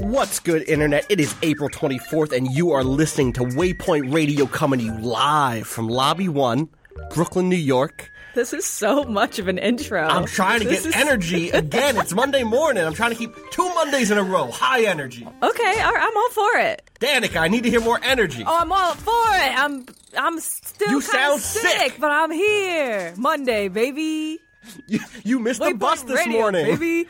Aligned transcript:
What's 0.00 0.40
good, 0.40 0.68
Internet? 0.68 1.06
It 1.08 1.20
is 1.20 1.32
April 1.42 1.68
24th, 1.68 2.32
and 2.32 2.50
you 2.50 2.72
are 2.72 2.82
listening 2.82 3.32
to 3.34 3.42
Waypoint 3.42 4.12
Radio 4.12 4.46
coming 4.46 4.80
to 4.80 4.86
you 4.86 4.98
live 4.98 5.66
from 5.68 5.88
Lobby 5.88 6.28
1, 6.28 6.68
Brooklyn, 7.14 7.48
New 7.48 7.54
York. 7.56 8.10
This 8.34 8.52
is 8.52 8.64
so 8.64 9.04
much 9.04 9.38
of 9.38 9.46
an 9.46 9.58
intro. 9.58 10.02
I'm 10.02 10.24
trying 10.26 10.60
to 10.60 10.66
This 10.68 10.82
get 10.82 10.88
is- 10.88 10.96
energy 10.96 11.50
again. 11.52 11.96
It's 11.98 12.12
Monday 12.12 12.42
morning. 12.42 12.84
I'm 12.84 12.94
trying 12.94 13.10
to 13.12 13.16
keep 13.16 13.32
two 13.52 13.68
Mondays 13.74 14.10
in 14.10 14.18
a 14.18 14.24
row. 14.24 14.50
High 14.50 14.84
energy. 14.86 15.24
Okay, 15.24 15.80
all 15.80 15.92
right, 15.92 16.02
I'm 16.10 16.16
all 16.16 16.30
for 16.30 16.58
it. 16.58 16.82
Danica, 17.00 17.36
I 17.36 17.46
need 17.48 17.62
to 17.62 17.70
hear 17.70 17.80
more 17.80 18.00
energy. 18.02 18.42
Oh, 18.44 18.58
I'm 18.60 18.72
all 18.72 18.94
for 18.94 19.12
it. 19.12 19.56
I'm 19.58 19.86
I'm 20.18 20.40
still 20.40 20.90
You 20.90 21.00
sound 21.00 21.40
sick, 21.40 21.62
sick. 21.92 21.94
but 22.00 22.10
I'm 22.10 22.32
here. 22.32 23.14
Monday, 23.16 23.68
baby. 23.68 24.40
You, 24.86 25.00
you 25.24 25.38
missed 25.38 25.58
the 25.60 25.66
Waypoint 25.66 25.78
bus 25.78 26.02
this 26.02 26.16
Radio, 26.18 26.32
morning. 26.38 26.66
baby. 26.66 27.08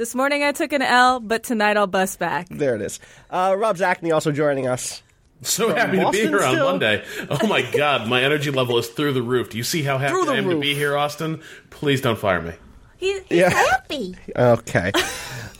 This 0.00 0.14
morning 0.14 0.42
I 0.42 0.52
took 0.52 0.72
an 0.72 0.80
L, 0.80 1.20
but 1.20 1.42
tonight 1.42 1.76
I'll 1.76 1.86
bus 1.86 2.16
back. 2.16 2.48
There 2.48 2.74
it 2.74 2.80
is. 2.80 3.00
Uh, 3.28 3.54
Rob 3.58 3.76
Zacny 3.76 4.14
also 4.14 4.32
joining 4.32 4.66
us. 4.66 5.02
So 5.42 5.74
happy 5.74 5.98
to 5.98 6.10
be 6.10 6.20
here 6.20 6.42
on? 6.42 6.56
Monday. 6.58 7.04
Oh 7.28 7.46
my 7.46 7.60
god, 7.60 8.08
my 8.08 8.22
energy 8.22 8.50
level 8.50 8.78
is 8.78 8.88
through 8.88 9.12
the 9.12 9.20
roof. 9.20 9.50
Do 9.50 9.58
you 9.58 9.62
see 9.62 9.82
how 9.82 9.98
happy 9.98 10.14
I 10.14 10.36
am 10.36 10.46
roof. 10.46 10.54
to 10.54 10.60
be 10.60 10.74
here, 10.74 10.96
Austin? 10.96 11.42
Please 11.68 12.00
don't 12.00 12.18
fire 12.18 12.40
me. 12.40 12.52
He, 12.96 13.12
he's 13.28 13.40
Yeah. 13.40 13.50
happy. 13.50 14.16
Okay. 14.34 14.90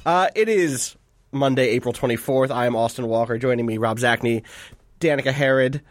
uh, 0.06 0.28
it 0.34 0.48
is 0.48 0.96
Monday, 1.32 1.68
April 1.72 1.92
24th. 1.92 2.50
I 2.50 2.64
am 2.64 2.76
Austin 2.76 3.08
Walker. 3.08 3.36
Joining 3.36 3.66
me, 3.66 3.76
Rob 3.76 3.98
Zacny, 3.98 4.42
Danica 5.00 5.32
Herod. 5.32 5.82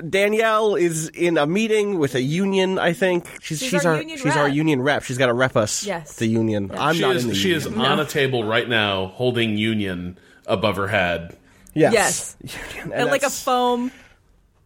D- 0.00 0.08
Danielle 0.08 0.74
is 0.76 1.08
in 1.08 1.36
a 1.38 1.46
meeting 1.46 1.98
with 1.98 2.14
a 2.14 2.20
union, 2.22 2.78
I 2.78 2.92
think. 2.92 3.26
She's, 3.42 3.60
She's 3.62 3.84
our 3.84 3.98
union 3.98 4.18
she's 4.18 4.36
our 4.36 4.46
rep. 4.46 4.54
union 4.54 4.82
rep. 4.82 5.02
She's 5.02 5.18
got 5.18 5.26
to 5.26 5.34
rep 5.34 5.56
us. 5.56 5.84
Yes. 5.84 6.16
The 6.16 6.26
union. 6.26 6.70
I'm 6.74 6.94
she 6.94 7.00
not 7.02 7.16
is 7.16 7.22
in 7.24 7.28
the 7.30 7.34
she 7.34 7.48
union. 7.50 7.72
is 7.72 7.78
on 7.78 8.00
a 8.00 8.04
table 8.06 8.44
right 8.44 8.68
now 8.68 9.06
holding 9.08 9.56
Union 9.56 10.18
above 10.46 10.76
her 10.76 10.88
head. 10.88 11.36
Yes. 11.74 12.36
Yes. 12.42 12.58
Union, 12.76 12.92
And 12.92 13.10
like 13.10 13.22
a 13.22 13.30
foam 13.30 13.90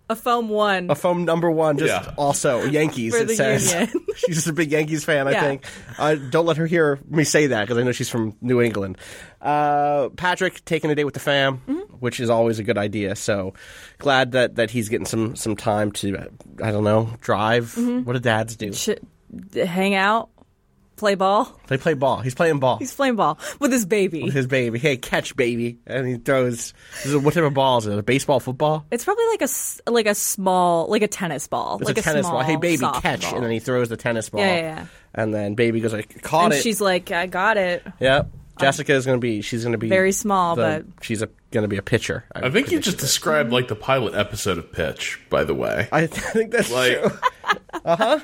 a 0.08 0.14
foam 0.16 0.48
one. 0.48 0.90
a 0.90 0.94
foam 0.94 1.24
number 1.24 1.50
one, 1.50 1.78
just 1.78 1.90
Yeah. 1.92 2.14
also 2.16 2.64
Yankees. 2.64 3.14
For 3.14 3.22
it 3.22 3.28
the 3.28 3.34
says 3.34 3.72
Union. 3.72 3.90
she's 4.16 4.36
just 4.36 4.46
a 4.46 4.52
big 4.52 4.70
Yankees 4.70 5.04
fan. 5.04 5.26
I 5.28 5.40
think. 5.40 5.64
Uh, 5.98 6.14
don't 6.14 6.46
let 6.46 6.56
her 6.58 6.66
hear 6.66 6.98
me 7.08 7.24
say 7.24 7.48
that 7.48 7.62
because 7.62 7.78
I 7.78 7.82
know 7.82 7.92
she's 7.92 8.08
from 8.08 8.36
New 8.40 8.60
England. 8.62 8.98
Uh, 9.40 10.08
Patrick 10.10 10.64
taking 10.64 10.90
a 10.90 10.94
day 10.94 11.04
with 11.04 11.14
the 11.14 11.20
fam, 11.20 11.58
Mm-hmm. 11.68 11.80
which 12.00 12.20
is 12.20 12.30
always 12.30 12.58
a 12.58 12.62
good 12.64 12.78
idea. 12.78 13.16
So 13.16 13.54
glad 13.98 14.32
that 14.32 14.56
that 14.56 14.70
he's 14.70 14.88
getting 14.88 15.06
some 15.06 15.34
some 15.36 15.56
time 15.56 15.92
to 15.92 16.16
uh, 16.16 16.24
I 16.62 16.70
don't 16.70 16.84
know 16.84 17.10
drive. 17.20 17.74
Mm-hmm. 17.76 18.04
What 18.04 18.12
do 18.14 18.18
dads 18.20 18.56
do? 18.56 18.72
Sh- 18.72 18.90
hang 19.54 19.94
out, 19.94 20.30
play 20.96 21.14
ball. 21.14 21.58
They 21.68 21.76
play 21.78 21.94
ball. 21.94 22.20
He's 22.20 22.34
playing 22.34 22.58
ball. 22.58 22.78
He's 22.78 22.94
playing 22.94 23.16
ball 23.16 23.38
with 23.60 23.70
his 23.72 23.84
baby. 23.86 24.22
With 24.22 24.34
his 24.34 24.46
baby. 24.46 24.78
Hey, 24.78 24.96
catch 24.96 25.36
baby, 25.36 25.78
and 25.86 26.06
he 26.06 26.16
throws. 26.16 26.72
This 27.02 27.06
is, 27.12 27.16
what 27.16 27.34
type 27.34 27.44
of 27.44 27.54
ball 27.54 27.78
is 27.78 27.86
it? 27.86 27.98
A 27.98 28.02
baseball, 28.02 28.40
football? 28.40 28.86
It's 28.90 29.04
probably 29.04 29.26
like 29.26 29.40
a 29.42 29.44
s- 29.44 29.80
like 29.86 30.06
a 30.06 30.14
small 30.14 30.88
like 30.88 31.02
a 31.02 31.08
tennis 31.08 31.46
ball, 31.46 31.78
It's 31.80 31.88
like 31.88 31.98
a 31.98 32.02
tennis 32.02 32.26
small 32.26 32.38
ball. 32.40 32.42
Hey, 32.42 32.56
baby, 32.56 32.78
soft 32.78 33.02
catch, 33.02 33.22
ball. 33.22 33.34
and 33.36 33.44
then 33.44 33.50
he 33.52 33.58
throws 33.60 33.88
the 33.88 33.96
tennis 33.96 34.28
ball. 34.30 34.40
Yeah, 34.40 34.54
yeah, 34.56 34.60
yeah. 34.60 34.86
And 35.14 35.32
then 35.34 35.54
baby 35.54 35.80
goes 35.80 35.92
like, 35.92 36.22
caught 36.22 36.46
and 36.46 36.54
it. 36.54 36.62
she's 36.62 36.80
like, 36.80 37.10
I 37.10 37.26
got 37.26 37.56
it. 37.56 37.82
Yep. 38.00 38.22
Um, 38.24 38.30
Jessica 38.58 38.94
is 38.94 39.04
going 39.04 39.18
to 39.18 39.20
be. 39.20 39.42
She's 39.42 39.62
going 39.64 39.72
to 39.72 39.78
be 39.78 39.88
Very 39.90 40.12
small, 40.12 40.56
the- 40.56 40.84
but- 40.86 41.04
she's 41.04 41.22
going 41.50 41.62
to 41.64 41.68
be 41.68 41.76
a 41.76 41.82
pitcher. 41.82 42.24
I 42.34 42.48
think 42.50 42.70
you 42.70 42.80
just 42.80 42.96
described 42.98 43.52
like 43.52 43.68
the 43.68 43.76
pilot 43.76 44.14
episode 44.14 44.56
of 44.56 44.72
Pitch, 44.72 45.20
by 45.28 45.44
the 45.44 45.54
way. 45.54 45.88
I 45.92 46.06
think 46.06 46.52
that's 46.52 46.70
Like 46.72 46.98
uh-huh. 47.84 48.20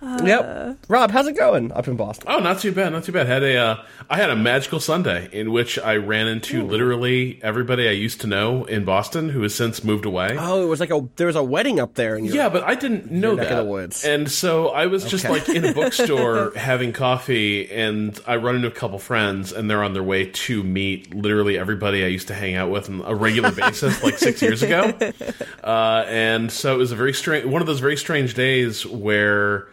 True. 0.00 0.26
yep. 0.26 0.78
Rob, 0.88 1.10
how's 1.10 1.26
it 1.26 1.36
going 1.36 1.72
up 1.72 1.86
in 1.88 1.96
Boston? 1.96 2.26
Oh, 2.28 2.38
not 2.40 2.58
too 2.60 2.72
bad, 2.72 2.92
not 2.92 3.04
too 3.04 3.12
bad. 3.12 3.26
Had 3.26 3.42
a, 3.42 3.56
uh, 3.56 3.82
I 4.08 4.16
had 4.16 4.30
a 4.30 4.36
magical 4.36 4.80
Sunday 4.80 5.28
in 5.32 5.52
which 5.52 5.78
I 5.78 5.96
ran 5.96 6.26
into 6.26 6.64
literally 6.66 7.38
everybody 7.42 7.88
I 7.88 7.92
used 7.92 8.20
to 8.22 8.26
know 8.26 8.64
in 8.64 8.84
Boston 8.84 9.28
who 9.28 9.42
has 9.42 9.54
since 9.54 9.84
moved 9.84 10.04
away. 10.04 10.36
Oh, 10.38 10.62
it 10.62 10.66
was 10.66 10.80
like 10.80 10.90
a 10.90 11.06
there 11.16 11.26
was 11.26 11.36
a 11.36 11.42
wedding 11.42 11.78
up 11.80 11.94
there. 11.94 12.16
And 12.16 12.26
Yeah, 12.28 12.48
but 12.48 12.64
I 12.64 12.74
didn't 12.74 13.10
know 13.10 13.36
that. 13.36 13.54
the 13.54 13.64
woods. 13.64 14.04
And 14.04 14.30
so 14.30 14.68
I 14.68 14.86
was 14.86 15.04
just 15.04 15.24
like 15.28 15.48
in 15.48 15.64
a 15.64 15.72
bookstore 15.74 16.52
having 16.56 16.92
coffee, 16.92 17.70
and 17.70 18.18
I 18.26 18.36
run 18.36 18.56
into 18.56 18.68
a 18.68 18.72
couple 18.72 18.98
friends, 18.98 19.52
and 19.52 19.70
they're 19.70 19.84
on 19.84 19.92
their 19.92 20.02
way 20.02 20.26
to 20.26 20.62
meet 20.62 21.14
literally 21.14 21.58
everybody 21.58 22.04
I 22.04 22.08
used 22.08 22.28
to 22.28 22.34
hang 22.34 22.54
out 22.54 22.70
with 22.70 22.88
on 22.88 23.02
a 23.04 23.14
regular 23.14 23.52
basis, 23.52 24.02
like 24.02 24.18
six 24.18 24.42
years 24.42 24.62
ago. 24.62 24.92
Uh, 25.62 26.04
and 26.08 26.50
so 26.50 26.74
it 26.74 26.78
was 26.78 26.90
a 26.92 26.96
very 26.96 27.12
strange, 27.12 27.44
one 27.44 27.60
of 27.60 27.66
those 27.66 27.80
very 27.80 27.96
strange 27.96 28.34
days 28.34 28.86
where 28.86 29.68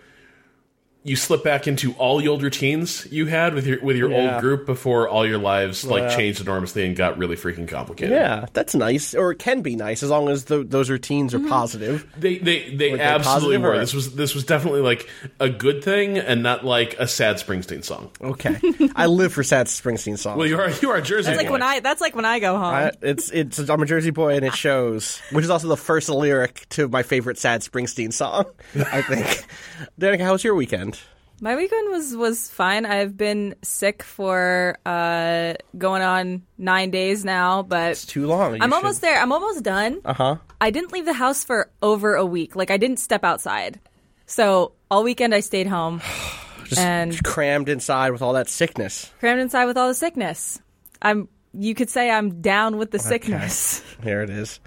you 1.07 1.15
slip 1.15 1.41
back 1.43 1.67
into 1.67 1.93
all 1.93 2.17
the 2.17 2.27
old 2.27 2.43
routines 2.43 3.07
you 3.09 3.25
had 3.27 3.53
with 3.53 3.65
your 3.65 3.79
with 3.81 3.95
your 3.95 4.11
Yeah. 4.11 4.33
old 4.33 4.41
group 4.41 4.65
before 4.65 5.07
all 5.07 5.25
your 5.25 5.37
lives 5.37 5.85
like 5.85 6.03
Yeah. 6.03 6.15
changed 6.15 6.41
enormously 6.41 6.85
and 6.85 6.95
got 6.97 7.17
really 7.17 7.35
freaking 7.37 7.67
complicated. 7.67 8.11
yeah, 8.11 8.45
that's 8.51 8.75
nice, 8.75 9.15
or 9.15 9.31
it 9.31 9.39
can 9.39 9.61
be 9.61 9.75
nice 9.77 10.03
as 10.03 10.09
long 10.09 10.27
as 10.29 10.43
tho- 10.45 10.63
those 10.63 10.89
routines 10.89 11.33
Mm-hmm. 11.33 11.45
are 11.45 11.49
positive. 11.49 12.05
They 12.19 12.37
they 12.39 12.75
they 12.75 12.91
Were 12.91 12.97
they 12.97 13.03
absolutely 13.03 13.57
were. 13.59 13.71
or- 13.75 13.79
This 13.79 13.93
was 13.93 14.15
this 14.15 14.35
was 14.35 14.43
definitely 14.43 14.81
like 14.81 15.07
a 15.39 15.49
good 15.49 15.83
thing 15.83 16.17
and 16.17 16.43
not 16.43 16.65
like 16.65 16.95
a 16.99 17.07
sad 17.07 17.37
Springsteen 17.37 17.83
song. 17.85 18.09
Okay, 18.21 18.59
I 18.95 19.05
live 19.05 19.31
for 19.31 19.43
sad 19.43 19.67
Springsteen 19.67 20.17
songs. 20.17 20.37
Well, 20.37 20.47
you 20.47 20.59
are 20.59 20.69
you 20.81 20.89
are 20.89 20.97
a 20.97 21.01
Jersey 21.01 21.31
It's 21.31 21.37
like 21.41 21.49
when 21.49 21.63
I 21.63 21.79
that's 21.79 22.01
like 22.01 22.15
when 22.15 22.25
I 22.25 22.39
go 22.39 22.53
home. 22.57 22.73
I, 22.73 22.91
it's 23.01 23.31
it's 23.31 23.59
I'm 23.69 23.81
a 23.81 23.85
Jersey 23.85 24.11
boy 24.11 24.35
and 24.35 24.43
it 24.45 24.55
shows, 24.55 25.21
which 25.31 25.45
is 25.45 25.49
also 25.49 25.69
the 25.69 25.77
first 25.77 26.09
lyric 26.09 26.65
to 26.71 26.89
my 26.89 27.01
favorite 27.03 27.37
sad 27.37 27.61
Springsteen 27.61 28.11
song. 28.11 28.45
I 28.75 29.01
think. 29.01 29.25
Danica, 29.99 30.21
how 30.21 30.33
was 30.33 30.43
your 30.43 30.55
weekend? 30.55 30.96
My 31.39 31.55
weekend 31.55 31.91
was 31.91 32.15
was 32.15 32.49
fine. 32.49 32.85
I've 32.85 33.15
been 33.15 33.55
sick 33.61 34.01
for 34.01 34.77
uh 34.85 35.53
going 35.77 36.01
on 36.01 36.41
nine 36.57 36.89
days 36.89 37.23
now, 37.23 37.61
but 37.63 37.91
It's 37.91 38.05
too 38.05 38.25
long. 38.25 38.55
You 38.55 38.59
I'm 38.61 38.69
should- 38.69 38.75
almost 38.75 39.01
there. 39.01 39.19
I'm 39.21 39.31
almost 39.31 39.63
done. 39.63 40.01
Uh 40.03 40.13
huh. 40.13 40.35
I 40.59 40.71
didn't 40.71 40.91
leave 40.91 41.05
the 41.05 41.13
house 41.13 41.43
for 41.43 41.69
over 41.83 42.15
a 42.15 42.25
week. 42.25 42.55
Like 42.55 42.71
I 42.71 42.77
didn't 42.77 42.97
step 42.97 43.23
outside. 43.23 43.79
So 44.25 44.71
all 44.89 45.03
weekend 45.03 45.35
I 45.35 45.41
stayed 45.41 45.67
home 45.67 46.01
Just 46.65 46.81
and 46.81 47.23
crammed 47.23 47.69
inside 47.69 48.11
with 48.11 48.21
all 48.23 48.33
that 48.33 48.49
sickness. 48.49 49.11
crammed 49.19 49.39
inside 49.39 49.65
with 49.65 49.77
all 49.77 49.87
the 49.87 49.93
sickness. 49.95 50.59
I'm. 51.01 51.27
You 51.53 51.73
could 51.75 51.89
say 51.89 52.11
I'm 52.11 52.41
down 52.41 52.77
with 52.77 52.91
the 52.91 52.99
sickness. 52.99 53.81
Here 54.03 54.21
it 54.21 54.29
is. 54.29 54.59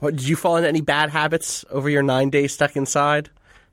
What, 0.00 0.16
did 0.16 0.26
you 0.28 0.36
fall 0.36 0.56
into 0.56 0.68
any 0.68 0.80
bad 0.82 1.08
habits 1.08 1.64
over 1.70 1.88
your 1.88 2.02
nine 2.02 2.28
days 2.30 2.52
stuck 2.52 2.76
inside? 2.76 3.30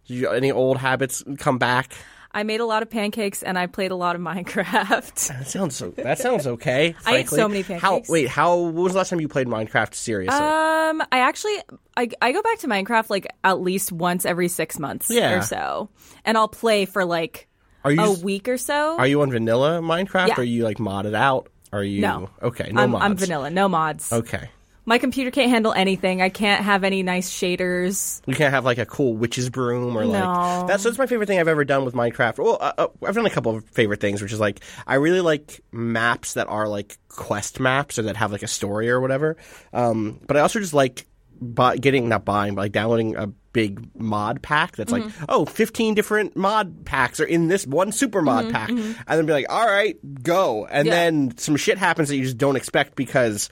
Did 0.08 0.14
you, 0.14 0.30
any 0.30 0.52
old 0.52 0.78
habits 0.78 1.24
come 1.40 1.58
back? 1.58 1.92
I 2.34 2.44
made 2.44 2.60
a 2.62 2.66
lot 2.66 2.82
of 2.82 2.90
pancakes 2.90 3.44
and 3.44 3.60
I 3.60 3.68
played 3.68 3.92
a 3.92 3.96
lot 3.96 4.16
of 4.16 4.22
Minecraft. 4.22 5.28
That 5.34 5.48
sounds 5.48 5.76
so. 5.76 5.92
That 5.92 6.18
sounds 6.20 6.48
okay. 6.48 6.96
I 7.06 7.18
ate 7.18 7.30
so 7.30 7.48
many 7.48 7.62
How? 7.62 7.80
pancakes. 7.80 8.10
Wait. 8.10 8.28
How? 8.28 8.58
When 8.58 8.76
was 8.76 8.94
the 8.94 8.98
last 8.98 9.10
time 9.10 9.22
you 9.22 9.28
played 9.28 9.48
Minecraft 9.48 9.94
seriously? 9.94 10.40
Um, 10.40 11.02
I 11.12 11.20
actually 11.20 11.58
I, 11.96 12.10
I 12.22 12.32
go 12.32 12.42
back 12.42 12.60
to 12.60 12.68
Minecraft 12.68 13.10
like 13.10 13.28
at 13.44 13.62
least 13.62 13.92
once 13.92 14.26
every 14.26 14.48
six 14.48 14.80
months 14.80 15.10
Yeah. 15.12 15.34
or 15.34 15.42
so, 15.44 15.90
and 16.26 16.38
I'll 16.38 16.48
play 16.48 16.86
for 16.86 17.06
like 17.06 17.48
a 17.84 17.96
just- 17.96 18.24
week 18.24 18.48
or 18.48 18.58
so. 18.58 18.98
Are 18.98 19.08
you 19.08 19.22
on 19.22 19.32
vanilla 19.32 19.80
Minecraft? 19.82 20.30
Yeah. 20.30 20.36
Or 20.38 20.42
are 20.42 20.44
you 20.44 20.64
like 20.64 20.78
modded 20.78 21.16
out? 21.16 21.50
Are 21.72 21.84
you? 21.84 22.02
No. 22.02 22.30
Okay. 22.42 22.72
No 22.72 22.82
I'm, 22.84 22.92
mods. 22.92 23.04
I'm 23.06 23.16
vanilla, 23.18 23.50
no 23.50 23.68
mods. 23.70 24.12
Okay. 24.14 24.50
My 24.86 24.98
computer 24.98 25.32
can't 25.32 25.50
handle 25.50 25.72
anything. 25.72 26.22
I 26.22 26.28
can't 26.30 26.64
have 26.64 26.84
any 26.84 27.04
nice 27.04 27.30
shaders. 27.32 28.22
You 28.26 28.36
can't 28.36 28.54
have 28.54 28.66
like 28.66 28.78
a 28.80 28.86
cool 28.86 29.16
witch's 29.16 29.50
broom 29.50 29.96
or 29.98 30.06
like 30.06 30.24
No. 30.24 30.66
that's 30.68 30.84
that's 30.84 30.98
my 30.98 31.06
favorite 31.06 31.28
thing 31.28 31.40
I've 31.40 31.48
ever 31.48 31.64
done 31.64 31.86
with 31.86 31.94
Minecraft. 31.94 32.38
Well, 32.44 32.58
uh, 32.60 32.74
uh, 32.78 32.88
I've 33.06 33.16
done 33.16 33.26
a 33.26 33.30
couple 33.30 33.56
of 33.56 33.64
favorite 33.70 34.02
things, 34.02 34.22
which 34.22 34.34
is 34.34 34.40
like 34.42 34.60
I 34.86 34.96
really 34.96 35.22
like 35.22 35.62
maps 35.72 36.34
that 36.34 36.48
are 36.48 36.68
like 36.68 36.98
quest 37.08 37.60
maps 37.62 37.98
or 37.98 38.04
that 38.04 38.18
have 38.18 38.32
like 38.34 38.44
a 38.44 38.48
story 38.48 38.90
or 38.90 39.00
whatever. 39.00 39.38
Um, 39.72 40.20
but 40.28 40.36
I 40.36 40.42
also 40.42 40.60
just 40.60 40.74
like 40.74 41.08
buy, 41.42 41.78
getting 41.78 42.10
not 42.10 42.26
buying, 42.26 42.56
but 42.56 42.62
like 42.64 42.72
downloading 42.74 43.16
a 43.16 43.28
big 43.28 43.88
mod 43.96 44.42
pack 44.42 44.76
that's 44.76 44.92
like, 44.92 45.04
oh, 45.30 45.46
15 45.46 45.94
different 45.94 46.36
mod 46.36 46.86
packs 46.86 47.20
are 47.20 47.26
in 47.26 47.48
this 47.50 47.68
one 47.68 47.92
super 47.92 48.22
mod 48.22 48.50
pack, 48.52 48.70
and 48.70 48.96
then 49.08 49.26
be 49.28 49.32
like, 49.32 49.46
all 49.48 49.66
right, 49.68 49.96
go, 50.24 50.66
and 50.66 50.88
Yeah. 50.88 50.94
then 50.94 51.38
some 51.38 51.56
shit 51.56 51.78
happens 51.78 52.10
that 52.10 52.16
you 52.16 52.24
just 52.24 52.38
don't 52.40 52.56
expect 52.56 52.96
because 52.96 53.50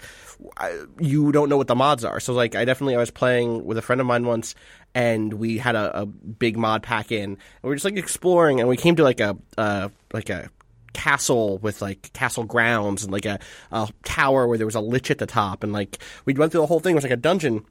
uh, 0.57 0.69
you 0.99 1.31
don't 1.31 1.49
know 1.49 1.57
what 1.57 1.67
the 1.67 1.75
mods 1.75 2.03
are. 2.03 2.19
So 2.19 2.33
like, 2.33 2.55
I 2.55 2.65
definitely 2.65 2.95
I 2.95 2.99
was 2.99 3.11
playing 3.11 3.65
with 3.65 3.77
a 3.77 3.81
friend 3.81 4.01
of 4.01 4.07
mine 4.07 4.25
once. 4.25 4.55
And 4.93 5.35
we 5.35 5.57
had 5.57 5.75
a, 5.75 6.01
a 6.01 6.05
big 6.05 6.57
mod 6.57 6.83
pack 6.83 7.13
in, 7.13 7.23
and 7.23 7.37
we 7.63 7.69
were 7.69 7.75
just 7.75 7.85
like 7.85 7.95
exploring, 7.95 8.59
and 8.59 8.67
we 8.67 8.75
came 8.75 8.97
to 8.97 9.03
like 9.03 9.21
a 9.21 9.37
uh, 9.57 9.87
like 10.11 10.29
a 10.29 10.49
castle 10.93 11.57
with 11.59 11.81
like 11.81 12.11
castle 12.13 12.43
grounds 12.43 13.03
and 13.03 13.11
like 13.11 13.25
a, 13.25 13.39
a 13.71 13.89
tower 14.03 14.47
where 14.47 14.57
there 14.57 14.67
was 14.67 14.75
a 14.75 14.81
lich 14.81 15.11
at 15.11 15.17
the 15.17 15.25
top 15.25 15.63
and 15.63 15.71
like 15.71 15.97
we 16.25 16.33
went 16.33 16.51
through 16.51 16.61
the 16.61 16.67
whole 16.67 16.79
thing 16.79 16.91
it 16.91 16.95
was 16.95 17.03
like 17.03 17.13
a 17.13 17.17
dungeon 17.17 17.65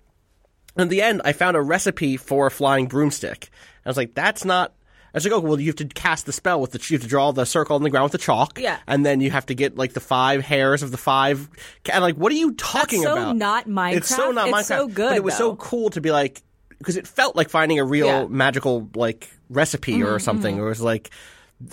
and 0.76 0.84
at 0.84 0.88
the 0.88 1.02
end 1.02 1.20
i 1.24 1.32
found 1.32 1.56
a 1.56 1.60
recipe 1.60 2.16
for 2.16 2.46
a 2.46 2.50
flying 2.50 2.86
broomstick 2.86 3.50
i 3.84 3.88
was 3.88 3.96
like 3.96 4.14
that's 4.14 4.44
not 4.44 4.72
I 5.12 5.16
was 5.18 5.24
like, 5.24 5.32
oh, 5.32 5.40
well, 5.40 5.58
you 5.60 5.66
have 5.68 5.76
to 5.76 5.86
cast 5.86 6.26
the 6.26 6.32
spell 6.32 6.60
with 6.60 6.72
the, 6.72 6.78
you 6.88 6.96
have 6.96 7.02
to 7.02 7.08
draw 7.08 7.32
the 7.32 7.44
circle 7.44 7.76
on 7.76 7.82
the 7.82 7.90
ground 7.90 8.04
with 8.04 8.12
the 8.12 8.18
chalk. 8.18 8.58
Yeah. 8.60 8.78
And 8.86 9.04
then 9.04 9.20
you 9.20 9.30
have 9.30 9.46
to 9.46 9.54
get, 9.54 9.76
like, 9.76 9.92
the 9.92 10.00
five 10.00 10.42
hairs 10.42 10.82
of 10.82 10.90
the 10.92 10.96
five. 10.96 11.48
And, 11.92 12.02
like, 12.02 12.14
what 12.16 12.30
are 12.30 12.36
you 12.36 12.52
talking 12.54 13.02
so 13.02 13.12
about? 13.12 13.36
not 13.36 13.66
Minecraft. 13.66 13.96
It's 13.96 14.08
so 14.14 14.30
not 14.30 14.48
Minecraft. 14.48 14.60
It's 14.60 14.70
Minecraft. 14.70 14.76
so 14.78 14.88
good, 14.88 15.08
But 15.10 15.16
it 15.16 15.24
was 15.24 15.36
so 15.36 15.56
cool 15.56 15.90
to 15.90 16.00
be 16.00 16.10
like, 16.12 16.42
because 16.78 16.96
it 16.96 17.06
felt 17.06 17.36
like 17.36 17.48
finding 17.50 17.78
a 17.80 17.84
real 17.84 18.06
Yeah. 18.06 18.26
magical, 18.28 18.88
like, 18.94 19.28
recipe 19.48 19.94
Mm-hmm, 19.94 20.06
or 20.06 20.18
something. 20.20 20.56
It 20.56 20.62
was 20.62 20.80
like, 20.80 21.10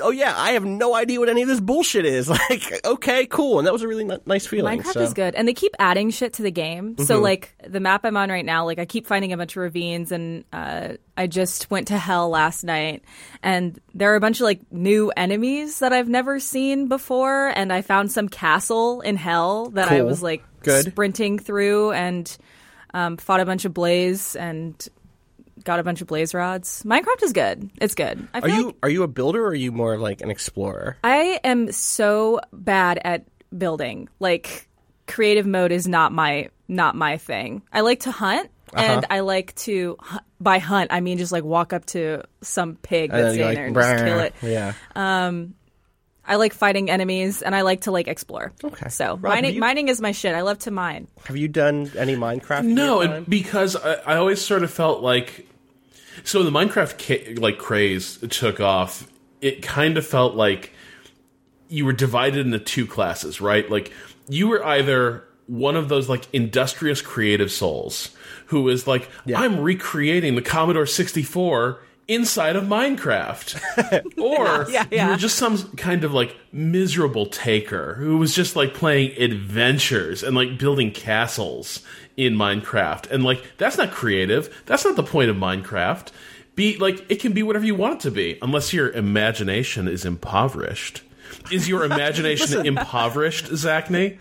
oh 0.01 0.11
yeah, 0.11 0.33
I 0.35 0.51
have 0.51 0.65
no 0.65 0.95
idea 0.95 1.19
what 1.19 1.29
any 1.29 1.41
of 1.41 1.47
this 1.47 1.59
bullshit 1.59 2.05
is. 2.05 2.29
Like, 2.49 2.85
okay, 2.85 3.25
cool, 3.25 3.57
and 3.57 3.67
that 3.67 3.73
was 3.73 3.81
a 3.81 3.87
really 3.87 4.09
n- 4.09 4.21
nice 4.25 4.45
feeling. 4.45 4.79
Minecraft 4.79 4.93
so. 4.93 5.01
is 5.01 5.13
good, 5.13 5.35
and 5.35 5.47
they 5.47 5.53
keep 5.53 5.75
adding 5.79 6.11
shit 6.11 6.33
to 6.33 6.43
the 6.43 6.51
game. 6.51 6.93
Mm-hmm. 6.93 7.03
So, 7.03 7.19
like 7.19 7.55
the 7.67 7.79
map 7.79 8.05
I'm 8.05 8.15
on 8.15 8.29
right 8.29 8.45
now, 8.45 8.63
like 8.65 8.79
I 8.79 8.85
keep 8.85 9.07
finding 9.07 9.33
a 9.33 9.37
bunch 9.37 9.53
of 9.53 9.63
ravines, 9.63 10.11
and 10.11 10.45
uh, 10.53 10.93
I 11.17 11.27
just 11.27 11.69
went 11.69 11.89
to 11.89 11.97
Hell 11.97 12.29
last 12.29 12.63
night, 12.63 13.03
and 13.43 13.79
there 13.93 14.13
are 14.13 14.15
a 14.15 14.19
bunch 14.21 14.39
of 14.39 14.43
like 14.43 14.61
new 14.71 15.11
enemies 15.17 15.79
that 15.79 15.91
I've 15.91 16.07
never 16.07 16.39
seen 16.39 16.87
before, 16.87 17.47
and 17.47 17.73
I 17.73 17.81
found 17.81 18.11
some 18.11 18.29
castle 18.29 19.01
in 19.01 19.17
Hell 19.17 19.71
that 19.71 19.91
I 19.91 20.03
was 20.03 20.21
like 20.21 20.43
Good. 20.61 20.85
sprinting 20.85 21.39
through, 21.39 21.91
and 21.91 22.37
um, 22.93 23.17
fought 23.17 23.39
a 23.39 23.45
bunch 23.45 23.65
of 23.65 23.73
blaze 23.73 24.35
and 24.35 24.87
got 25.67 25.79
a 25.79 25.83
bunch 25.83 26.01
of 26.01 26.07
blaze 26.07 26.33
rods. 26.33 26.81
Minecraft 26.83 27.21
is 27.23 27.33
good. 27.33 27.69
It's 27.79 27.93
good. 27.93 28.27
I 28.33 28.39
Are 28.39 28.49
you 28.49 28.65
like 28.67 28.75
are 28.83 28.89
you 28.89 29.03
a 29.03 29.07
builder 29.07 29.43
or 29.43 29.49
are 29.49 29.53
you 29.55 29.71
more 29.71 29.93
of 29.93 30.01
like 30.01 30.21
an 30.21 30.31
explorer? 30.31 30.97
I 31.03 31.39
am 31.43 31.71
so 31.71 32.39
bad 32.53 32.99
at 33.03 33.25
building. 33.55 34.07
Like 34.19 34.67
creative 35.07 35.45
mode 35.45 35.71
is 35.71 35.87
not 35.87 36.11
my 36.11 36.49
not 36.67 36.95
my 36.95 37.17
thing. 37.17 37.61
I 37.71 37.81
like 37.81 37.99
to 38.01 38.11
hunt 38.11 38.49
Uh-huh. 38.73 38.81
and 38.83 39.05
I 39.09 39.19
like 39.21 39.53
to 39.67 39.97
by 40.39 40.59
hunt 40.59 40.91
I 40.93 41.01
mean 41.01 41.17
just 41.17 41.31
like 41.31 41.43
walk 41.43 41.73
up 41.73 41.85
to 41.87 42.23
some 42.41 42.75
pig 42.77 43.11
that's 43.11 43.35
then 43.35 43.35
you're 43.35 43.43
in 43.43 43.47
like, 43.49 43.55
there 43.57 43.65
and 43.67 43.75
just 43.75 44.05
kill 44.05 44.19
it. 44.19 44.33
Yeah. 44.41 44.73
Um 44.95 45.53
I 46.29 46.35
like 46.35 46.53
fighting 46.53 46.89
enemies 46.89 47.41
and 47.41 47.55
I 47.55 47.61
like 47.61 47.81
to 47.81 47.91
like 47.91 48.09
explore. 48.09 48.51
Okay. 48.61 48.89
So 48.89 49.15
Rob, 49.15 49.33
mining 49.33 49.55
you- 49.55 49.61
mining 49.61 49.87
is 49.87 50.01
my 50.01 50.11
shit. 50.11 50.35
I 50.35 50.41
love 50.41 50.59
to 50.59 50.71
mine. 50.71 51.07
Have 51.25 51.37
you 51.37 51.47
done 51.47 51.89
any 51.97 52.15
Minecraft? 52.17 52.63
No, 52.65 52.99
your 52.99 53.07
time? 53.07 53.17
and 53.17 53.25
because 53.29 53.77
I, 53.77 53.93
I 54.05 54.15
always 54.17 54.41
sort 54.41 54.63
of 54.63 54.69
felt 54.71 55.01
like 55.01 55.47
so 56.23 56.43
the 56.43 56.51
Minecraft 56.51 56.97
ca- 56.99 57.35
like 57.35 57.57
craze 57.57 58.17
took 58.29 58.59
off. 58.59 59.07
It 59.41 59.61
kind 59.61 59.97
of 59.97 60.05
felt 60.05 60.35
like 60.35 60.73
you 61.69 61.85
were 61.85 61.93
divided 61.93 62.45
into 62.45 62.59
two 62.59 62.87
classes, 62.87 63.41
right? 63.41 63.69
Like 63.69 63.91
you 64.27 64.47
were 64.47 64.63
either 64.65 65.23
one 65.47 65.75
of 65.75 65.89
those 65.89 66.09
like 66.09 66.27
industrious 66.33 67.01
creative 67.01 67.51
souls 67.51 68.15
who 68.47 68.67
is 68.69 68.87
like 68.87 69.09
I'm 69.35 69.59
recreating 69.59 70.35
the 70.35 70.41
Commodore 70.41 70.85
64 70.85 71.81
inside 72.07 72.55
of 72.55 72.63
Minecraft. 72.65 74.17
or 74.17 74.69
Yeah, 74.69 74.85
yeah. 74.91 75.05
you 75.05 75.11
were 75.11 75.17
just 75.17 75.35
some 75.35 75.71
kind 75.73 76.03
of 76.03 76.13
like 76.13 76.35
miserable 76.51 77.25
taker 77.25 77.95
who 77.95 78.17
was 78.17 78.33
just 78.33 78.55
like 78.55 78.73
playing 78.73 79.21
adventures 79.21 80.23
and 80.23 80.35
like 80.35 80.57
building 80.57 80.91
castles 80.91 81.81
in 82.15 82.35
Minecraft. 82.35 83.11
And 83.11 83.23
like 83.23 83.43
that's 83.57 83.77
not 83.77 83.91
creative. 83.91 84.63
That's 84.65 84.85
not 84.85 84.95
the 84.95 85.03
point 85.03 85.29
of 85.29 85.35
Minecraft. 85.35 86.11
Be 86.55 86.77
like 86.77 87.05
it 87.09 87.19
can 87.19 87.33
be 87.33 87.43
whatever 87.43 87.65
you 87.65 87.75
want 87.75 87.95
it 87.95 87.99
to 88.01 88.11
be, 88.11 88.37
unless 88.41 88.73
your 88.73 88.89
imagination 88.89 89.87
is 89.87 90.05
impoverished. 90.05 91.01
Is 91.51 91.67
your 91.69 91.83
imagination 91.91 92.65
impoverished, 92.65 93.45
Zacny? 93.45 94.17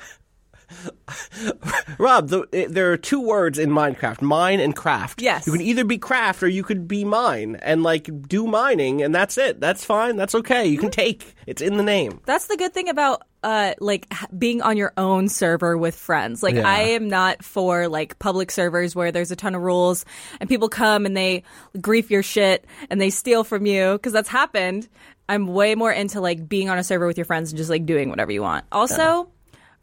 Rob, 1.98 2.28
the, 2.28 2.66
there 2.68 2.92
are 2.92 2.96
two 2.96 3.20
words 3.20 3.58
in 3.58 3.70
Minecraft: 3.70 4.22
mine 4.22 4.60
and 4.60 4.74
craft. 4.74 5.22
Yes. 5.22 5.46
you 5.46 5.52
can 5.52 5.62
either 5.62 5.84
be 5.84 5.98
craft 5.98 6.42
or 6.42 6.48
you 6.48 6.62
could 6.62 6.88
be 6.88 7.04
mine, 7.04 7.56
and 7.62 7.82
like 7.82 8.08
do 8.28 8.46
mining, 8.46 9.02
and 9.02 9.14
that's 9.14 9.38
it. 9.38 9.60
That's 9.60 9.84
fine. 9.84 10.16
That's 10.16 10.34
okay. 10.34 10.66
You 10.66 10.78
can 10.78 10.90
take. 10.90 11.34
It's 11.46 11.62
in 11.62 11.76
the 11.76 11.82
name. 11.82 12.20
That's 12.26 12.46
the 12.46 12.56
good 12.56 12.74
thing 12.74 12.88
about 12.88 13.22
uh 13.42 13.74
like 13.78 14.12
being 14.36 14.62
on 14.62 14.76
your 14.76 14.92
own 14.96 15.28
server 15.28 15.76
with 15.78 15.94
friends. 15.94 16.42
Like 16.42 16.56
Yeah. 16.56 16.68
I 16.68 16.78
am 16.80 17.08
not 17.08 17.44
for 17.44 17.86
like 17.88 18.18
public 18.18 18.50
servers 18.50 18.96
where 18.96 19.12
there's 19.12 19.30
a 19.30 19.36
ton 19.36 19.54
of 19.54 19.62
rules 19.62 20.04
and 20.40 20.48
people 20.48 20.68
come 20.68 21.06
and 21.06 21.16
they 21.16 21.44
grief 21.80 22.10
your 22.10 22.22
shit 22.22 22.64
and 22.90 23.00
they 23.00 23.10
steal 23.10 23.44
from 23.44 23.66
you 23.66 23.92
because 23.92 24.12
that's 24.12 24.28
happened. 24.28 24.88
I'm 25.28 25.46
way 25.46 25.74
more 25.74 25.92
into 25.92 26.20
like 26.20 26.48
being 26.48 26.68
on 26.70 26.78
a 26.78 26.84
server 26.84 27.06
with 27.06 27.18
your 27.18 27.24
friends 27.24 27.50
and 27.52 27.58
just 27.58 27.70
like 27.70 27.84
doing 27.84 28.10
whatever 28.10 28.32
you 28.32 28.42
want. 28.42 28.64
Also, 28.72 29.28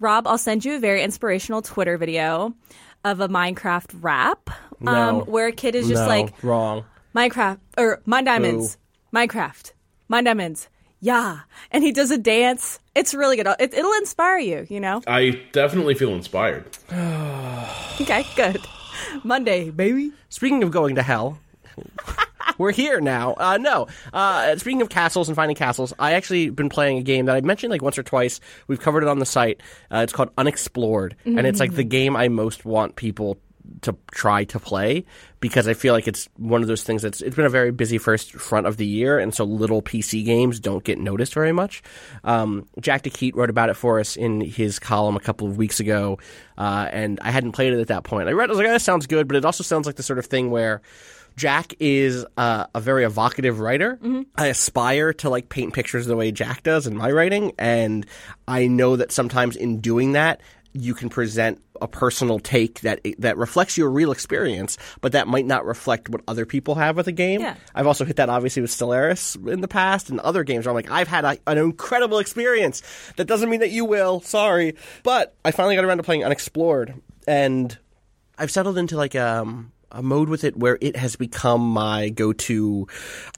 Rob, 0.03 0.27
I'll 0.27 0.37
send 0.37 0.65
you 0.65 0.75
a 0.75 0.79
very 0.79 1.01
inspirational 1.01 1.61
Twitter 1.61 1.97
video 1.97 2.53
of 3.05 3.21
a 3.21 3.29
Minecraft 3.29 3.89
rap 4.01 4.49
um, 4.81 4.85
No. 4.85 5.23
where 5.25 5.47
a 5.47 5.51
kid 5.53 5.75
is 5.75 5.87
just 5.87 6.01
no, 6.01 6.07
like 6.07 6.43
wrong. 6.43 6.83
Minecraft 7.15 7.59
or 7.77 8.01
Mine 8.05 8.25
Diamonds, 8.25 8.77
Minecraft, 9.13 9.71
Mine 10.09 10.25
Diamonds, 10.25 10.67
yeah, 10.99 11.39
and 11.71 11.83
he 11.85 11.93
does 11.93 12.11
a 12.11 12.17
dance. 12.17 12.79
It's 12.95 13.13
really 13.13 13.37
good. 13.37 13.47
It, 13.59 13.73
it'll 13.73 13.93
inspire 13.93 14.39
you, 14.39 14.67
you 14.69 14.81
know. 14.81 15.01
I 15.07 15.41
definitely 15.53 15.95
feel 15.95 16.13
inspired. 16.13 16.65
Okay, 18.01 18.25
good. 18.35 18.59
Monday, 19.23 19.69
baby. 19.69 20.11
Speaking 20.29 20.63
of 20.63 20.71
going 20.71 20.95
to 20.95 21.03
hell, 21.03 21.37
we're 22.57 22.71
here 22.71 22.99
now. 23.01 23.33
Uh, 23.37 23.57
no, 23.57 23.87
uh, 24.11 24.55
speaking 24.57 24.81
of 24.81 24.89
castles 24.89 25.29
and 25.29 25.35
finding 25.35 25.55
castles, 25.55 25.93
I 25.99 26.13
actually 26.13 26.49
been 26.49 26.69
playing 26.69 26.97
a 26.97 27.03
game 27.03 27.25
that 27.25 27.35
I 27.35 27.41
mentioned 27.41 27.71
like 27.71 27.81
once 27.81 27.97
or 27.97 28.03
twice. 28.03 28.39
We've 28.67 28.79
covered 28.79 29.03
it 29.03 29.09
on 29.09 29.19
the 29.19 29.25
site. 29.25 29.61
Uh, 29.91 29.99
it's 29.99 30.13
called 30.13 30.29
Unexplored, 30.37 31.15
and 31.25 31.45
it's 31.47 31.59
like 31.59 31.73
the 31.73 31.83
game 31.83 32.15
I 32.15 32.27
most 32.27 32.65
want 32.65 32.95
people 32.95 33.37
to 33.81 33.95
try 34.11 34.43
to 34.43 34.59
play 34.59 35.05
because 35.39 35.67
I 35.67 35.73
feel 35.73 35.93
like 35.93 36.07
it's 36.07 36.27
one 36.37 36.61
of 36.61 36.67
those 36.67 36.83
things 36.83 37.01
that's 37.01 37.21
it's 37.21 37.35
been 37.35 37.45
a 37.45 37.49
very 37.49 37.71
busy 37.71 37.97
first 37.97 38.33
front 38.33 38.67
of 38.67 38.77
the 38.77 38.85
year, 38.85 39.19
and 39.19 39.33
so 39.33 39.43
little 39.43 39.81
PC 39.81 40.25
games 40.25 40.59
don't 40.59 40.83
get 40.83 40.99
noticed 40.99 41.33
very 41.33 41.51
much. 41.51 41.81
Um, 42.23 42.67
Jack 42.79 43.03
de 43.03 43.09
Quidt 43.09 43.35
wrote 43.35 43.49
about 43.49 43.69
it 43.69 43.75
for 43.75 43.99
us 43.99 44.15
in 44.15 44.41
his 44.41 44.79
column 44.79 45.15
a 45.15 45.19
couple 45.19 45.47
of 45.47 45.57
weeks 45.57 45.79
ago, 45.79 46.19
uh, 46.57 46.87
and 46.91 47.19
I 47.21 47.31
hadn't 47.31 47.53
played 47.53 47.73
it 47.73 47.79
at 47.79 47.87
that 47.87 48.03
point. 48.03 48.29
I 48.29 48.33
read, 48.33 48.45
it, 48.45 48.49
I 48.49 48.51
was 48.51 48.57
like, 48.57 48.67
oh, 48.67 48.71
that 48.71 48.81
sounds 48.81 49.07
good, 49.07 49.27
but 49.27 49.37
it 49.37 49.45
also 49.45 49.63
sounds 49.63 49.85
like 49.85 49.95
the 49.95 50.03
sort 50.03 50.19
of 50.19 50.25
thing 50.25 50.51
where. 50.51 50.81
Jack 51.35 51.73
is 51.79 52.25
uh, 52.37 52.65
a 52.73 52.79
very 52.79 53.03
evocative 53.03 53.59
writer. 53.59 53.99
I 54.35 54.47
aspire 54.47 55.13
to 55.13 55.29
like 55.29 55.49
paint 55.49 55.73
pictures 55.73 56.05
the 56.05 56.15
way 56.15 56.31
Jack 56.31 56.63
does 56.63 56.87
in 56.87 56.95
my 56.95 57.11
writing, 57.11 57.53
and 57.57 58.05
I 58.47 58.67
know 58.67 58.95
that 58.95 59.11
sometimes 59.11 59.55
in 59.55 59.79
doing 59.79 60.13
that, 60.13 60.41
you 60.73 60.93
can 60.93 61.09
present 61.09 61.61
a 61.81 61.87
personal 61.87 62.39
take 62.39 62.81
that 62.81 63.01
that 63.19 63.37
reflects 63.37 63.77
your 63.77 63.89
real 63.89 64.11
experience, 64.11 64.77
but 65.01 65.11
that 65.11 65.27
might 65.27 65.45
not 65.45 65.65
reflect 65.65 66.09
what 66.09 66.21
other 66.27 66.45
people 66.45 66.75
have 66.75 66.95
with 66.95 67.07
a 67.07 67.11
game. 67.11 67.41
Yeah. 67.41 67.55
I've 67.75 67.87
also 67.87 68.05
hit 68.05 68.15
that 68.15 68.29
obviously 68.29 68.61
with 68.61 68.71
Stellaris 68.71 69.35
in 69.47 69.61
the 69.61 69.67
past 69.67 70.09
and 70.09 70.19
other 70.19 70.43
games 70.43 70.65
where 70.65 70.71
I'm 70.71 70.75
like, 70.75 70.89
I've 70.89 71.07
had 71.07 71.25
a, 71.25 71.37
an 71.45 71.57
incredible 71.57 72.19
experience. 72.19 72.81
That 73.17 73.25
doesn't 73.25 73.49
mean 73.49 73.59
that 73.59 73.71
you 73.71 73.85
will. 73.85 74.21
Sorry, 74.21 74.75
but 75.03 75.35
I 75.43 75.51
finally 75.51 75.75
got 75.75 75.85
around 75.85 75.97
to 75.97 76.03
playing 76.03 76.23
Unexplored, 76.23 76.93
and 77.27 77.77
I've 78.37 78.51
settled 78.51 78.77
into 78.77 78.97
like 78.97 79.15
um, 79.15 79.71
a 79.93 80.01
mode 80.01 80.27
with 80.27 80.43
it 80.43 80.57
where 80.57 80.77
it 80.81 80.95
has 80.95 81.15
become 81.15 81.61
my 81.61 82.09
go-to. 82.09 82.87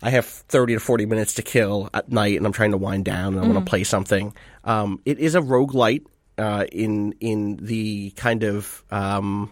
I 0.01 0.09
have 0.09 0.25
30 0.25 0.75
to 0.75 0.79
40 0.79 1.05
minutes 1.05 1.35
to 1.35 1.41
kill 1.41 1.89
at 1.93 2.09
night 2.09 2.37
and 2.37 2.45
I'm 2.45 2.53
trying 2.53 2.71
to 2.71 2.77
wind 2.77 3.05
down 3.05 3.35
and 3.35 3.43
I 3.43 3.47
want 3.47 3.63
to 3.65 3.69
play 3.69 3.83
something. 3.83 4.33
Um, 4.63 5.01
it 5.05 5.19
is 5.19 5.35
a 5.35 5.41
roguelite. 5.41 6.05
Uh, 6.37 6.65
in 6.69 7.13
in 7.21 7.55
the 7.61 8.09
kind 8.17 8.43
of 8.43 8.83
um, 8.91 9.49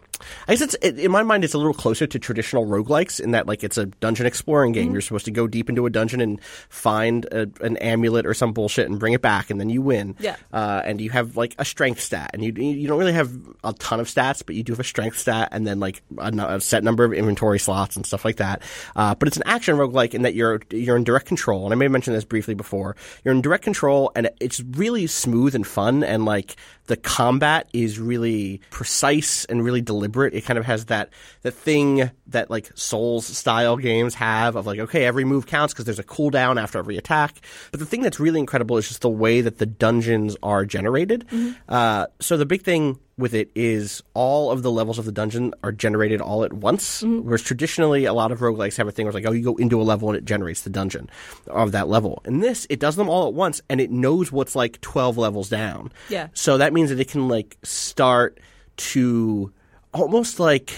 I 0.47 0.53
guess 0.53 0.61
it's 0.61 0.75
it, 0.81 0.99
in 0.99 1.11
my 1.11 1.23
mind 1.23 1.43
it's 1.43 1.53
a 1.53 1.57
little 1.57 1.73
closer 1.73 2.07
to 2.07 2.19
traditional 2.19 2.65
roguelikes 2.65 3.19
in 3.19 3.31
that 3.31 3.47
like 3.47 3.63
it's 3.63 3.77
a 3.77 3.85
dungeon 3.85 4.25
exploring 4.25 4.71
game. 4.71 4.91
You're 4.91 5.01
supposed 5.01 5.25
to 5.25 5.31
go 5.31 5.47
deep 5.47 5.69
into 5.69 5.85
a 5.85 5.89
dungeon 5.89 6.21
and 6.21 6.41
find 6.69 7.25
a, 7.25 7.49
an 7.61 7.77
amulet 7.77 8.25
or 8.25 8.33
some 8.33 8.53
bullshit 8.53 8.89
and 8.89 8.99
bring 8.99 9.13
it 9.13 9.21
back, 9.21 9.49
and 9.49 9.59
then 9.59 9.69
you 9.69 9.81
win. 9.81 10.15
Yeah. 10.19 10.35
Uh, 10.51 10.81
and 10.85 11.01
you 11.01 11.09
have 11.09 11.37
like 11.37 11.55
a 11.57 11.65
strength 11.65 12.01
stat, 12.01 12.31
and 12.33 12.43
you 12.43 12.53
you 12.53 12.87
don't 12.87 12.99
really 12.99 13.13
have 13.13 13.31
a 13.63 13.73
ton 13.73 13.99
of 13.99 14.07
stats, 14.07 14.43
but 14.45 14.55
you 14.55 14.63
do 14.63 14.73
have 14.73 14.79
a 14.79 14.83
strength 14.83 15.17
stat, 15.17 15.49
and 15.51 15.65
then 15.65 15.79
like 15.79 16.01
a, 16.17 16.31
a 16.31 16.61
set 16.61 16.83
number 16.83 17.03
of 17.03 17.13
inventory 17.13 17.59
slots 17.59 17.95
and 17.95 18.05
stuff 18.05 18.25
like 18.25 18.37
that. 18.37 18.61
Uh, 18.95 19.15
but 19.15 19.27
it's 19.27 19.37
an 19.37 19.43
action 19.45 19.75
roguelike 19.75 20.13
in 20.13 20.23
that 20.23 20.33
you're 20.35 20.61
you're 20.69 20.97
in 20.97 21.03
direct 21.03 21.27
control, 21.27 21.65
and 21.65 21.73
I 21.73 21.75
may 21.75 21.85
have 21.85 21.91
mentioned 21.91 22.15
this 22.15 22.25
briefly 22.25 22.53
before. 22.53 22.95
You're 23.23 23.33
in 23.33 23.41
direct 23.41 23.63
control, 23.63 24.11
and 24.15 24.29
it's 24.39 24.61
really 24.61 25.07
smooth 25.07 25.55
and 25.55 25.65
fun, 25.65 26.03
and 26.03 26.25
like 26.25 26.55
the 26.87 26.97
combat 26.97 27.69
is 27.73 27.99
really 27.99 28.61
precise 28.69 29.45
and 29.45 29.63
really 29.63 29.81
deliberate. 29.81 30.33
It 30.33 30.41
kind 30.41 30.59
of 30.59 30.65
has 30.65 30.85
that 30.85 31.09
that 31.41 31.53
thing 31.53 32.11
that 32.27 32.49
like 32.49 32.71
Souls 32.75 33.25
style 33.25 33.77
games 33.77 34.15
have 34.15 34.55
of 34.55 34.65
like 34.65 34.79
okay, 34.79 35.05
every 35.05 35.25
move 35.25 35.45
counts 35.45 35.73
because 35.73 35.85
there's 35.85 35.99
a 35.99 36.03
cooldown 36.03 36.61
after 36.61 36.79
every 36.79 36.97
attack. 36.97 37.39
But 37.71 37.79
the 37.79 37.85
thing 37.85 38.01
that's 38.01 38.19
really 38.19 38.39
incredible 38.39 38.77
is 38.77 38.87
just 38.87 39.01
the 39.01 39.09
way 39.09 39.41
that 39.41 39.59
the 39.59 39.65
dungeons 39.65 40.35
are 40.43 40.65
generated. 40.65 41.25
Uh, 41.69 42.07
so 42.19 42.37
the 42.37 42.45
big 42.45 42.63
thing 42.63 42.99
with 43.17 43.33
it 43.35 43.51
is 43.53 44.01
all 44.13 44.51
of 44.51 44.63
the 44.63 44.71
levels 44.71 44.97
of 44.97 45.05
the 45.05 45.11
dungeon 45.11 45.53
are 45.63 45.71
generated 45.71 46.19
all 46.19 46.43
at 46.43 46.53
once. 46.53 47.03
Mm-hmm. 47.03 47.27
Whereas 47.27 47.41
traditionally, 47.41 48.05
a 48.05 48.13
lot 48.13 48.31
of 48.31 48.39
roguelikes 48.39 48.77
have 48.77 48.87
a 48.87 48.91
thing 48.91 49.05
where 49.05 49.09
it's 49.09 49.15
like, 49.15 49.25
oh, 49.25 49.31
you 49.31 49.43
go 49.43 49.55
into 49.55 49.79
a 49.79 49.83
level 49.83 50.09
and 50.09 50.17
it 50.17 50.25
generates 50.25 50.61
the 50.61 50.69
dungeon 50.69 51.09
of 51.47 51.71
that 51.73 51.87
level. 51.87 52.21
In 52.25 52.39
this, 52.39 52.65
it 52.69 52.79
does 52.79 52.95
them 52.95 53.09
all 53.09 53.27
at 53.27 53.33
once 53.33 53.61
and 53.69 53.79
it 53.79 53.91
knows 53.91 54.31
what's 54.31 54.55
like 54.55 54.81
12 54.81 55.17
levels 55.17 55.49
down. 55.49 55.91
Yeah. 56.09 56.27
So 56.33 56.57
that 56.57 56.73
means 56.73 56.89
that 56.89 56.99
it 56.99 57.09
can 57.09 57.27
like 57.27 57.57
start 57.63 58.39
to 58.75 59.51
almost 59.93 60.39
like 60.39 60.73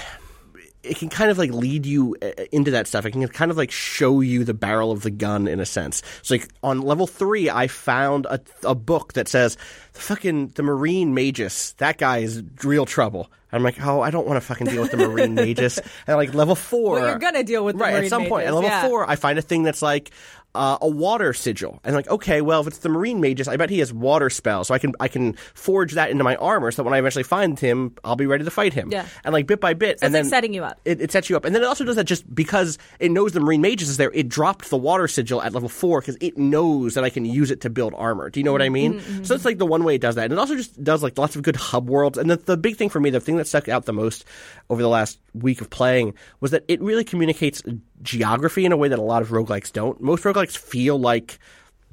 it 0.85 0.97
can 0.97 1.09
kind 1.09 1.31
of 1.31 1.37
like 1.37 1.51
lead 1.51 1.85
you 1.85 2.15
uh, 2.21 2.43
into 2.51 2.71
that 2.71 2.87
stuff. 2.87 3.05
It 3.05 3.11
can 3.11 3.27
kind 3.27 3.51
of 3.51 3.57
like 3.57 3.71
show 3.71 4.21
you 4.21 4.43
the 4.43 4.53
barrel 4.53 4.91
of 4.91 5.01
the 5.01 5.11
gun 5.11 5.47
in 5.47 5.59
a 5.59 5.65
sense. 5.65 6.01
So 6.21 6.35
like 6.35 6.49
on 6.63 6.81
level 6.81 7.07
three, 7.07 7.49
I 7.49 7.67
found 7.67 8.25
a, 8.27 8.39
a 8.63 8.75
book 8.75 9.13
that 9.13 9.27
says 9.27 9.57
the 9.93 9.99
fucking 9.99 10.49
the 10.49 10.63
Marine 10.63 11.13
Magus. 11.13 11.73
That 11.73 11.97
guy 11.97 12.19
is 12.19 12.43
real 12.63 12.85
trouble. 12.85 13.29
I'm 13.55 13.63
like, 13.63 13.83
oh, 13.85 14.01
I 14.01 14.11
don't 14.11 14.27
want 14.27 14.37
to 14.37 14.41
fucking 14.41 14.67
deal 14.67 14.81
with 14.81 14.91
the 14.91 14.97
Marine 14.97 15.33
mages. 15.35 15.79
And 16.07 16.17
like 16.17 16.33
level 16.33 16.55
four, 16.55 16.95
Well, 16.95 17.09
you're 17.09 17.19
gonna 17.19 17.43
deal 17.43 17.63
with 17.65 17.77
the 17.77 17.83
right 17.83 17.93
Marine 17.93 18.05
at 18.05 18.09
some 18.09 18.25
point. 18.25 18.47
At 18.47 18.53
level 18.53 18.69
yeah. 18.69 18.87
four, 18.87 19.09
I 19.09 19.15
find 19.15 19.39
a 19.39 19.41
thing 19.41 19.63
that's 19.63 19.81
like. 19.81 20.11
Uh, 20.53 20.77
a 20.83 20.87
water 20.87 21.33
sigil, 21.33 21.81
and 21.83 21.93
like, 21.93 22.07
okay, 22.07 22.39
well, 22.39 22.61
if 22.61 22.67
it's 22.67 22.77
the 22.77 22.87
Marine 22.87 23.19
mages, 23.19 23.49
I 23.49 23.57
bet 23.57 23.69
he 23.69 23.79
has 23.79 23.91
water 23.91 24.29
spells, 24.29 24.69
so 24.69 24.73
I 24.73 24.79
can 24.79 24.93
I 25.01 25.09
can 25.09 25.33
forge 25.53 25.91
that 25.95 26.11
into 26.11 26.23
my 26.23 26.37
armor, 26.37 26.71
so 26.71 26.77
that 26.77 26.85
when 26.85 26.93
I 26.93 26.99
eventually 26.99 27.25
find 27.25 27.59
him, 27.59 27.93
I'll 28.05 28.15
be 28.15 28.25
ready 28.25 28.45
to 28.45 28.49
fight 28.49 28.71
him. 28.71 28.89
Yeah. 28.89 29.05
and 29.25 29.33
like 29.33 29.47
bit 29.47 29.59
by 29.59 29.73
bit, 29.73 29.99
So 29.99 30.05
and 30.05 30.15
it's, 30.15 30.19
like, 30.19 30.23
then 30.23 30.29
setting 30.29 30.53
you 30.53 30.63
up. 30.63 30.79
It, 30.85 31.01
it 31.01 31.11
sets 31.11 31.29
you 31.29 31.35
up, 31.35 31.43
and 31.43 31.53
then 31.53 31.61
it 31.61 31.65
also 31.65 31.83
does 31.83 31.97
that 31.97 32.05
just 32.05 32.33
because 32.33 32.77
it 33.01 33.11
knows 33.11 33.33
the 33.33 33.41
Marine 33.41 33.59
mages 33.59 33.89
is 33.89 33.97
there. 33.97 34.09
It 34.13 34.29
dropped 34.29 34.69
the 34.69 34.77
water 34.77 35.09
sigil 35.09 35.41
at 35.41 35.51
level 35.51 35.67
four 35.67 35.99
because 35.99 36.15
it 36.21 36.37
knows 36.37 36.93
that 36.93 37.03
I 37.03 37.09
can 37.09 37.25
use 37.25 37.51
it 37.51 37.59
to 37.61 37.69
build 37.69 37.93
armor. 37.93 38.29
Do 38.29 38.39
you 38.39 38.45
know 38.45 38.53
what 38.53 38.61
I 38.61 38.69
mean? 38.69 39.01
Mm-hmm, 39.01 39.23
So 39.25 39.33
that's 39.33 39.43
like 39.43 39.57
the 39.57 39.65
one 39.65 39.83
way 39.83 39.95
it 39.95 40.01
does 40.01 40.15
that, 40.15 40.23
and 40.23 40.31
it 40.31 40.39
also 40.39 40.55
just 40.55 40.81
does 40.81 41.03
like 41.03 41.17
lots 41.17 41.35
of 41.35 41.41
good 41.41 41.57
hub 41.57 41.89
worlds. 41.89 42.17
And 42.17 42.29
the, 42.31 42.37
the 42.37 42.55
big 42.55 42.77
thing 42.77 42.87
for 42.87 43.01
me, 43.01 43.09
the 43.09 43.19
thing 43.19 43.35
that 43.35 43.44
stuck 43.47 43.69
out 43.69 43.85
the 43.85 43.93
most 43.93 44.25
over 44.69 44.81
the 44.81 44.87
last 44.89 45.19
week 45.33 45.61
of 45.61 45.69
playing 45.69 46.13
was 46.39 46.51
that 46.51 46.63
it 46.67 46.81
really 46.81 47.03
communicates 47.03 47.61
geography 48.01 48.65
in 48.65 48.71
a 48.71 48.77
way 48.77 48.87
that 48.87 48.99
a 48.99 49.03
lot 49.03 49.21
of 49.21 49.29
roguelikes 49.29 49.71
don't. 49.71 50.01
Most 50.01 50.23
roguelikes 50.23 50.57
feel 50.57 50.97
like 50.99 51.39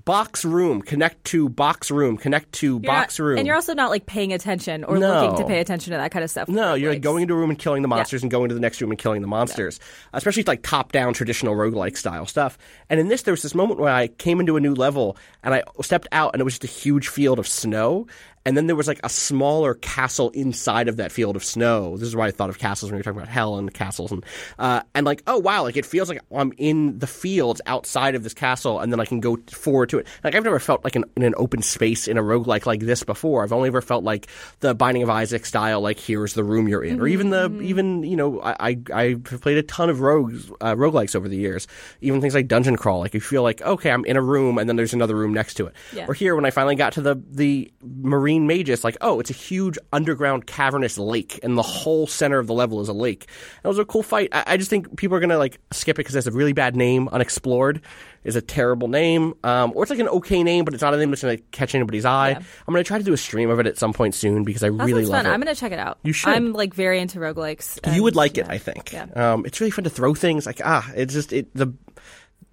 box 0.05 0.45
room, 0.45 0.83
connect 0.83 1.23
to 1.25 1.49
box 1.49 1.89
room, 1.89 2.17
connect 2.17 2.51
to 2.51 2.67
You're 2.73 2.81
box 2.81 3.21
not- 3.21 3.25
room. 3.25 3.39
And 3.39 3.47
you're 3.47 3.55
also 3.55 3.73
not 3.73 3.89
like 3.91 4.05
paying 4.05 4.33
attention 4.33 4.83
or 4.83 4.99
No. 4.99 5.21
looking 5.27 5.39
to 5.39 5.45
pay 5.47 5.61
attention 5.61 5.93
to 5.93 5.97
that 5.99 6.11
kind 6.11 6.25
of 6.25 6.31
stuff. 6.31 6.49
No, 6.49 6.75
you're 6.75 6.91
like 6.91 6.97
Like, 6.97 7.03
going 7.03 7.23
into 7.23 7.35
a 7.35 7.37
room 7.37 7.51
and 7.51 7.59
killing 7.59 7.83
the 7.83 7.89
monsters 7.89 8.23
and 8.23 8.29
going 8.31 8.49
to 8.49 8.55
the 8.57 8.61
next 8.61 8.81
room 8.81 8.91
and 8.91 8.99
killing 8.99 9.23
the 9.23 9.29
monsters. 9.29 9.79
Especially 10.13 10.43
like 10.45 10.63
top 10.65 10.91
down 10.91 11.15
traditional 11.15 11.55
roguelike 11.55 11.97
style 11.97 12.27
stuff. 12.27 12.59
And 12.91 12.99
in 12.99 13.07
this, 13.07 13.23
there 13.23 13.33
was 13.33 13.43
this 13.43 13.55
moment 13.55 13.79
where 13.79 13.93
I 13.93 14.09
came 14.09 14.41
into 14.41 14.57
a 14.57 14.61
new 14.61 14.75
level 14.75 15.17
and 15.45 15.55
I 15.55 15.63
stepped 15.83 16.09
out 16.11 16.33
and 16.35 16.41
it 16.41 16.45
was 16.45 16.55
just 16.59 16.65
a 16.65 16.67
huge 16.81 17.07
field 17.07 17.39
of 17.39 17.47
snow. 17.47 18.09
And 18.45 18.57
then 18.57 18.67
there 18.67 18.77
was 18.77 18.89
like 18.89 19.01
a 19.05 19.09
smaller 19.09 19.75
castle 19.75 20.31
inside 20.31 20.89
of 20.89 20.97
that 20.97 21.13
field 21.13 21.37
of 21.37 21.45
snow. 21.45 21.97
This 21.97 22.09
is 22.09 22.17
why 22.17 22.27
I 22.27 22.31
thought 22.33 22.51
of 22.51 22.59
castles 22.59 22.91
when 22.91 22.97
we 22.97 22.99
were 22.99 23.05
talking 23.05 23.19
about 23.19 23.29
hell 23.29 23.57
and 23.57 23.73
castles 23.73 24.11
and 24.11 24.25
uh, 24.59 24.83
and 24.95 25.07
like 25.07 25.23
oh 25.27 25.39
wow 25.39 25.63
like 25.63 25.77
it 25.77 25.87
feels 25.87 26.09
like 26.09 26.21
I'm 26.35 26.53
in 26.57 26.99
the 26.99 27.07
fields 27.07 27.61
outside 27.67 28.15
of 28.15 28.23
this 28.25 28.35
castle 28.35 28.81
and 28.81 28.93
then 28.93 28.99
I 29.01 29.05
can 29.05 29.21
go 29.21 29.39
forward 29.53 29.91
to 29.91 29.99
it. 29.99 30.07
Like 30.25 30.35
I've 30.35 30.45
never 30.45 30.59
felt 30.59 30.83
like 30.83 30.97
in, 30.97 31.05
in 31.17 31.23
an 31.23 31.35
open 31.37 31.63
space 31.63 32.09
in 32.09 32.19
a 32.19 32.23
roguelike 32.23 32.67
like 32.67 32.81
this 32.81 33.05
before. 33.05 33.45
I've 33.45 33.53
only 33.53 33.69
ever 33.69 33.81
felt 33.81 34.03
like 34.03 34.27
the 34.61 34.75
Binding 34.75 35.03
of 35.05 35.11
Isaac 35.11 35.47
style 35.47 35.81
like 35.81 36.01
here's 36.01 36.35
the 36.35 36.45
room 36.45 36.67
you're 36.69 36.83
in 36.83 37.01
or 37.01 37.07
even 37.07 37.31
the 37.31 37.61
even 37.61 38.03
you 38.03 38.17
know 38.17 38.41
I 38.43 38.57
I 38.61 38.79
I've 38.93 39.25
played 39.25 39.59
a 39.59 39.63
ton 39.63 39.89
of 39.89 40.01
rogues 40.01 40.51
uh, 40.61 40.75
roguelikes 40.75 41.15
over 41.15 41.29
the 41.29 41.37
years. 41.37 41.69
Even 42.01 42.21
things 42.21 42.35
like 42.35 42.49
Dungeon 42.49 42.77
Crawl 42.77 43.01
like 43.01 43.15
you 43.15 43.21
feel 43.21 43.45
like 43.45 43.63
okay 43.63 43.91
I'm 43.91 44.05
in 44.05 44.17
a 44.17 44.23
room 44.23 44.59
and 44.59 44.69
then 44.69 44.77
there's 44.77 44.95
another 44.95 45.15
room 45.15 45.33
next 45.33 45.55
to 45.55 45.67
it. 45.67 45.75
Yeah. 45.93 46.07
Or 46.09 46.15
here 46.15 46.35
when 46.35 46.45
I 46.45 46.51
finally 46.51 46.75
got 46.75 46.95
to 46.95 47.01
the 47.01 47.23
the 47.31 47.73
Marine 47.83 48.32
Magus, 48.41 48.85
like 48.85 48.97
oh, 49.01 49.21
it's 49.21 49.31
a 49.31 49.35
huge 49.35 49.79
underground 49.93 50.47
cavernous 50.47 50.99
lake, 50.99 51.41
and 51.43 51.57
the 51.57 51.62
whole 51.62 52.07
center 52.07 52.39
of 52.39 52.47
the 52.47 52.55
level 52.55 52.81
is 52.81 52.89
a 52.89 52.93
lake. 52.93 53.27
That 53.62 53.69
was 53.69 53.79
a 53.79 53.85
cool 53.85 54.03
fight. 54.03 54.29
I, 54.33 54.45
I 54.49 54.57
just 54.57 54.71
think 54.71 54.97
people 54.97 55.17
are 55.17 55.21
gonna 55.21 55.39
like 55.39 55.59
skip 55.73 55.97
it 55.97 56.01
because 56.01 56.15
it's 56.17 56.27
a 56.27 56.31
really 56.33 56.53
bad 56.53 56.77
name. 56.77 57.09
Unexplored 57.09 57.81
is 58.25 58.37
a 58.37 58.41
terrible 58.41 58.87
name, 58.89 59.35
um, 59.43 59.73
or 59.75 59.83
it's 59.83 59.91
like 59.91 59.99
an 59.99 60.09
okay 60.09 60.43
name, 60.45 60.65
but 60.65 60.75
it's 60.75 60.83
not 60.83 60.95
a 60.95 60.97
name 60.97 61.11
that's 61.11 61.23
gonna 61.23 61.37
catch 61.51 61.75
anybody's 61.75 62.05
eye. 62.05 62.31
Yeah. 62.31 62.39
I'm 62.39 62.73
gonna 62.75 62.85
try 62.85 62.99
to 62.99 63.05
do 63.05 63.12
a 63.12 63.17
stream 63.17 63.51
of 63.51 63.59
it 63.61 63.67
at 63.67 63.79
some 63.79 63.93
point 63.93 64.15
soon 64.15 64.45
because 64.45 64.62
I 64.62 64.69
That 64.69 64.85
really 64.85 65.03
sounds 65.03 65.09
love 65.11 65.23
fun. 65.25 65.27
it. 65.27 65.35
I'm 65.35 65.41
gonna 65.41 65.55
check 65.55 65.73
it 65.73 65.79
out. 65.79 65.99
You 66.03 66.12
should. 66.12 66.33
I'm 66.33 66.53
like 66.53 66.75
very 66.75 67.01
into 67.01 67.19
roguelikes. 67.19 67.95
you 67.95 68.03
would 68.03 68.15
like 68.17 68.39
it. 68.39 68.47
I 68.49 68.59
think. 68.59 68.93
Yeah. 68.93 69.07
Um, 69.15 69.45
it's 69.47 69.61
really 69.61 69.71
fun 69.73 69.85
to 69.85 69.91
throw 69.91 70.15
things. 70.15 70.47
Like 70.47 70.61
ah, 70.65 70.91
it's 70.95 71.12
just 71.15 71.33
it 71.33 71.53
the. 71.55 71.73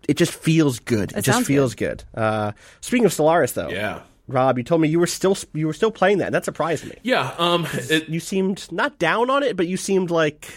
It 0.08 0.18
just 0.18 0.34
feels 0.34 0.80
good. 0.80 1.12
It, 1.12 1.18
It 1.20 1.22
just 1.22 1.46
feels 1.46 1.76
good. 1.76 2.04
Uh, 2.16 2.54
speaking 2.82 3.06
of 3.06 3.12
Stellaris, 3.12 3.54
though, 3.54 3.70
Yeah. 3.70 4.02
Rob, 4.30 4.58
you 4.58 4.64
told 4.64 4.82
me 4.82 4.88
you 4.88 5.00
were 5.00 5.08
still 5.08 5.38
you 5.54 5.68
were 5.68 5.74
still 5.74 5.92
playing 5.92 6.20
that. 6.20 6.28
and 6.28 6.36
That 6.36 6.46
surprised 6.46 6.86
me. 6.86 6.96
Yeah, 7.04 7.34
um, 7.38 7.68
it, 7.74 8.08
You 8.10 8.20
seemed 8.20 8.72
not 8.72 9.00
down 9.00 9.30
on 9.30 9.44
it, 9.44 9.58
but 9.58 9.68
you 9.68 9.78
seemed 9.78 10.12
like 10.12 10.52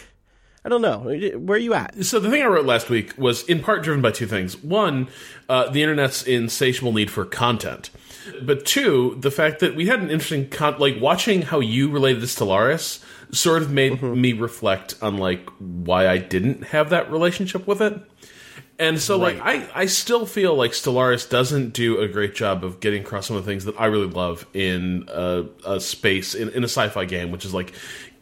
I 0.65 0.69
don't 0.69 0.81
know. 0.81 0.99
Where 0.99 1.57
are 1.57 1.59
you 1.59 1.73
at? 1.73 2.05
So 2.05 2.19
the 2.19 2.29
thing 2.29 2.41
I 2.41 2.45
wrote 2.45 2.65
last 2.65 2.89
week 2.89 3.17
was 3.17 3.43
in 3.49 3.61
part 3.61 3.83
driven 3.83 4.01
by 4.01 4.11
two 4.11 4.27
things. 4.27 4.55
One, 4.63 5.09
uh, 5.49 5.69
the 5.69 5.81
internet's 5.83 6.23
insatiable 6.23 6.93
need 6.93 7.11
for 7.11 7.25
content. 7.25 7.89
But 8.41 8.65
two, 8.65 9.17
the 9.19 9.31
fact 9.31 9.59
that 9.59 9.75
we 9.75 9.87
had 9.87 9.99
an 9.99 10.09
interesting 10.09 10.49
con- 10.49 10.79
like 10.79 11.01
watching 11.01 11.41
how 11.41 11.59
you 11.59 11.89
related 11.89 12.21
this 12.21 12.35
to 12.35 12.45
Stellaris 12.45 13.03
sort 13.33 13.61
of 13.61 13.71
made 13.71 14.01
me 14.01 14.31
reflect 14.31 14.95
on 15.01 15.17
like 15.17 15.49
why 15.59 16.07
I 16.07 16.17
didn't 16.19 16.65
have 16.67 16.91
that 16.91 17.11
relationship 17.11 17.67
with 17.67 17.81
it. 17.81 17.99
And 18.79 18.99
so 18.99 19.17
like 19.17 19.39
I, 19.39 19.69
I 19.75 19.85
still 19.85 20.25
feel 20.25 20.55
like 20.55 20.71
Stellaris 20.71 21.29
doesn't 21.29 21.73
do 21.73 21.99
a 21.99 22.07
great 22.07 22.33
job 22.33 22.63
of 22.63 22.79
getting 22.79 23.03
across 23.03 23.27
some 23.27 23.37
of 23.37 23.45
the 23.45 23.51
things 23.51 23.65
that 23.65 23.79
I 23.79 23.85
really 23.85 24.07
love 24.07 24.47
in 24.53 25.07
a, 25.09 25.45
a 25.65 25.79
space 25.79 26.33
in, 26.33 26.49
in 26.49 26.63
a 26.63 26.67
sci-fi 26.67 27.05
game, 27.05 27.31
which 27.31 27.45
is 27.45 27.53
like 27.53 27.73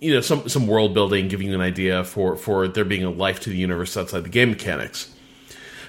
you 0.02 0.14
know 0.14 0.22
some 0.22 0.50
some 0.50 0.68
world 0.68 0.94
building, 0.94 1.30
giving 1.30 1.48
you 1.48 1.56
an 1.56 1.62
idea 1.62 2.04
for 2.04 2.36
for 2.36 2.68
there 2.68 2.84
being 2.84 3.04
a 3.04 3.10
life 3.10 3.40
to 3.42 3.50
the 3.50 3.56
universe 3.56 3.96
outside 3.96 4.24
the 4.24 4.30
game 4.30 4.50
mechanics. 4.50 5.14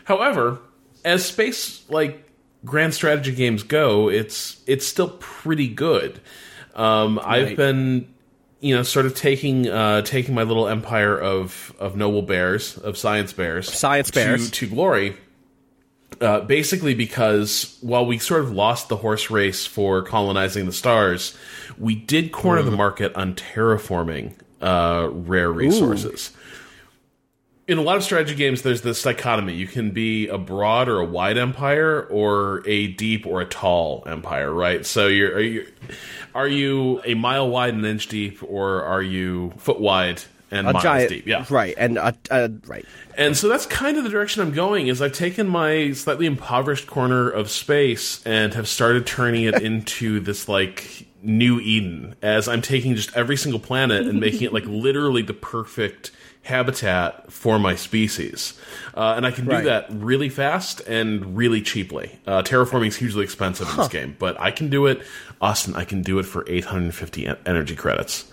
However, 0.05 0.59
as 1.05 1.25
space 1.25 1.83
like 1.91 2.29
grand 2.65 2.95
strategy 2.95 3.35
games 3.35 3.65
go, 3.65 4.09
it's 4.09 4.63
it's 4.67 4.87
still 4.87 5.17
pretty 5.19 5.69
good. 5.69 6.21
Um, 6.75 7.21
I've 7.23 7.57
been 7.57 8.15
you 8.63 8.75
know 8.75 8.83
sort 8.83 9.05
of 9.05 9.15
taking 9.15 9.69
uh, 9.69 10.01
taking 10.03 10.35
my 10.35 10.45
little 10.45 10.67
empire 10.69 11.19
of 11.19 11.75
of 11.79 11.97
noble 11.97 12.23
bears 12.23 12.79
of 12.79 12.97
science 12.97 13.33
bears 13.35 13.71
Science 13.71 14.09
to- 14.09 14.15
bears. 14.15 14.51
to, 14.53 14.67
glory. 14.69 15.17
Uh, 16.21 16.41
basically, 16.41 16.95
because 16.95 17.77
while 17.81 18.07
we 18.07 18.17
sort 18.19 18.43
of 18.43 18.53
lost 18.53 18.89
the 18.89 18.97
horse 18.97 19.29
race 19.31 19.67
for 19.67 20.03
colonizing 20.03 20.67
the 20.67 20.73
stars, 20.73 21.37
we 21.79 21.95
did 21.97 22.31
corner 22.33 22.63
the 22.63 22.71
market 22.71 23.13
on 23.17 23.35
terraforming 23.35 24.35
uh, 24.61 25.09
rare 25.11 25.51
resources 25.51 26.31
in 27.73 27.79
a 27.79 27.83
lot 27.83 27.97
of 27.97 28.05
strategy 28.05 28.35
games, 28.35 28.63
there's 28.63 28.83
this 28.83 29.03
dichotomy. 29.03 29.55
You 29.55 29.67
can 29.67 29.91
be 29.91 30.29
a 30.29 30.37
broad 30.37 30.89
or 30.89 31.01
a 31.01 31.05
wide 31.05 31.39
empire, 31.39 32.03
or 32.03 32.63
a 32.67 32.89
deep 32.89 33.27
or 33.27 33.41
a 33.41 33.47
tall 33.47 34.05
empire, 34.07 34.53
right? 34.53 34.85
So 34.85 35.09
you're 35.09 35.35
are 35.35 35.41
you, 35.41 35.67
are 36.35 36.49
you 36.49 37.01
a 37.05 37.15
mile 37.15 37.49
wide 37.49 37.75
and 37.75 37.85
an 37.85 37.91
inch 37.91 38.09
deep, 38.09 38.43
or 38.43 38.85
are 38.85 39.03
you 39.03 39.55
foot 39.57 39.81
wide 39.81 40.23
and 40.51 40.69
A 40.69 40.73
miles 40.75 40.83
giant, 40.83 41.09
deep? 41.09 41.27
Yeah, 41.27 41.47
right, 41.49 41.75
and 41.79 41.99
uh, 41.99 42.13
uh, 42.31 42.51
right. 42.67 42.85
and 43.17 43.37
so 43.37 43.49
that's 43.49 43.65
kind 43.67 43.97
of 43.97 44.05
the 44.05 44.11
direction 44.11 44.43
I'm 44.43 44.53
going. 44.53 44.89
Is 44.89 45.01
I've 45.01 45.15
taken 45.15 45.49
my 45.49 45.93
slightly 45.93 46.27
impoverished 46.27 46.87
corner 46.87 47.31
of 47.31 47.51
space 47.51 48.23
and 48.27 48.53
have 48.53 48.69
started 48.69 49.07
turning 49.07 49.45
it 49.45 49.63
into 49.63 50.21
this 50.21 50.47
like 50.47 51.07
new 51.23 51.59
Eden. 51.59 52.17
As 52.21 52.49
I'm 52.49 52.61
taking 52.61 52.95
just 52.97 53.17
every 53.17 53.39
single 53.39 53.61
planet 53.61 54.07
and 54.07 54.21
making 54.21 54.43
it 54.43 54.53
like 54.53 54.65
literally 54.67 55.23
the 55.23 55.35
perfect 55.35 56.11
habitat 56.43 57.33
for 57.33 57.59
my 57.59 57.75
species, 57.75 58.55
uh, 58.97 59.15
and 59.17 59.25
I 59.27 59.31
can 59.31 59.47
Right. 59.47 59.59
do 59.59 59.65
that 59.65 59.87
really 59.91 60.29
fast 60.29 60.81
and 60.89 61.37
really 61.37 61.63
cheaply. 61.63 62.19
Uh, 62.27 62.43
terraforming 62.43 62.89
is 62.89 62.97
hugely 62.97 63.25
expensive 63.25 63.69
in 63.71 63.77
this 63.77 63.89
game, 63.89 64.17
but 64.19 64.39
I 64.41 64.51
can 64.51 64.69
do 64.69 64.87
it. 64.87 65.03
Austin, 65.41 65.75
I 65.77 65.85
can 65.85 66.03
do 66.03 66.19
it 66.19 66.25
for 66.27 66.45
850 66.49 67.29
energy 67.47 67.77
credits. 67.77 68.25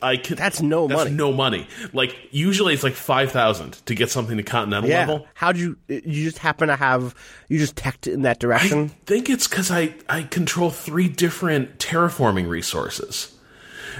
I 0.00 0.16
can, 0.16 0.36
That's 0.36 0.62
no 0.62 0.86
that's 0.86 0.98
money. 1.00 1.10
no 1.10 1.32
money. 1.32 1.66
Like 1.92 2.14
usually 2.30 2.72
it's 2.72 2.84
like 2.84 2.94
five 2.94 3.32
thousand 3.32 3.84
to 3.86 3.96
get 3.96 4.10
something 4.10 4.36
to 4.36 4.44
continental 4.44 4.88
Yeah. 4.88 5.00
level. 5.00 5.26
How 5.34 5.50
do 5.50 5.58
you? 5.58 5.76
You 5.88 6.22
just 6.24 6.38
happen 6.38 6.68
to 6.68 6.76
have 6.76 7.16
you 7.48 7.58
just 7.58 7.74
teched 7.74 8.06
in 8.06 8.22
that 8.22 8.38
direction. 8.38 8.92
I 8.94 9.06
think 9.06 9.28
it's 9.28 9.48
because 9.48 9.72
I 9.72 9.94
I 10.08 10.22
control 10.22 10.70
three 10.70 11.08
different 11.08 11.78
terraforming 11.80 12.48
resources, 12.48 13.32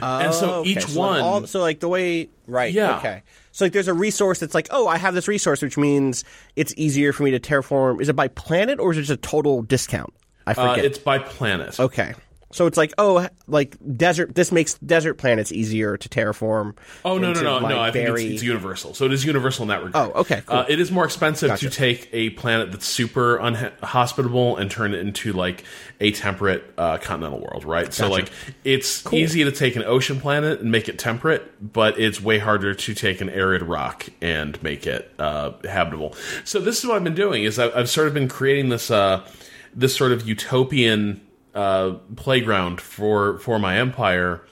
and 0.00 0.32
so 0.32 0.50
Oh, 0.54 0.60
okay. 0.60 0.70
each 0.70 0.84
So, 0.86 1.00
one. 1.00 1.20
all- 1.20 1.46
so 1.48 1.60
like 1.62 1.80
the 1.80 1.88
way, 1.88 2.28
right? 2.46 2.72
Yeah. 2.72 2.98
Okay. 2.98 3.22
So 3.58 3.64
like, 3.64 3.72
there's 3.72 3.88
a 3.88 3.94
resource 3.94 4.38
that's 4.38 4.54
like, 4.54 4.68
oh, 4.70 4.86
I 4.86 4.98
have 4.98 5.14
this 5.14 5.26
resource, 5.26 5.62
which 5.62 5.76
means 5.76 6.22
it's 6.54 6.72
easier 6.76 7.12
for 7.12 7.24
me 7.24 7.32
to 7.32 7.40
terraform. 7.40 8.00
Is 8.00 8.08
it 8.08 8.14
by 8.14 8.28
planet 8.28 8.78
or 8.78 8.92
is 8.92 8.98
it 8.98 9.00
just 9.00 9.10
a 9.10 9.16
total 9.16 9.62
discount? 9.62 10.14
I 10.46 10.52
uh, 10.52 10.54
forget. 10.54 10.84
it's 10.84 10.98
by 10.98 11.18
planet. 11.18 11.80
okay. 11.80 12.14
So 12.50 12.66
it's 12.66 12.78
like, 12.78 12.94
oh, 12.96 13.28
like 13.46 13.76
desert. 13.96 14.34
This 14.34 14.50
makes 14.50 14.74
desert 14.74 15.14
planets 15.14 15.52
easier 15.52 15.98
to 15.98 16.08
terraform. 16.08 16.76
Oh 17.04 17.18
no 17.18 17.24
no 17.24 17.28
into, 17.28 17.42
no 17.42 17.58
like, 17.58 17.68
no! 17.68 17.80
I 17.80 17.90
think 17.90 18.08
it's, 18.08 18.22
it's 18.22 18.42
universal. 18.42 18.94
So 18.94 19.04
it 19.04 19.12
is 19.12 19.24
universal 19.24 19.64
in 19.64 19.68
that 19.68 19.84
regard. 19.84 20.12
Oh, 20.12 20.20
okay, 20.20 20.42
cool. 20.46 20.58
Uh, 20.58 20.64
it 20.66 20.80
is 20.80 20.90
more 20.90 21.04
expensive 21.04 21.50
Gotcha. 21.50 21.68
to 21.68 21.76
take 21.76 22.08
a 22.12 22.30
planet 22.30 22.72
that's 22.72 22.86
super 22.86 23.36
unhospitable 23.36 24.56
and 24.56 24.70
turn 24.70 24.94
it 24.94 25.00
into 25.00 25.34
like 25.34 25.64
a 26.00 26.10
temperate 26.12 26.72
uh, 26.78 26.96
continental 26.96 27.40
world, 27.40 27.64
right? 27.64 27.92
So 27.92 28.08
like 28.08 28.30
it's 28.64 29.06
easy 29.12 29.44
to 29.44 29.52
take 29.52 29.76
an 29.76 29.84
ocean 29.84 30.18
planet 30.18 30.60
and 30.60 30.72
make 30.72 30.88
it 30.88 30.98
temperate, 30.98 31.72
but 31.72 32.00
it's 32.00 32.18
way 32.18 32.38
harder 32.38 32.72
to 32.72 32.94
take 32.94 33.20
an 33.20 33.28
arid 33.28 33.62
rock 33.62 34.06
and 34.22 34.60
make 34.62 34.86
it 34.86 35.12
uh, 35.18 35.52
habitable. 35.64 36.14
So 36.44 36.60
this 36.60 36.78
is 36.78 36.86
what 36.86 36.96
I've 36.96 37.04
been 37.04 37.14
doing: 37.14 37.44
is 37.44 37.58
I've, 37.58 37.76
I've 37.76 37.90
sort 37.90 38.08
of 38.08 38.14
been 38.14 38.28
creating 38.28 38.70
this 38.70 38.90
uh, 38.90 39.28
this 39.74 39.94
sort 39.94 40.12
of 40.12 40.26
utopian 40.26 41.20
uh, 41.58 41.94
playground 42.14 42.80
for 42.80 43.38
for 43.40 43.58
my 43.58 43.78
empire 43.78 44.42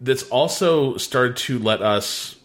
that's 0.00 0.22
also 0.30 0.96
started 0.96 1.36
to 1.36 1.58
let 1.58 1.82
us. 1.82 2.36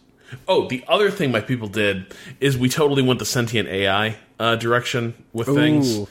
Oh, 0.48 0.68
the 0.68 0.84
other 0.88 1.10
thing 1.10 1.32
my 1.32 1.40
people 1.40 1.70
did 1.70 2.14
is 2.42 2.58
we 2.58 2.68
totally 2.68 3.02
went 3.02 3.20
the 3.20 3.26
sentient 3.26 3.70
AI 3.70 4.18
uh, 4.40 4.58
direction 4.58 5.14
with 5.32 5.48
things. 5.48 6.06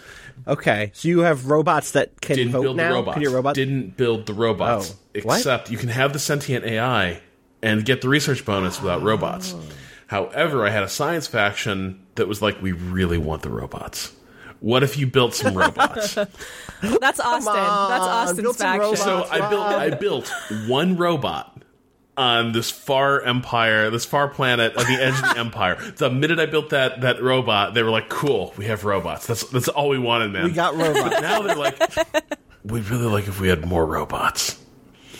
Okay, 0.46 0.90
so 0.94 1.08
you 1.08 1.20
have 1.20 1.46
robots 1.46 1.90
that 1.92 2.20
can 2.20 2.36
Didn't 2.36 2.52
vote 2.52 2.62
build 2.62 2.76
now. 2.76 2.88
the 2.88 2.94
robots. 2.94 3.14
Can 3.14 3.22
your 3.22 3.32
robot? 3.32 3.54
Didn't 3.54 3.96
build 3.96 4.26
the 4.26 4.34
robots. 4.34 4.94
Oh, 5.14 5.20
what? 5.24 5.38
Except 5.38 5.70
you 5.70 5.76
can 5.76 5.90
have 5.90 6.12
the 6.14 6.18
sentient 6.18 6.64
AI 6.64 7.20
and 7.62 7.84
get 7.84 8.00
the 8.00 8.08
research 8.08 8.44
bonus 8.44 8.80
without 8.80 9.02
robots. 9.02 9.54
Oh. 9.54 9.62
However, 10.06 10.66
I 10.66 10.70
had 10.70 10.82
a 10.82 10.88
science 10.88 11.26
faction 11.26 12.06
that 12.14 12.26
was 12.26 12.40
like, 12.40 12.60
we 12.62 12.72
really 12.72 13.18
want 13.18 13.42
the 13.42 13.50
robots. 13.50 14.12
What 14.62 14.84
if 14.84 14.96
you 14.96 15.08
built 15.08 15.34
some 15.34 15.58
robots? 15.58 16.14
That's 16.80 17.20
Austin. 17.20 17.52
on, 17.52 17.90
That's 17.90 18.04
Austin's 18.04 18.40
build 18.42 18.56
faction. 18.56 18.80
robots. 18.82 19.02
so 19.02 19.24
I 19.24 19.50
built 19.50 19.66
I 19.66 19.90
built 19.90 20.32
one 20.68 20.96
robot 20.96 21.62
on 22.16 22.52
this 22.52 22.70
far 22.70 23.22
empire, 23.22 23.90
this 23.90 24.04
far 24.04 24.28
planet 24.28 24.76
on 24.76 24.84
the 24.86 25.02
edge 25.02 25.14
of 25.14 25.34
the 25.34 25.40
empire. 25.40 25.74
The 25.96 26.10
minute 26.10 26.38
I 26.38 26.46
built 26.46 26.70
that 26.70 27.00
that 27.00 27.20
robot, 27.20 27.74
they 27.74 27.82
were 27.82 27.90
like, 27.90 28.08
"Cool, 28.08 28.54
we 28.56 28.66
have 28.66 28.84
robots. 28.84 29.26
That's 29.26 29.42
that's 29.50 29.66
all 29.66 29.88
we 29.88 29.98
wanted, 29.98 30.30
man." 30.32 30.44
we 30.44 30.52
got 30.52 30.76
robots. 30.76 31.20
now 31.20 31.42
they're 31.42 31.56
like, 31.56 31.82
"We'd 32.64 32.88
really 32.88 33.06
like 33.06 33.26
if 33.26 33.40
we 33.40 33.48
had 33.48 33.66
more 33.66 33.84
robots." 33.84 34.61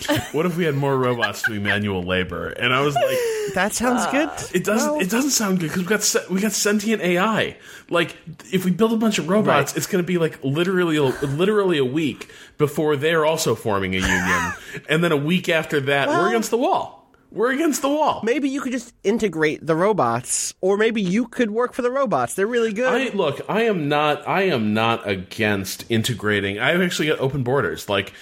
What 0.32 0.46
if 0.46 0.56
we 0.56 0.64
had 0.64 0.74
more 0.74 0.96
robots 0.96 1.42
doing 1.42 1.62
manual 1.62 2.02
labor? 2.02 2.48
And 2.48 2.72
I 2.72 2.80
was 2.80 2.94
like, 2.94 3.18
that 3.54 3.72
sounds 3.72 4.06
good. 4.06 4.30
it 4.54 4.64
doesn't. 4.64 5.00
it 5.02 5.10
doesn't 5.10 5.30
sound 5.30 5.60
good 5.60 5.68
because 5.70 5.82
we 5.82 5.88
got 5.88 6.02
se- 6.02 6.26
we 6.30 6.40
got 6.40 6.52
sentient 6.52 7.02
AI. 7.02 7.56
Like, 7.90 8.16
if 8.52 8.64
we 8.64 8.70
build 8.70 8.92
a 8.92 8.96
bunch 8.96 9.18
of 9.18 9.28
robots, 9.28 9.72
Right. 9.72 9.76
it's 9.76 9.86
going 9.86 10.02
to 10.02 10.06
be 10.06 10.18
like 10.18 10.42
literally, 10.42 10.96
a, 10.96 11.02
literally 11.02 11.78
a 11.78 11.84
week 11.84 12.30
before 12.58 12.96
they're 12.96 13.26
also 13.26 13.54
forming 13.54 13.94
a 13.94 13.98
union, 13.98 14.52
and 14.88 15.02
then 15.04 15.12
a 15.12 15.16
week 15.16 15.48
after 15.48 15.80
that, 15.80 16.08
we're 16.08 16.28
against 16.28 16.50
the 16.50 16.58
wall. 16.58 17.00
We're 17.30 17.52
against 17.52 17.80
the 17.80 17.88
wall. 17.88 18.20
Maybe 18.22 18.50
you 18.50 18.60
could 18.60 18.72
just 18.72 18.92
integrate 19.04 19.66
the 19.66 19.74
robots, 19.74 20.52
or 20.60 20.76
maybe 20.76 21.00
you 21.00 21.26
could 21.28 21.50
work 21.50 21.72
for 21.72 21.80
the 21.80 21.90
robots. 21.90 22.34
They're 22.34 22.46
really 22.46 22.74
good. 22.74 22.92
I 22.92 23.14
look. 23.16 23.40
I 23.48 23.62
am 23.62 23.88
not. 23.88 24.28
I 24.28 24.42
am 24.42 24.74
not 24.74 25.08
against 25.08 25.86
integrating. 25.90 26.58
I've 26.58 26.82
actually 26.82 27.08
got 27.08 27.20
open 27.20 27.42
borders. 27.42 27.88
Like, 27.88 28.12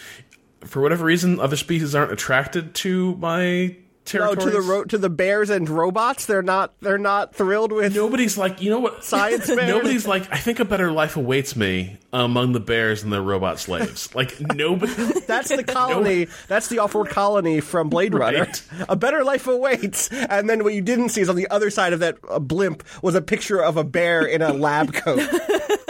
for 0.65 0.81
whatever 0.81 1.05
reason, 1.05 1.41
other 1.41 1.57
species 1.57 1.95
aren't 1.95 2.13
attracted 2.13 2.75
to 2.77 3.17
my 3.17 3.77
no, 4.15 4.35
territories. 4.35 4.45
to 4.45 4.51
the 4.51 4.61
ro- 4.61 4.85
to 4.85 4.99
the 4.99 5.11
bears 5.11 5.51
and 5.51 5.69
robots. 5.69 6.27
They're 6.27 6.43
not. 6.43 6.75
They're 6.81 6.99
not 6.99 7.35
thrilled 7.35 7.73
with. 7.73 7.95
Nobody's 7.95 8.37
like, 8.37 8.61
you 8.61 8.71
know 8.71 8.81
what? 8.81 9.05
Science 9.05 9.47
bears? 9.55 9.69
Nobody's 9.69 10.07
like, 10.07 10.31
I 10.33 10.37
think 10.39 10.61
a 10.61 10.65
better 10.65 10.91
life 10.91 11.17
awaits 11.17 11.55
me 11.57 11.99
among 12.13 12.53
the 12.53 12.61
bears 12.61 13.03
and 13.05 13.13
the 13.13 13.21
robot 13.21 13.61
slaves. 13.61 14.13
Like 14.15 14.41
nobody. 14.41 14.93
That's 15.27 15.55
the 15.55 15.65
colony. 15.67 16.27
That's 16.49 16.69
the 16.69 16.81
off-world 16.81 17.09
colony 17.11 17.61
from 17.61 17.89
Blade 17.89 18.15
Runner. 18.15 18.41
Right. 18.45 18.63
A 18.89 18.97
better 18.97 19.23
life 19.23 19.47
awaits. 19.47 20.09
And 20.11 20.51
then 20.51 20.65
what 20.65 20.75
you 20.75 20.83
didn't 20.83 21.11
see 21.11 21.21
is 21.21 21.29
on 21.29 21.37
the 21.37 21.49
other 21.49 21.71
side 21.71 21.93
of 21.93 22.01
that 22.01 22.19
uh, 22.29 22.39
blimp 22.41 22.83
was 23.03 23.15
a 23.15 23.23
picture 23.23 23.63
of 23.63 23.77
a 23.77 23.85
bear 23.85 24.25
in 24.25 24.43
a 24.43 24.53
lab 24.53 24.93
coat 24.93 25.19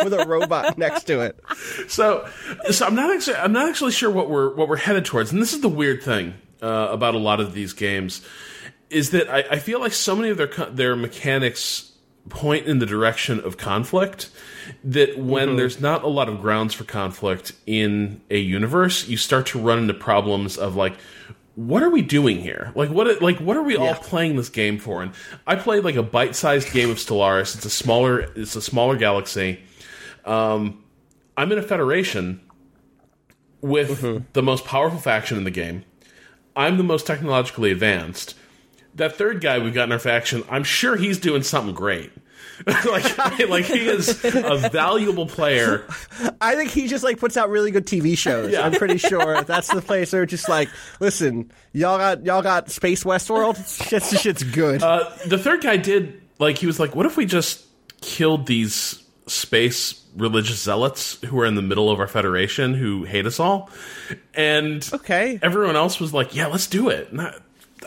with 0.04 0.12
a 0.12 0.26
robot 0.26 0.76
next 0.76 1.04
to 1.04 1.20
it. 1.20 1.40
So, 1.88 2.28
so 2.70 2.86
I'm 2.86 2.94
not 2.94 3.10
actually. 3.10 3.36
I'm 3.36 3.52
not 3.52 3.68
actually 3.68 3.92
sure 3.92 4.10
what 4.10 4.28
we're 4.28 4.54
what 4.54 4.68
we're 4.68 4.76
headed 4.76 5.04
towards. 5.06 5.32
And 5.32 5.40
this 5.40 5.54
is 5.54 5.60
the 5.60 5.68
weird 5.68 6.02
thing 6.02 6.34
uh, 6.62 6.88
about 6.90 7.14
a 7.14 7.18
lot 7.18 7.40
of 7.40 7.54
these 7.54 7.72
games 7.72 8.24
is 8.90 9.10
that 9.10 9.28
I, 9.30 9.54
I 9.54 9.58
feel 9.58 9.80
like 9.80 9.92
so 9.92 10.16
many 10.16 10.30
of 10.30 10.36
their 10.36 10.48
their 10.70 10.96
mechanics 10.96 11.92
point 12.28 12.66
in 12.66 12.78
the 12.78 12.86
direction 12.86 13.40
of 13.40 13.56
conflict 13.56 14.30
that 14.84 15.18
when 15.18 15.56
there's 15.56 15.80
not 15.80 16.04
a 16.04 16.08
lot 16.08 16.28
of 16.28 16.40
grounds 16.40 16.74
for 16.74 16.84
conflict 16.84 17.52
in 17.66 18.20
a 18.30 18.38
universe 18.38 19.08
you 19.08 19.16
start 19.16 19.46
to 19.46 19.58
run 19.58 19.78
into 19.78 19.94
problems 19.94 20.58
of 20.58 20.76
like 20.76 20.94
what 21.56 21.82
are 21.82 21.90
we 21.90 22.00
doing 22.00 22.38
here? 22.38 22.72
Like 22.74 22.90
what 22.90 23.20
like 23.20 23.38
what 23.38 23.56
are 23.56 23.62
we 23.62 23.76
all 23.76 23.94
playing 23.94 24.36
this 24.36 24.48
game 24.48 24.78
for? 24.78 25.02
And 25.02 25.12
i 25.46 25.56
played 25.56 25.84
like 25.84 25.96
a 25.96 26.02
bite-sized 26.02 26.72
game 26.72 26.90
of 26.90 26.96
stellaris. 26.96 27.56
It's 27.56 27.64
a 27.64 27.70
smaller 27.70 28.20
it's 28.20 28.56
a 28.56 28.62
smaller 28.62 28.96
galaxy. 28.96 29.60
Um, 30.24 30.84
i'm 31.36 31.50
in 31.52 31.58
a 31.58 31.62
federation 31.62 32.40
with 33.60 34.32
the 34.32 34.42
most 34.42 34.64
powerful 34.64 34.98
faction 34.98 35.36
in 35.36 35.44
the 35.44 35.50
game 35.50 35.84
i'm 36.56 36.76
the 36.76 36.84
most 36.84 37.06
technologically 37.06 37.70
advanced 37.70 38.34
that 38.94 39.16
third 39.16 39.40
guy 39.40 39.58
we've 39.58 39.74
got 39.74 39.84
in 39.84 39.92
our 39.92 39.98
faction, 39.98 40.44
I'm 40.48 40.64
sure 40.64 40.96
he's 40.96 41.18
doing 41.18 41.42
something 41.42 41.74
great. 41.74 42.12
like, 42.66 43.18
like 43.48 43.64
he 43.64 43.86
is 43.88 44.22
a 44.24 44.68
valuable 44.70 45.26
player. 45.26 45.86
I 46.40 46.54
think 46.54 46.70
he 46.70 46.88
just 46.88 47.02
like 47.02 47.18
puts 47.18 47.36
out 47.36 47.48
really 47.48 47.70
good 47.70 47.86
TV 47.86 48.16
shows. 48.18 48.52
Yeah. 48.52 48.62
I'm 48.62 48.72
pretty 48.72 48.98
sure 48.98 49.42
that's 49.42 49.68
the 49.68 49.80
place 49.80 50.12
where 50.12 50.26
just 50.26 50.48
like, 50.48 50.68
listen, 51.00 51.50
y'all 51.72 51.98
got 51.98 52.24
y'all 52.24 52.42
got 52.42 52.70
Space 52.70 53.04
Westworld. 53.04 53.56
Shit's 53.88 54.20
shit's 54.20 54.42
good. 54.42 54.82
Uh, 54.82 55.10
the 55.26 55.38
third 55.38 55.62
guy 55.62 55.78
did 55.78 56.20
like 56.38 56.58
he 56.58 56.66
was 56.66 56.78
like, 56.78 56.94
what 56.94 57.06
if 57.06 57.16
we 57.16 57.24
just 57.24 57.64
killed 58.02 58.46
these 58.46 59.02
space 59.26 59.99
religious 60.16 60.62
zealots 60.62 61.20
who 61.24 61.38
are 61.40 61.46
in 61.46 61.54
the 61.54 61.62
middle 61.62 61.90
of 61.90 62.00
our 62.00 62.08
federation 62.08 62.74
who 62.74 63.04
hate 63.04 63.26
us 63.26 63.40
all? 63.40 63.70
And 64.34 64.88
Okay. 64.92 65.38
everyone 65.42 65.76
else 65.76 66.00
was 66.00 66.12
like, 66.12 66.34
yeah, 66.34 66.46
let's 66.46 66.66
do 66.66 66.88
it. 66.88 67.10
And 67.10 67.20
I, 67.20 67.34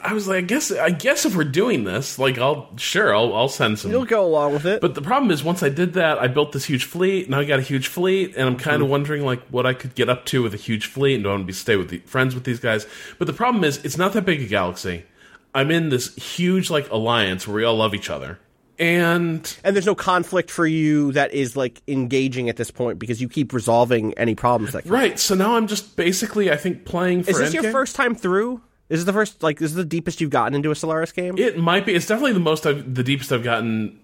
I 0.02 0.14
was 0.14 0.28
like, 0.28 0.38
I 0.38 0.42
guess, 0.42 0.72
I 0.72 0.90
guess 0.90 1.26
if 1.26 1.36
we're 1.36 1.44
doing 1.44 1.84
this, 1.84 2.18
like, 2.18 2.38
I'll 2.38 2.70
sure, 2.78 3.16
I'll, 3.16 3.34
I'll 3.34 3.48
send 3.48 3.80
some. 3.80 3.92
You'll 3.92 4.06
go 4.06 4.26
along 4.26 4.54
with 4.54 4.66
it. 4.66 4.82
But 4.82 4.96
the 4.96 5.02
problem 5.02 5.32
is, 5.32 5.44
once 5.44 5.62
I 5.62 5.70
did 5.70 5.94
that, 5.94 6.18
I 6.20 6.28
built 6.28 6.52
this 6.52 6.66
huge 6.66 6.86
fleet. 6.86 7.30
Now 7.30 7.40
I 7.40 7.46
got 7.46 7.60
a 7.60 7.64
huge 7.64 7.88
fleet, 7.88 8.34
and 8.36 8.48
I'm 8.48 8.58
kind 8.58 8.82
of 8.82 8.88
hmm. 8.88 8.92
wondering 8.92 9.24
like 9.24 9.42
what 9.48 9.66
I 9.66 9.74
could 9.74 9.96
get 9.96 10.10
up 10.10 10.26
to 10.26 10.42
with 10.44 10.54
a 10.54 10.58
huge 10.58 10.88
fleet, 10.88 11.16
and 11.16 11.24
do 11.24 11.30
I 11.30 11.34
want 11.34 11.44
to 11.44 11.48
be 11.48 11.54
stay 11.54 11.76
with 11.76 11.90
the, 11.90 12.00
friends 12.00 12.34
with 12.34 12.44
these 12.44 12.60
guys? 12.60 12.88
But 13.20 13.28
the 13.28 13.34
problem 13.34 13.64
is, 13.64 13.84
it's 13.86 13.98
not 13.98 14.14
that 14.14 14.26
big 14.26 14.42
a 14.42 14.46
galaxy. 14.46 15.06
I'm 15.54 15.70
in 15.70 15.90
this 15.90 16.16
huge 16.16 16.70
like 16.72 16.90
alliance 16.90 17.48
where 17.48 17.56
we 17.56 17.64
all 17.64 17.76
love 17.76 17.94
each 17.94 18.10
other, 18.10 18.40
and 18.80 19.58
and 19.64 19.76
there's 19.76 19.86
no 19.86 19.96
conflict 19.96 20.50
for 20.52 20.66
you 20.66 21.12
that 21.14 21.34
is 21.34 21.56
like 21.56 21.82
engaging 21.88 22.50
at 22.50 22.58
this 22.58 22.72
point 22.72 23.00
because 23.00 23.22
you 23.22 23.30
keep 23.30 23.54
resolving 23.54 24.14
any 24.16 24.36
problems 24.36 24.74
that 24.74 24.84
come. 24.84 24.92
right. 24.92 25.20
So 25.20 25.36
now 25.36 25.56
I'm 25.56 25.68
just 25.68 25.96
basically, 25.96 26.52
I 26.52 26.58
think, 26.58 26.86
playing 26.86 27.24
for. 27.24 27.32
Is 27.32 27.38
this 27.38 27.54
your 27.54 27.72
first 27.72 27.96
time 27.96 28.16
through? 28.16 28.62
Is 28.90 29.00
this 29.00 29.06
the 29.06 29.14
first 29.14 29.42
like 29.44 29.60
this 29.60 29.72
is 29.72 29.76
the 29.76 29.86
deepest 29.86 30.22
you've 30.22 30.30
gotten 30.32 30.54
into 30.56 30.70
a 30.72 30.74
Stellaris 30.74 31.14
game? 31.14 31.38
It 31.38 31.58
might 31.58 31.86
be. 31.86 31.94
It's 31.96 32.06
definitely 32.08 32.34
the 32.34 32.40
most, 32.40 32.66
I've, 32.66 32.94
the 32.94 33.04
deepest 33.04 33.32
I've 33.32 33.44
gotten 33.44 34.00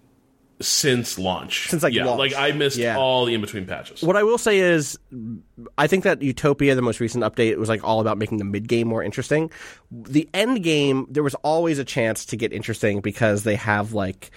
since 0.61 1.17
launch. 1.17 1.69
Since, 1.69 1.83
like, 1.83 1.93
yeah, 1.93 2.05
launch. 2.05 2.19
like 2.19 2.35
I 2.35 2.51
missed 2.51 2.77
Yeah. 2.77 2.97
all 2.97 3.25
the 3.25 3.33
in 3.33 3.39
between 3.41 3.65
patches. 3.65 4.01
what 4.01 4.17
I 4.17 4.23
will 4.23 4.37
say 4.37 4.59
is, 4.59 4.99
I 5.77 5.87
think 5.87 6.03
that 6.03 6.21
Utopia, 6.21 6.75
the 6.75 6.81
most 6.81 6.99
recent 6.99 7.23
update, 7.23 7.55
was 7.57 7.69
like 7.69 7.83
all 7.83 8.01
about 8.01 8.17
making 8.17 8.39
the 8.39 8.43
mid 8.45 8.67
game 8.67 8.87
more 8.87 9.01
interesting. 9.03 9.51
The 9.91 10.27
end 10.33 10.63
game, 10.63 11.07
there 11.09 11.23
was 11.23 11.35
always 11.35 11.79
a 11.79 11.85
chance 11.85 12.25
to 12.25 12.35
get 12.37 12.51
interesting 12.51 12.99
because 12.99 13.43
they 13.43 13.55
have 13.55 13.93
like, 13.93 14.31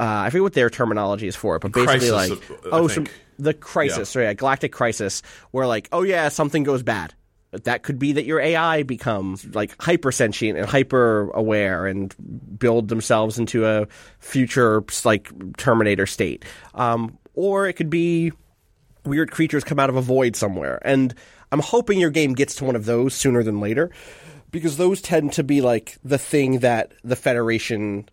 uh, 0.00 0.22
I 0.24 0.30
forget 0.30 0.42
what 0.42 0.52
their 0.54 0.70
terminology 0.70 1.28
is 1.28 1.36
for 1.36 1.56
it, 1.56 1.60
but 1.60 1.72
basically 1.72 2.08
Crisis, 2.08 2.50
like, 2.50 2.50
I 2.64 2.68
oh, 2.72 2.88
some, 2.88 3.06
the 3.38 3.52
crisis, 3.52 4.16
right? 4.16 4.34
Galactic 4.34 4.72
crisis, 4.72 5.22
where 5.50 5.66
like, 5.66 5.90
oh 5.92 6.02
yeah, 6.02 6.30
something 6.30 6.62
goes 6.62 6.82
bad. 6.82 7.12
That 7.50 7.82
could 7.82 7.98
be 7.98 8.12
that 8.12 8.24
your 8.24 8.40
AI 8.40 8.82
becomes 8.82 9.44
like 9.54 9.74
hyper 9.78 10.10
sentient 10.10 10.56
and 10.56 10.66
hyper 10.66 11.30
aware 11.32 11.86
and 11.86 12.14
build 12.58 12.88
themselves 12.88 13.38
into 13.38 13.66
a 13.66 13.88
future 14.20 14.82
like 15.04 15.30
Terminator 15.58 16.06
state. 16.06 16.46
Um, 16.74 17.18
or 17.34 17.68
it 17.68 17.74
could 17.74 17.90
be 17.90 18.32
weird 19.04 19.30
creatures 19.30 19.64
come 19.64 19.78
out 19.78 19.90
of 19.90 19.96
a 19.96 20.02
void 20.02 20.34
somewhere. 20.34 20.80
And 20.82 21.14
I'm 21.52 21.60
hoping 21.60 21.98
your 21.98 22.10
game 22.10 22.32
gets 22.32 22.54
to 22.56 22.64
one 22.64 22.76
of 22.76 22.86
those 22.86 23.12
sooner 23.12 23.42
than 23.42 23.60
later 23.60 23.90
because 24.50 24.78
those 24.78 25.02
tend 25.02 25.34
to 25.34 25.44
be 25.44 25.60
like 25.60 25.98
the 26.02 26.18
thing 26.18 26.60
that 26.60 26.92
the 27.04 27.16
Federation 27.16 28.08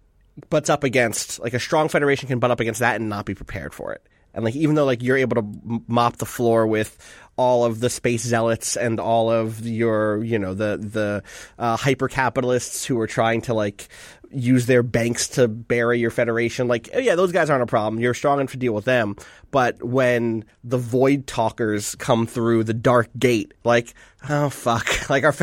butts 0.50 0.70
up 0.70 0.84
against. 0.84 1.40
Like 1.40 1.54
a 1.54 1.60
strong 1.60 1.90
Federation 1.90 2.28
can 2.28 2.40
butt 2.40 2.52
up 2.52 2.60
against 2.60 2.80
that 2.80 2.96
and 2.96 3.10
not 3.10 3.26
be 3.26 3.36
prepared 3.36 3.74
for 3.74 3.94
it. 3.94 4.02
And 4.34 4.46
like 4.46 4.56
even 4.56 4.76
though 4.76 4.86
like 4.86 5.02
you're 5.02 5.18
able 5.18 5.42
to 5.42 5.82
mop 5.88 6.18
the 6.18 6.26
floor 6.26 6.68
with 6.68 6.98
all 7.38 7.66
of 7.66 7.80
the 7.80 7.90
space 7.90 8.22
zealots 8.24 8.76
and 8.76 9.00
all 9.00 9.32
of 9.32 9.66
your 9.66 10.24
you 10.24 10.38
know 10.38 10.54
the 10.54 10.78
the 10.78 11.24
uh, 11.58 11.76
hyper 11.76 12.08
capitalists 12.08 12.86
who 12.86 13.00
are 13.00 13.08
trying 13.08 13.42
to 13.42 13.54
like 13.54 13.88
use 14.32 14.66
their 14.66 14.84
banks 14.84 15.28
to 15.30 15.48
bury 15.48 16.00
your 16.00 16.12
federation. 16.12 16.68
Like, 16.68 16.90
oh, 16.94 17.00
yeah, 17.00 17.16
those 17.16 17.32
guys 17.32 17.50
aren't 17.50 17.64
a 17.64 17.68
problem. 17.68 18.02
You're 18.02 18.14
strong 18.14 18.40
enough 18.40 18.52
to 18.52 18.58
deal 18.58 18.74
with 18.74 18.86
them. 18.86 19.16
But 19.52 19.82
when 19.82 20.46
the 20.64 20.78
void 20.78 21.26
talkers 21.28 21.96
come 21.96 22.28
through 22.28 22.66
the 22.66 22.74
dark 22.74 23.10
gate, 23.18 23.54
like, 23.64 23.94
oh 24.30 24.50
fuck, 24.50 25.10
like 25.10 25.24
our 25.24 25.34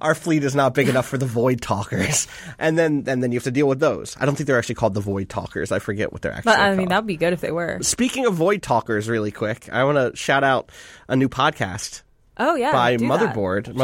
our 0.00 0.14
fleet 0.14 0.44
is 0.44 0.54
not 0.54 0.74
big 0.74 0.88
enough 0.88 1.06
for 1.06 1.16
the 1.18 1.26
void 1.26 1.60
talkers, 1.60 2.28
and 2.58 2.76
then 2.76 3.04
and 3.06 3.22
then 3.22 3.32
you 3.32 3.36
have 3.36 3.44
to 3.44 3.50
deal 3.50 3.66
with 3.66 3.80
those. 3.80 4.16
I 4.20 4.26
don't 4.26 4.36
think 4.36 4.46
they're 4.46 4.58
actually 4.58 4.74
called 4.76 4.94
the 4.94 5.00
void 5.00 5.28
talkers. 5.28 5.72
I 5.72 5.78
forget 5.78 6.12
what 6.12 6.22
they're 6.22 6.32
actually. 6.32 6.52
But 6.52 6.60
I 6.60 6.66
called. 6.66 6.78
mean, 6.78 6.88
that'd 6.88 7.06
be 7.06 7.16
good 7.16 7.32
if 7.32 7.40
they 7.40 7.52
were. 7.52 7.78
Speaking 7.82 8.26
of 8.26 8.34
void 8.34 8.62
talkers, 8.62 9.08
really 9.08 9.32
quick, 9.32 9.68
I 9.72 9.84
want 9.84 9.96
to 9.96 10.16
shout 10.16 10.44
out 10.44 10.70
a 11.08 11.16
new 11.16 11.28
podcast 11.28 12.02
Oh 12.36 12.54
yeah, 12.56 12.72
by. 12.72 12.96
Motherboard. 12.96 13.64
That- 13.66 13.74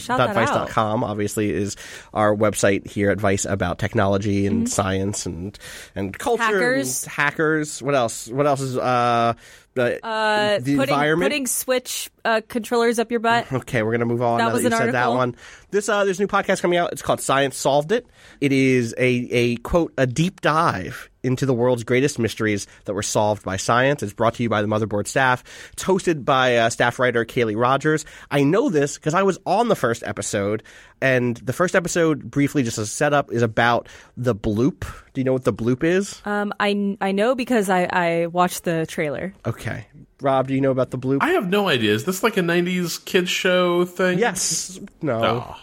shout 0.00 0.18
that 0.18 0.36
out. 0.36 0.36
Motherboard.vice.com 0.36 1.04
obviously 1.04 1.50
is 1.52 1.76
our 2.12 2.34
website 2.34 2.86
here 2.86 3.10
at 3.10 3.20
Vice 3.20 3.44
about 3.44 3.78
technology 3.78 4.46
and 4.46 4.60
Mm-hmm. 4.62 4.66
science 4.66 5.26
and 5.26 5.58
and 5.94 6.18
culture 6.18 6.42
Hackers. 6.42 7.04
and 7.04 7.12
hackers. 7.12 7.82
What 7.82 7.94
else? 7.94 8.28
What 8.28 8.46
else 8.46 8.60
is 8.60 8.76
uh, 8.76 9.34
the, 9.74 10.04
Uh, 10.04 10.58
the 10.58 10.76
putting 10.76 10.94
environment? 10.94 11.30
putting 11.30 11.46
Switch 11.46 12.10
uh, 12.24 12.40
controllers 12.48 12.98
up 12.98 13.10
your 13.10 13.20
butt. 13.20 13.46
Okay, 13.52 13.82
we're 13.82 13.92
gonna 13.92 14.06
move 14.06 14.22
on. 14.22 14.38
That 14.38 14.46
now 14.48 14.52
was 14.54 14.62
that 14.62 14.70
you 14.70 14.76
an 14.76 14.82
said 14.86 14.94
that 14.94 15.08
one. 15.10 15.36
This 15.70 15.88
uh, 15.88 16.04
there's 16.04 16.18
a 16.18 16.22
new 16.22 16.28
podcast 16.28 16.62
coming 16.62 16.78
out. 16.78 16.92
It's 16.92 17.02
called 17.02 17.20
Science 17.20 17.56
Solved 17.56 17.92
It. 17.92 18.06
It 18.40 18.52
is 18.52 18.94
a 18.98 19.08
a 19.30 19.56
quote 19.56 19.92
a 19.98 20.06
deep 20.06 20.40
dive 20.40 21.09
into 21.22 21.46
the 21.46 21.54
world's 21.54 21.84
greatest 21.84 22.18
mysteries 22.18 22.66
that 22.84 22.94
were 22.94 23.02
solved 23.02 23.44
by 23.44 23.56
science. 23.56 24.02
It's 24.02 24.12
brought 24.12 24.34
to 24.34 24.42
you 24.42 24.48
by 24.48 24.62
the 24.62 24.68
Motherboard 24.68 25.06
staff. 25.06 25.44
It's 25.72 25.84
hosted 25.84 26.24
by 26.24 26.56
uh, 26.56 26.70
staff 26.70 26.98
writer 26.98 27.24
Kaleigh 27.24 27.60
Rogers. 27.60 28.04
I 28.30 28.42
know 28.42 28.70
this 28.70 28.96
because 28.96 29.14
I 29.14 29.22
was 29.22 29.38
on 29.46 29.68
the 29.68 29.76
first 29.76 30.02
episode, 30.04 30.62
and 31.00 31.36
the 31.36 31.52
first 31.52 31.74
episode, 31.74 32.30
briefly 32.30 32.62
just 32.62 32.78
a 32.78 32.86
setup, 32.86 33.32
is 33.32 33.42
about 33.42 33.88
the 34.16 34.34
bloop. 34.34 34.80
Do 35.12 35.20
you 35.20 35.24
know 35.24 35.32
what 35.32 35.44
the 35.44 35.52
bloop 35.52 35.84
is? 35.84 36.20
Um, 36.24 36.52
I 36.60 36.96
I 37.00 37.12
know 37.12 37.34
because 37.34 37.68
I 37.68 37.88
I 37.90 38.26
watched 38.26 38.64
the 38.64 38.86
trailer. 38.86 39.34
Okay, 39.46 39.86
Rob, 40.20 40.48
do 40.48 40.54
you 40.54 40.60
know 40.60 40.70
about 40.70 40.90
the 40.90 40.98
bloop? 40.98 41.18
I 41.20 41.30
have 41.30 41.48
no 41.48 41.68
idea. 41.68 41.92
Is 41.92 42.04
this 42.04 42.22
like 42.22 42.36
a 42.36 42.42
'90s 42.42 43.04
kids 43.04 43.30
show 43.30 43.84
thing? 43.84 44.18
Yes. 44.18 44.78
No. 45.02 45.22
Oh. 45.24 45.56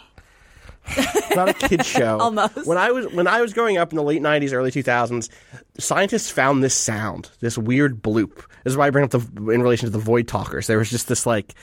It's 0.90 1.36
not 1.36 1.50
a 1.50 1.54
kid 1.54 1.86
show. 1.86 2.20
Almost. 2.20 2.66
When 2.66 2.78
I 2.78 2.92
was 2.92 3.08
when 3.14 3.28
I 3.28 3.42
was 3.42 3.54
growing 3.54 3.78
up 3.78 3.92
in 3.92 3.98
the 3.98 4.04
late 4.04 4.22
'90s, 4.22 4.54
early 4.54 4.72
2000s, 4.72 5.30
scientists 5.78 6.30
found 6.30 6.64
this 6.64 6.74
sound, 6.74 7.30
this 7.40 7.58
weird 7.58 8.02
bloop. 8.02 8.36
This 8.64 8.72
is 8.72 8.78
why 8.78 8.88
I 8.88 8.90
bring 8.90 9.06
up 9.06 9.12
the 9.12 9.20
in 9.52 9.62
relation 9.62 9.86
to 9.88 9.92
the 9.92 10.00
void 10.00 10.28
talkers. 10.28 10.68
There 10.68 10.78
was 10.78 10.90
just 10.90 11.08
this 11.08 11.26
like 11.26 11.54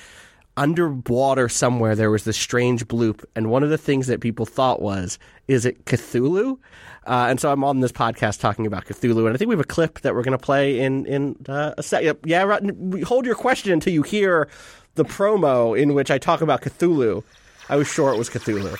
underwater 0.56 1.48
somewhere. 1.48 1.94
There 1.96 2.10
was 2.10 2.24
this 2.24 2.36
strange 2.36 2.86
bloop, 2.86 3.24
and 3.34 3.50
one 3.50 3.62
of 3.62 3.70
the 3.70 3.78
things 3.78 4.06
that 4.06 4.20
people 4.20 4.46
thought 4.46 4.80
was, 4.80 5.18
is 5.48 5.64
it 5.66 5.84
Cthulhu? 5.84 6.58
Uh, 7.06 7.26
and 7.28 7.38
so 7.38 7.52
I'm 7.52 7.64
on 7.64 7.80
this 7.80 7.92
podcast 7.92 8.40
talking 8.40 8.66
about 8.66 8.86
Cthulhu, 8.86 9.26
and 9.26 9.34
I 9.34 9.36
think 9.36 9.48
we 9.48 9.54
have 9.54 9.60
a 9.60 9.64
clip 9.64 10.00
that 10.00 10.14
we're 10.14 10.22
going 10.22 10.38
to 10.38 10.42
play 10.42 10.80
in 10.80 11.06
in 11.06 11.36
uh, 11.48 11.74
a 11.76 11.82
second. 11.82 12.18
Yeah, 12.24 12.42
right, 12.44 12.62
hold 13.04 13.26
your 13.26 13.34
question 13.34 13.72
until 13.72 13.92
you 13.92 14.02
hear 14.02 14.48
the 14.94 15.04
promo 15.04 15.78
in 15.78 15.94
which 15.94 16.10
I 16.10 16.18
talk 16.18 16.40
about 16.40 16.62
Cthulhu. 16.62 17.22
I 17.68 17.76
was 17.76 17.88
sure 17.88 18.12
it 18.12 18.18
was 18.18 18.30
Cthulhu. 18.30 18.78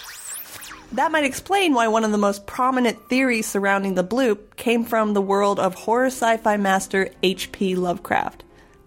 That 0.93 1.11
might 1.11 1.25
explain 1.25 1.75
why 1.75 1.89
one 1.89 2.05
of 2.05 2.13
the 2.13 2.19
most 2.19 2.47
prominent 2.47 3.09
theories 3.09 3.47
surrounding 3.47 3.95
the 3.95 4.05
bloop 4.05 4.57
came 4.57 4.85
from 4.85 5.13
the 5.13 5.23
world 5.23 5.59
of 5.59 5.75
horror 5.75 6.07
sci 6.07 6.37
fi 6.37 6.57
master 6.57 7.11
H.P. 7.23 7.75
Lovecraft, 7.75 8.45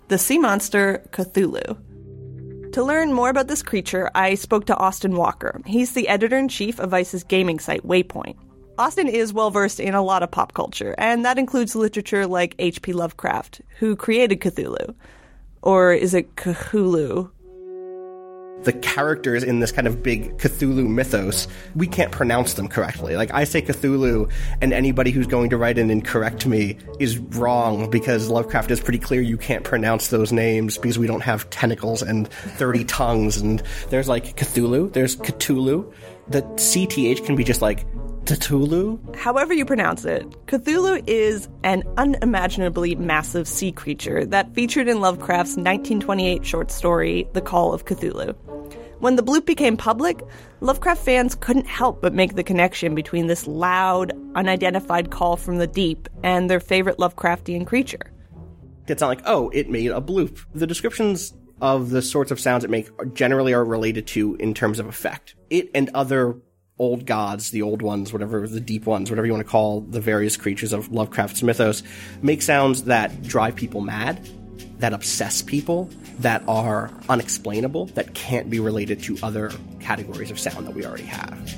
the 0.07 0.17
sea 0.17 0.37
monster 0.37 1.03
Cthulhu. 1.11 1.77
To 2.73 2.83
learn 2.83 3.11
more 3.11 3.29
about 3.29 3.47
this 3.47 3.63
creature, 3.63 4.09
I 4.13 4.35
spoke 4.35 4.65
to 4.67 4.77
Austin 4.77 5.15
Walker. 5.15 5.61
He's 5.65 5.93
the 5.93 6.07
editor 6.07 6.37
in 6.37 6.47
chief 6.47 6.79
of 6.79 6.91
Vice's 6.91 7.23
gaming 7.23 7.59
site, 7.59 7.83
Waypoint. 7.85 8.37
Austin 8.77 9.07
is 9.07 9.33
well 9.33 9.49
versed 9.49 9.79
in 9.79 9.95
a 9.95 10.03
lot 10.03 10.21
of 10.21 10.29
pop 10.29 10.53
culture, 10.53 10.93
and 10.97 11.25
that 11.25 11.39
includes 11.39 11.75
literature 11.75 12.27
like 12.27 12.53
H.P. 12.59 12.93
Lovecraft, 12.93 13.61
who 13.79 13.95
created 13.95 14.39
Cthulhu. 14.39 14.93
Or 15.63 15.91
is 15.91 16.13
it 16.13 16.35
Cthulhu? 16.35 17.31
The 18.63 18.73
characters 18.73 19.43
in 19.43 19.59
this 19.59 19.71
kind 19.71 19.87
of 19.87 20.03
big 20.03 20.37
Cthulhu 20.37 20.87
mythos, 20.87 21.47
we 21.75 21.87
can't 21.87 22.11
pronounce 22.11 22.55
them 22.55 22.67
correctly. 22.67 23.15
Like 23.15 23.33
I 23.33 23.43
say 23.43 23.61
Cthulhu, 23.61 24.29
and 24.61 24.73
anybody 24.73 25.11
who's 25.11 25.27
going 25.27 25.49
to 25.51 25.57
write 25.57 25.77
in 25.77 25.89
and 25.89 26.03
correct 26.03 26.45
me 26.45 26.77
is 26.99 27.17
wrong 27.17 27.89
because 27.89 28.29
Lovecraft 28.29 28.71
is 28.71 28.79
pretty 28.79 28.99
clear 28.99 29.21
you 29.21 29.37
can't 29.37 29.63
pronounce 29.63 30.09
those 30.09 30.31
names 30.31 30.77
because 30.77 30.99
we 30.99 31.07
don't 31.07 31.21
have 31.21 31.49
tentacles 31.49 32.01
and 32.01 32.27
30 32.27 32.83
tongues. 32.85 33.37
And 33.37 33.61
there's 33.89 34.07
like 34.07 34.35
Cthulhu, 34.35 34.91
there's 34.91 35.15
Cthulhu. 35.15 35.91
The 36.29 36.41
CTH 36.41 37.25
can 37.25 37.37
be 37.37 37.45
just 37.45 37.61
like 37.61 37.85
Cthulhu. 38.27 39.15
However 39.15 39.53
you 39.53 39.63
pronounce 39.65 40.03
it, 40.03 40.29
Cthulhu 40.47 41.01
is 41.07 41.47
an 41.63 41.83
unimaginably 41.95 42.93
massive 42.95 43.47
sea 43.47 43.71
creature 43.71 44.25
that 44.25 44.53
featured 44.53 44.89
in 44.89 44.99
Lovecraft's 44.99 45.55
1928 45.55 46.45
short 46.45 46.69
story, 46.69 47.25
The 47.31 47.41
Call 47.41 47.73
of 47.73 47.85
Cthulhu. 47.85 48.35
When 48.99 49.15
the 49.15 49.23
bloop 49.23 49.45
became 49.45 49.77
public, 49.77 50.21
Lovecraft 50.59 51.05
fans 51.05 51.35
couldn't 51.35 51.67
help 51.67 52.01
but 52.01 52.13
make 52.13 52.35
the 52.35 52.43
connection 52.43 52.95
between 52.95 53.27
this 53.27 53.47
loud, 53.47 54.11
unidentified 54.35 55.09
call 55.09 55.37
from 55.37 55.57
the 55.57 55.67
deep 55.67 56.09
and 56.21 56.49
their 56.49 56.59
favorite 56.59 56.97
Lovecraftian 56.97 57.65
creature. 57.65 58.11
It's 58.87 58.99
not 58.99 59.07
like, 59.07 59.21
oh, 59.25 59.49
it 59.53 59.69
made 59.69 59.91
a 59.91 60.01
bloop. 60.01 60.43
The 60.53 60.67
descriptions 60.67 61.33
of 61.61 61.91
the 61.91 62.01
sorts 62.01 62.31
of 62.31 62.39
sounds 62.39 62.63
it 62.65 62.69
make 62.69 62.89
are- 62.99 63.05
generally 63.05 63.53
are 63.53 63.63
related 63.63 64.05
to 64.07 64.35
in 64.35 64.53
terms 64.53 64.79
of 64.79 64.87
effect. 64.87 65.35
It 65.49 65.69
and 65.73 65.89
other 65.93 66.35
old 66.79 67.05
gods, 67.05 67.51
the 67.51 67.61
old 67.61 67.81
ones, 67.81 68.13
whatever 68.13 68.47
the 68.47 68.59
deep 68.59 68.85
ones, 68.85 69.09
whatever 69.09 69.25
you 69.25 69.33
want 69.33 69.45
to 69.45 69.49
call 69.49 69.81
the 69.81 70.01
various 70.01 70.37
creatures 70.37 70.73
of 70.73 70.91
Lovecraft's 70.91 71.41
mythos, 71.41 71.83
make 72.21 72.41
sounds 72.41 72.83
that 72.83 73.23
drive 73.23 73.55
people 73.55 73.81
mad, 73.81 74.27
that 74.79 74.93
obsess 74.93 75.41
people, 75.41 75.89
that 76.19 76.43
are 76.47 76.91
unexplainable, 77.09 77.87
that 77.87 78.13
can't 78.13 78.49
be 78.49 78.59
related 78.59 79.01
to 79.03 79.17
other 79.23 79.51
categories 79.79 80.31
of 80.31 80.39
sound 80.39 80.67
that 80.67 80.75
we 80.75 80.85
already 80.85 81.03
have. 81.03 81.55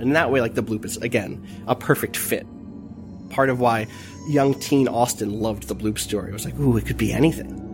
In 0.00 0.14
that 0.14 0.30
way, 0.30 0.40
like 0.40 0.54
the 0.54 0.62
bloop 0.62 0.84
is 0.84 0.96
again 0.96 1.46
a 1.66 1.74
perfect 1.74 2.16
fit 2.16 2.46
part 3.30 3.48
of 3.48 3.60
why 3.60 3.86
young 4.28 4.54
teen 4.54 4.88
Austin 4.88 5.40
loved 5.40 5.68
the 5.68 5.74
Bloop 5.74 5.98
story. 5.98 6.32
Was 6.32 6.44
like, 6.44 6.58
ooh, 6.58 6.76
it 6.76 6.84
could 6.84 6.98
be 6.98 7.12
anything. 7.12 7.69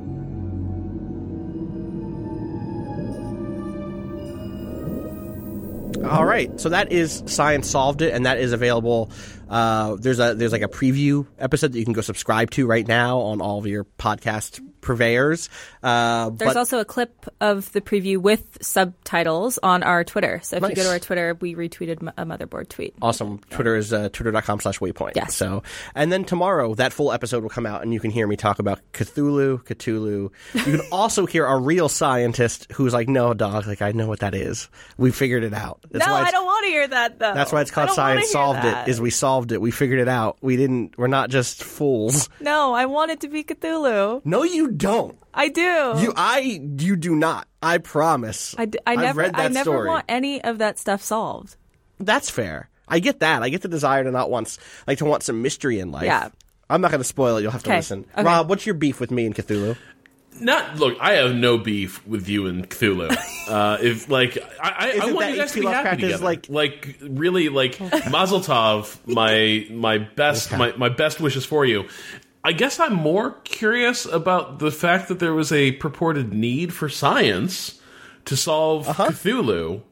All 6.04 6.24
right, 6.24 6.60
so 6.60 6.68
that 6.68 6.92
is 6.92 7.22
Science 7.26 7.70
Solved 7.70 8.02
It, 8.02 8.12
and 8.12 8.26
that 8.26 8.38
is 8.38 8.52
available. 8.52 9.10
Uh, 9.48 9.96
there's 9.98 10.18
a 10.18 10.34
there's 10.34 10.52
like 10.52 10.62
a 10.62 10.68
preview 10.68 11.26
episode 11.38 11.72
that 11.72 11.78
you 11.78 11.84
can 11.84 11.94
go 11.94 12.00
subscribe 12.00 12.50
to 12.52 12.66
right 12.66 12.86
now 12.86 13.18
on 13.20 13.40
all 13.40 13.58
of 13.58 13.66
your 13.66 13.84
podcast 13.98 14.60
purveyors. 14.86 15.50
Uh, 15.82 16.30
There's 16.30 16.50
but 16.50 16.56
also 16.56 16.78
a 16.78 16.84
clip 16.84 17.26
of 17.40 17.70
the 17.72 17.80
preview 17.80 18.18
with 18.18 18.58
subtitles 18.62 19.58
on 19.62 19.82
our 19.82 20.04
Twitter. 20.04 20.40
So 20.42 20.56
if 20.56 20.62
you 20.62 20.74
go 20.74 20.84
to 20.84 20.90
our 20.90 20.98
Twitter, 21.00 21.36
we 21.40 21.56
retweeted 21.56 22.08
a 22.16 22.24
motherboard 22.24 22.68
tweet. 22.68 22.94
Awesome. 23.02 23.38
Twitter 23.50 23.76
is 23.76 23.92
uh, 23.92 24.08
twitter.com 24.10 24.60
slash 24.60 24.78
waypoint. 24.78 25.16
Yes. 25.16 25.34
So, 25.34 25.64
and 25.94 26.12
then 26.12 26.24
tomorrow, 26.24 26.74
that 26.76 26.92
full 26.92 27.10
episode 27.12 27.42
will 27.42 27.50
come 27.50 27.66
out 27.66 27.82
and 27.82 27.92
you 27.92 27.98
can 27.98 28.12
hear 28.12 28.28
me 28.28 28.36
talk 28.36 28.60
about 28.60 28.80
Cthulhu, 28.92 29.64
Cthulhu. 29.64 30.30
You 30.54 30.78
can 30.78 30.80
also 30.92 31.26
hear 31.26 31.44
a 31.44 31.58
real 31.58 31.88
scientist 31.88 32.68
who's 32.72 32.94
like, 32.94 33.08
no, 33.08 33.34
dog, 33.34 33.66
like, 33.66 33.82
I 33.82 33.90
know 33.90 34.06
what 34.06 34.20
that 34.20 34.34
is. 34.34 34.68
We 34.96 35.10
figured 35.10 35.42
it 35.42 35.52
out. 35.52 35.80
That's 35.90 36.06
no, 36.06 36.14
I 36.14 36.30
don't 36.30 36.46
want 36.46 36.55
to 36.66 36.70
hear 36.72 36.86
that 36.88 37.18
though. 37.18 37.34
That's 37.34 37.52
why 37.52 37.60
it's 37.62 37.70
called 37.70 37.90
Science 37.90 38.30
Solved 38.30 38.62
that. 38.62 38.88
It, 38.88 38.90
is 38.90 39.00
we 39.00 39.10
solved 39.10 39.52
it. 39.52 39.60
We 39.60 39.70
figured 39.70 40.00
it 40.00 40.08
out. 40.08 40.36
We 40.40 40.56
didn't, 40.56 40.96
we're 40.98 41.06
not 41.06 41.30
just 41.30 41.62
fools. 41.64 42.28
No, 42.40 42.74
I 42.74 42.86
want 42.86 43.10
it 43.10 43.20
to 43.20 43.28
be 43.28 43.42
Cthulhu. 43.42 44.20
No, 44.24 44.42
you 44.44 44.68
don't. 44.70 45.18
I 45.34 45.48
do. 45.48 45.60
You, 45.62 46.12
I, 46.16 46.38
you 46.78 46.94
do 46.96 47.14
not. 47.16 47.48
I 47.62 47.78
promise. 47.78 48.54
I, 48.56 48.66
d- 48.66 48.78
I 48.86 48.92
I've 48.92 48.98
never, 49.00 49.20
read 49.22 49.32
that 49.34 49.40
I 49.40 49.48
never 49.48 49.70
story. 49.72 49.88
want 49.88 50.04
any 50.08 50.42
of 50.44 50.58
that 50.58 50.78
stuff 50.78 51.02
solved. 51.02 51.56
That's 51.98 52.30
fair. 52.30 52.68
I 52.86 53.00
get 53.00 53.20
that. 53.20 53.42
I 53.42 53.48
get 53.48 53.62
the 53.62 53.68
desire 53.68 54.04
to 54.04 54.10
not 54.12 54.30
want, 54.30 54.58
like, 54.86 54.98
to 54.98 55.04
want 55.06 55.22
some 55.24 55.42
mystery 55.42 55.80
in 55.80 55.90
life. 55.90 56.04
Yeah. 56.04 56.28
I'm 56.70 56.80
not 56.80 56.90
going 56.90 57.00
to 57.00 57.04
spoil 57.04 57.36
it. 57.38 57.42
You'll 57.42 57.50
have 57.52 57.62
to 57.64 57.70
'Kay. 57.70 57.76
listen. 57.76 58.04
Okay. 58.14 58.22
Rob, 58.22 58.48
what's 58.48 58.64
your 58.66 58.74
beef 58.74 59.00
with 59.00 59.10
me 59.10 59.26
and 59.26 59.34
Cthulhu? 59.34 59.76
Not 60.40 60.76
look. 60.76 60.96
I 61.00 61.14
have 61.14 61.34
no 61.34 61.58
beef 61.58 62.06
with 62.06 62.28
you 62.28 62.46
and 62.46 62.68
Cthulhu. 62.68 63.14
Uh, 63.46 63.78
if 63.80 64.08
like 64.08 64.36
I, 64.60 64.98
I, 65.00 65.06
I 65.08 65.12
want 65.12 65.30
you 65.30 65.36
guys 65.36 65.52
to 65.52 65.60
be 65.60 65.66
happy 65.66 66.00
together. 66.02 66.24
like- 66.24 66.48
like 66.48 66.96
really 67.00 67.48
like 67.48 67.78
Mazel 68.10 68.40
Tov. 68.40 68.98
My 69.06 69.64
my 69.70 69.98
best 69.98 70.50
my, 70.50 70.72
my 70.76 70.88
best 70.88 71.20
wishes 71.20 71.44
for 71.44 71.64
you. 71.64 71.84
I 72.42 72.50
guess 72.52 72.80
I'm 72.80 72.94
more 72.94 73.32
curious 73.44 74.04
about 74.04 74.58
the 74.58 74.72
fact 74.72 75.06
that 75.08 75.20
there 75.20 75.32
was 75.32 75.52
a 75.52 75.72
purported 75.72 76.32
need 76.32 76.72
for 76.74 76.88
science 76.88 77.80
to 78.24 78.36
solve 78.36 78.88
Uh-huh. 78.88 79.10
Cthulhu 79.10 79.82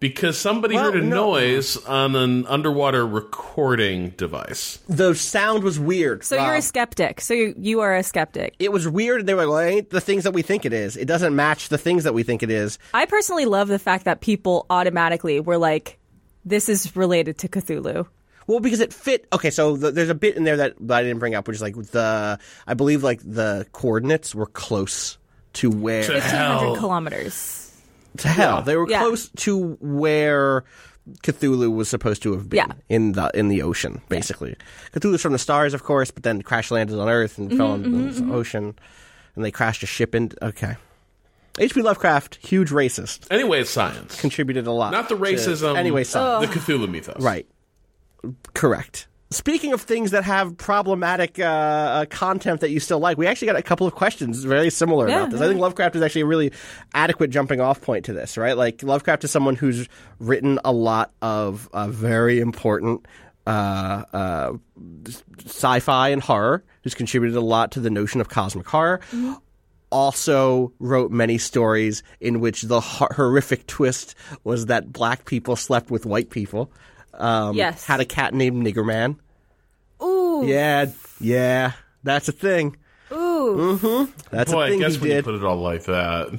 because 0.00 0.38
somebody 0.38 0.74
Well, 0.74 0.84
heard 0.92 0.96
a 0.96 1.04
no. 1.04 1.32
noise 1.32 1.76
on 1.84 2.16
an 2.16 2.46
underwater 2.46 3.06
recording 3.06 4.10
device. 4.10 4.78
The 4.88 5.14
sound 5.14 5.62
was 5.62 5.78
weird. 5.78 6.24
So 6.24 6.36
you're 6.36 6.54
a 6.54 6.62
skeptic. 6.62 7.20
So 7.20 7.34
you, 7.34 7.54
you 7.58 7.80
are 7.80 7.94
a 7.94 8.02
skeptic. 8.02 8.56
It 8.58 8.72
was 8.72 8.88
weird. 8.88 9.20
And 9.20 9.28
they 9.28 9.34
were 9.34 9.42
like, 9.42 9.48
well, 9.50 9.58
it 9.58 9.70
ain't 9.70 9.90
the 9.90 10.00
things 10.00 10.24
that 10.24 10.32
we 10.32 10.42
think 10.42 10.64
it 10.64 10.72
is. 10.72 10.96
It 10.96 11.04
doesn't 11.04 11.36
match 11.36 11.68
the 11.68 11.78
things 11.78 12.04
that 12.04 12.14
we 12.14 12.22
think 12.22 12.42
it 12.42 12.50
is. 12.50 12.78
I 12.94 13.04
personally 13.06 13.44
love 13.44 13.68
the 13.68 13.78
fact 13.78 14.06
that 14.06 14.20
people 14.20 14.66
automatically 14.70 15.38
were 15.38 15.58
like, 15.58 15.98
"This 16.44 16.68
is 16.68 16.96
related 16.96 17.38
to 17.38 17.48
Cthulhu." 17.48 18.06
Well, 18.46 18.60
because 18.60 18.80
it 18.80 18.92
fit. 18.92 19.26
Okay, 19.32 19.50
so 19.50 19.76
the, 19.76 19.90
there's 19.92 20.08
a 20.08 20.14
bit 20.14 20.36
in 20.36 20.44
there 20.44 20.56
that, 20.56 20.74
that 20.80 20.96
I 20.98 21.02
didn't 21.02 21.18
bring 21.20 21.34
up, 21.34 21.46
which 21.46 21.56
is 21.56 21.62
like 21.62 21.76
the, 21.76 22.38
I 22.66 22.74
believe 22.74 23.02
like 23.04 23.20
the 23.22 23.66
coordinates 23.72 24.34
were 24.34 24.46
close 24.46 25.18
to 25.52 25.70
where 25.70 26.02
Fifteen 26.02 26.40
hundred 26.40 26.78
kilometers. 26.78 27.69
To 28.18 28.28
hell. 28.28 28.62
They 28.62 28.76
were 28.76 28.88
Yeah. 28.88 29.00
close 29.00 29.28
to 29.38 29.76
where 29.80 30.64
Cthulhu 31.22 31.74
was 31.74 31.88
supposed 31.88 32.22
to 32.22 32.32
have 32.32 32.48
been 32.48 32.58
Yeah. 32.58 32.72
in 32.88 33.12
the 33.12 33.30
in 33.34 33.48
the 33.48 33.62
ocean, 33.62 34.00
basically. 34.08 34.56
Cthulhu's 34.92 35.22
from 35.22 35.32
the 35.32 35.38
stars, 35.38 35.74
of 35.74 35.82
course, 35.82 36.10
but 36.10 36.22
then 36.22 36.42
crash 36.42 36.70
landed 36.70 36.98
on 37.00 37.08
Earth 37.08 37.38
and 37.38 37.56
fell 37.56 37.76
Mm-hmm, 37.78 38.08
into 38.08 38.20
the 38.22 38.32
ocean, 38.32 38.74
and 39.34 39.44
they 39.44 39.50
crashed 39.50 39.82
a 39.82 39.86
ship 39.86 40.14
in. 40.14 40.30
Okay, 40.42 40.76
H.P. 41.58 41.82
Lovecraft, 41.82 42.36
huge 42.46 42.70
racist, 42.70 43.26
Anyway, 43.30 43.60
it's 43.60 43.70
science. 43.70 44.20
contributed 44.20 44.66
a 44.66 44.72
lot. 44.72 44.92
Not 44.92 45.08
the 45.08 45.16
to- 45.16 45.20
racism. 45.20 45.76
anyway, 45.76 46.04
science. 46.04 46.48
The 46.52 46.60
Cthulhu 46.60 46.88
mythos. 46.88 47.20
Right. 47.20 47.46
Correct. 48.54 49.06
Speaking 49.32 49.72
of 49.72 49.80
things 49.82 50.10
that 50.10 50.24
have 50.24 50.56
problematic 50.56 51.38
uh, 51.38 51.42
uh, 51.44 52.04
content 52.06 52.62
that 52.62 52.70
you 52.70 52.80
still 52.80 52.98
like, 52.98 53.16
we 53.16 53.28
actually 53.28 53.46
got 53.46 53.54
a 53.56 53.62
couple 53.62 53.86
of 53.86 53.94
questions 53.94 54.42
very 54.42 54.70
similar 54.70 55.08
Yeah, 55.08 55.18
about 55.20 55.30
this. 55.30 55.38
yeah. 55.40 55.46
I 55.46 55.48
think 55.50 55.60
Lovecraft 55.60 55.94
is 55.94 56.02
actually 56.02 56.22
a 56.22 56.26
really 56.26 56.52
adequate 56.94 57.30
jumping 57.30 57.60
off 57.60 57.80
point 57.80 58.06
to 58.06 58.12
this, 58.12 58.36
right? 58.36 58.56
Like, 58.56 58.82
Lovecraft 58.82 59.22
is 59.22 59.30
someone 59.30 59.54
who's 59.54 59.88
written 60.18 60.58
a 60.64 60.72
lot 60.72 61.12
of 61.22 61.68
uh, 61.72 61.86
very 61.86 62.40
important 62.40 63.06
uh, 63.46 63.50
uh, 64.12 64.52
sci 65.46 65.78
fi 65.78 66.08
and 66.08 66.20
horror, 66.20 66.64
who's 66.82 66.94
contributed 66.96 67.36
a 67.36 67.40
lot 67.40 67.70
to 67.72 67.80
the 67.80 67.90
notion 67.90 68.20
of 68.20 68.28
cosmic 68.28 68.66
horror. 68.66 69.00
Also 69.92 70.72
wrote 70.78 71.10
many 71.10 71.36
stories 71.38 72.02
in 72.20 72.40
which 72.40 72.62
the 72.62 72.80
hor- 72.80 73.12
horrific 73.14 73.66
twist 73.66 74.14
was 74.44 74.66
that 74.66 74.92
black 74.92 75.24
people 75.24 75.56
slept 75.56 75.90
with 75.90 76.06
white 76.06 76.30
people. 76.30 76.70
Um, 77.14 77.54
Yes. 77.56 77.84
Had 77.86 78.00
a 78.00 78.04
cat 78.04 78.34
named 78.34 78.64
Nigger 78.66 78.84
Man. 78.86 79.16
Ooh. 80.02 80.42
Yeah, 80.46 80.86
yeah, 81.20 81.72
that's 82.02 82.28
a 82.28 82.32
thing. 82.32 82.76
Ooh. 83.12 83.76
Mm-hmm. 83.78 84.12
That's 84.30 84.52
Boy, 84.52 84.60
a 84.62 84.66
I 84.66 84.68
thing 84.70 84.80
guess 84.80 84.94
he 84.94 85.00
when 85.00 85.10
you 85.10 85.22
put 85.22 85.34
it 85.34 85.44
all 85.44 85.56
like 85.56 85.84
that. 85.84 86.30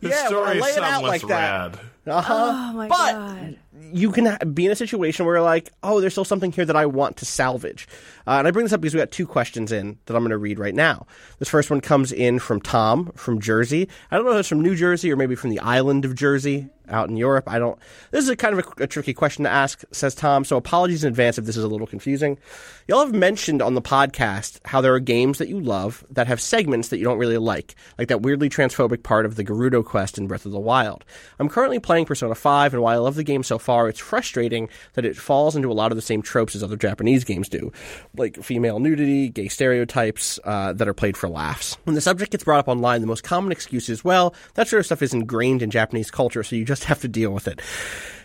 The 0.00 0.08
Yeah, 0.08 0.08
when 0.08 0.12
I 0.14 0.26
story 0.26 0.60
lay 0.60 0.70
it 0.70 0.78
out 0.78 0.90
sounds 0.90 1.02
like 1.04 1.22
that. 1.22 1.28
rad. 1.76 1.80
Oh 2.06 2.72
my 2.74 2.88
But- 2.88 3.12
god. 3.12 3.58
You 3.92 4.12
can 4.12 4.36
be 4.52 4.66
in 4.66 4.72
a 4.72 4.76
situation 4.76 5.24
where 5.24 5.36
you're 5.36 5.44
like, 5.44 5.70
oh, 5.82 6.00
there's 6.00 6.12
still 6.12 6.24
something 6.24 6.52
here 6.52 6.64
that 6.64 6.76
I 6.76 6.86
want 6.86 7.16
to 7.18 7.24
salvage. 7.24 7.88
Uh, 8.26 8.32
and 8.32 8.46
I 8.46 8.50
bring 8.50 8.64
this 8.64 8.72
up 8.72 8.80
because 8.80 8.94
we 8.94 9.00
got 9.00 9.10
two 9.10 9.26
questions 9.26 9.72
in 9.72 9.98
that 10.06 10.14
I'm 10.14 10.22
going 10.22 10.30
to 10.30 10.38
read 10.38 10.58
right 10.58 10.74
now. 10.74 11.06
This 11.38 11.48
first 11.48 11.70
one 11.70 11.80
comes 11.80 12.12
in 12.12 12.38
from 12.38 12.60
Tom 12.60 13.12
from 13.16 13.40
Jersey. 13.40 13.88
I 14.10 14.16
don't 14.16 14.26
know 14.26 14.32
if 14.32 14.40
it's 14.40 14.48
from 14.48 14.60
New 14.60 14.76
Jersey 14.76 15.10
or 15.10 15.16
maybe 15.16 15.34
from 15.34 15.50
the 15.50 15.60
island 15.60 16.04
of 16.04 16.14
Jersey 16.14 16.68
out 16.88 17.08
in 17.08 17.16
Europe. 17.16 17.44
I 17.46 17.58
don't. 17.58 17.78
This 18.10 18.24
is 18.24 18.30
a 18.30 18.36
kind 18.36 18.58
of 18.58 18.66
a, 18.78 18.84
a 18.84 18.86
tricky 18.86 19.14
question 19.14 19.44
to 19.44 19.50
ask, 19.50 19.82
says 19.92 20.14
Tom. 20.14 20.44
So 20.44 20.56
apologies 20.56 21.04
in 21.04 21.08
advance 21.08 21.38
if 21.38 21.44
this 21.44 21.56
is 21.56 21.64
a 21.64 21.68
little 21.68 21.86
confusing. 21.86 22.38
Y'all 22.86 23.04
have 23.04 23.14
mentioned 23.14 23.62
on 23.62 23.74
the 23.74 23.82
podcast 23.82 24.58
how 24.64 24.80
there 24.80 24.94
are 24.94 25.00
games 25.00 25.38
that 25.38 25.48
you 25.48 25.60
love 25.60 26.04
that 26.10 26.26
have 26.26 26.40
segments 26.40 26.88
that 26.88 26.98
you 26.98 27.04
don't 27.04 27.18
really 27.18 27.38
like, 27.38 27.74
like 27.98 28.08
that 28.08 28.22
weirdly 28.22 28.48
transphobic 28.48 29.02
part 29.02 29.24
of 29.24 29.36
the 29.36 29.44
Gerudo 29.44 29.84
quest 29.84 30.18
in 30.18 30.26
Breath 30.26 30.46
of 30.46 30.52
the 30.52 30.60
Wild. 30.60 31.04
I'm 31.38 31.48
currently 31.48 31.78
playing 31.78 32.06
Persona 32.06 32.34
5, 32.34 32.74
and 32.74 32.82
while 32.82 32.94
I 32.94 32.98
love 32.98 33.14
the 33.14 33.24
game 33.24 33.42
so 33.42 33.58
far, 33.62 33.88
it's 33.88 34.00
frustrating 34.00 34.68
that 34.94 35.04
it 35.04 35.16
falls 35.16 35.56
into 35.56 35.70
a 35.70 35.72
lot 35.72 35.92
of 35.92 35.96
the 35.96 36.02
same 36.02 36.20
tropes 36.20 36.54
as 36.54 36.62
other 36.62 36.76
Japanese 36.76 37.24
games 37.24 37.48
do, 37.48 37.72
like 38.16 38.42
female 38.42 38.80
nudity, 38.80 39.28
gay 39.28 39.48
stereotypes 39.48 40.38
uh, 40.44 40.72
that 40.74 40.88
are 40.88 40.94
played 40.94 41.16
for 41.16 41.28
laughs. 41.28 41.78
When 41.84 41.94
the 41.94 42.00
subject 42.00 42.32
gets 42.32 42.44
brought 42.44 42.58
up 42.58 42.68
online, 42.68 43.00
the 43.00 43.06
most 43.06 43.24
common 43.24 43.52
excuse 43.52 43.88
is, 43.88 44.04
well, 44.04 44.34
that 44.54 44.68
sort 44.68 44.80
of 44.80 44.86
stuff 44.86 45.02
is 45.02 45.14
ingrained 45.14 45.62
in 45.62 45.70
Japanese 45.70 46.10
culture, 46.10 46.42
so 46.42 46.56
you 46.56 46.64
just 46.64 46.84
have 46.84 47.00
to 47.00 47.08
deal 47.08 47.32
with 47.32 47.48
it. 47.48 47.60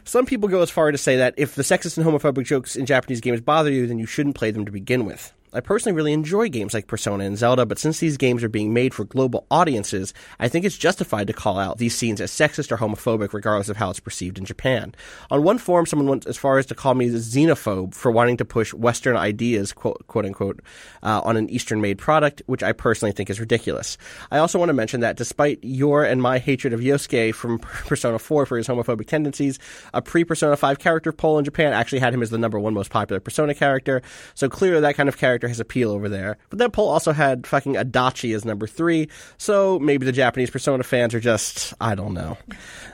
Some 0.03 0.25
people 0.25 0.47
go 0.49 0.61
as 0.61 0.69
far 0.69 0.91
to 0.91 0.97
say 0.97 1.17
that 1.17 1.33
if 1.37 1.55
the 1.55 1.63
sexist 1.63 1.97
and 1.97 2.05
homophobic 2.05 2.45
jokes 2.45 2.75
in 2.75 2.85
Japanese 2.85 3.21
games 3.21 3.41
bother 3.41 3.71
you, 3.71 3.87
then 3.87 3.99
you 3.99 4.05
shouldn't 4.05 4.35
play 4.35 4.51
them 4.51 4.65
to 4.65 4.71
begin 4.71 5.05
with. 5.05 5.33
I 5.53 5.61
personally 5.61 5.95
really 5.95 6.11
enjoy 6.11 6.49
games 6.49 6.73
like 6.73 6.87
Persona 6.87 7.23
and 7.23 7.37
Zelda, 7.37 7.65
but 7.65 7.79
since 7.79 7.99
these 7.99 8.17
games 8.17 8.43
are 8.43 8.49
being 8.49 8.73
made 8.73 8.93
for 8.93 9.05
global 9.05 9.47
audiences, 9.49 10.13
I 10.39 10.49
think 10.49 10.65
it's 10.65 10.77
justified 10.77 11.27
to 11.27 11.33
call 11.33 11.57
out 11.57 11.77
these 11.77 11.95
scenes 11.95 12.19
as 12.19 12.31
sexist 12.31 12.69
or 12.69 12.77
homophobic, 12.77 13.31
regardless 13.31 13.69
of 13.69 13.77
how 13.77 13.89
it's 13.89 14.01
perceived 14.01 14.37
in 14.37 14.43
Japan. 14.43 14.93
On 15.31 15.43
one 15.43 15.57
forum, 15.57 15.85
someone 15.85 16.09
went 16.09 16.27
as 16.27 16.35
far 16.35 16.57
as 16.57 16.65
to 16.65 16.75
call 16.75 16.95
me 16.95 17.07
a 17.07 17.13
xenophobe 17.13 17.93
for 17.93 18.11
wanting 18.11 18.35
to 18.37 18.45
push 18.45 18.73
Western 18.73 19.15
ideas, 19.15 19.71
quote, 19.71 20.05
quote 20.07 20.25
unquote, 20.25 20.59
uh, 21.01 21.21
on 21.23 21.37
an 21.37 21.49
Eastern 21.49 21.79
made 21.79 21.97
product, 21.97 22.41
which 22.47 22.61
I 22.61 22.73
personally 22.73 23.13
think 23.13 23.29
is 23.29 23.39
ridiculous. 23.39 23.97
I 24.29 24.39
also 24.39 24.59
want 24.59 24.67
to 24.67 24.73
mention 24.73 24.99
that 24.99 25.15
despite 25.15 25.59
your 25.61 26.03
and 26.03 26.21
my 26.21 26.39
hatred 26.39 26.73
of 26.73 26.81
Yosuke 26.81 27.33
from 27.33 27.59
Persona 27.59 28.19
4 28.19 28.45
for 28.45 28.57
his 28.57 28.67
homophobic 28.67 29.07
tendencies, 29.07 29.59
a 29.93 30.01
pre 30.01 30.25
Persona 30.25 30.57
5 30.57 30.77
character 30.77 31.13
poll 31.13 31.39
in 31.39 31.45
Japan 31.45 31.71
actually 31.71 31.99
had 31.99 32.13
him 32.13 32.21
as 32.21 32.31
the 32.31 32.37
number 32.37 32.59
one 32.59 32.73
most 32.73 32.89
popular 32.89 33.21
Persona 33.21 33.53
character, 33.53 34.01
so 34.35 34.49
clearly 34.49 34.81
that 34.81 34.95
kind 34.95 35.07
of 35.07 35.17
character 35.17 35.36
has 35.45 35.59
appeal 35.59 35.91
over 35.91 36.09
there. 36.09 36.37
But 36.49 36.59
that 36.59 36.71
poll 36.71 36.89
also 36.89 37.11
had 37.11 37.45
fucking 37.45 37.73
Adachi 37.73 38.33
as 38.35 38.45
number 38.45 38.65
three, 38.65 39.09
so 39.37 39.77
maybe 39.79 40.05
the 40.05 40.11
Japanese 40.11 40.49
Persona 40.49 40.83
fans 40.83 41.13
are 41.13 41.19
just, 41.19 41.73
I 41.81 41.95
don't 41.95 42.13
know. 42.13 42.37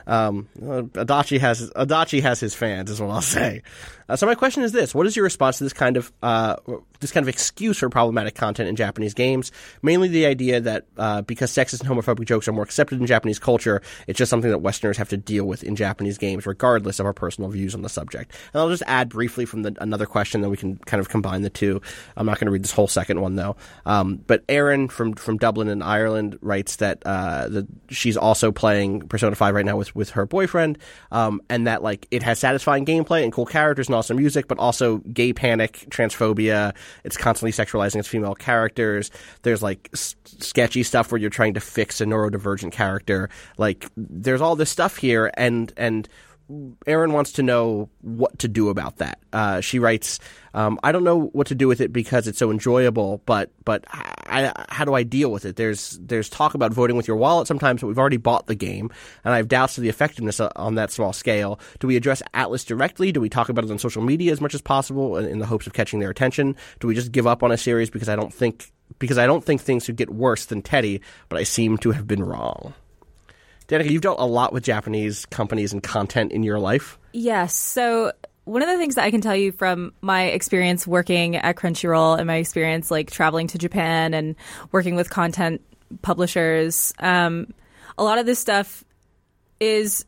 Um, 0.06 0.48
uh, 0.60 0.82
Adachi 0.82 1.40
has 1.40 1.70
Adachi 1.70 2.20
has 2.22 2.40
his 2.40 2.54
fans, 2.54 2.90
is 2.90 3.00
what 3.00 3.10
I'll 3.10 3.22
say. 3.22 3.62
Uh, 4.08 4.16
so 4.16 4.26
my 4.26 4.34
question 4.34 4.62
is 4.62 4.72
this: 4.72 4.94
What 4.94 5.06
is 5.06 5.16
your 5.16 5.24
response 5.24 5.58
to 5.58 5.64
this 5.64 5.72
kind 5.72 5.96
of 5.96 6.12
uh, 6.22 6.56
this 7.00 7.12
kind 7.12 7.24
of 7.24 7.28
excuse 7.28 7.78
for 7.78 7.88
problematic 7.88 8.34
content 8.34 8.68
in 8.68 8.76
Japanese 8.76 9.14
games? 9.14 9.52
Mainly 9.82 10.08
the 10.08 10.26
idea 10.26 10.60
that 10.60 10.86
uh, 10.96 11.22
because 11.22 11.50
sexist 11.50 11.80
and 11.80 11.88
homophobic 11.88 12.26
jokes 12.26 12.48
are 12.48 12.52
more 12.52 12.64
accepted 12.64 13.00
in 13.00 13.06
Japanese 13.06 13.38
culture, 13.38 13.82
it's 14.06 14.18
just 14.18 14.30
something 14.30 14.50
that 14.50 14.58
Westerners 14.58 14.98
have 14.98 15.08
to 15.10 15.16
deal 15.16 15.44
with 15.46 15.62
in 15.62 15.76
Japanese 15.76 16.18
games, 16.18 16.46
regardless 16.46 17.00
of 17.00 17.06
our 17.06 17.12
personal 17.12 17.50
views 17.50 17.74
on 17.74 17.82
the 17.82 17.88
subject. 17.88 18.32
And 18.52 18.60
I'll 18.60 18.68
just 18.68 18.82
add 18.86 19.08
briefly 19.08 19.46
from 19.46 19.62
the, 19.62 19.76
another 19.80 20.06
question, 20.06 20.40
then 20.40 20.50
we 20.50 20.56
can 20.56 20.76
kind 20.76 21.00
of 21.00 21.08
combine 21.08 21.42
the 21.42 21.50
two. 21.50 21.80
I'm 22.16 22.26
not 22.26 22.38
going 22.38 22.46
to 22.46 22.52
read 22.52 22.64
this 22.64 22.72
whole 22.72 22.88
second 22.88 23.20
one 23.20 23.36
though. 23.36 23.56
Um, 23.86 24.16
but 24.26 24.44
Erin 24.48 24.88
from 24.88 25.14
from 25.14 25.38
Dublin 25.38 25.68
in 25.68 25.82
Ireland 25.82 26.38
writes 26.42 26.76
that 26.76 27.02
uh, 27.06 27.48
the, 27.48 27.66
she's 27.88 28.16
also 28.16 28.52
playing 28.52 29.08
Persona 29.08 29.34
5 29.34 29.54
right 29.54 29.64
now 29.64 29.76
with 29.76 29.94
with 29.94 30.10
her 30.10 30.26
boyfriend, 30.26 30.78
um, 31.10 31.40
and 31.48 31.66
that 31.66 31.82
like 31.82 32.06
it 32.10 32.22
has 32.22 32.38
satisfying 32.38 32.84
gameplay 32.84 33.24
and 33.24 33.32
cool 33.32 33.46
characters 33.46 33.88
and 33.94 33.98
awesome 33.98 34.16
music, 34.16 34.48
but 34.48 34.58
also 34.58 34.98
gay 34.98 35.32
panic, 35.32 35.86
transphobia. 35.90 36.74
It's 37.04 37.16
constantly 37.16 37.52
sexualizing 37.52 37.96
its 37.96 38.08
female 38.08 38.34
characters. 38.34 39.10
There's 39.42 39.62
like 39.62 39.88
s- 39.92 40.16
sketchy 40.38 40.82
stuff 40.82 41.10
where 41.10 41.20
you're 41.20 41.30
trying 41.30 41.54
to 41.54 41.60
fix 41.60 42.00
a 42.00 42.04
neurodivergent 42.04 42.72
character. 42.72 43.30
Like 43.56 43.88
there's 43.96 44.40
all 44.40 44.56
this 44.56 44.70
stuff 44.70 44.96
here, 44.96 45.30
and 45.34 45.72
and 45.76 46.08
Erin 46.86 47.12
wants 47.12 47.32
to 47.32 47.42
know 47.42 47.88
what 48.02 48.38
to 48.40 48.48
do 48.48 48.68
about 48.68 48.98
that. 48.98 49.18
Uh, 49.32 49.60
she 49.60 49.78
writes, 49.78 50.18
um, 50.52 50.78
"I 50.82 50.92
don't 50.92 51.04
know 51.04 51.26
what 51.32 51.46
to 51.46 51.54
do 51.54 51.68
with 51.68 51.80
it 51.80 51.92
because 51.92 52.28
it's 52.28 52.38
so 52.38 52.50
enjoyable, 52.50 53.22
but 53.24 53.50
but 53.64 53.84
I, 53.90 54.52
I, 54.54 54.66
how 54.68 54.84
do 54.84 54.92
I 54.92 55.04
deal 55.04 55.32
with 55.32 55.46
it? 55.46 55.56
There's 55.56 55.98
there's 56.02 56.28
talk 56.28 56.54
about 56.54 56.74
voting 56.74 56.96
with 56.96 57.08
your 57.08 57.16
wallet 57.16 57.48
sometimes, 57.48 57.80
but 57.80 57.86
we've 57.86 57.98
already 57.98 58.18
bought 58.18 58.46
the 58.46 58.54
game, 58.54 58.90
and 59.24 59.32
I 59.32 59.38
have 59.38 59.48
doubts 59.48 59.78
of 59.78 59.82
the 59.82 59.88
effectiveness 59.88 60.38
on 60.38 60.74
that 60.74 60.90
small 60.90 61.14
scale. 61.14 61.58
Do 61.78 61.86
we 61.86 61.96
address 61.96 62.22
Atlus 62.34 62.66
directly? 62.66 63.10
Do 63.10 63.22
we 63.22 63.30
talk 63.30 63.48
about 63.48 63.64
it 63.64 63.70
on 63.70 63.78
social 63.78 64.02
media 64.02 64.30
as 64.30 64.40
much 64.42 64.54
as 64.54 64.60
possible 64.60 65.16
in, 65.16 65.24
in 65.26 65.38
the 65.38 65.46
hopes 65.46 65.66
of 65.66 65.72
catching 65.72 66.00
their 66.00 66.10
attention? 66.10 66.56
Do 66.80 66.88
we 66.88 66.94
just 66.94 67.10
give 67.10 67.26
up 67.26 67.42
on 67.42 67.52
a 67.52 67.56
series 67.56 67.88
because 67.88 68.10
I 68.10 68.16
don't 68.16 68.32
think 68.32 68.70
because 68.98 69.16
I 69.16 69.26
don't 69.26 69.42
think 69.42 69.62
things 69.62 69.86
could 69.86 69.96
get 69.96 70.10
worse 70.10 70.44
than 70.44 70.60
Teddy, 70.60 71.00
but 71.30 71.38
I 71.38 71.44
seem 71.44 71.78
to 71.78 71.92
have 71.92 72.06
been 72.06 72.22
wrong." 72.22 72.74
Danica, 73.68 73.90
you've 73.90 74.02
dealt 74.02 74.20
a 74.20 74.26
lot 74.26 74.52
with 74.52 74.62
Japanese 74.62 75.26
companies 75.26 75.72
and 75.72 75.82
content 75.82 76.32
in 76.32 76.42
your 76.42 76.58
life. 76.58 76.98
Yes. 77.12 77.54
So 77.54 78.12
one 78.44 78.62
of 78.62 78.68
the 78.68 78.76
things 78.76 78.96
that 78.96 79.04
I 79.04 79.10
can 79.10 79.20
tell 79.20 79.36
you 79.36 79.52
from 79.52 79.92
my 80.00 80.24
experience 80.24 80.86
working 80.86 81.36
at 81.36 81.56
Crunchyroll 81.56 82.18
and 82.18 82.26
my 82.26 82.36
experience 82.36 82.90
like 82.90 83.10
traveling 83.10 83.46
to 83.48 83.58
Japan 83.58 84.12
and 84.12 84.36
working 84.70 84.96
with 84.96 85.08
content 85.08 85.62
publishers, 86.02 86.92
um, 86.98 87.52
a 87.96 88.04
lot 88.04 88.18
of 88.18 88.26
this 88.26 88.38
stuff 88.38 88.84
is 89.60 90.04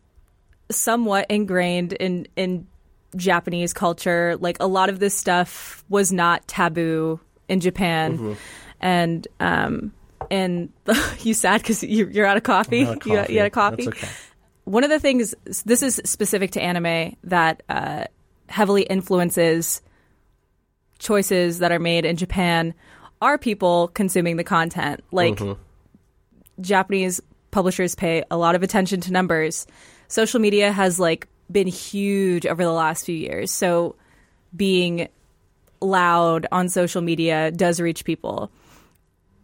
somewhat 0.71 1.27
ingrained 1.31 1.93
in 1.95 2.27
in 2.37 2.67
Japanese 3.15 3.73
culture. 3.73 4.37
Like 4.39 4.59
a 4.61 4.67
lot 4.67 4.91
of 4.91 4.99
this 4.99 5.17
stuff 5.17 5.85
was 5.89 6.13
not 6.13 6.47
taboo 6.47 7.21
in 7.49 7.61
Japan, 7.61 8.37
and 8.81 9.27
um, 9.41 9.93
and 10.31 10.73
you 11.21 11.35
sad 11.35 11.63
because 11.63 11.83
you, 11.83 12.09
you're 12.09 12.27
out 12.27 12.37
of 12.37 12.43
coffee. 12.43 12.85
Not 12.85 13.07
a 13.07 13.09
You, 13.09 13.25
you 13.29 13.39
had 13.39 13.47
a 13.47 13.51
coffee 13.51 13.89
okay. 13.89 14.09
one 14.65 14.85
of 14.85 14.91
the 14.91 14.99
things 14.99 15.35
this 15.65 15.83
is 15.83 16.01
specific 16.05 16.53
to 16.53 16.61
anime 16.61 17.17
that 17.25 17.63
uh, 17.69 18.05
heavily 18.49 18.83
influences 18.83 19.81
choices 20.99 21.61
that 21.61 21.73
are 21.73 21.79
made 21.79 22.05
in 22.05 22.17
Japan 22.17 22.75
are 23.21 23.39
people 23.39 23.89
consuming 23.89 24.37
the 24.37 24.45
content. 24.45 25.03
Like 25.11 25.41
Japanese 26.61 27.21
publishers 27.51 27.95
pay 27.95 28.25
a 28.31 28.37
lot 28.37 28.55
of 28.55 28.63
attention 28.63 29.01
to 29.03 29.13
numbers. 29.13 29.67
Social 30.09 30.41
media 30.41 30.73
has 30.73 30.99
like 30.99 31.29
been 31.51 31.67
huge 31.67 32.47
over 32.47 32.63
the 32.63 32.73
last 32.73 33.07
few 33.07 33.17
years. 33.17 33.51
So 33.51 33.97
being 34.55 35.09
loud 35.81 36.47
on 36.51 36.69
social 36.69 37.03
media 37.03 37.51
does 37.51 37.81
reach 37.81 38.05
people. 38.05 38.51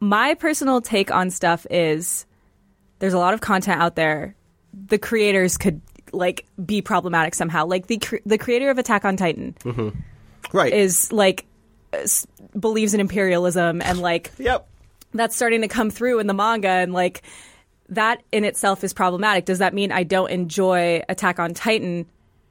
My 0.02 0.34
personal 0.34 0.80
take 0.80 1.12
on 1.12 1.30
stuff 1.30 1.64
is 1.70 2.26
there's 2.98 3.12
a 3.14 3.18
lot 3.18 3.34
of 3.34 3.40
content 3.40 3.80
out 3.80 3.94
there. 3.94 4.34
The 4.88 4.98
creators 4.98 5.56
could 5.56 5.80
like 6.12 6.44
be 6.66 6.82
problematic 6.82 7.36
somehow. 7.36 7.66
Like 7.66 7.86
the 7.86 7.98
cr- 7.98 8.16
the 8.26 8.36
creator 8.36 8.68
of 8.68 8.78
Attack 8.78 9.04
on 9.04 9.16
Titan 9.16 9.54
mm-hmm. 9.60 9.90
Right. 10.52 10.72
is 10.72 11.12
like 11.12 11.46
s- 11.92 12.26
believes 12.58 12.94
in 12.94 13.00
imperialism 13.00 13.80
and 13.80 14.00
like 14.00 14.32
yep. 14.38 14.66
that's 15.14 15.36
starting 15.36 15.60
to 15.60 15.68
come 15.68 15.88
through 15.88 16.18
in 16.18 16.26
the 16.26 16.34
manga 16.34 16.66
and 16.66 16.92
like 16.92 17.22
that 17.90 18.24
in 18.32 18.42
itself 18.42 18.82
is 18.82 18.92
problematic. 18.92 19.44
Does 19.44 19.60
that 19.60 19.72
mean 19.72 19.92
I 19.92 20.02
don't 20.02 20.32
enjoy 20.32 21.04
Attack 21.08 21.38
on 21.38 21.54
Titan? 21.54 22.06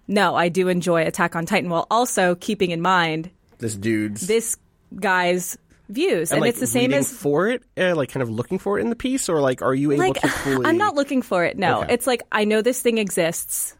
No, 0.07 0.35
I 0.35 0.47
do 0.47 0.69
enjoy 0.69 1.05
Attack 1.05 1.35
on 1.35 1.45
Titan 1.45 1.69
while 1.69 1.85
also 1.91 2.35
keeping 2.35 2.71
in 2.71 2.79
mind 2.79 3.29
This 3.57 3.75
dude's 3.75 4.25
this 4.25 4.55
guy's 4.95 5.57
views. 5.91 6.32
And, 6.32 6.41
like, 6.41 6.49
it's 6.49 6.60
the 6.60 6.67
same 6.67 6.93
as 6.93 7.12
for 7.12 7.49
it, 7.49 7.63
uh, 7.77 7.95
like 7.95 8.10
kind 8.10 8.21
of 8.23 8.30
looking 8.30 8.58
for 8.60 8.77
it 8.80 8.82
in 8.82 8.89
the 8.89 8.95
piece, 8.95 9.30
or 9.30 9.41
like 9.41 9.62
are 9.62 9.73
you 9.73 9.91
able 9.91 9.99
like 10.08 10.21
to 10.21 10.27
fully? 10.27 10.65
I'm 10.65 10.77
not 10.77 10.95
looking 10.95 11.21
for 11.21 11.43
it. 11.45 11.58
No, 11.58 11.82
Okay. 11.82 11.93
it's 11.93 12.08
like 12.08 12.23
I 12.32 12.45
know 12.45 12.62
this 12.62 12.82
thing 12.82 12.97
exists. 12.97 13.75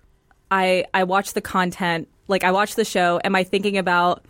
I 0.50 0.86
I 0.94 1.04
watch 1.06 1.34
the 1.34 1.42
content. 1.42 2.08
Like 2.28 2.44
I 2.44 2.52
watch 2.52 2.76
the 2.76 2.86
show. 2.86 3.20
Am 3.24 3.36
I 3.36 3.44
thinking 3.44 3.78
about 3.78 4.24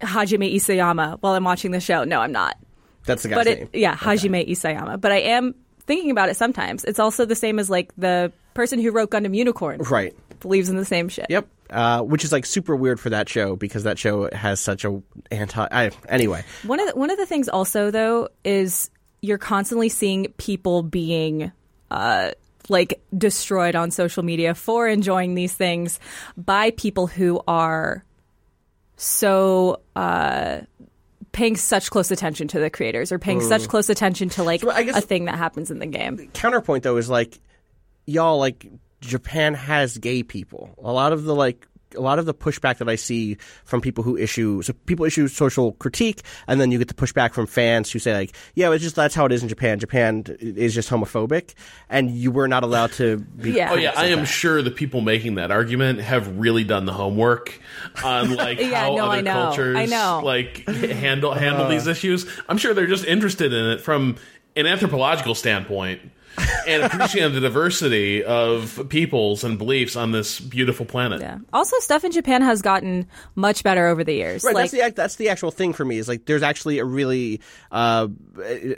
Hajime 0.00 0.54
Isayama 0.54 1.18
while 1.20 1.34
I'm 1.34 1.44
watching 1.44 1.70
the 1.70 1.80
show? 1.80 2.04
No, 2.04 2.20
I'm 2.20 2.32
not. 2.32 2.56
That's 3.04 3.22
the 3.22 3.28
guy's 3.30 3.36
but 3.38 3.46
name. 3.46 3.68
it, 3.72 3.78
yeah, 3.78 3.96
Hajime 3.96 4.48
Isayama. 4.48 5.00
But 5.00 5.12
I 5.12 5.18
am 5.18 5.54
thinking 5.86 6.10
about 6.10 6.28
it 6.28 6.36
sometimes. 6.36 6.84
It's 6.84 6.98
also 6.98 7.24
the 7.24 7.34
same 7.34 7.58
as 7.58 7.68
like 7.70 7.92
the 7.96 8.32
person 8.54 8.80
who 8.80 8.90
wrote 8.90 9.10
Gundam 9.10 9.34
Unicorn 9.36 9.78
Right. 9.80 10.14
Believes 10.42 10.68
in 10.68 10.76
the 10.76 10.84
same 10.84 11.08
shit. 11.08 11.26
Yep. 11.28 11.48
Uh, 11.70 12.02
which 12.02 12.24
is 12.24 12.32
like 12.32 12.44
super 12.44 12.76
weird 12.76 13.00
for 13.00 13.10
that 13.10 13.28
show 13.28 13.56
because 13.56 13.84
that 13.84 13.98
show 13.98 14.28
has 14.32 14.60
such 14.60 14.84
a 14.84 15.00
anti. 15.30 15.66
I, 15.70 15.90
anyway, 16.08 16.44
One 16.64 16.80
of 16.80 16.88
the, 16.88 16.94
one 16.94 17.10
of 17.10 17.16
the 17.16 17.24
things 17.24 17.48
also 17.48 17.90
though 17.90 18.28
is 18.44 18.90
you're 19.22 19.38
constantly 19.38 19.88
seeing 19.88 20.26
people 20.36 20.82
being 20.82 21.50
uh, 21.90 22.32
like 22.68 23.00
destroyed 23.16 23.74
on 23.74 23.90
social 23.90 24.22
media 24.22 24.54
for 24.54 24.86
enjoying 24.86 25.34
these 25.34 25.54
things 25.54 25.98
by 26.36 26.72
people 26.72 27.06
who 27.06 27.40
are 27.48 28.04
so 28.96 29.80
uh, 29.96 30.60
paying 31.32 31.56
such 31.56 31.90
close 31.90 32.10
attention 32.10 32.48
to 32.48 32.58
the 32.58 32.70
creators 32.70 33.10
or 33.10 33.18
paying 33.18 33.40
such 33.40 33.68
close 33.68 33.88
attention 33.88 34.28
to 34.28 34.42
like 34.42 34.60
Mm. 34.60 34.92
So 34.92 34.98
a 34.98 35.00
thing 35.00 35.24
that 35.24 35.36
happens 35.38 35.70
in 35.70 35.78
the 35.78 35.86
game. 35.86 36.30
counterpoint 36.34 36.84
though 36.84 36.96
is 36.98 37.08
like 37.08 37.40
y'all 38.06 38.38
like 38.38 38.66
Japan 39.02 39.54
has 39.54 39.98
gay 39.98 40.22
people. 40.22 40.70
A 40.82 40.92
lot 40.92 41.12
of 41.12 41.24
the 41.24 41.34
like 41.34 41.66
a 41.94 42.00
lot 42.00 42.18
of 42.18 42.24
the 42.24 42.32
pushback 42.32 42.78
that 42.78 42.88
I 42.88 42.94
see 42.94 43.36
from 43.66 43.82
people 43.82 44.02
who 44.02 44.16
issue 44.16 44.62
so 44.62 44.72
people 44.86 45.04
issue 45.04 45.28
social 45.28 45.72
critique 45.72 46.22
and 46.48 46.58
then 46.58 46.70
you 46.70 46.78
get 46.78 46.88
the 46.88 46.94
pushback 46.94 47.34
from 47.34 47.46
fans 47.46 47.92
who 47.92 47.98
say 47.98 48.14
like 48.14 48.34
yeah 48.54 48.72
it's 48.72 48.82
just 48.82 48.96
that's 48.96 49.14
how 49.14 49.26
it 49.26 49.32
is 49.32 49.42
in 49.42 49.50
Japan. 49.50 49.78
Japan 49.78 50.24
is 50.40 50.72
just 50.72 50.88
homophobic 50.88 51.52
and 51.90 52.10
you 52.10 52.30
were 52.30 52.48
not 52.48 52.62
allowed 52.64 52.92
to 52.92 53.18
be 53.18 53.50
Yeah. 53.50 53.72
Oh 53.72 53.74
yeah, 53.76 53.92
I 53.94 54.06
am 54.06 54.20
that. 54.20 54.24
sure 54.24 54.62
the 54.62 54.70
people 54.70 55.02
making 55.02 55.34
that 55.34 55.50
argument 55.50 56.00
have 56.00 56.38
really 56.38 56.64
done 56.64 56.86
the 56.86 56.94
homework 56.94 57.60
on 58.02 58.36
like 58.36 58.58
Yeah, 58.58 58.84
how 58.88 58.94
no, 58.96 59.04
other 59.04 59.18
I 59.18 59.20
know. 59.20 59.32
cultures 59.34 59.76
I 59.76 59.84
know. 59.84 60.22
like 60.24 60.66
handle 60.66 61.32
handle 61.44 61.66
Uh. 61.66 61.68
these 61.68 61.86
issues. 61.86 62.24
I'm 62.48 62.56
sure 62.56 62.72
they're 62.72 62.86
just 62.86 63.04
interested 63.04 63.52
in 63.52 63.66
it 63.72 63.80
from 63.82 64.16
an 64.56 64.64
anthropological 64.66 65.34
standpoint 65.34 66.00
and 66.66 66.82
appreciating 66.82 67.34
the 67.34 67.40
diversity 67.40 68.22
of 68.24 68.86
peoples 68.88 69.44
and 69.44 69.58
beliefs 69.58 69.96
on 69.96 70.12
this 70.12 70.40
beautiful 70.40 70.86
planet. 70.86 71.20
Yeah. 71.20 71.38
Also, 71.52 71.78
stuff 71.80 72.04
in 72.04 72.12
Japan 72.12 72.42
has 72.42 72.62
gotten 72.62 73.06
much 73.34 73.62
better 73.62 73.86
over 73.86 74.04
the 74.04 74.14
years. 74.14 74.44
Right, 74.44 74.54
like, 74.54 74.70
that's 74.70 74.84
the 74.84 74.94
that's 74.94 75.16
the 75.16 75.28
actual 75.28 75.50
thing 75.50 75.72
for 75.72 75.84
me. 75.84 75.98
Is 75.98 76.08
like 76.08 76.26
there's 76.26 76.42
actually 76.42 76.78
a 76.78 76.84
really 76.84 77.40
uh, 77.70 78.08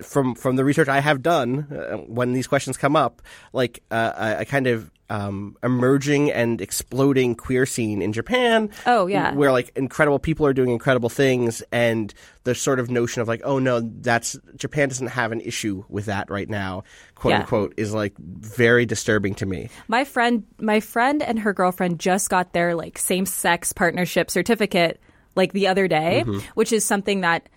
from 0.03 0.35
from 0.35 0.57
the 0.57 0.64
research 0.64 0.88
I 0.88 1.01
have 1.01 1.23
done 1.23 1.67
uh, 1.71 1.97
when 1.99 2.33
these 2.33 2.47
questions 2.47 2.77
come 2.77 2.97
up, 2.97 3.23
like 3.53 3.83
uh, 3.90 4.12
a, 4.17 4.43
a 4.43 4.45
kind 4.45 4.67
of 4.67 4.90
um, 5.11 5.57
emerging 5.62 6.33
and 6.33 6.61
exploding 6.61 7.35
queer 7.35 7.67
scene 7.67 8.01
in 8.01 8.12
Japan. 8.12 8.71
Oh, 8.87 9.07
yeah. 9.07 9.35
where 9.35 9.53
like 9.53 9.71
incredible 9.77 10.19
people 10.19 10.47
are 10.47 10.53
doing 10.55 10.71
incredible 10.71 11.09
things, 11.11 11.62
and 11.73 12.12
the 12.45 12.55
sort 12.55 12.81
of 12.81 12.90
notion 12.90 13.21
of 13.23 13.29
like, 13.29 13.43
oh 13.45 13.59
no, 13.59 13.81
that's 13.81 14.37
Japan 14.57 14.88
doesn't 14.88 15.09
have 15.09 15.33
an 15.33 15.40
issue 15.43 15.85
with 15.88 16.07
that 16.07 16.31
right 16.31 16.49
now, 16.49 16.85
quote 17.14 17.33
Yeah. 17.33 17.40
unquote, 17.40 17.75
is 17.77 17.93
like 17.93 18.14
very 18.19 18.87
disturbing 18.87 19.35
to 19.37 19.47
me. 19.47 19.69
my 19.88 20.05
friend 20.05 20.45
my 20.59 20.81
friend 20.81 21.23
and 21.23 21.38
her 21.40 21.53
girlfriend 21.53 22.01
just 22.01 22.31
got 22.31 22.53
their 22.53 22.75
like 22.75 22.97
same 22.99 23.27
sex 23.27 23.73
partnership 23.73 24.31
certificate 24.31 25.01
like 25.37 25.53
the 25.53 25.67
other 25.69 25.87
day 25.88 26.23
Mm-hmm. 26.27 26.38
which 26.55 26.73
is 26.73 26.85
something 26.85 27.21
that 27.23 27.49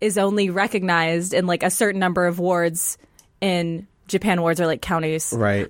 is 0.00 0.18
only 0.18 0.50
recognized 0.50 1.32
in 1.32 1.46
like 1.46 1.62
a 1.62 1.70
certain 1.70 2.00
number 2.00 2.26
of 2.26 2.38
wards 2.38 2.98
in 3.40 3.86
Japan 4.08 4.40
wards 4.42 4.60
or 4.60 4.66
like 4.66 4.82
counties 4.82 5.32
Right. 5.36 5.68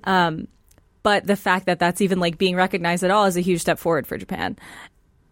But 1.02 1.26
the 1.26 1.36
fact 1.36 1.66
that 1.66 1.78
that's 1.78 2.00
even 2.00 2.20
like 2.20 2.38
being 2.38 2.56
recognized 2.56 3.02
at 3.02 3.10
all 3.10 3.24
is 3.24 3.36
a 3.36 3.40
huge 3.40 3.60
step 3.60 3.78
forward 3.78 4.06
for 4.06 4.16
Japan 4.16 4.56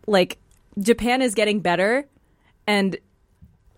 like 0.06 0.38
Japan 0.78 1.22
is 1.22 1.35
getting 1.35 1.61
better 1.61 2.06
and 2.66 2.96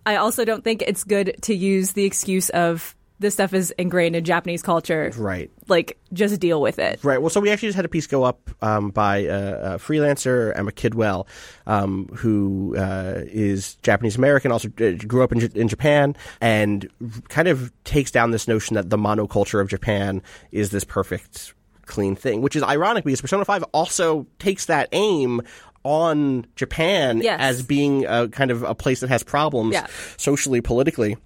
I 0.04 0.16
also 0.16 0.44
don't 0.44 0.64
think 0.64 0.82
it's 0.82 1.04
good 1.04 1.36
to 1.42 1.54
use 1.54 1.92
the 1.92 2.04
excuse 2.04 2.50
of 2.50 2.94
this 3.18 3.34
stuff 3.34 3.54
is 3.54 3.70
ingrained 3.78 4.16
in 4.16 4.24
Japanese 4.24 4.62
culture 4.62 5.12
right. 5.16 5.50
like 5.68 5.98
just 6.12 6.40
deal 6.40 6.60
with 6.60 6.78
it 6.78 7.02
Right. 7.04 7.20
Well, 7.20 7.30
so 7.30 7.40
we 7.40 7.50
actually 7.50 7.68
just 7.68 7.76
had 7.76 7.84
a 7.84 7.88
piece 7.88 8.06
go 8.06 8.24
up 8.24 8.50
um, 8.60 8.90
by 8.90 9.26
uh, 9.26 9.74
a 9.74 9.78
freelancer, 9.78 10.52
Emma 10.56 10.72
Kidwell, 10.72 11.26
um, 11.66 12.08
who 12.08 12.76
uh, 12.76 13.22
is 13.26 13.76
Japanese 13.76 14.16
American, 14.16 14.52
also 14.52 14.68
uh, 14.80 14.92
grew 15.06 15.22
up 15.22 15.32
in, 15.32 15.40
J- 15.40 15.50
in 15.54 15.68
Japan, 15.68 16.16
and 16.40 16.88
kind 17.28 17.48
of 17.48 17.72
takes 17.84 18.10
down 18.10 18.32
this 18.32 18.48
notion 18.48 18.74
that 18.74 18.90
the 18.90 18.98
monoculture 18.98 19.60
of 19.60 19.68
Japan 19.68 20.22
is 20.50 20.70
this 20.70 20.84
perfect, 20.84 21.54
clean 21.92 22.16
thing, 22.16 22.40
which 22.42 22.56
is 22.56 22.62
ironic 22.62 23.04
because 23.04 23.20
Persona 23.20 23.44
5 23.44 23.64
also 23.72 24.26
takes 24.38 24.66
that 24.66 24.88
aim 24.92 25.42
on 25.84 26.46
Japan 26.56 27.20
Yes. 27.22 27.38
as 27.40 27.62
being 27.62 28.06
a 28.06 28.28
kind 28.28 28.50
of 28.50 28.62
a 28.62 28.74
place 28.74 29.00
that 29.00 29.08
has 29.08 29.22
problems 29.22 29.74
Yeah. 29.74 29.86
socially, 30.16 30.60
politically 30.60 31.16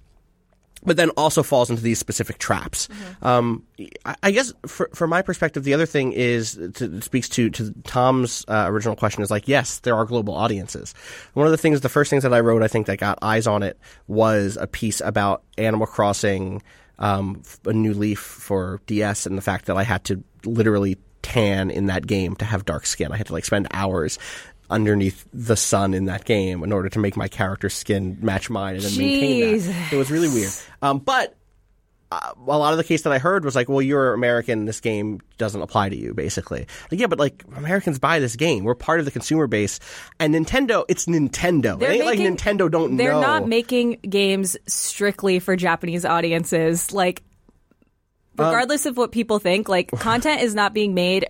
but 0.84 0.96
then 0.96 1.10
also 1.16 1.42
falls 1.42 1.68
into 1.68 1.82
these 1.82 1.98
specific 1.98 2.38
traps. 2.38 2.86
Mm-hmm. 2.86 3.26
Um, 3.26 3.62
I, 4.22 4.30
guess 4.30 4.52
for, 4.66 4.88
from 4.94 5.10
my 5.10 5.20
perspective, 5.20 5.64
the 5.64 5.74
other 5.74 5.86
thing 5.86 6.12
is 6.12 6.52
to, 6.74 6.96
it 6.98 7.02
speaks 7.02 7.28
to 7.30 7.50
to 7.50 7.72
Tom's 7.82 8.44
uh, 8.46 8.66
original 8.68 8.94
question 8.94 9.22
is 9.22 9.30
like, 9.30 9.48
yes, 9.48 9.80
there 9.80 9.96
are 9.96 10.04
global 10.04 10.34
audiences. 10.34 10.94
One 11.34 11.46
of 11.46 11.50
the 11.50 11.58
things, 11.58 11.80
the 11.80 11.88
first 11.88 12.08
things 12.08 12.22
that 12.22 12.32
I 12.32 12.38
wrote, 12.38 12.62
I 12.62 12.68
think 12.68 12.86
that 12.86 12.98
got 12.98 13.18
eyes 13.20 13.48
on 13.48 13.64
it 13.64 13.78
was 14.06 14.56
a 14.60 14.68
piece 14.68 15.00
about 15.00 15.42
Animal 15.58 15.88
Crossing, 15.88 16.62
um, 16.98 17.42
a 17.64 17.72
new 17.72 17.94
leaf 17.94 18.18
for 18.18 18.80
DS, 18.86 19.26
and 19.26 19.36
the 19.36 19.42
fact 19.42 19.66
that 19.66 19.76
I 19.76 19.82
had 19.82 20.04
to 20.04 20.22
literally 20.44 20.96
tan 21.22 21.70
in 21.70 21.86
that 21.86 22.06
game 22.06 22.36
to 22.36 22.44
have 22.44 22.64
dark 22.64 22.86
skin. 22.86 23.12
I 23.12 23.16
had 23.16 23.26
to 23.26 23.32
like 23.32 23.44
spend 23.44 23.66
hours 23.72 24.18
underneath 24.70 25.26
the 25.32 25.56
sun 25.56 25.94
in 25.94 26.06
that 26.06 26.24
game 26.24 26.62
in 26.62 26.72
order 26.72 26.88
to 26.88 26.98
make 26.98 27.16
my 27.16 27.28
character's 27.28 27.74
skin 27.74 28.18
match 28.20 28.50
mine 28.50 28.76
and 28.76 28.84
then 28.84 28.98
maintain 28.98 29.58
that. 29.60 29.92
It 29.92 29.96
was 29.96 30.10
really 30.10 30.28
weird. 30.28 30.52
Um, 30.82 30.98
but 30.98 31.36
a 32.12 32.34
lot 32.36 32.72
of 32.72 32.76
the 32.78 32.84
case 32.84 33.02
that 33.02 33.12
I 33.12 33.18
heard 33.18 33.44
was 33.44 33.56
like, 33.56 33.68
well, 33.68 33.82
you're 33.82 34.14
American. 34.14 34.64
This 34.64 34.80
game 34.80 35.20
doesn't 35.38 35.60
apply 35.60 35.88
to 35.88 35.96
you, 35.96 36.14
basically. 36.14 36.66
Like, 36.90 37.00
yeah, 37.00 37.08
but 37.08 37.18
like 37.18 37.44
Americans 37.56 37.98
buy 37.98 38.20
this 38.20 38.36
game. 38.36 38.62
We're 38.64 38.74
part 38.76 39.00
of 39.00 39.04
the 39.04 39.10
consumer 39.10 39.46
base, 39.46 39.80
and 40.20 40.34
Nintendo. 40.34 40.84
It's 40.88 41.06
Nintendo. 41.06 41.78
They're 41.78 41.90
it 41.90 41.96
ain't 41.96 42.06
like 42.06 42.18
Nintendo 42.20 42.70
don't 42.70 42.96
They're 42.96 43.12
know. 43.12 43.20
not 43.20 43.48
making 43.48 43.98
games 44.08 44.56
strictly 44.66 45.40
for 45.40 45.56
Japanese 45.56 46.04
audiences. 46.04 46.92
Like, 46.92 47.22
Um, 48.38 48.46
regardless 48.46 48.86
of 48.86 48.96
what 48.96 49.10
people 49.12 49.38
think, 49.38 49.68
like 49.68 49.90
content 49.98 50.42
is 50.42 50.54
not 50.54 50.74
being 50.74 50.94
made 50.94 51.26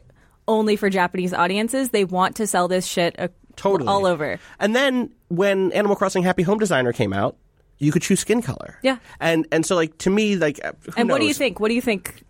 only 0.49 0.77
for 0.77 0.91
Japanese 0.91 1.33
audiences. 1.33 1.89
They 1.91 2.05
want 2.05 2.37
to 2.37 2.47
sell 2.47 2.69
this 2.69 2.85
shit 2.87 3.19
uh, 3.19 3.29
Totally. 3.57 3.89
all 3.89 4.05
over. 4.07 4.39
And 4.61 4.77
then 4.77 5.13
when 5.29 5.73
Animal 5.73 5.97
Crossing 5.97 6.23
Happy 6.23 6.43
Home 6.43 6.59
Designer 6.59 6.93
came 6.93 7.13
out, 7.13 7.37
you 7.79 7.93
could 7.93 8.03
choose 8.03 8.21
skin 8.21 8.43
color. 8.43 8.79
Yeah. 8.83 8.99
And 9.21 9.47
and 9.53 9.65
so 9.67 9.75
like 9.77 9.97
to 9.99 10.11
me 10.11 10.37
like 10.37 10.65
uh, 10.65 10.73
And 10.97 11.09
what 11.09 11.21
do 11.21 11.27
you 11.27 11.35
think? 11.35 11.61
What 11.61 11.69
do 11.69 11.75
you 11.75 11.83
think? 11.83 12.23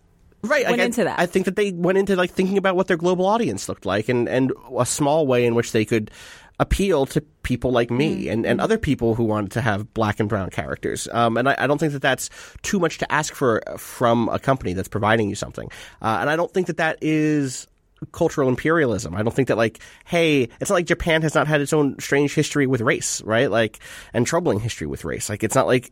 right 0.43 0.65
went 0.65 0.77
like, 0.77 0.81
I- 0.81 0.85
into 0.85 1.03
that? 1.03 1.19
I 1.19 1.25
think 1.25 1.45
that 1.45 1.55
they 1.55 1.71
went 1.71 1.97
into 1.97 2.15
like 2.15 2.31
thinking 2.31 2.57
about 2.57 2.75
what 2.75 2.87
their 2.87 2.97
global 2.97 3.25
audience 3.25 3.67
looked 3.67 3.85
like 3.85 4.07
and 4.09 4.29
and 4.29 4.51
a 4.77 4.85
small 4.85 5.25
way 5.27 5.45
in 5.45 5.55
which 5.55 5.71
they 5.71 5.83
could 5.83 6.11
appeal 6.59 7.05
to 7.05 7.21
people 7.43 7.71
like 7.71 7.91
me 7.91 8.23
Mm-hmm. 8.23 8.31
and, 8.31 8.45
and 8.45 8.61
other 8.61 8.77
people 8.79 9.13
who 9.15 9.23
wanted 9.23 9.51
to 9.51 9.61
have 9.61 9.93
black 9.93 10.19
and 10.19 10.27
brown 10.27 10.49
characters. 10.49 11.07
Um, 11.11 11.37
and 11.37 11.47
I, 11.49 11.55
I 11.59 11.67
don't 11.67 11.77
think 11.77 11.93
that 11.93 12.01
that's 12.01 12.29
too 12.63 12.79
much 12.79 12.97
to 12.97 13.11
ask 13.11 13.33
for 13.35 13.61
from 13.77 14.27
a 14.29 14.39
company 14.39 14.73
that's 14.73 14.87
providing 14.87 15.29
you 15.29 15.35
something. 15.35 15.69
Uh, 16.01 16.17
and 16.19 16.29
I 16.31 16.35
don't 16.35 16.51
think 16.51 16.65
that 16.67 16.77
that 16.77 16.97
is 17.01 17.67
cultural 18.11 18.49
imperialism. 18.49 19.15
I 19.15 19.23
don't 19.23 19.33
think 19.33 19.47
that 19.47 19.57
like, 19.57 19.79
hey, 20.05 20.49
it's 20.59 20.69
not 20.69 20.75
like 20.75 20.85
Japan 20.85 21.21
has 21.21 21.35
not 21.35 21.47
had 21.47 21.61
its 21.61 21.73
own 21.73 21.99
strange 21.99 22.33
history 22.33 22.67
with 22.67 22.81
race, 22.81 23.21
right? 23.23 23.49
Like, 23.49 23.79
and 24.13 24.25
troubling 24.25 24.59
history 24.59 24.87
with 24.87 25.05
race. 25.05 25.29
Like, 25.29 25.43
it's 25.43 25.55
not 25.55 25.67
like 25.67 25.91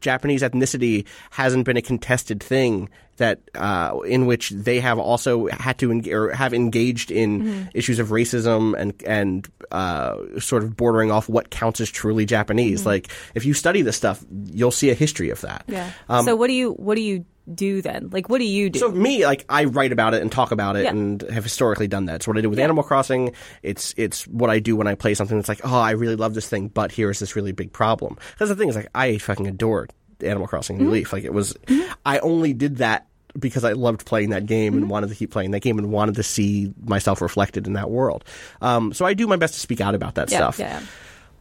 Japanese 0.00 0.42
ethnicity 0.42 1.06
hasn't 1.30 1.64
been 1.64 1.76
a 1.76 1.82
contested 1.82 2.42
thing 2.42 2.88
that 3.18 3.40
uh, 3.54 3.98
in 4.06 4.26
which 4.26 4.50
they 4.50 4.78
have 4.80 4.98
also 4.98 5.46
had 5.48 5.78
to 5.78 5.90
eng- 5.90 6.12
or 6.12 6.30
have 6.32 6.52
engaged 6.52 7.10
in 7.10 7.42
Mm-hmm. 7.42 7.62
issues 7.74 7.98
of 7.98 8.08
racism 8.08 8.74
and 8.78 8.92
and 9.06 9.48
uh, 9.72 10.16
sort 10.38 10.62
of 10.64 10.76
bordering 10.76 11.10
off 11.10 11.28
what 11.28 11.48
counts 11.50 11.80
as 11.80 11.90
truly 11.90 12.26
Japanese. 12.26 12.84
Like 12.84 13.08
if 13.34 13.44
you 13.46 13.54
study 13.54 13.82
this 13.82 13.96
stuff, 13.96 14.22
you'll 14.52 14.70
see 14.70 14.90
a 14.90 14.94
history 14.94 15.30
of 15.30 15.40
that. 15.40 15.62
Mm-hmm. 15.62 15.72
Yeah. 15.72 15.90
Um, 16.08 16.24
so 16.26 16.36
what 16.36 16.48
do 16.48 16.52
you 16.52 16.72
what 16.72 16.94
do 16.96 17.00
you 17.02 17.24
do 17.54 17.80
then? 17.80 18.10
Like 18.12 18.28
what 18.28 18.38
do 18.38 18.44
you 18.44 18.68
do? 18.68 18.78
So 18.80 18.90
me, 18.90 19.24
like 19.24 19.46
I 19.48 19.64
write 19.64 19.92
about 19.92 20.12
it 20.14 20.20
and 20.20 20.30
talk 20.30 20.50
about 20.50 20.76
it, 20.76 20.84
Yeah. 20.84 20.90
and 20.90 21.22
have 21.22 21.44
historically 21.44 21.88
done 21.88 22.04
that. 22.06 22.16
It's 22.16 22.28
what 22.28 22.36
I 22.36 22.42
do 22.42 22.50
with 22.50 22.58
Animal 22.58 22.82
Crossing. 22.84 23.32
It's 23.62 23.94
it's 23.96 24.26
what 24.26 24.50
I 24.50 24.58
do 24.58 24.76
when 24.76 24.88
I 24.88 24.94
play 24.94 25.14
something 25.14 25.38
that's 25.38 25.48
like, 25.48 25.60
oh, 25.64 25.78
I 25.78 25.92
really 25.92 26.16
love 26.16 26.34
this 26.34 26.48
thing, 26.48 26.68
but 26.68 26.92
here's 26.92 27.18
this 27.18 27.34
really 27.34 27.52
big 27.52 27.72
problem. 27.72 28.18
Because 28.32 28.50
the 28.50 28.56
thing 28.56 28.68
is, 28.68 28.76
like, 28.76 28.88
I 28.94 29.16
fucking 29.18 29.46
adore 29.46 29.88
Animal 30.20 30.46
Crossing 30.46 30.78
New 30.78 30.90
Leaf. 30.90 31.12
Like 31.12 31.24
it 31.24 31.32
was, 31.32 31.56
I 32.04 32.18
only 32.20 32.52
did 32.52 32.76
that 32.76 33.06
because 33.38 33.64
I 33.64 33.72
loved 33.72 34.06
playing 34.06 34.30
that 34.30 34.46
game 34.46 34.74
and 34.74 34.88
wanted 34.88 35.10
to 35.10 35.14
keep 35.14 35.30
playing 35.30 35.50
that 35.50 35.60
game 35.60 35.78
and 35.78 35.90
wanted 35.90 36.14
to 36.14 36.22
see 36.22 36.72
myself 36.84 37.20
reflected 37.20 37.66
in 37.66 37.74
that 37.74 37.90
world. 37.90 38.24
Um, 38.62 38.92
so 38.92 39.04
I 39.04 39.14
do 39.14 39.26
my 39.26 39.36
best 39.36 39.54
to 39.54 39.60
speak 39.60 39.80
out 39.80 39.94
about 39.94 40.14
that 40.14 40.30
yeah, 40.30 40.38
stuff. 40.38 40.58
yeah, 40.58 40.80
yeah. 40.80 40.86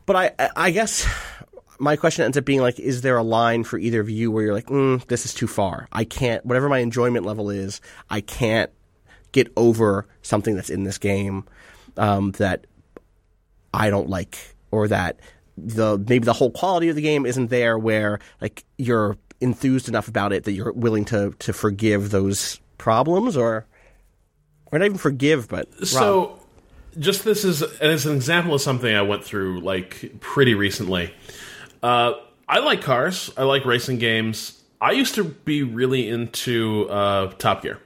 But 0.05 0.15
I, 0.15 0.49
I 0.55 0.71
guess 0.71 1.07
my 1.79 1.95
question 1.95 2.25
ends 2.25 2.37
up 2.37 2.45
being 2.45 2.61
like, 2.61 2.79
is 2.79 3.01
there 3.01 3.17
a 3.17 3.23
line 3.23 3.63
for 3.63 3.77
either 3.77 3.99
of 3.99 4.09
you 4.09 4.31
where 4.31 4.43
you're 4.43 4.53
like, 4.53 4.67
mm, 4.67 5.05
this 5.07 5.25
is 5.25 5.33
too 5.33 5.47
far. 5.47 5.87
I 5.91 6.03
can't, 6.03 6.45
whatever 6.45 6.69
my 6.69 6.79
enjoyment 6.79 7.25
level 7.25 7.49
is, 7.49 7.81
I 8.09 8.21
can't 8.21 8.71
get 9.31 9.51
over 9.57 10.07
something 10.21 10.55
that's 10.55 10.69
in 10.69 10.83
this 10.83 10.97
game 10.97 11.45
um, 11.97 12.31
that 12.33 12.67
I 13.73 13.89
don't 13.89 14.09
like, 14.09 14.55
or 14.71 14.87
that 14.87 15.19
the 15.57 15.97
maybe 15.97 16.25
the 16.25 16.33
whole 16.33 16.51
quality 16.51 16.89
of 16.89 16.95
the 16.95 17.01
game 17.01 17.25
isn't 17.25 17.49
there 17.49 17.77
where 17.77 18.19
like 18.41 18.63
you're 18.77 19.17
enthused 19.41 19.87
enough 19.87 20.07
about 20.07 20.33
it 20.33 20.43
that 20.43 20.53
you're 20.53 20.73
willing 20.73 21.05
to 21.05 21.33
to 21.39 21.53
forgive 21.53 22.11
those 22.11 22.59
problems 22.77 23.37
or 23.37 23.65
or 24.71 24.79
not 24.79 24.85
even 24.85 24.97
forgive, 24.97 25.47
but. 25.47 25.87
So, 25.87 26.39
just 26.99 27.23
this 27.23 27.43
is 27.43 27.61
as 27.61 28.05
an 28.05 28.15
example 28.15 28.53
of 28.55 28.61
something 28.61 28.93
I 28.93 29.03
went 29.03 29.23
through 29.23 29.61
like 29.61 30.19
pretty 30.19 30.53
recently. 30.53 31.13
Uh, 31.81 32.13
I 32.47 32.59
like 32.59 32.81
cars. 32.81 33.31
I 33.37 33.43
like 33.43 33.65
racing 33.65 33.99
games. 33.99 34.61
I 34.81 34.91
used 34.91 35.15
to 35.15 35.23
be 35.23 35.63
really 35.63 36.09
into 36.09 36.89
uh, 36.89 37.31
Top 37.37 37.61
Gear. 37.61 37.79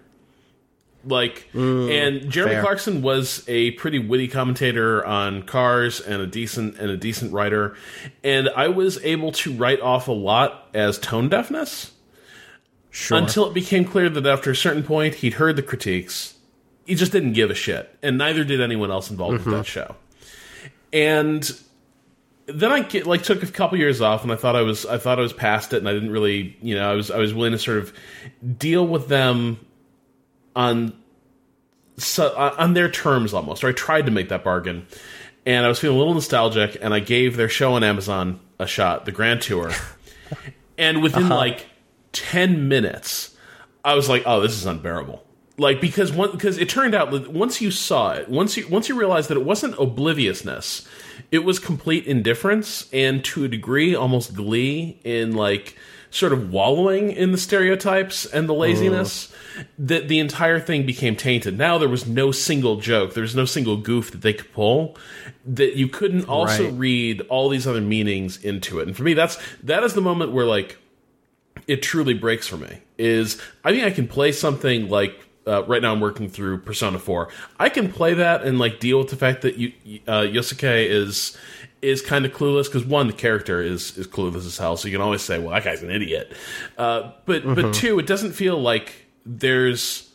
Like, 1.06 1.48
mm, 1.54 1.90
and 1.90 2.30
Jeremy 2.30 2.56
fair. 2.56 2.62
Clarkson 2.62 3.02
was 3.02 3.46
a 3.48 3.72
pretty 3.72 4.00
witty 4.00 4.28
commentator 4.28 5.06
on 5.06 5.44
cars 5.44 6.02
and 6.02 6.22
a 6.22 6.28
decent 6.28 6.78
and 6.78 6.92
a 6.92 6.98
decent 6.98 7.32
writer, 7.32 7.76
and 8.24 8.50
I 8.50 8.68
was 8.68 9.04
able 9.06 9.32
to 9.34 9.54
write 9.54 9.80
off 9.80 10.10
a 10.10 10.14
lot 10.14 10.68
as 10.74 11.00
tone 11.00 11.30
deafness 11.30 11.94
sure. 12.92 13.18
until 13.18 13.48
it 13.48 13.54
became 13.54 13.86
clear 13.86 14.10
that 14.10 14.26
after 14.26 14.52
a 14.52 14.56
certain 14.56 14.84
point 14.84 15.16
he'd 15.16 15.34
heard 15.34 15.56
the 15.56 15.64
critiques 15.64 16.36
he 16.86 16.96
just 16.96 17.12
didn't 17.12 17.34
give 17.34 17.50
a 17.50 17.56
shit 17.56 17.96
and 18.02 18.18
neither 18.18 18.44
did 18.44 18.62
anyone 18.62 18.92
else 18.92 19.10
involved 19.10 19.34
with 19.34 19.46
that 19.46 19.52
mm-hmm. 19.52 19.64
show 19.64 19.96
and 20.92 21.60
then 22.48 22.72
i 22.72 22.82
get, 22.82 23.06
like 23.06 23.24
took 23.24 23.44
a 23.44 23.48
couple 23.48 23.78
years 23.78 24.02
off 24.02 24.24
and 24.24 24.32
i 24.32 24.36
thought 24.36 24.56
i 24.56 24.62
was 24.62 24.86
i 24.86 24.98
thought 24.98 25.20
i 25.20 25.22
was 25.22 25.34
past 25.34 25.74
it 25.74 25.78
and 25.78 25.88
i 25.88 25.94
didn't 25.94 26.12
really 26.12 26.58
you 26.62 26.76
know 26.76 26.90
i 26.90 26.96
was 26.96 27.12
i 27.12 27.18
was 27.18 27.34
willing 27.34 27.52
to 27.52 27.60
sort 27.60 27.78
of 27.78 27.94
deal 28.58 28.86
with 28.86 29.08
them 29.08 29.60
on 30.60 30.94
so, 31.98 32.28
uh, 32.28 32.56
on 32.58 32.74
their 32.74 32.90
terms 32.90 33.34
almost 33.34 33.64
or 33.64 33.70
i 33.70 33.72
tried 33.72 34.06
to 34.06 34.12
make 34.12 34.30
that 34.30 34.44
bargain 34.44 34.86
and 35.46 35.66
i 35.66 35.70
was 35.70 35.80
feeling 35.80 35.96
a 35.96 36.00
little 36.00 36.14
nostalgic 36.14 36.78
and 36.82 36.94
i 36.94 37.00
gave 37.00 37.38
their 37.38 37.50
show 37.50 37.74
on 37.74 37.84
amazon 37.84 38.40
a 38.60 38.68
shot 38.68 39.06
the 39.06 39.12
grand 39.12 39.42
tour. 39.42 39.72
And 40.78 41.04
within 41.04 41.28
like 41.28 41.66
10 42.14 42.70
minutes 42.70 43.36
i 43.84 43.96
was 43.96 44.08
like 44.08 44.24
oh 44.26 44.40
this 44.42 44.54
is 44.54 44.66
unbearable. 44.66 45.26
Like 45.58 45.82
because 45.82 46.14
one 46.14 46.32
because 46.32 46.58
it 46.58 46.70
turned 46.70 46.96
out 46.96 47.12
that 47.12 47.34
once 47.34 47.60
you 47.60 47.70
saw 47.70 48.14
it 48.14 48.30
once 48.30 48.56
you 48.56 48.66
once 48.70 48.88
you 48.88 48.98
realized 48.98 49.30
that 49.30 49.38
it 49.38 49.44
wasn't 49.44 49.76
obliviousness 49.78 50.88
it 51.32 51.40
was 51.40 51.60
complete 51.60 52.06
indifference 52.06 52.88
and 52.94 53.26
to 53.26 53.44
a 53.44 53.50
degree 53.50 53.94
almost 53.94 54.34
glee 54.34 55.02
in 55.04 55.34
like 55.36 55.76
sort 56.12 56.34
of 56.34 56.52
wallowing 56.52 57.12
in 57.12 57.32
the 57.32 57.38
stereotypes 57.38 58.26
and 58.26 58.50
the 58.50 58.54
laziness 58.54 59.32
that 59.78 60.08
the 60.08 60.20
entire 60.20 60.60
thing 60.60 60.86
became 60.86 61.16
tainted 61.16 61.58
now 61.58 61.78
there 61.78 61.90
was 61.90 62.08
no 62.08 62.32
single 62.32 62.78
joke 62.78 63.14
there 63.14 63.22
was 63.22 63.36
no 63.36 63.46
single 63.46 63.78
goof 63.78 64.12
that 64.12 64.22
they 64.22 64.34
could 64.34 64.52
pull 64.54 64.98
that 65.46 65.76
you 65.76 65.88
couldn't 65.88 66.26
also 66.28 66.66
Right. 66.66 66.74
read 66.74 67.22
all 67.30 67.50
these 67.50 67.68
other 67.68 67.82
meanings 67.82 68.38
into 68.44 68.80
it 68.80 68.88
and 68.88 68.98
for 68.98 69.04
me 69.04 69.14
that's 69.14 69.38
that 69.64 69.84
is 69.84 69.94
the 69.94 70.02
moment 70.02 70.32
where 70.32 70.46
like 70.46 70.78
it 71.68 71.82
truly 71.84 72.14
breaks 72.14 72.48
for 72.48 72.58
me 72.58 72.80
is 72.98 73.40
I 73.64 73.72
think 73.72 73.84
I 73.84 73.92
can 73.92 74.08
play 74.08 74.32
something 74.32 74.90
like 74.90 75.20
uh, 75.48 75.64
right 75.66 75.82
now 75.82 75.92
I'm 75.94 76.00
working 76.00 76.30
through 76.30 76.60
Persona 76.60 77.00
4. 77.00 77.28
I 77.60 77.70
can 77.70 77.92
play 77.92 78.14
that 78.14 78.44
and 78.44 78.60
like 78.60 78.80
deal 78.80 79.00
with 79.00 79.10
the 79.10 79.16
fact 79.16 79.42
that 79.42 79.58
you, 79.58 79.72
uh, 80.08 80.22
Yosuke 80.22 80.88
is 80.88 81.36
is 81.82 82.02
kind 82.02 82.26
of 82.26 82.34
clueless 82.34 82.66
because 82.66 82.86
one 82.86 83.08
the 83.08 83.14
character 83.14 83.62
is 83.62 83.98
is 83.98 84.08
clueless 84.08 84.46
as 84.46 84.58
hell, 84.58 84.78
so 84.78 84.88
you 84.88 84.94
can 84.94 85.02
always 85.02 85.22
say, 85.22 85.40
well, 85.40 85.52
that 85.52 85.64
guy's 85.64 85.84
an 85.84 85.92
idiot. 85.92 86.34
Uh, 86.78 87.12
but 87.26 87.44
but 87.44 87.74
two, 87.74 88.00
it 88.00 88.08
doesn't 88.08 88.34
feel 88.34 88.60
like 88.60 89.06
there's 89.26 90.10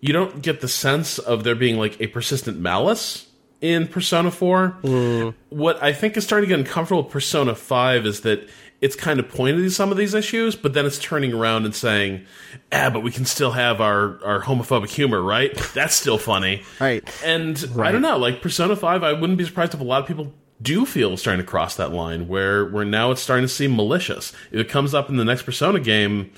you 0.00 0.12
don't 0.12 0.42
get 0.42 0.60
the 0.60 0.68
sense 0.68 1.18
of 1.18 1.44
there 1.44 1.54
being 1.54 1.76
like 1.76 2.00
a 2.00 2.06
persistent 2.06 2.58
malice 2.58 3.26
in 3.60 3.88
Persona 3.88 4.30
4. 4.30 5.32
What 5.50 5.82
I 5.82 5.92
think 5.92 6.16
is 6.16 6.24
starting 6.24 6.48
to 6.48 6.56
get 6.56 6.60
uncomfortable 6.60 7.02
with 7.02 7.12
Persona 7.12 7.54
5 7.54 8.06
is 8.06 8.20
that 8.20 8.48
it's 8.80 8.94
kind 8.94 9.18
of 9.18 9.28
pointed 9.28 9.62
to 9.62 9.70
some 9.70 9.90
of 9.90 9.96
these 9.98 10.14
issues, 10.14 10.54
but 10.54 10.72
then 10.72 10.86
it's 10.86 11.00
turning 11.00 11.32
around 11.32 11.64
and 11.64 11.74
saying, 11.74 12.24
ah, 12.70 12.90
but 12.92 13.00
we 13.00 13.10
can 13.10 13.24
still 13.24 13.50
have 13.50 13.80
our, 13.80 14.24
our 14.24 14.40
homophobic 14.40 14.88
humor, 14.88 15.20
right? 15.20 15.52
That's 15.74 15.96
still 15.96 16.18
funny. 16.18 16.62
Right. 16.78 17.02
And 17.24 17.56
I 17.80 17.90
don't 17.90 18.02
know, 18.02 18.18
like 18.18 18.40
Persona 18.40 18.76
5, 18.76 19.02
I 19.02 19.14
wouldn't 19.14 19.36
be 19.36 19.44
surprised 19.44 19.74
if 19.74 19.80
a 19.80 19.84
lot 19.84 20.02
of 20.02 20.06
people 20.06 20.32
do 20.60 20.84
feel 20.84 21.12
it's 21.12 21.22
starting 21.22 21.44
to 21.44 21.48
cross 21.48 21.76
that 21.76 21.92
line 21.92 22.28
where, 22.28 22.64
where 22.64 22.84
now 22.84 23.10
it's 23.10 23.22
starting 23.22 23.44
to 23.44 23.52
seem 23.52 23.76
malicious. 23.76 24.32
If 24.50 24.60
it 24.60 24.68
comes 24.68 24.94
up 24.94 25.08
in 25.08 25.16
the 25.16 25.24
next 25.24 25.42
Persona 25.42 25.80
game, 25.80 26.32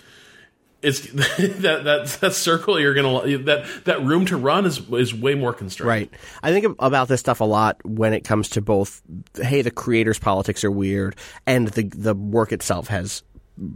it's 0.82 1.00
that 1.12 1.84
that 1.84 2.06
that 2.20 2.34
circle 2.34 2.80
you're 2.80 2.94
gonna 2.94 3.38
that 3.38 3.66
that 3.84 4.02
room 4.02 4.26
to 4.26 4.36
run 4.36 4.66
is 4.66 4.80
is 4.92 5.14
way 5.14 5.34
more 5.34 5.52
constrained. 5.52 5.88
Right. 5.88 6.10
I 6.42 6.52
think 6.52 6.76
about 6.78 7.08
this 7.08 7.20
stuff 7.20 7.40
a 7.40 7.44
lot 7.44 7.84
when 7.84 8.12
it 8.12 8.24
comes 8.24 8.48
to 8.50 8.62
both, 8.62 9.02
hey, 9.36 9.62
the 9.62 9.70
creators' 9.70 10.18
politics 10.18 10.64
are 10.64 10.70
weird, 10.70 11.16
and 11.46 11.68
the 11.68 11.82
the 11.82 12.14
work 12.14 12.52
itself 12.52 12.88
has 12.88 13.22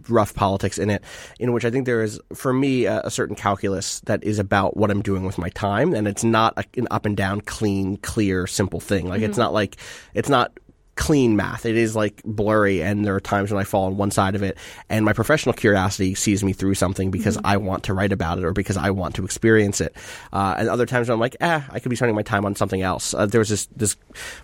rough 0.09 0.35
politics 0.35 0.78
in 0.78 0.91
it, 0.91 1.03
in 1.39 1.53
which 1.53 1.64
I 1.64 1.70
think 1.70 1.87
there 1.87 2.03
is, 2.03 2.20
for 2.35 2.53
me, 2.53 2.87
a, 2.87 3.01
a 3.03 3.11
certain 3.11 3.37
calculus 3.37 4.01
that 4.01 4.24
is 4.24 4.39
about 4.39 4.76
what 4.76 4.91
I'm 4.91 5.03
doing 5.03 5.24
with 5.24 5.39
my 5.39 5.51
time, 5.51 5.95
and 5.95 6.09
it's 6.09 6.24
not 6.24 6.55
a, 6.57 6.64
an 6.78 6.89
up 6.91 7.07
and 7.07 7.16
down, 7.16 7.41
clean, 7.43 7.97
clear, 7.99 8.47
simple 8.47 8.80
thing. 8.80 9.09
Like 9.09 9.22
it's 9.22 9.39
not 9.39 9.53
like 9.53 9.76
it's 10.14 10.28
not 10.28 10.59
clean 10.97 11.37
math. 11.37 11.66
It 11.66 11.76
is 11.76 11.97
like 11.97 12.22
blurry, 12.24 12.82
and 12.82 13.05
there 13.05 13.14
are 13.14 13.20
times 13.20 13.51
when 13.51 13.61
I 13.61 13.64
fall 13.64 13.87
on 13.87 13.97
one 13.97 14.11
side 14.11 14.35
of 14.35 14.43
it, 14.43 14.57
and 14.89 15.05
my 15.05 15.12
professional 15.12 15.53
curiosity 15.53 16.14
sees 16.14 16.45
me 16.45 16.53
through 16.53 16.74
something 16.74 17.11
because 17.11 17.39
I 17.45 17.57
want 17.57 17.85
to 17.85 17.95
write 17.95 18.12
about 18.12 18.39
it 18.39 18.45
or 18.45 18.53
because 18.53 18.76
I 18.76 18.91
want 18.91 19.16
to 19.16 19.24
experience 19.24 19.80
it. 19.80 19.95
Uh, 20.32 20.55
and 20.59 20.68
other 20.68 20.87
times 20.87 21.09
when 21.09 21.14
I'm 21.14 21.20
like, 21.20 21.37
eh, 21.41 21.61
I 21.68 21.78
could 21.80 21.91
be 21.91 21.97
spending 21.97 22.14
my 22.14 22.22
time 22.22 22.45
on 22.45 22.55
something 22.55 22.82
else. 22.82 23.14
Uh, 23.14 23.26
there 23.26 23.41
was 23.41 23.49
this, 23.49 23.66
this, 23.74 23.97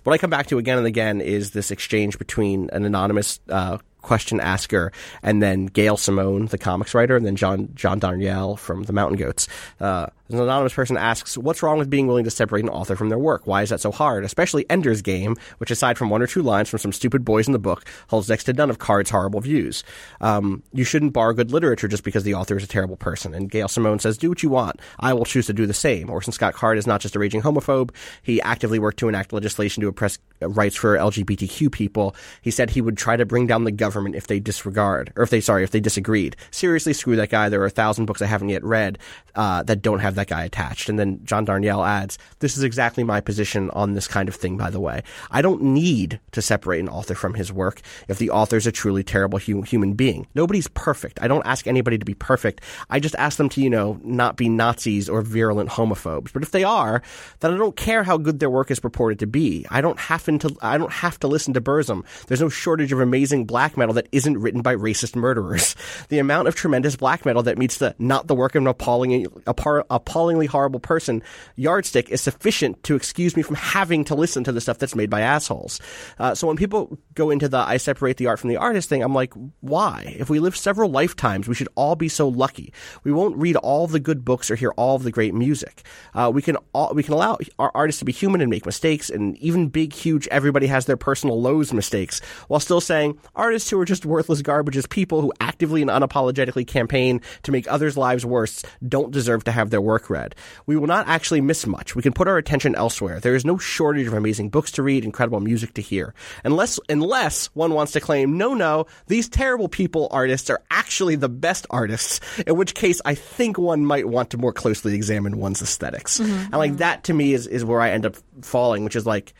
what 0.03 0.13
I 0.13 0.17
come 0.17 0.29
back 0.29 0.47
to 0.47 0.57
again 0.57 0.77
and 0.77 0.87
again 0.87 1.21
is 1.21 1.51
this 1.51 1.71
exchange 1.71 2.17
between 2.17 2.69
an 2.71 2.85
anonymous, 2.85 3.39
uh, 3.49 3.77
question 4.01 4.39
asker, 4.39 4.91
and 5.23 5.41
then 5.41 5.67
Gail 5.67 5.97
Simone, 5.97 6.47
the 6.47 6.57
comics 6.57 6.93
writer, 6.93 7.15
and 7.15 7.25
then 7.25 7.35
John 7.35 7.69
John 7.75 7.99
Darnielle 7.99 8.57
from 8.57 8.83
the 8.83 8.93
Mountain 8.93 9.17
Goats. 9.17 9.47
Uh, 9.79 10.07
an 10.33 10.39
anonymous 10.39 10.73
person 10.73 10.97
asks, 10.97 11.37
"What's 11.37 11.63
wrong 11.63 11.77
with 11.77 11.89
being 11.89 12.07
willing 12.07 12.25
to 12.25 12.31
separate 12.31 12.63
an 12.63 12.69
author 12.69 12.95
from 12.95 13.09
their 13.09 13.19
work? 13.19 13.45
Why 13.45 13.61
is 13.61 13.69
that 13.69 13.81
so 13.81 13.91
hard? 13.91 14.23
Especially 14.23 14.69
Ender's 14.69 15.01
Game, 15.01 15.35
which, 15.57 15.71
aside 15.71 15.97
from 15.97 16.09
one 16.09 16.21
or 16.21 16.27
two 16.27 16.41
lines 16.41 16.69
from 16.69 16.79
some 16.79 16.91
stupid 16.91 17.23
boys 17.25 17.47
in 17.47 17.53
the 17.53 17.59
book, 17.59 17.85
holds 18.07 18.29
next 18.29 18.45
to 18.45 18.53
none 18.53 18.69
of 18.69 18.79
Card's 18.79 19.09
horrible 19.09 19.41
views. 19.41 19.83
Um, 20.19 20.63
you 20.73 20.83
shouldn't 20.83 21.13
bar 21.13 21.33
good 21.33 21.51
literature 21.51 21.87
just 21.87 22.03
because 22.03 22.23
the 22.23 22.33
author 22.33 22.57
is 22.57 22.63
a 22.63 22.67
terrible 22.67 22.97
person." 22.97 23.33
And 23.33 23.49
Gail 23.49 23.67
Simone 23.67 23.99
says, 23.99 24.17
"Do 24.17 24.29
what 24.29 24.43
you 24.43 24.49
want. 24.49 24.79
I 24.99 25.13
will 25.13 25.25
choose 25.25 25.47
to 25.47 25.53
do 25.53 25.65
the 25.65 25.73
same." 25.73 26.09
Orson 26.09 26.33
Scott 26.33 26.53
Card 26.53 26.77
is 26.77 26.87
not 26.87 27.01
just 27.01 27.15
a 27.15 27.19
raging 27.19 27.41
homophobe; 27.41 27.91
he 28.21 28.41
actively 28.41 28.79
worked 28.79 28.99
to 28.99 29.09
enact 29.09 29.33
legislation 29.33 29.81
to 29.81 29.87
oppress 29.87 30.17
uh, 30.41 30.49
rights 30.49 30.75
for 30.75 30.97
LGBTQ 30.97 31.71
people. 31.71 32.15
He 32.41 32.51
said 32.51 32.69
he 32.69 32.81
would 32.81 32.97
try 32.97 33.15
to 33.17 33.25
bring 33.25 33.47
down 33.47 33.63
the 33.63 33.71
government 33.71 34.15
if 34.15 34.27
they 34.27 34.39
disregard, 34.39 35.11
or 35.15 35.23
if 35.23 35.29
they, 35.29 35.41
sorry, 35.41 35.63
if 35.63 35.71
they 35.71 35.79
disagreed. 35.79 36.35
Seriously, 36.51 36.93
screw 36.93 37.15
that 37.15 37.29
guy. 37.29 37.49
There 37.49 37.61
are 37.61 37.65
a 37.65 37.69
thousand 37.69 38.05
books 38.05 38.21
I 38.21 38.27
haven't 38.27 38.49
yet 38.49 38.63
read 38.63 38.97
uh, 39.35 39.63
that 39.63 39.81
don't 39.81 39.99
have 39.99 40.15
that 40.15 40.20
that 40.21 40.27
guy 40.27 40.43
attached. 40.43 40.87
And 40.87 40.99
then 40.99 41.19
John 41.25 41.45
Darnielle 41.45 41.87
adds, 41.87 42.17
This 42.39 42.57
is 42.57 42.63
exactly 42.63 43.03
my 43.03 43.21
position 43.21 43.69
on 43.71 43.93
this 43.93 44.07
kind 44.07 44.29
of 44.29 44.35
thing, 44.35 44.55
by 44.55 44.69
the 44.69 44.79
way. 44.79 45.01
I 45.31 45.41
don't 45.41 45.61
need 45.61 46.19
to 46.31 46.41
separate 46.41 46.79
an 46.79 46.89
author 46.89 47.15
from 47.15 47.33
his 47.33 47.51
work 47.51 47.81
if 48.07 48.19
the 48.19 48.29
author's 48.29 48.67
a 48.67 48.71
truly 48.71 49.03
terrible 49.03 49.39
hu- 49.39 49.63
human 49.63 49.93
being. 49.93 50.27
Nobody's 50.35 50.67
perfect. 50.67 51.19
I 51.21 51.27
don't 51.27 51.45
ask 51.45 51.65
anybody 51.65 51.97
to 51.97 52.05
be 52.05 52.13
perfect. 52.13 52.61
I 52.89 52.99
just 52.99 53.15
ask 53.15 53.37
them 53.37 53.49
to, 53.49 53.61
you 53.61 53.69
know, 53.69 53.99
not 54.03 54.37
be 54.37 54.47
Nazis 54.47 55.09
or 55.09 55.21
virulent 55.21 55.69
homophobes. 55.69 56.31
But 56.31 56.43
if 56.43 56.51
they 56.51 56.63
are, 56.63 57.01
then 57.39 57.53
I 57.53 57.57
don't 57.57 57.75
care 57.75 58.03
how 58.03 58.17
good 58.17 58.39
their 58.39 58.49
work 58.49 58.69
is 58.69 58.79
purported 58.79 59.19
to 59.19 59.27
be. 59.27 59.65
I 59.71 59.81
don't 59.81 59.99
have 59.99 60.25
to, 60.25 60.55
I 60.61 60.77
don't 60.77 60.91
have 60.91 61.19
to 61.21 61.27
listen 61.27 61.53
to 61.55 61.61
Burzum. 61.61 62.05
There's 62.27 62.41
no 62.41 62.49
shortage 62.49 62.91
of 62.91 62.99
amazing 62.99 63.45
black 63.45 63.75
metal 63.75 63.95
that 63.95 64.07
isn't 64.11 64.37
written 64.37 64.61
by 64.61 64.75
racist 64.75 65.15
murderers. 65.15 65.75
The 66.09 66.19
amount 66.19 66.47
of 66.47 66.55
tremendous 66.55 66.95
black 66.95 67.25
metal 67.25 67.43
that 67.43 67.57
meets 67.57 67.77
the 67.77 67.95
not 67.97 68.27
the 68.27 68.35
work 68.35 68.55
of 68.55 68.63
an 68.63 68.67
appalling, 68.67 69.25
appar- 69.47 69.85
appallingly 70.11 70.45
horrible 70.45 70.79
person 70.79 71.23
yardstick 71.55 72.09
is 72.09 72.19
sufficient 72.19 72.83
to 72.83 72.95
excuse 72.95 73.37
me 73.37 73.41
from 73.41 73.55
having 73.55 74.03
to 74.03 74.13
listen 74.13 74.43
to 74.43 74.51
the 74.51 74.59
stuff 74.59 74.77
that's 74.77 74.93
made 74.93 75.09
by 75.09 75.21
assholes. 75.21 75.79
Uh, 76.19 76.35
so 76.35 76.47
when 76.47 76.57
people 76.57 76.97
go 77.13 77.29
into 77.29 77.47
the 77.47 77.57
I 77.57 77.77
separate 77.77 78.17
the 78.17 78.27
art 78.27 78.39
from 78.39 78.49
the 78.49 78.57
artist 78.57 78.89
thing, 78.89 79.03
I'm 79.03 79.13
like, 79.13 79.33
why? 79.61 80.15
If 80.19 80.29
we 80.29 80.39
live 80.39 80.57
several 80.57 80.91
lifetimes, 80.91 81.47
we 81.47 81.55
should 81.55 81.69
all 81.75 81.95
be 81.95 82.09
so 82.09 82.27
lucky. 82.27 82.73
We 83.05 83.13
won't 83.13 83.37
read 83.37 83.55
all 83.55 83.87
the 83.87 84.01
good 84.01 84.25
books 84.25 84.51
or 84.51 84.55
hear 84.55 84.71
all 84.71 84.97
of 84.97 85.03
the 85.03 85.11
great 85.11 85.33
music. 85.33 85.83
Uh, 86.13 86.29
we 86.33 86.41
can 86.41 86.57
all, 86.73 86.93
we 86.93 87.03
can 87.03 87.13
allow 87.13 87.37
our 87.57 87.71
artists 87.73 87.99
to 87.99 88.05
be 88.05 88.11
human 88.11 88.41
and 88.41 88.49
make 88.49 88.65
mistakes, 88.65 89.09
and 89.09 89.37
even 89.37 89.69
big, 89.69 89.93
huge, 89.93 90.27
everybody 90.27 90.67
has 90.67 90.87
their 90.87 90.97
personal 90.97 91.41
lows 91.41 91.71
mistakes, 91.71 92.19
while 92.49 92.59
still 92.59 92.81
saying 92.81 93.17
artists 93.33 93.69
who 93.69 93.79
are 93.79 93.85
just 93.85 94.05
worthless 94.05 94.41
garbage 94.41 94.75
as 94.75 94.85
people 94.87 95.21
who 95.21 95.31
actively 95.39 95.81
and 95.81 95.89
unapologetically 95.89 96.67
campaign 96.67 97.21
to 97.43 97.51
make 97.53 97.71
others' 97.71 97.95
lives 97.95 98.25
worse 98.25 98.63
don't 98.85 99.11
deserve 99.11 99.45
to 99.45 99.51
have 99.51 99.69
their 99.69 99.79
work 99.79 100.00
read. 100.09 100.35
We 100.65 100.75
will 100.75 100.87
not 100.87 101.07
actually 101.07 101.41
miss 101.41 101.65
much. 101.67 101.95
We 101.95 102.01
can 102.01 102.13
put 102.13 102.27
our 102.27 102.37
attention 102.37 102.75
elsewhere. 102.75 103.19
There 103.19 103.35
is 103.35 103.45
no 103.45 103.57
shortage 103.57 104.07
of 104.07 104.13
amazing 104.13 104.49
books 104.49 104.71
to 104.73 104.83
read, 104.83 105.03
incredible 105.03 105.39
music 105.39 105.73
to 105.75 105.81
hear. 105.81 106.13
Unless, 106.43 106.79
unless 106.89 107.47
one 107.47 107.73
wants 107.73 107.91
to 107.93 107.99
claim, 107.99 108.37
no, 108.37 108.53
no, 108.53 108.85
these 109.07 109.29
terrible 109.29 109.67
people 109.67 110.07
artists 110.11 110.49
are 110.49 110.61
actually 110.71 111.15
the 111.15 111.29
best 111.29 111.65
artists, 111.69 112.19
in 112.45 112.55
which 112.55 112.73
case 112.73 113.01
I 113.05 113.15
think 113.15 113.57
one 113.57 113.85
might 113.85 114.07
want 114.07 114.31
to 114.31 114.37
more 114.37 114.53
closely 114.53 114.95
examine 114.95 115.37
one's 115.37 115.61
esthetics 115.61 116.19
mm-hmm. 116.19 116.31
And 116.31 116.53
like 116.53 116.71
mm-hmm. 116.71 116.77
that 116.77 117.03
to 117.05 117.13
me 117.13 117.33
is, 117.33 117.47
is 117.47 117.65
where 117.65 117.81
I 117.81 117.91
end 117.91 118.05
up 118.05 118.15
falling, 118.41 118.83
which 118.83 118.95
is 118.95 119.05
like, 119.05 119.33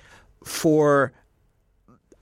for 0.44 1.14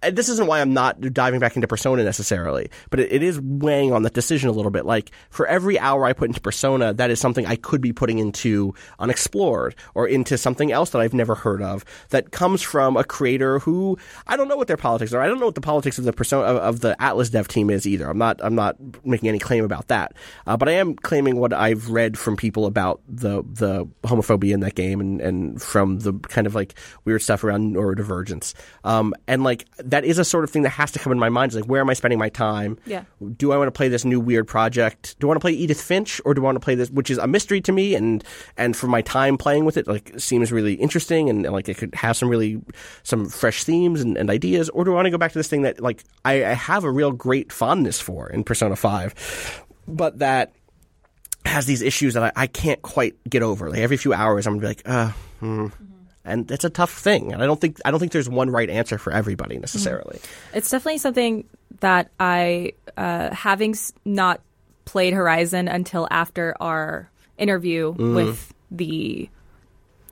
this 0.01 0.29
isn't 0.29 0.47
why 0.47 0.61
I'm 0.61 0.73
not 0.73 1.01
diving 1.01 1.39
back 1.39 1.55
into 1.55 1.67
Persona 1.67 2.03
necessarily, 2.03 2.69
but 2.89 2.99
it, 2.99 3.11
it 3.11 3.23
is 3.23 3.39
weighing 3.41 3.91
on 3.91 4.03
the 4.03 4.09
decision 4.09 4.49
a 4.49 4.53
little 4.53 4.71
bit. 4.71 4.85
Like 4.85 5.11
for 5.29 5.45
every 5.47 5.77
hour 5.77 6.05
I 6.05 6.13
put 6.13 6.29
into 6.29 6.39
Persona, 6.39 6.93
that 6.93 7.09
is 7.09 7.19
something 7.19 7.45
I 7.45 7.55
could 7.55 7.81
be 7.81 7.91
putting 7.91 8.19
into 8.19 8.73
Unexplored 8.99 9.75
or 9.95 10.07
into 10.07 10.37
something 10.37 10.71
else 10.71 10.91
that 10.91 10.99
I've 10.99 11.13
never 11.13 11.35
heard 11.35 11.61
of 11.61 11.83
that 12.09 12.31
comes 12.31 12.61
from 12.61 12.95
a 12.95 13.03
creator 13.03 13.59
who 13.59 13.97
I 14.27 14.37
don't 14.37 14.47
know 14.47 14.57
what 14.57 14.67
their 14.67 14.77
politics 14.77 15.13
are. 15.13 15.21
I 15.21 15.27
don't 15.27 15.39
know 15.39 15.45
what 15.45 15.55
the 15.55 15.61
politics 15.61 15.97
of 15.97 16.05
the 16.05 16.13
Persona 16.13 16.45
of, 16.45 16.57
of 16.57 16.79
the 16.79 16.95
Atlus 16.99 17.31
dev 17.31 17.47
team 17.47 17.69
is 17.69 17.85
either. 17.85 18.09
I'm 18.09 18.17
not 18.17 18.39
I'm 18.41 18.55
not 18.55 18.77
making 19.05 19.27
any 19.27 19.39
claim 19.39 19.65
about 19.65 19.87
that, 19.89 20.13
uh, 20.47 20.55
but 20.55 20.69
I 20.69 20.73
am 20.73 20.95
claiming 20.95 21.37
what 21.37 21.51
I've 21.51 21.89
read 21.89 22.17
from 22.17 22.37
people 22.37 22.65
about 22.65 23.01
the 23.07 23.43
the 23.43 23.85
homophobia 24.03 24.53
in 24.53 24.61
that 24.61 24.75
game 24.75 25.01
and 25.01 25.19
and 25.19 25.61
from 25.61 25.99
the 25.99 26.13
kind 26.13 26.47
of 26.47 26.55
like 26.55 26.75
weird 27.03 27.21
stuff 27.21 27.43
around 27.43 27.75
neurodivergence. 27.75 28.53
Um, 28.85 29.13
and 29.27 29.43
like 29.43 29.65
that 29.89 30.05
is 30.05 30.19
a 30.19 30.25
sort 30.25 30.43
of 30.43 30.49
thing 30.49 30.63
that 30.63 30.69
has 30.69 30.91
to 30.91 30.99
come 30.99 31.11
in 31.11 31.19
my 31.19 31.29
mind. 31.29 31.49
It's 31.49 31.55
like, 31.55 31.69
where 31.69 31.81
am 31.81 31.89
I 31.89 31.93
spending 31.93 32.19
my 32.19 32.29
time? 32.29 32.77
Yeah. 32.85 33.03
Do 33.37 33.51
I 33.51 33.57
want 33.57 33.67
to 33.67 33.71
play 33.71 33.87
this 33.87 34.05
new 34.05 34.19
weird 34.19 34.47
project? 34.47 35.15
Do 35.19 35.27
I 35.27 35.29
want 35.29 35.37
to 35.37 35.41
play 35.41 35.53
Edith 35.53 35.81
Finch, 35.81 36.21
or 36.25 36.33
do 36.33 36.41
I 36.41 36.45
want 36.45 36.55
to 36.55 36.59
play 36.59 36.75
this, 36.75 36.89
which 36.89 37.09
is 37.09 37.17
a 37.17 37.27
mystery 37.27 37.61
to 37.61 37.71
me, 37.71 37.95
and 37.95 38.23
and 38.57 38.75
for 38.75 38.87
my 38.87 39.01
time 39.01 39.37
playing 39.37 39.65
with 39.65 39.77
it, 39.77 39.87
like 39.87 40.19
seems 40.19 40.51
really 40.51 40.73
interesting, 40.75 41.29
and, 41.29 41.45
and, 41.45 41.53
like 41.53 41.69
it 41.69 41.77
could 41.77 41.93
have 41.95 42.17
some 42.17 42.29
really 42.29 42.61
some 43.03 43.27
fresh 43.27 43.63
themes 43.63 44.01
and, 44.01 44.17
and 44.17 44.29
ideas, 44.29 44.69
or 44.69 44.83
do 44.83 44.91
I 44.91 44.95
want 44.95 45.05
to 45.05 45.11
go 45.11 45.17
back 45.17 45.31
to 45.31 45.39
this 45.39 45.47
thing 45.47 45.63
that 45.63 45.79
like 45.79 46.03
I, 46.25 46.45
I 46.45 46.53
have 46.53 46.83
a 46.83 46.91
real 46.91 47.11
great 47.11 47.51
fondness 47.51 47.99
for 47.99 48.29
in 48.29 48.43
Persona 48.43 48.75
Five, 48.75 49.63
but 49.87 50.19
that 50.19 50.53
has 51.45 51.65
these 51.65 51.81
issues 51.81 52.13
that 52.13 52.23
I, 52.23 52.43
I 52.43 52.47
can't 52.47 52.81
quite 52.81 53.15
get 53.29 53.41
over. 53.41 53.69
Like 53.69 53.79
every 53.79 53.97
few 53.97 54.13
hours, 54.13 54.45
I'm 54.45 54.59
gonna 54.59 54.61
be 54.61 54.67
like, 54.67 54.81
uh, 54.85 55.11
hmm. 55.39 55.67
And 56.29 56.49
it's 56.51 56.63
a 56.63 56.69
tough 56.69 56.91
thing. 56.91 57.33
And 57.33 57.41
I 57.43 57.45
don't 57.45 57.59
think 57.59 57.77
I 57.83 57.91
don't 57.91 57.99
think 57.99 58.11
there's 58.11 58.29
one 58.29 58.49
right 58.49 58.69
answer 58.69 58.97
for 58.97 59.11
everybody 59.11 59.57
necessarily. 59.57 60.19
It's 60.53 60.69
definitely 60.69 60.99
something 60.99 61.45
that 61.81 62.11
I, 62.19 62.73
uh, 62.97 63.33
having 63.33 63.75
not 64.05 64.41
played 64.85 65.13
Horizon 65.13 65.67
until 65.67 66.07
after 66.09 66.55
our 66.59 67.09
interview 67.37 67.93
Mm-hmm. 67.93 68.15
with 68.15 68.53
the 68.71 69.29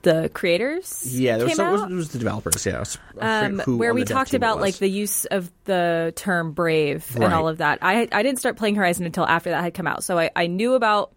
the 0.02 0.30
creators. 0.32 1.04
Yeah, 1.18 1.38
there 1.38 1.46
was, 1.46 1.56
some, 1.56 1.72
was, 1.72 1.82
it 1.82 1.94
was 1.94 2.08
the 2.10 2.18
developers. 2.18 2.64
Yeah, 2.64 2.84
um, 3.20 3.58
where 3.78 3.92
we 3.92 4.04
talked 4.04 4.32
about 4.32 4.60
like 4.60 4.76
the 4.76 4.88
use 4.88 5.24
of 5.26 5.50
the 5.64 6.12
term 6.16 6.52
brave 6.52 7.04
Right. 7.16 7.24
and 7.24 7.34
all 7.34 7.48
of 7.48 7.58
that. 7.58 7.80
I 7.82 8.08
I 8.12 8.22
didn't 8.22 8.38
start 8.38 8.56
playing 8.56 8.76
Horizon 8.76 9.06
until 9.06 9.26
after 9.26 9.50
that 9.50 9.62
had 9.62 9.74
come 9.74 9.86
out, 9.86 10.04
so 10.04 10.18
I, 10.18 10.30
I 10.36 10.46
knew 10.46 10.74
about 10.74 11.12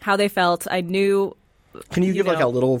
how 0.00 0.16
they 0.16 0.28
felt. 0.28 0.66
I 0.70 0.80
knew 0.80 1.36
Can 1.90 2.02
you, 2.02 2.12
give 2.12 2.26
like 2.26 2.40
a 2.40 2.46
little 2.48 2.80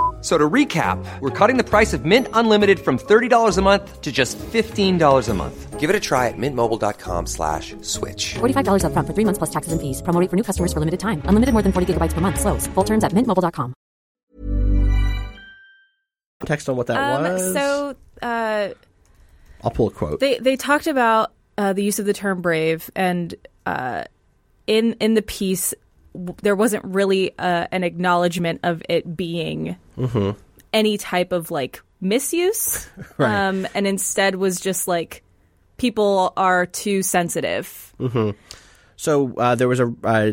F- 0.21 0.25
So 0.25 0.37
to 0.37 0.47
recap, 0.49 1.03
we're 1.19 1.31
cutting 1.31 1.57
the 1.57 1.63
price 1.63 1.93
of 1.93 2.05
Mint 2.05 2.27
Unlimited 2.33 2.79
from 2.79 2.99
$30 2.99 3.57
a 3.57 3.61
month 3.63 4.01
to 4.01 4.11
just 4.11 4.37
$15 4.37 5.29
a 5.29 5.33
month. 5.33 5.79
Give 5.79 5.89
it 5.89 5.95
a 5.95 5.99
try 5.99 6.27
at 6.27 6.37
mintmobile.com 6.37 7.25
slash 7.25 7.73
switch. 7.81 8.35
$45 8.35 8.83
upfront 8.85 9.07
for 9.07 9.13
three 9.13 9.25
months 9.25 9.39
plus 9.39 9.49
taxes 9.49 9.73
and 9.73 9.81
fees. 9.81 10.03
Promo 10.03 10.29
for 10.29 10.35
new 10.35 10.43
customers 10.43 10.71
for 10.71 10.79
limited 10.79 10.99
time. 10.99 11.23
Unlimited 11.25 11.53
more 11.53 11.63
than 11.63 11.71
40 11.71 11.93
gigabytes 11.93 12.13
per 12.13 12.21
month. 12.21 12.39
Slows. 12.39 12.67
Full 12.75 12.83
terms 12.83 13.03
at 13.03 13.13
mintmobile.com. 13.13 13.73
context 16.41 16.69
on 16.69 16.75
what 16.75 16.87
that 16.87 16.97
um, 16.97 17.23
was? 17.23 17.53
so. 17.53 17.95
Uh, 18.21 18.69
I'll 19.63 19.71
pull 19.71 19.87
a 19.87 19.91
quote. 19.91 20.19
They 20.19 20.37
they 20.39 20.55
talked 20.55 20.87
about 20.87 21.31
uh, 21.57 21.73
the 21.73 21.83
use 21.83 21.99
of 21.99 22.05
the 22.05 22.13
term 22.13 22.41
brave, 22.41 22.89
and 22.95 23.33
uh, 23.65 24.03
in 24.67 24.93
in 24.93 25.13
the 25.13 25.21
piece, 25.21 25.73
w- 26.13 26.35
there 26.41 26.55
wasn't 26.55 26.83
really 26.85 27.37
uh, 27.37 27.67
an 27.71 27.83
acknowledgement 27.83 28.59
of 28.63 28.81
it 28.89 29.15
being 29.17 29.75
any 30.73 30.97
type 30.97 31.31
of 31.31 31.51
like 31.51 31.81
misuse, 31.99 32.87
Right. 33.17 33.47
um, 33.47 33.67
and 33.75 33.85
instead 33.87 34.35
was 34.35 34.59
just 34.59 34.87
like 34.87 35.23
people 35.77 36.33
are 36.37 36.65
too 36.65 37.03
sensitive. 37.03 37.93
So 38.95 39.33
uh, 39.37 39.55
there 39.55 39.67
was 39.67 39.79
a 39.79 39.93
uh, 40.03 40.31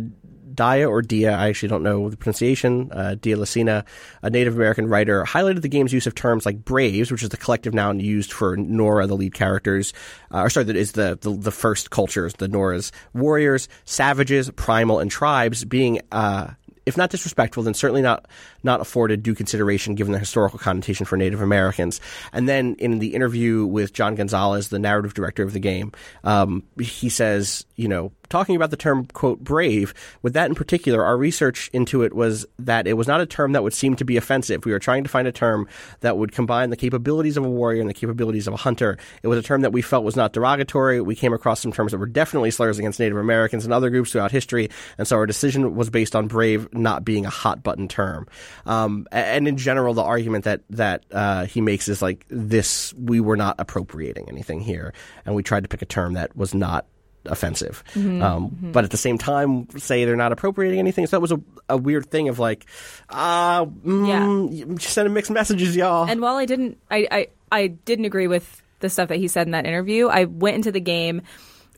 Dia 0.59 0.89
or 0.89 1.03
Dia, 1.03 1.33
I 1.33 1.49
actually 1.49 1.69
don't 1.69 1.85
know 1.85 2.11
the 2.11 2.17
pronunciation, 2.17 2.91
uh, 2.91 3.15
Dia 3.15 3.37
Lacina, 3.37 3.85
a 4.23 4.31
Native 4.31 4.57
American 4.57 4.89
writer, 4.89 5.23
highlighted 5.23 5.63
the 5.63 5.69
game's 5.69 5.93
use 5.93 6.09
of 6.09 6.17
terms 6.17 6.45
like 6.45 6.65
braves, 6.65 7.13
which 7.13 7.23
is 7.23 7.29
the 7.29 7.37
collective 7.37 7.75
noun 7.75 8.01
used 8.01 8.33
for 8.33 8.57
Nora, 8.57 9.07
the 9.07 9.15
lead 9.15 9.35
characters, 9.35 9.93
uh, 10.35 10.41
or 10.41 10.51
sorry, 10.51 10.65
that 10.65 10.75
is 10.75 10.93
the, 10.93 11.17
the 11.21 11.31
the 11.31 11.53
first 11.53 11.91
cultures, 11.91 12.35
the 12.35 12.49
Noras, 12.49 12.91
warriors, 13.15 13.69
savages, 13.85 14.51
primal, 14.51 14.99
and 14.99 15.11
tribes 15.11 15.65
being. 15.65 16.01
Uh, 16.11 16.51
if 16.87 16.97
not 16.97 17.11
disrespectful, 17.11 17.63
then 17.63 17.75
certainly 17.75 18.01
not 18.01 18.27
not 18.65 18.81
afforded 18.81 19.23
due 19.23 19.35
consideration 19.35 19.95
given 19.95 20.13
the 20.13 20.19
historical 20.19 20.59
connotation 20.59 21.05
for 21.05 21.19
Native 21.19 21.43
Americans. 21.43 22.01
And 22.33 22.49
then 22.49 22.77
in 22.79 22.99
the 22.99 23.15
interview 23.15 23.67
with 23.67 23.93
John 23.93 24.15
Gonzalez, 24.15 24.69
the 24.69 24.79
narrative 24.79 25.13
director 25.13 25.43
of 25.43 25.53
the 25.53 25.61
game, 25.61 25.93
um, 26.25 26.65
he 26.81 27.11
says, 27.11 27.67
you 27.77 27.89
know, 27.89 28.11
talking 28.29 28.57
about 28.57 28.71
the 28.71 28.77
term 28.77 29.07
quote 29.07 29.41
brave, 29.41 29.95
with 30.23 30.35
that 30.35 30.49
in 30.49 30.55
particular, 30.55 31.05
our 31.05 31.17
research 31.17 31.71
into 31.73 32.03
it 32.03 32.15
was 32.15 32.47
that 32.59 32.87
it 32.87 32.95
was 32.95 33.07
not 33.07 33.21
a 33.21 33.27
term 33.27 33.53
that 33.53 33.63
would 33.63 33.75
seem 33.75 33.97
to 33.97 34.05
be 34.05 34.17
offensive. 34.17 34.65
We 34.65 34.73
were 34.73 34.79
trying 34.79 35.05
to 35.05 35.09
find 35.09 35.27
a 35.27 35.33
term 35.33 35.69
that 36.01 36.17
would 36.17 36.33
combine 36.33 36.71
the 36.71 36.77
capabilities 36.77 37.37
of 37.37 37.45
a 37.45 37.49
warrior 37.49 37.81
and 37.81 37.89
the 37.89 37.95
capabilities 37.95 38.47
of 38.47 38.55
a 38.55 38.59
hunter. 38.59 38.99
It 39.23 39.29
was 39.29 39.39
a 39.39 39.43
term 39.43 39.63
that 39.63 39.73
we 39.73 39.83
felt 39.83 40.05
was 40.05 40.17
not 40.17 40.33
derogatory. 40.33 41.01
We 41.01 41.15
came 41.15 41.33
across 41.33 41.61
some 41.61 41.73
terms 41.73 41.93
that 41.93 41.99
were 41.99 42.07
definitely 42.07 42.51
slurs 42.51 42.79
against 42.79 43.01
Native 43.01 43.19
Americans 43.19 43.65
and 43.65 43.73
other 43.73 43.91
groups 43.91 44.13
throughout 44.13 44.31
history, 44.31 44.71
and 44.97 45.07
so 45.07 45.17
our 45.17 45.27
decision 45.27 45.75
was 45.75 45.91
based 45.91 46.15
on 46.15 46.29
brave 46.29 46.73
not 46.73 47.05
being 47.05 47.27
a 47.27 47.31
hot 47.31 47.63
button 47.63 47.89
term. 47.89 48.27
Um, 48.67 49.07
and 49.13 49.49
in 49.49 49.57
general, 49.57 49.95
the 49.95 50.03
argument 50.03 50.45
that 50.45 50.63
that 50.71 51.05
uh, 51.13 51.47
he 51.47 51.61
makes 51.61 51.89
is 51.89 52.03
like 52.03 52.25
this: 52.29 52.93
we 52.95 53.21
were 53.21 53.37
not 53.37 53.57
appropriating 53.59 54.29
anything 54.29 54.61
here, 54.61 54.93
and 55.25 55.35
we 55.35 55.43
tried 55.43 55.63
to 55.63 55.69
pick 55.69 55.83
a 55.83 55.87
term 55.87 56.15
that 56.15 56.37
was 56.37 56.55
not 56.55 56.87
offensive. 57.31 57.83
Um, 57.97 58.71
But 58.73 58.85
at 58.85 58.91
the 58.91 58.97
same 58.97 59.19
time, 59.19 59.69
say 59.79 60.05
they're 60.05 60.17
not 60.17 60.33
appropriating 60.33 60.79
anything. 60.79 61.07
So 61.07 61.17
that 61.17 61.21
was 61.21 61.33
a, 61.33 61.41
a 61.69 61.77
weird 61.77 62.11
thing 62.11 62.29
of 62.29 62.39
like, 62.39 62.67
uh, 63.09 63.65
mm, 63.65 64.49
yeah, 64.59 64.75
just 64.77 64.95
sending 64.95 65.15
mixed 65.15 65.31
messages, 65.31 65.77
y'all. 65.77 66.09
And 66.09 66.21
while 66.21 66.37
I 66.37 66.47
didn't, 66.47 66.79
I, 66.91 67.09
I, 67.11 67.27
I 67.51 67.67
didn't 67.69 68.05
agree 68.05 68.27
with 68.27 68.63
the 68.81 68.89
stuff 68.89 69.09
that 69.09 69.17
he 69.19 69.29
said 69.29 69.47
in 69.47 69.53
that 69.53 69.67
interview. 69.67 70.09
I 70.09 70.25
went 70.25 70.57
into 70.57 70.73
the 70.73 70.81
game, 70.81 71.23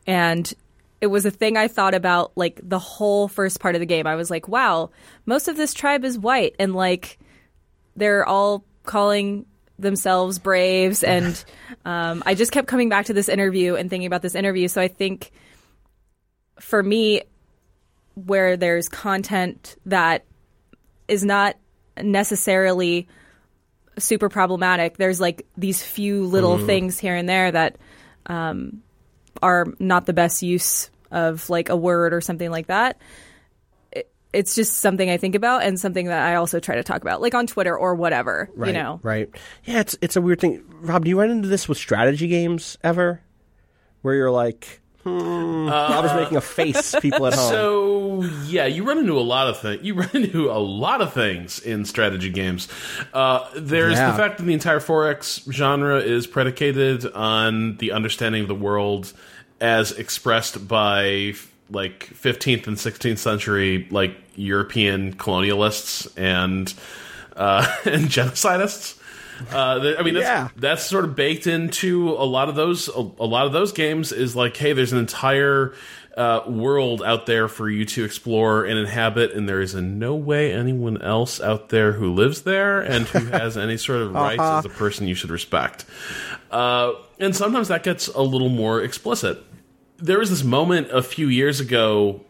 and 0.07 0.53
it 1.01 1.07
was 1.07 1.24
a 1.24 1.30
thing 1.30 1.57
I 1.57 1.68
thought 1.68 1.94
about 1.94 2.32
like 2.36 2.61
the 2.62 2.78
whole 2.78 3.26
first 3.28 3.61
part 3.61 3.74
of 3.74 3.80
the 3.80 3.86
game. 3.86 4.07
I 4.07 4.16
was 4.16 4.30
like, 4.30 4.48
wow, 4.48 4.90
most 5.24 5.48
of 5.48 5.57
this 5.57 5.72
tribe 5.72 6.05
is 6.05 6.18
white 6.18 6.55
and 6.59 6.74
like 6.74 7.18
they're 7.96 8.26
all 8.26 8.64
calling 8.84 9.46
themselves 9.81 10.39
braves 10.39 11.03
and 11.05 11.43
um, 11.85 12.22
I 12.26 12.35
just 12.35 12.53
kept 12.53 12.68
coming 12.68 12.89
back 12.89 13.07
to 13.07 13.12
this 13.12 13.28
interview 13.28 13.74
and 13.74 13.89
thinking 13.91 14.07
about 14.07 14.22
this 14.22 14.35
interview. 14.35 14.68
So 14.68 14.81
I 14.81 14.89
think 14.89 15.31
for 16.59 16.83
me, 16.83 17.22
where 18.14 18.57
there's 18.57 18.89
content 18.89 19.76
that 19.87 20.24
is 21.09 21.24
not 21.24 21.57
necessarily 22.01 23.09
super 23.99 24.28
problematic, 24.28 24.97
there's 24.97 25.20
like 25.20 25.47
these 25.57 25.83
few 25.83 26.26
little 26.26 26.59
things 26.66 26.99
here 26.99 27.14
and 27.14 27.28
there 27.28 27.51
that 27.51 27.78
um, 28.26 28.83
are 29.43 29.66
not 29.78 30.07
the 30.07 30.12
best 30.12 30.43
use 30.43 30.91
of 31.11 31.49
like 31.51 31.68
a 31.68 31.76
word 31.76 32.12
or 32.12 32.20
something 32.20 32.51
like 32.51 32.68
that. 32.68 33.01
It, 34.33 34.39
it's 34.39 34.55
just 34.55 34.76
something 34.81 35.09
I 35.11 35.16
think 35.16 35.35
about 35.35 35.62
and 35.62 35.78
something 35.78 36.07
that 36.07 36.22
I 36.26 36.35
also 36.37 36.61
try 36.61 36.76
to 36.76 36.83
talk 36.83 37.03
about, 37.03 37.20
like 37.20 37.35
on 37.35 37.47
Twitter 37.47 37.76
or 37.76 37.95
whatever. 37.95 38.49
Right, 38.55 38.68
You 38.68 38.72
know, 38.74 39.01
right? 39.03 39.28
Yeah, 39.64 39.81
it's 39.81 39.97
it's 40.01 40.16
a 40.16 40.20
weird 40.20 40.41
thing. 40.41 40.62
Rob, 40.81 41.05
do 41.05 41.11
you 41.11 41.18
run 41.20 41.31
into 41.31 41.49
this 41.49 41.68
with 41.68 41.78
strategy 41.78 42.28
games 42.28 42.78
ever, 42.83 43.20
where 44.03 44.14
you're 44.14 44.31
like, 44.31 44.81
hmm, 45.03 45.68
Rob 45.68 46.05
is 46.05 46.12
making 46.14 46.37
a 46.37 46.41
face. 46.41 46.95
People 47.01 47.26
at 47.26 47.35
home. 47.39 47.51
So 47.51 48.22
yeah, 48.47 48.66
you 48.66 48.85
run 48.85 48.99
into 48.99 49.18
a 49.18 49.20
lot 49.20 49.49
of 49.49 49.59
things. 49.61 49.83
You 49.83 49.95
run 50.01 50.11
into 50.14 50.51
a 50.51 50.59
lot 50.59 51.01
of 51.03 51.12
things 51.12 51.59
in 51.59 51.85
strategy 51.85 52.31
games. 52.31 52.68
Uh, 53.12 53.49
there's 53.57 53.95
Yeah. 53.95 54.11
the 54.12 54.16
fact 54.16 54.39
that 54.39 54.45
the 54.45 54.53
entire 54.55 54.81
4X 54.81 55.51
genre 55.53 55.99
is 55.99 56.26
predicated 56.26 57.05
on 57.12 57.76
the 57.78 57.93
understanding 57.93 58.43
of 58.43 58.49
the 58.49 58.55
world 58.55 59.12
as 59.61 59.93
expressed 59.93 60.66
by 60.68 61.35
like 61.70 62.08
15th 62.14 62.66
and 62.66 62.76
16th 62.76 63.18
century 63.18 63.86
like 63.90 64.16
European 64.36 65.14
colonialists 65.14 66.10
and 66.16 66.72
uh, 67.36 67.66
and 67.84 68.06
genocidists. 68.06 68.96
Uh, 69.52 69.94
I 69.98 70.02
mean, 70.02 70.14
that's, 70.14 70.26
Yeah. 70.26 70.48
that's 70.56 70.84
sort 70.84 71.04
of 71.04 71.16
baked 71.16 71.46
into 71.46 72.10
a 72.10 72.26
lot 72.26 72.48
of 72.50 72.54
those. 72.56 72.88
A, 72.88 73.00
a 73.00 73.26
lot 73.26 73.46
of 73.46 73.52
those 73.52 73.72
games 73.72 74.12
is 74.12 74.36
like, 74.36 74.54
hey, 74.56 74.74
there's 74.74 74.92
an 74.92 74.98
entire 74.98 75.72
uh, 76.14 76.42
world 76.46 77.02
out 77.02 77.24
there 77.24 77.48
for 77.48 77.70
you 77.70 77.86
to 77.86 78.04
explore 78.04 78.64
and 78.64 78.78
inhabit, 78.78 79.32
and 79.32 79.48
there 79.48 79.62
is 79.62 79.74
in 79.74 79.98
no 79.98 80.14
way 80.14 80.52
anyone 80.52 81.00
else 81.00 81.40
out 81.40 81.70
there 81.70 81.92
who 81.92 82.12
lives 82.12 82.42
there 82.42 82.80
and 82.82 83.06
who 83.06 83.24
has 83.30 83.56
any 83.56 83.78
sort 83.78 84.02
of 84.02 84.12
rights 84.12 84.42
as 84.42 84.66
a 84.66 84.68
person 84.68 85.08
you 85.08 85.14
should 85.14 85.30
respect. 85.30 85.86
Uh, 86.50 86.92
and 87.18 87.34
sometimes 87.34 87.68
that 87.68 87.82
gets 87.82 88.08
a 88.08 88.20
little 88.20 88.48
more 88.50 88.82
explicit. 88.82 89.42
There 90.01 90.18
was 90.18 90.30
this 90.30 90.42
moment 90.42 90.90
a 90.90 91.03
few 91.03 91.28
years 91.28 91.61
ago 91.61 92.22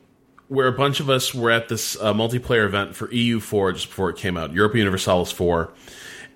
where 0.49 0.67
a 0.67 0.73
bunch 0.73 0.99
of 0.99 1.09
us 1.09 1.33
were 1.33 1.53
at 1.53 1.69
this 1.69 1.97
uh, 2.01 2.13
multiplayer 2.13 2.65
event 2.65 2.97
for 2.97 3.07
EU4 3.09 3.75
just 3.75 3.89
before 3.89 4.11
it 4.11 4.17
came 4.17 4.37
out, 4.37 4.53
Europa 4.53 4.79
Universalis 4.79 5.31
4. 5.31 5.71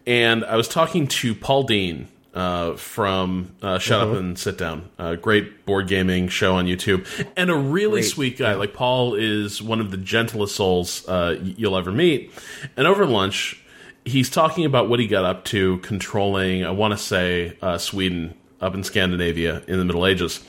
And 0.06 0.44
I 0.44 0.56
was 0.56 0.68
talking 0.68 1.08
to 1.08 1.34
Paul 1.34 1.64
Dean 1.64 2.06
uh, 2.34 2.76
from 2.76 3.56
uh, 3.60 3.80
Shut 3.80 4.00
Up 4.00 4.16
and 4.16 4.38
Sit 4.38 4.58
Down, 4.58 4.88
a 4.98 5.16
great 5.16 5.66
board 5.66 5.88
gaming 5.88 6.28
show 6.28 6.54
on 6.54 6.66
YouTube, 6.66 7.06
and 7.36 7.50
a 7.50 7.56
really 7.56 8.02
sweet 8.02 8.38
guy. 8.38 8.54
Like, 8.54 8.72
Paul 8.72 9.14
is 9.14 9.60
one 9.60 9.80
of 9.80 9.90
the 9.90 9.96
gentlest 9.96 10.54
souls 10.54 11.08
uh, 11.08 11.36
you'll 11.42 11.76
ever 11.76 11.90
meet. 11.90 12.30
And 12.76 12.86
over 12.86 13.06
lunch, 13.06 13.60
he's 14.04 14.30
talking 14.30 14.64
about 14.64 14.88
what 14.88 15.00
he 15.00 15.08
got 15.08 15.24
up 15.24 15.44
to 15.46 15.78
controlling, 15.78 16.64
I 16.64 16.70
want 16.70 16.92
to 16.92 16.98
say, 16.98 17.56
uh, 17.60 17.78
Sweden 17.78 18.34
up 18.60 18.74
in 18.74 18.84
Scandinavia 18.84 19.62
in 19.66 19.78
the 19.78 19.84
Middle 19.84 20.06
Ages 20.06 20.44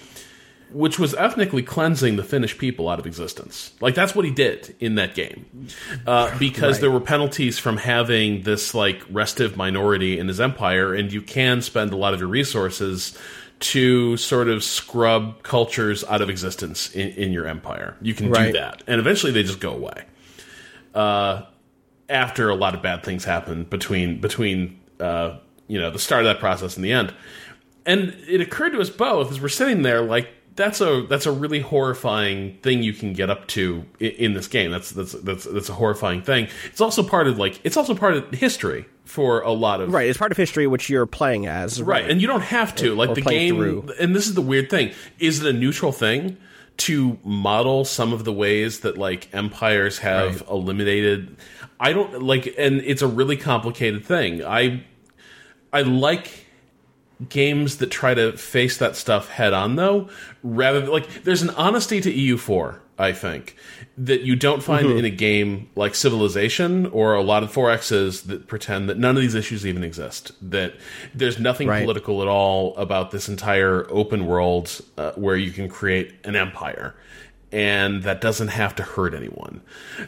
which 0.75 0.99
was 0.99 1.13
ethnically 1.15 1.63
cleansing 1.63 2.17
the 2.17 2.23
Finnish 2.23 2.57
people 2.57 2.89
out 2.89 2.99
of 2.99 3.05
existence. 3.07 3.71
Like 3.79 3.95
that's 3.95 4.13
what 4.13 4.25
he 4.25 4.31
did 4.31 4.75
in 4.81 4.95
that 4.95 5.15
game, 5.15 5.45
uh, 6.05 6.37
because 6.39 6.81
there 6.81 6.91
were 6.91 6.99
penalties 6.99 7.57
from 7.57 7.77
having 7.77 8.41
this 8.41 8.73
like 8.73 9.01
restive 9.09 9.55
minority 9.55 10.19
in 10.19 10.27
his 10.27 10.41
empire, 10.41 10.93
and 10.93 11.11
you 11.13 11.21
can 11.21 11.61
spend 11.61 11.93
a 11.93 11.95
lot 11.95 12.13
of 12.13 12.19
your 12.19 12.27
resources 12.27 13.17
to 13.61 14.17
sort 14.17 14.49
of 14.49 14.63
scrub 14.65 15.41
cultures 15.41 16.03
out 16.03 16.21
of 16.21 16.29
existence 16.29 16.93
in, 16.93 17.09
in 17.11 17.31
your 17.31 17.47
empire. 17.47 17.95
You 18.01 18.13
can 18.13 18.29
Right. 18.29 18.47
do 18.47 18.59
that, 18.59 18.83
and 18.85 18.99
eventually 18.99 19.31
they 19.31 19.43
just 19.43 19.61
go 19.61 19.71
away. 19.71 20.03
Uh, 20.93 21.43
after 22.09 22.49
a 22.49 22.55
lot 22.55 22.75
of 22.75 22.81
bad 22.81 23.03
things 23.03 23.23
happen 23.23 23.63
between 23.63 24.19
between 24.19 24.79
uh, 24.99 25.37
you 25.67 25.79
know 25.79 25.89
the 25.89 25.99
start 25.99 26.25
of 26.25 26.25
that 26.27 26.39
process 26.39 26.75
and 26.75 26.85
the 26.85 26.91
end 26.91 27.13
and 27.85 28.15
it 28.27 28.41
occurred 28.41 28.71
to 28.71 28.79
us 28.81 28.89
both 28.89 29.31
as 29.31 29.41
we're 29.41 29.49
sitting 29.49 29.81
there 29.81 30.01
like 30.01 30.29
that's 30.55 30.81
a 30.81 31.05
that's 31.09 31.25
a 31.25 31.31
really 31.31 31.59
horrifying 31.59 32.57
thing 32.57 32.83
you 32.83 32.93
can 32.93 33.13
get 33.13 33.29
up 33.29 33.47
to 33.47 33.85
in, 33.99 34.11
in 34.11 34.33
this 34.33 34.47
game 34.47 34.71
that's 34.71 34.91
that's 34.91 35.13
that's 35.13 35.45
that's 35.45 35.69
a 35.69 35.73
horrifying 35.73 36.21
thing 36.21 36.47
it's 36.65 36.81
also 36.81 37.03
part 37.03 37.27
of 37.27 37.37
like 37.37 37.59
it's 37.63 37.77
also 37.77 37.93
part 37.93 38.15
of 38.15 38.31
history 38.31 38.85
for 39.05 39.41
a 39.41 39.51
lot 39.51 39.81
of 39.81 39.93
right, 39.93 40.09
it's 40.09 40.17
part 40.17 40.31
of 40.31 40.37
history 40.37 40.67
which 40.67 40.89
you're 40.89 41.05
playing 41.05 41.47
as. 41.47 41.81
Right, 41.81 42.09
and 42.09 42.21
you 42.21 42.27
don't 42.27 42.41
have 42.41 42.75
to. 42.75 42.95
Like 42.95 43.11
or 43.11 43.15
the 43.15 43.21
game, 43.21 43.55
through. 43.55 43.93
and 43.99 44.15
this 44.15 44.27
is 44.27 44.33
the 44.33 44.41
weird 44.41 44.69
thing: 44.69 44.93
is 45.19 45.43
it 45.43 45.55
a 45.55 45.57
neutral 45.57 45.91
thing 45.91 46.37
to 46.77 47.17
model 47.23 47.85
some 47.85 48.11
of 48.11 48.25
the 48.25 48.33
ways 48.33 48.81
that 48.81 48.97
like 48.97 49.33
empires 49.33 49.99
have 49.99 50.43
eliminated? 50.49 51.37
I 51.79 51.93
don't 51.93 52.23
like, 52.23 52.53
and 52.57 52.81
it's 52.81 53.01
a 53.01 53.07
really 53.07 53.37
complicated 53.37 54.05
thing. 54.05 54.43
I 54.43 54.83
I 55.71 55.83
like 55.83 56.44
games 57.29 57.77
that 57.77 57.91
try 57.91 58.13
to 58.13 58.33
face 58.37 58.77
that 58.77 58.95
stuff 58.95 59.29
head 59.29 59.53
on, 59.53 59.75
though. 59.75 60.09
Rather, 60.43 60.81
than, 60.81 60.89
like 60.91 61.23
there's 61.23 61.41
an 61.41 61.49
honesty 61.51 62.01
to 62.01 62.11
EU4. 62.11 62.79
I 62.97 63.11
think 63.11 63.57
that 63.97 64.21
you 64.21 64.37
don't 64.37 64.63
find 64.63 64.85
Mm-hmm. 64.87 64.97
in 64.99 65.05
a 65.05 65.09
game 65.09 65.69
like 65.75 65.95
Civilization 65.95 66.85
or 66.87 67.13
a 67.13 67.21
lot 67.21 67.43
of 67.43 67.51
4Xs 67.51 68.23
that 68.27 68.47
pretend 68.47 68.87
that 68.89 68.97
none 68.97 69.17
of 69.17 69.21
these 69.21 69.35
issues 69.35 69.65
even 69.67 69.83
exist. 69.83 70.31
That 70.41 70.75
there's 71.13 71.37
nothing 71.37 71.67
Right. 71.67 71.81
political 71.83 72.21
at 72.21 72.29
all 72.29 72.73
about 72.77 73.11
this 73.11 73.27
entire 73.27 73.85
open 73.89 74.25
world 74.27 74.79
uh, 74.97 75.11
where 75.15 75.35
you 75.35 75.51
can 75.51 75.67
create 75.67 76.13
an 76.23 76.37
empire. 76.37 76.95
And 77.51 78.03
that 78.03 78.21
doesn't 78.21 78.49
have 78.49 78.75
to 78.75 78.83
hurt 78.83 79.13
anyone. 79.13 79.61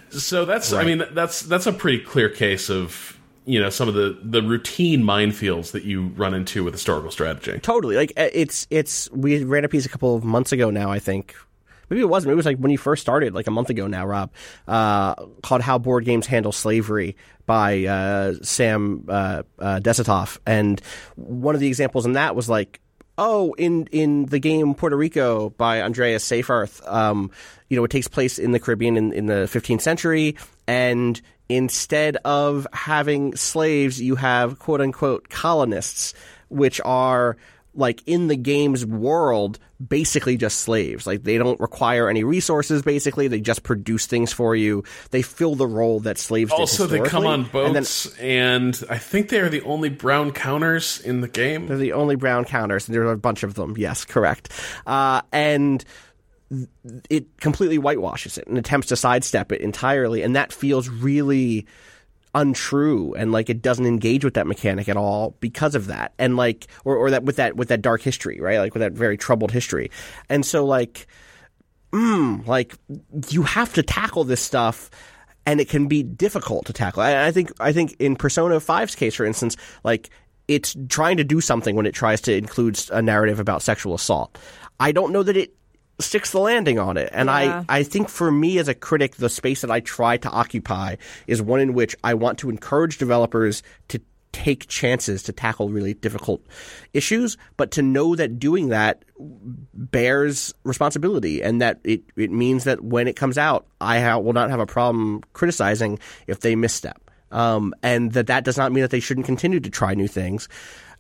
So 0.10 0.46
that's, 0.46 0.72
I 0.72 0.84
mean, 0.86 1.04
that's 1.12 1.42
that's 1.42 1.66
a 1.68 1.74
pretty 1.74 2.00
clear 2.04 2.30
case 2.30 2.70
of 2.70 3.17
you 3.48 3.62
know 3.62 3.70
some 3.70 3.88
of 3.88 3.96
the 3.96 4.18
the 4.22 4.44
routine 4.44 5.02
minefields 5.04 5.72
that 5.72 5.84
you 5.84 6.08
run 6.18 6.34
into 6.34 6.64
with 6.64 6.74
historical 6.74 7.10
strategy. 7.10 7.60
Totally. 7.60 7.96
Like 7.96 8.12
uh, 8.18 8.28
it's 8.34 8.68
it's 8.70 9.10
we 9.12 9.44
ran 9.44 9.64
a 9.64 9.70
piece 9.70 9.86
a 9.86 9.90
couple 9.90 10.16
of 10.16 10.24
months 10.24 10.52
ago 10.52 10.70
now. 10.70 10.92
I 10.92 11.00
think 11.00 11.34
maybe 11.90 12.02
it 12.02 12.10
wasn't. 12.10 12.28
Maybe 12.28 12.34
It 12.34 12.38
was 12.38 12.46
like 12.46 12.58
when 12.58 12.72
you 12.72 12.78
first 12.78 13.02
started, 13.02 13.34
like 13.34 13.48
a 13.48 13.52
month 13.52 13.70
ago 13.70 13.88
now, 13.88 14.06
Rob, 14.06 14.32
uh, 14.68 15.16
called 15.42 15.62
"How 15.62 15.78
Board 15.78 16.04
Games 16.04 16.28
Handle 16.28 16.52
Slavery" 16.52 17.16
by 17.46 17.86
uh, 17.86 18.34
Sam 18.42 19.06
uh, 19.08 19.44
uh, 19.58 19.80
Desatoff, 19.80 20.38
and 20.46 20.82
one 21.16 21.56
of 21.56 21.62
the 21.62 21.68
examples 21.68 22.06
in 22.06 22.14
that 22.14 22.36
was 22.36 22.50
like. 22.50 22.82
Oh, 23.20 23.56
in 23.58 23.88
in 23.88 24.28
the 24.28 24.38
game 24.38 24.76
Puerto 24.76 24.96
Rico 24.96 25.50
by 25.50 25.82
Andreas 25.82 26.24
Seyfarth, 26.24 26.88
um, 26.88 27.32
you 27.68 27.76
know, 27.76 27.84
it 27.84 27.90
takes 27.90 28.08
place 28.08 28.38
in 28.38 28.52
the 28.52 28.60
Caribbean 28.60 28.96
in, 28.96 29.12
in 29.12 29.26
the 29.26 29.50
15th 29.52 29.82
century, 29.82 30.36
and 30.68 31.20
instead 31.50 32.18
of 32.26 32.68
having 32.74 33.36
slaves, 33.36 34.02
you 34.02 34.16
have 34.16 34.60
quote 34.60 34.82
unquote 34.82 35.30
colonists, 35.30 36.14
which 36.50 36.82
are 36.84 37.38
like 37.74 38.02
in 38.08 38.28
the 38.28 38.36
game's 38.36 38.86
world 38.86 39.60
basically 39.86 40.36
just 40.38 40.60
slaves. 40.62 41.06
Like 41.06 41.24
they 41.24 41.38
don't 41.38 41.60
require 41.60 42.10
any 42.10 42.24
resources 42.24 42.82
basically. 42.82 43.28
They 43.28 43.40
just 43.40 43.64
produce 43.64 44.08
things 44.08 44.34
for 44.34 44.56
you. 44.56 44.84
They 45.12 45.22
fill 45.22 45.56
the 45.56 45.68
role 45.68 46.00
that 46.02 46.18
slaves 46.18 46.52
did 46.52 46.60
Also, 46.60 46.88
they 46.88 47.00
come 47.02 47.28
on 47.28 47.44
historically. 47.44 47.66
and 47.68 47.76
then 47.76 47.84
boats, 47.84 48.20
and, 48.20 48.84
I 48.90 48.98
think 48.98 49.30
they 49.30 49.40
are 49.40 49.50
the 49.50 49.62
only 49.62 49.90
brown 49.90 50.32
counters 50.32 51.00
in 51.02 51.22
the 51.22 51.28
game. 51.28 51.68
they're 51.68 51.78
the 51.78 51.94
only 51.94 52.16
brown 52.16 52.46
counters. 52.46 52.88
And 52.88 52.96
there 52.96 53.04
are 53.04 53.12
a 53.12 53.18
bunch 53.18 53.44
of 53.44 53.54
them. 53.54 53.76
Yes 53.78 54.04
correct. 54.04 54.50
Uh, 54.88 55.22
and 55.32 55.86
it 57.10 57.26
completely 57.40 57.78
whitewashes 57.78 58.38
it 58.38 58.48
and 58.48 58.58
attempts 58.58 58.88
to 58.88 58.96
sidestep 58.96 59.52
it 59.52 59.62
entirely 59.62 60.22
and 60.22 60.36
that 60.36 60.54
feels 60.54 60.88
really 60.88 61.68
untrue 62.38 63.16
and 63.16 63.32
like 63.32 63.50
it 63.50 63.64
doesn't 63.64 63.88
engage 63.88 64.24
with 64.24 64.36
that 64.36 64.46
mechanic 64.46 64.88
at 64.88 64.96
all 64.96 65.36
because 65.40 65.74
of 65.74 65.88
that. 65.88 66.14
And 66.20 66.38
like 66.38 66.68
or, 66.86 66.96
or 66.96 67.10
that 67.12 67.24
with 67.24 67.38
that 67.38 67.56
with 67.56 67.70
that 67.70 67.82
dark 67.82 68.02
history 68.02 68.40
right? 68.40 68.60
Like 68.60 68.74
with 68.74 68.82
that 68.82 68.94
very 68.94 69.18
troubled 69.18 69.52
history. 69.52 69.90
And 70.30 70.46
so 70.46 70.64
like 70.64 71.08
mm, 71.92 72.46
like 72.46 72.76
you 73.30 73.44
have 73.44 73.74
to 73.74 73.84
tackle 73.84 74.24
this 74.24 74.42
stuff 74.42 74.92
and 75.48 75.60
it 75.60 75.68
can 75.68 75.88
be 75.88 76.04
difficult 76.04 76.68
to 76.68 76.74
tackle. 76.74 77.02
I, 77.02 77.28
I 77.28 77.32
think 77.32 77.52
i 77.60 77.74
think 77.74 77.96
in 78.00 78.16
persona 78.16 78.58
5's 78.58 78.96
case 78.96 79.16
for 79.16 79.26
instance 79.26 79.58
like 79.84 80.12
it's 80.48 80.76
trying 80.90 81.18
to 81.18 81.24
do 81.24 81.42
something 81.42 81.76
when 81.76 81.86
it 81.86 81.94
tries 81.94 82.22
to 82.22 82.36
include 82.36 82.80
a 82.92 83.02
narrative 83.02 83.40
about 83.40 83.62
sexual 83.62 83.94
assault. 83.96 84.38
I 84.80 84.92
don't 84.92 85.12
know 85.12 85.24
that 85.24 85.36
it 85.36 85.57
sticks 86.00 86.32
the 86.32 86.40
landing 86.40 86.80
on 86.80 86.98
it. 86.98 87.10
And 87.12 87.28
Yeah. 87.28 87.64
I, 87.68 87.80
I 87.80 87.84
think 87.84 88.10
for 88.10 88.32
me 88.32 88.60
as 88.60 88.68
a 88.68 88.74
critic, 88.76 89.16
the 89.16 89.30
space 89.30 89.62
that 89.62 89.72
I 89.72 89.80
try 89.80 90.18
to 90.18 90.30
occupy 90.30 90.98
is 91.26 91.42
one 91.42 91.60
in 91.60 91.74
which 91.74 91.96
I 92.04 92.14
want 92.14 92.38
to 92.40 92.50
encourage 92.50 92.98
developers 92.98 93.64
to 93.90 94.00
take 94.34 94.68
chances 94.68 95.24
to 95.24 95.32
tackle 95.32 95.70
really 95.70 95.96
difficult 95.96 96.46
issues, 96.94 97.38
but 97.56 97.72
to 97.72 97.82
know 97.82 98.16
that 98.16 98.38
doing 98.38 98.70
that 98.70 99.04
bears 99.74 100.54
responsibility, 100.64 101.42
and 101.42 101.60
that 101.62 101.80
it 101.84 102.02
it 102.16 102.30
means 102.30 102.66
that 102.66 102.84
when 102.84 103.08
it 103.08 103.16
comes 103.16 103.38
out, 103.38 103.66
I 103.82 104.00
ha- 104.00 104.20
will 104.20 104.34
not 104.34 104.52
have 104.52 104.60
a 104.60 104.68
problem 104.68 105.24
criticizing 105.34 105.98
if 106.28 106.42
they 106.42 106.56
misstep, 106.56 107.10
um, 107.32 107.74
and 107.82 108.12
that 108.12 108.28
that 108.28 108.44
does 108.44 108.58
not 108.58 108.72
mean 108.72 108.82
that 108.84 108.92
they 108.92 109.00
shouldn't 109.00 109.26
continue 109.26 109.60
to 109.60 109.70
try 109.72 109.96
new 109.96 110.08
things. 110.08 110.48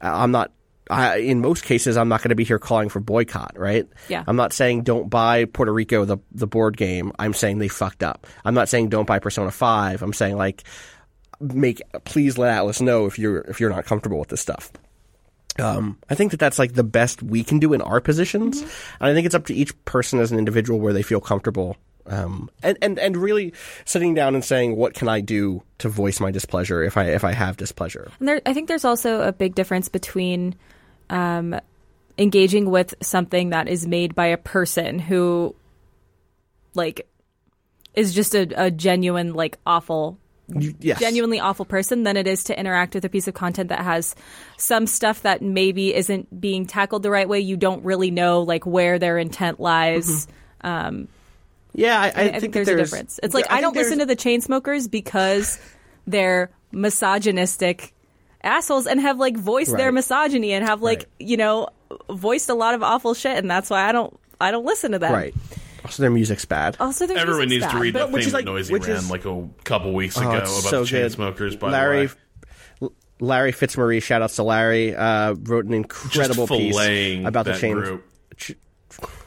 Uh, 0.02 0.12
I'm 0.14 0.32
not. 0.32 0.52
I, 0.90 1.18
in 1.18 1.42
most 1.42 1.64
cases, 1.64 1.98
I'm 1.98 2.10
not 2.10 2.22
going 2.22 2.30
to 2.30 2.36
be 2.36 2.44
here 2.44 2.60
calling 2.60 2.90
for 2.90 3.00
boycott, 3.00 3.58
right? 3.58 3.88
Yeah. 4.08 4.24
I'm 4.28 4.36
not 4.36 4.54
saying 4.54 4.84
don't 4.84 5.10
buy 5.10 5.46
Puerto 5.46 5.74
Rico 5.74 6.06
the 6.06 6.18
the 6.32 6.48
board 6.48 6.78
game. 6.78 7.12
I'm 7.20 7.34
saying 7.34 7.60
they 7.60 7.68
fucked 7.68 8.04
up. 8.04 8.28
I'm 8.46 8.54
not 8.54 8.70
saying 8.70 8.90
don't 8.90 9.08
buy 9.08 9.20
Persona 9.20 9.52
Five. 9.52 10.02
I'm 10.02 10.14
saying 10.14 10.38
like 10.38 10.64
make 11.40 11.82
please 12.04 12.38
let 12.38 12.58
Atlus 12.58 12.82
know 12.82 13.06
if 13.06 13.20
you're 13.20 13.40
if 13.42 13.60
you're 13.60 13.70
not 13.70 13.86
comfortable 13.86 14.20
with 14.20 14.30
this 14.30 14.42
stuff. 14.42 14.72
Um, 15.60 15.98
I 16.10 16.16
think 16.16 16.32
that 16.32 16.40
that's 16.40 16.60
like 16.60 16.74
the 16.74 16.84
best 16.84 17.24
we 17.24 17.44
can 17.44 17.60
do 17.60 17.74
in 17.74 17.82
our 17.82 18.00
positions, 18.00 18.62
and 18.62 18.70
I 19.00 19.14
think 19.14 19.26
it's 19.26 19.36
up 19.36 19.48
to 19.48 19.56
each 19.56 19.74
person 19.86 20.20
as 20.20 20.32
an 20.32 20.38
individual 20.38 20.80
where 20.80 20.94
they 20.94 21.02
feel 21.02 21.20
comfortable. 21.20 21.78
Um, 22.06 22.50
and, 22.64 22.78
and, 22.82 22.98
and 23.00 23.18
really 23.18 23.54
sitting 23.84 24.14
down 24.14 24.34
and 24.34 24.46
saying, 24.46 24.78
what 24.78 24.94
can 24.94 25.10
I 25.10 25.20
do 25.20 25.62
to 25.80 25.90
voice 25.90 26.22
my 26.22 26.32
displeasure 26.32 26.82
if 26.82 26.96
I 26.96 27.06
if 27.08 27.24
I 27.24 27.34
have 27.34 27.58
displeasure? 27.58 28.10
And 28.20 28.28
there, 28.30 28.42
I 28.46 28.54
think 28.54 28.68
there's 28.70 28.86
also 28.86 29.22
a 29.22 29.34
big 29.34 29.56
difference 29.56 29.90
between 29.90 30.56
um, 31.10 31.60
engaging 32.18 32.70
with 32.70 32.94
something 33.02 33.50
that 33.50 33.68
is 33.68 33.88
made 33.88 34.16
by 34.16 34.28
a 34.28 34.38
person 34.38 35.00
who, 35.00 35.56
like, 36.74 37.08
is 37.94 38.14
just 38.14 38.36
a, 38.36 38.48
a 38.56 38.72
genuine, 38.72 39.34
like, 39.34 39.58
awful, 39.66 40.18
yes, 40.48 41.00
genuinely 41.00 41.40
awful 41.40 41.66
person 41.66 42.04
than 42.04 42.18
it 42.18 42.28
is 42.28 42.46
to 42.46 42.60
interact 42.60 42.96
with 42.96 43.06
a 43.06 43.10
piece 43.10 43.28
of 43.28 43.34
content 43.34 43.70
that 43.70 43.82
has 43.82 44.16
some 44.58 44.88
stuff 44.88 45.22
that 45.24 45.42
maybe 45.42 45.94
isn't 45.94 46.40
being 46.40 46.66
tackled 46.66 47.04
the 47.04 47.12
right 47.12 47.28
way. 47.28 47.40
You 47.40 47.58
don't 47.58 47.84
really 47.84 48.12
know, 48.12 48.42
like, 48.44 48.66
where 48.66 49.00
their 49.00 49.18
intent 49.18 49.60
lies. 49.60 50.28
Um, 50.62 51.08
Yeah, 51.74 52.00
I, 52.00 52.06
I, 52.06 52.08
I, 52.08 52.10
I 52.10 52.40
think, 52.40 52.54
that 52.54 52.66
there's 52.66 52.70
a 52.70 52.76
difference. 52.76 53.20
It's 53.22 53.36
like 53.36 53.52
I 53.52 53.58
I, 53.58 53.62
don't 53.62 53.76
listen 53.76 54.00
to 54.00 54.06
the 54.06 54.16
Chainsmokers 54.16 54.90
because 54.90 55.60
they're 56.08 56.50
misogynistic 56.72 57.94
assholes 58.48 58.88
and 58.88 59.00
have 59.02 59.20
like 59.20 59.38
voiced 59.38 59.76
their 59.78 59.92
misogyny 59.92 60.54
and 60.54 60.66
have 60.66 60.82
like 60.82 61.00
Right. 61.00 61.08
you 61.30 61.38
know 61.38 61.68
voiced 62.10 62.50
a 62.50 62.54
lot 62.56 62.74
of 62.74 62.82
awful 62.84 63.14
shit, 63.14 63.38
and 63.38 63.50
that's 63.52 63.70
why 63.70 63.88
I 63.88 63.92
don't 63.92 64.18
I 64.42 64.52
don't 64.52 64.66
listen 64.66 64.92
to 64.94 65.00
them. 65.00 65.14
right. 65.14 65.34
Also, 65.86 66.04
their 66.04 66.10
music's 66.12 66.44
bad. 66.46 66.76
Also, 66.82 67.08
their 67.08 67.18
Everyone 67.18 67.48
music's 67.48 67.66
needs 67.66 67.74
to 67.74 67.80
read 67.80 67.94
But 67.94 68.00
that 68.08 68.12
which 68.12 68.24
thing 68.24 68.28
is 68.28 68.34
like- 68.34 68.46
that 68.46 68.52
Noisey 68.52 68.72
which 68.72 68.88
ran 68.88 68.98
is- 68.98 69.10
like 69.10 69.26
a 69.26 69.48
couple 69.64 69.94
weeks 69.94 70.18
Oh, 70.18 70.22
ago 70.22 70.32
it's 70.40 70.60
about 70.60 70.70
so 70.70 70.84
the 70.84 70.92
good. 70.92 71.12
Chainsmokers. 71.14 71.60
By 71.60 71.70
Larry, 71.72 72.10
the 72.80 72.86
way, 72.88 72.90
Larry 73.22 73.52
Fitzmaurice, 73.54 74.04
shout 74.04 74.22
outs 74.22 74.36
to 74.36 74.44
Larry, 74.44 74.94
uh, 74.96 75.34
wrote 75.44 75.66
an 75.66 75.74
incredible 75.74 76.46
piece 76.48 76.76
filleting 76.76 77.26
about 77.26 77.46
the 77.46 77.54
that 77.54 77.62
chain. 77.62 77.74
group. 77.76 78.04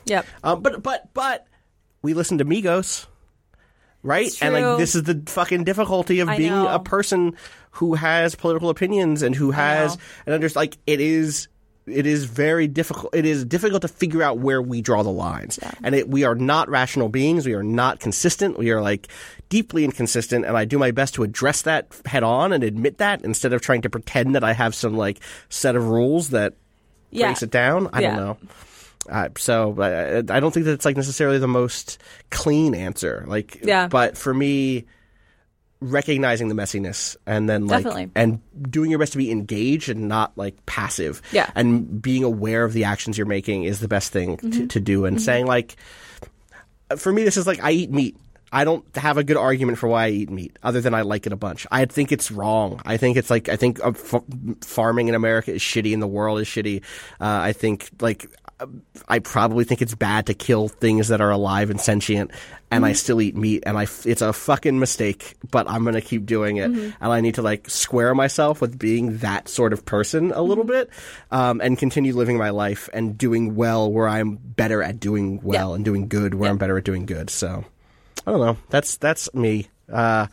Yep. 0.06 0.26
Um, 0.44 0.62
but 0.62 0.82
but 0.82 1.12
but 1.14 1.46
we 2.02 2.14
listen 2.14 2.38
to 2.38 2.44
Migos, 2.44 3.06
right? 4.02 4.26
It's 4.26 4.42
And 4.42 4.52
like 4.54 4.78
this 4.78 4.94
is 4.94 5.04
the 5.04 5.22
fucking 5.26 5.64
difficulty 5.64 6.20
of 6.20 6.28
I 6.28 6.36
being 6.36 6.50
know. 6.52 6.68
a 6.68 6.78
person 6.78 7.36
who 7.72 7.94
has 7.94 8.34
political 8.34 8.68
opinions 8.70 9.22
and 9.22 9.34
who 9.34 9.50
has 9.50 9.96
and 10.26 10.34
under 10.34 10.48
like 10.54 10.78
it 10.86 11.00
is. 11.00 11.48
It 11.86 12.06
is 12.06 12.24
very 12.24 12.68
difficult. 12.68 13.12
It 13.16 13.24
is 13.24 13.44
difficult 13.44 13.82
to 13.82 13.88
figure 13.88 14.22
out 14.22 14.38
where 14.38 14.62
we 14.62 14.80
draw 14.80 15.02
the 15.02 15.10
lines, 15.10 15.58
and 15.82 15.92
it, 15.94 16.08
we 16.08 16.22
are 16.22 16.36
not 16.36 16.68
rational 16.68 17.08
beings. 17.08 17.46
We 17.46 17.54
are 17.54 17.64
not 17.64 17.98
consistent. 17.98 18.58
We 18.58 18.70
are 18.70 18.80
like 18.80 19.08
deeply 19.48 19.84
inconsistent, 19.84 20.44
and 20.44 20.56
I 20.56 20.66
do 20.66 20.78
my 20.78 20.92
best 20.92 21.14
to 21.14 21.24
address 21.24 21.62
that 21.62 21.88
head 22.04 22.22
on 22.22 22.52
and 22.52 22.62
admit 22.62 22.98
that 22.98 23.24
instead 23.24 23.52
of 23.52 23.60
trying 23.62 23.82
to 23.82 23.90
pretend 23.90 24.36
that 24.36 24.44
I 24.44 24.52
have 24.52 24.74
some 24.74 24.96
like 24.96 25.18
set 25.48 25.74
of 25.74 25.88
rules 25.88 26.28
that 26.30 26.52
Yeah. 27.10 27.28
breaks 27.28 27.42
it 27.42 27.50
down. 27.50 27.88
I 27.92 28.02
Yeah. 28.02 28.14
don't 28.14 28.24
know. 28.24 28.36
Uh, 29.08 29.28
so 29.38 29.74
I, 29.80 30.18
I 30.18 30.38
don't 30.38 30.52
think 30.52 30.66
that 30.66 30.72
it's 30.74 30.84
like 30.84 30.96
necessarily 30.96 31.38
the 31.38 31.48
most 31.48 31.98
clean 32.30 32.74
answer. 32.74 33.24
Like, 33.26 33.58
Yeah. 33.64 33.88
But 33.88 34.16
for 34.16 34.32
me, 34.32 34.84
recognizing 35.81 36.49
the 36.49 36.55
messiness 36.55 37.16
and 37.26 37.49
then 37.49 37.66
like 37.66 37.85
Definitely. 37.85 38.11
and 38.14 38.41
doing 38.70 38.91
your 38.91 38.99
best 38.99 39.12
to 39.12 39.18
be 39.18 39.31
engaged 39.31 39.89
and 39.89 40.09
not 40.09 40.37
like 40.37 40.66
passive. 40.66 41.22
Yeah. 41.33 41.51
And 41.55 42.03
being 42.03 42.22
aware 42.24 42.64
of 42.64 42.72
the 42.74 42.85
actions 42.85 43.16
you're 43.16 43.26
making 43.26 43.64
is 43.64 43.81
the 43.81 43.89
best 43.89 44.12
thing 44.12 44.37
Mm-hmm. 44.37 44.51
to, 44.51 44.66
to 44.68 44.81
do. 44.81 45.05
And 45.07 45.20
saying 45.20 45.47
like, 45.47 45.76
for 46.97 47.12
me, 47.12 47.22
this 47.24 47.37
is 47.37 47.47
like 47.47 47.62
I 47.62 47.70
eat 47.72 47.91
meat. 47.91 48.16
I 48.53 48.64
don't 48.64 48.85
have 48.97 49.16
a 49.16 49.22
good 49.22 49.37
argument 49.37 49.78
for 49.78 49.87
why 49.87 50.07
I 50.07 50.11
eat 50.11 50.28
meat, 50.28 50.59
other 50.61 50.81
than 50.81 50.93
I 50.93 51.03
like 51.03 51.24
it 51.24 51.33
a 51.33 51.37
bunch. 51.37 51.68
I 51.70 51.85
think 51.85 52.11
it's 52.11 52.33
wrong. 52.33 52.81
I 52.85 52.97
think 52.97 53.16
it's 53.16 53.31
like 53.31 53.49
I 53.49 53.55
think 53.55 53.78
uh, 53.83 53.91
f- 53.91 54.24
farming 54.62 55.07
in 55.07 55.14
America 55.14 55.53
is 55.55 55.62
shitty, 55.62 55.93
and 55.93 56.03
the 56.03 56.09
world 56.09 56.41
is 56.41 56.49
shitty. 56.49 56.83
Uh, 57.20 57.26
I 57.43 57.53
think 57.53 57.89
like 58.01 58.26
I 59.08 59.18
probably 59.18 59.64
think 59.64 59.82
it's 59.82 59.94
bad 59.94 60.26
to 60.26 60.34
kill 60.34 60.68
things 60.68 61.08
that 61.08 61.20
are 61.20 61.30
alive 61.30 61.70
and 61.70 61.80
sentient, 61.80 62.30
and 62.70 62.84
I 62.84 62.92
still 62.92 63.20
eat 63.20 63.34
meat, 63.36 63.62
and 63.66 63.76
I 63.78 63.82
it's 64.04 64.22
a 64.22 64.32
fucking 64.32 64.78
mistake. 64.78 65.34
But 65.50 65.68
I'm 65.68 65.84
gonna 65.84 66.00
keep 66.00 66.26
doing 66.26 66.58
it, 66.58 66.70
and 66.70 66.94
I 67.00 67.20
need 67.20 67.36
to 67.36 67.42
like 67.42 67.68
square 67.70 68.14
myself 68.14 68.61
with 68.61 68.78
being 68.78 69.18
that 69.18 69.48
sort 69.48 69.72
of 69.72 69.84
person 69.84 70.32
a 70.32 70.42
little 70.42 70.64
bit, 70.64 70.90
um, 71.30 71.61
and 71.61 71.78
continue 71.78 72.14
living 72.14 72.36
my 72.38 72.50
life 72.50 72.88
and 72.92 73.16
doing 73.16 73.54
well 73.54 73.90
where 73.90 74.08
I'm 74.08 74.36
better 74.36 74.82
at 74.82 75.00
doing 75.00 75.40
well 75.42 75.70
Yeah. 75.70 75.74
and 75.76 75.84
doing 75.84 76.08
good 76.08 76.34
where 76.34 76.50
I'm 76.50 76.58
better 76.58 76.76
at 76.78 76.84
doing 76.84 77.06
good. 77.06 77.30
So. 77.30 77.64
I 78.26 78.32
don't 78.32 78.40
know. 78.40 78.58
That's 78.68 78.96
that's 78.98 79.32
me. 79.34 79.68
Uh, 79.90 80.26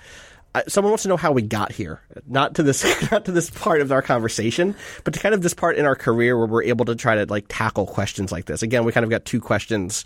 someone 0.68 0.92
wants 0.92 1.04
to 1.04 1.10
know 1.10 1.18
how 1.18 1.32
we 1.32 1.42
got 1.42 1.72
here, 1.72 2.02
not 2.28 2.56
to 2.56 2.64
this, 2.64 2.84
not 3.12 3.26
to 3.26 3.32
this 3.32 3.50
part 3.50 3.82
of 3.82 3.92
our 3.92 4.02
conversation, 4.02 4.76
but 5.04 5.14
to 5.14 5.20
kind 5.20 5.36
of 5.36 5.42
this 5.42 5.54
part 5.54 5.78
in 5.78 5.86
our 5.86 5.96
career 5.96 6.38
where 6.38 6.48
we're 6.48 6.64
able 6.64 6.86
to 6.86 6.96
try 6.96 7.16
to 7.16 7.26
like 7.26 7.46
tackle 7.48 7.86
questions 7.86 8.32
like 8.32 8.46
this. 8.46 8.62
Again, 8.62 8.86
we 8.86 8.92
kind 8.92 9.04
of 9.04 9.10
got 9.10 9.26
two 9.26 9.42
questions 9.42 10.04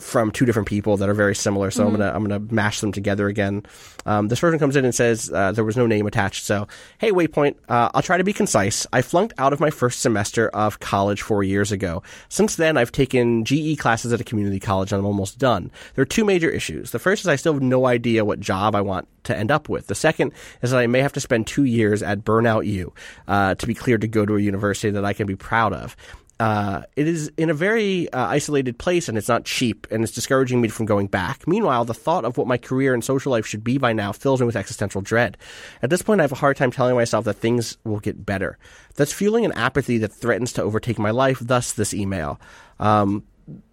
from 0.00 0.30
two 0.30 0.44
different 0.46 0.68
people 0.68 0.96
that 0.96 1.08
are 1.08 1.14
very 1.14 1.34
similar, 1.34 1.70
so 1.70 1.86
I'm 1.86 1.92
gonna 1.92 2.10
I'm 2.12 2.22
gonna 2.22 2.40
mash 2.52 2.80
them 2.80 2.92
together 2.92 3.28
again. 3.28 3.64
Um, 4.06 4.28
this 4.28 4.40
person 4.40 4.58
comes 4.58 4.76
in 4.76 4.84
and 4.84 4.94
says 4.94 5.30
uh, 5.32 5.52
there 5.52 5.64
was 5.64 5.76
no 5.76 5.86
name 5.86 6.06
attached, 6.06 6.44
so 6.44 6.66
hey, 6.98 7.12
Waypoint, 7.12 7.56
uh, 7.68 7.90
I'll 7.94 8.02
try 8.02 8.16
to 8.16 8.24
be 8.24 8.32
concise. 8.32 8.86
I 8.92 9.02
flunked 9.02 9.34
out 9.38 9.52
of 9.52 9.60
my 9.60 9.70
first 9.70 10.00
semester 10.00 10.48
of 10.48 10.80
college 10.80 11.22
four 11.22 11.42
years 11.42 11.72
ago. 11.72 12.02
Since 12.28 12.56
then, 12.56 12.76
I've 12.76 12.92
taken 12.92 13.44
GE 13.44 13.78
classes 13.78 14.12
at 14.12 14.20
a 14.20 14.24
community 14.24 14.60
college, 14.60 14.92
and 14.92 14.98
I'm 14.98 15.06
almost 15.06 15.38
done. 15.38 15.70
There 15.94 16.02
are 16.02 16.06
two 16.06 16.24
major 16.24 16.50
issues. 16.50 16.90
The 16.90 16.98
first 16.98 17.22
is 17.22 17.28
I 17.28 17.36
still 17.36 17.54
have 17.54 17.62
no 17.62 17.86
idea 17.86 18.24
what 18.24 18.40
job 18.40 18.74
I 18.74 18.80
want 18.80 19.08
to 19.24 19.36
end 19.36 19.50
up 19.50 19.68
with. 19.68 19.86
The 19.86 19.94
second 19.94 20.32
is 20.62 20.70
that 20.70 20.80
I 20.80 20.86
may 20.86 21.00
have 21.00 21.12
to 21.14 21.20
spend 21.20 21.46
two 21.46 21.64
years 21.64 22.02
at 22.02 22.24
Burnout 22.24 22.66
U 22.66 22.92
uh, 23.28 23.54
to 23.56 23.66
be 23.66 23.74
cleared 23.74 24.00
to 24.00 24.08
go 24.08 24.24
to 24.24 24.36
a 24.36 24.40
university 24.40 24.90
that 24.90 25.04
I 25.04 25.12
can 25.12 25.26
be 25.26 25.36
proud 25.36 25.72
of. 25.72 25.96
Uh, 26.40 26.84
it 26.96 27.06
is 27.06 27.30
in 27.36 27.50
a 27.50 27.54
very 27.54 28.10
uh, 28.14 28.26
isolated 28.26 28.78
place 28.78 29.10
and 29.10 29.18
it's 29.18 29.28
not 29.28 29.44
cheap 29.44 29.86
and 29.90 30.02
it's 30.02 30.12
discouraging 30.12 30.58
me 30.58 30.68
from 30.68 30.86
going 30.86 31.06
back. 31.06 31.46
Meanwhile, 31.46 31.84
the 31.84 31.92
thought 31.92 32.24
of 32.24 32.38
what 32.38 32.46
my 32.46 32.56
career 32.56 32.94
and 32.94 33.04
social 33.04 33.30
life 33.30 33.46
should 33.46 33.62
be 33.62 33.76
by 33.76 33.92
now 33.92 34.10
fills 34.10 34.40
me 34.40 34.46
with 34.46 34.56
existential 34.56 35.02
dread. 35.02 35.36
At 35.82 35.90
this 35.90 36.00
point, 36.00 36.22
I 36.22 36.24
have 36.24 36.32
a 36.32 36.36
hard 36.36 36.56
time 36.56 36.70
telling 36.70 36.94
myself 36.94 37.26
that 37.26 37.34
things 37.34 37.76
will 37.84 38.00
get 38.00 38.24
better. 38.24 38.56
That's 38.94 39.12
fueling 39.12 39.44
an 39.44 39.52
apathy 39.52 39.98
that 39.98 40.14
threatens 40.14 40.54
to 40.54 40.62
overtake 40.62 40.98
my 40.98 41.10
life, 41.10 41.40
thus, 41.42 41.74
this 41.74 41.92
email. 41.92 42.40
Um, 42.78 43.24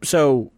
so, 0.04 0.52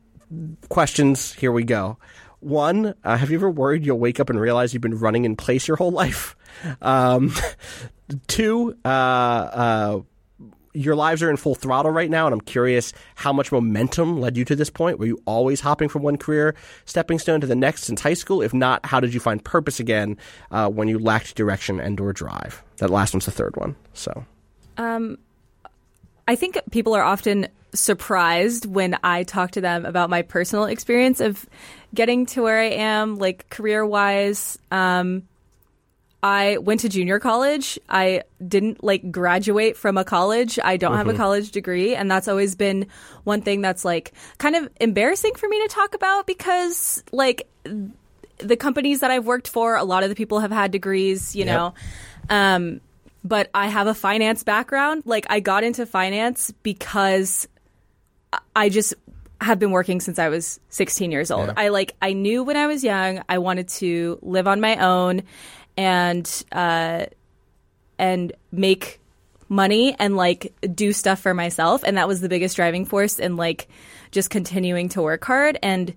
questions, 0.69 1.33
here 1.33 1.51
we 1.51 1.63
go. 1.63 1.99
One, 2.39 2.95
uh, 3.03 3.17
have 3.17 3.29
you 3.29 3.37
ever 3.37 3.51
worried 3.51 3.85
you'll 3.85 3.99
wake 3.99 4.19
up 4.19 4.31
and 4.31 4.39
realize 4.39 4.73
you've 4.73 4.81
been 4.81 4.97
running 4.97 5.25
in 5.25 5.35
place 5.35 5.67
your 5.67 5.77
whole 5.77 5.91
life? 6.03 6.35
Um, 6.81 7.35
two, 8.27 8.75
uh, 8.83 8.87
uh, 8.87 10.01
your 10.73 10.95
lives 10.95 11.23
are 11.23 11.29
in 11.29 11.37
full 11.37 11.55
throttle 11.55 11.91
right 11.91 12.09
now, 12.09 12.25
and 12.27 12.33
I'm 12.33 12.41
curious 12.41 12.93
how 13.15 13.33
much 13.33 13.51
momentum 13.51 14.19
led 14.19 14.37
you 14.37 14.45
to 14.45 14.55
this 14.55 14.69
point. 14.69 14.99
Were 14.99 15.07
you 15.07 15.21
always 15.25 15.61
hopping 15.61 15.89
from 15.89 16.03
one 16.03 16.17
career 16.17 16.55
stepping 16.85 17.19
stone 17.19 17.41
to 17.41 17.47
the 17.47 17.55
next 17.55 17.83
since 17.83 18.01
high 18.01 18.13
school? 18.13 18.41
If 18.41 18.53
not, 18.53 18.85
how 18.85 18.99
did 18.99 19.13
you 19.13 19.19
find 19.19 19.43
purpose 19.43 19.79
again 19.79 20.17
uh, 20.51 20.69
when 20.69 20.87
you 20.87 20.99
lacked 20.99 21.35
direction 21.35 21.79
and/or 21.79 22.13
drive? 22.13 22.63
That 22.77 22.89
last 22.89 23.13
one's 23.13 23.25
the 23.25 23.31
third 23.31 23.55
one. 23.55 23.75
So 23.93 24.25
I 24.77 26.35
think 26.35 26.59
people 26.71 26.93
are 26.95 27.03
often 27.03 27.47
surprised 27.73 28.65
when 28.65 28.97
I 29.03 29.23
talk 29.23 29.51
to 29.51 29.61
them 29.61 29.85
about 29.85 30.09
my 30.09 30.21
personal 30.21 30.65
experience 30.65 31.19
of 31.19 31.47
getting 31.93 32.25
to 32.27 32.43
where 32.43 32.59
I 32.59 32.69
am, 32.69 33.17
like 33.17 33.49
career 33.49 33.85
wise. 33.85 34.57
Um, 34.71 35.23
I 36.21 36.57
went 36.57 36.81
to 36.81 36.89
junior 36.89 37.19
college. 37.19 37.79
I 37.87 38.23
didn't 38.45 38.83
like 38.83 39.09
graduate 39.09 39.77
from 39.77 39.97
a 39.97 40.03
college. 40.03 40.59
I 40.61 40.75
don't 40.75 40.97
have 40.97 41.07
a 41.07 41.13
college 41.13 41.51
degree. 41.51 41.95
And 41.95 42.11
that's 42.11 42.27
always 42.27 42.55
been 42.55 42.87
one 43.23 43.41
thing 43.41 43.61
that's 43.61 43.85
like 43.85 44.11
kind 44.37 44.55
of 44.55 44.69
embarrassing 44.81 45.35
for 45.35 45.47
me 45.47 45.61
to 45.61 45.73
talk 45.73 45.95
about 45.95 46.27
because 46.27 47.03
like 47.13 47.47
the 48.37 48.57
companies 48.57 48.99
that 48.99 49.11
I've 49.11 49.25
worked 49.25 49.47
for, 49.47 49.75
a 49.75 49.83
lot 49.85 50.03
of 50.03 50.09
the 50.09 50.15
people 50.15 50.39
have 50.41 50.51
had 50.51 50.71
degrees, 50.71 51.35
you 51.35 51.45
know. 51.45 51.73
Um, 52.29 52.81
but 53.23 53.49
I 53.53 53.67
have 53.67 53.87
a 53.87 53.93
finance 53.93 54.43
background. 54.43 55.03
Like 55.05 55.25
I 55.29 55.39
got 55.39 55.63
into 55.63 55.85
finance 55.85 56.51
because 56.63 57.47
I 58.55 58.69
just 58.69 58.93
have 59.41 59.57
been 59.57 59.71
working 59.71 60.01
since 60.01 60.19
I 60.19 60.27
was 60.29 60.59
16 60.69 61.11
years 61.11 61.31
old. 61.31 61.53
I 61.55 61.69
like 61.69 61.95
I 62.01 62.13
knew 62.13 62.43
when 62.43 62.57
I 62.57 62.67
was 62.67 62.83
young 62.83 63.23
I 63.29 63.37
wanted 63.37 63.69
to 63.69 64.19
live 64.21 64.47
on 64.47 64.59
my 64.59 64.75
own 64.77 65.23
and 65.79 66.43
uh 66.51 67.05
and 67.97 68.33
make 68.51 68.99
money 69.47 69.95
and 69.97 70.17
like 70.17 70.53
do 70.75 70.91
stuff 70.91 71.19
for 71.21 71.33
myself. 71.33 71.83
And 71.83 71.97
that 71.97 72.07
was 72.07 72.19
the 72.19 72.29
biggest 72.29 72.57
driving 72.57 72.85
force 72.85 73.17
in 73.17 73.37
like 73.37 73.69
just 74.11 74.29
continuing 74.29 74.89
to 74.89 75.01
work 75.01 75.23
hard. 75.23 75.57
And 75.63 75.95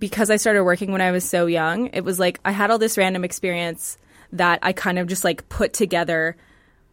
because 0.00 0.28
I 0.28 0.36
started 0.36 0.64
working 0.64 0.90
when 0.90 1.00
I 1.00 1.12
was 1.12 1.24
so 1.24 1.46
young, 1.46 1.86
it 1.88 2.02
was 2.02 2.18
like 2.18 2.40
I 2.44 2.50
had 2.50 2.70
all 2.70 2.78
this 2.78 2.98
random 2.98 3.24
experience 3.24 3.96
that 4.32 4.58
I 4.62 4.72
kind 4.72 4.98
of 4.98 5.06
just 5.06 5.22
like 5.22 5.48
put 5.48 5.72
together 5.72 6.36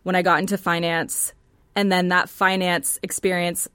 when 0.03 0.15
I 0.15 0.21
got 0.21 0.39
into 0.39 0.57
finance. 0.57 1.33
And 1.75 1.91
then 1.91 2.09
that 2.09 2.29
finance 2.29 2.99
experience 3.01 3.67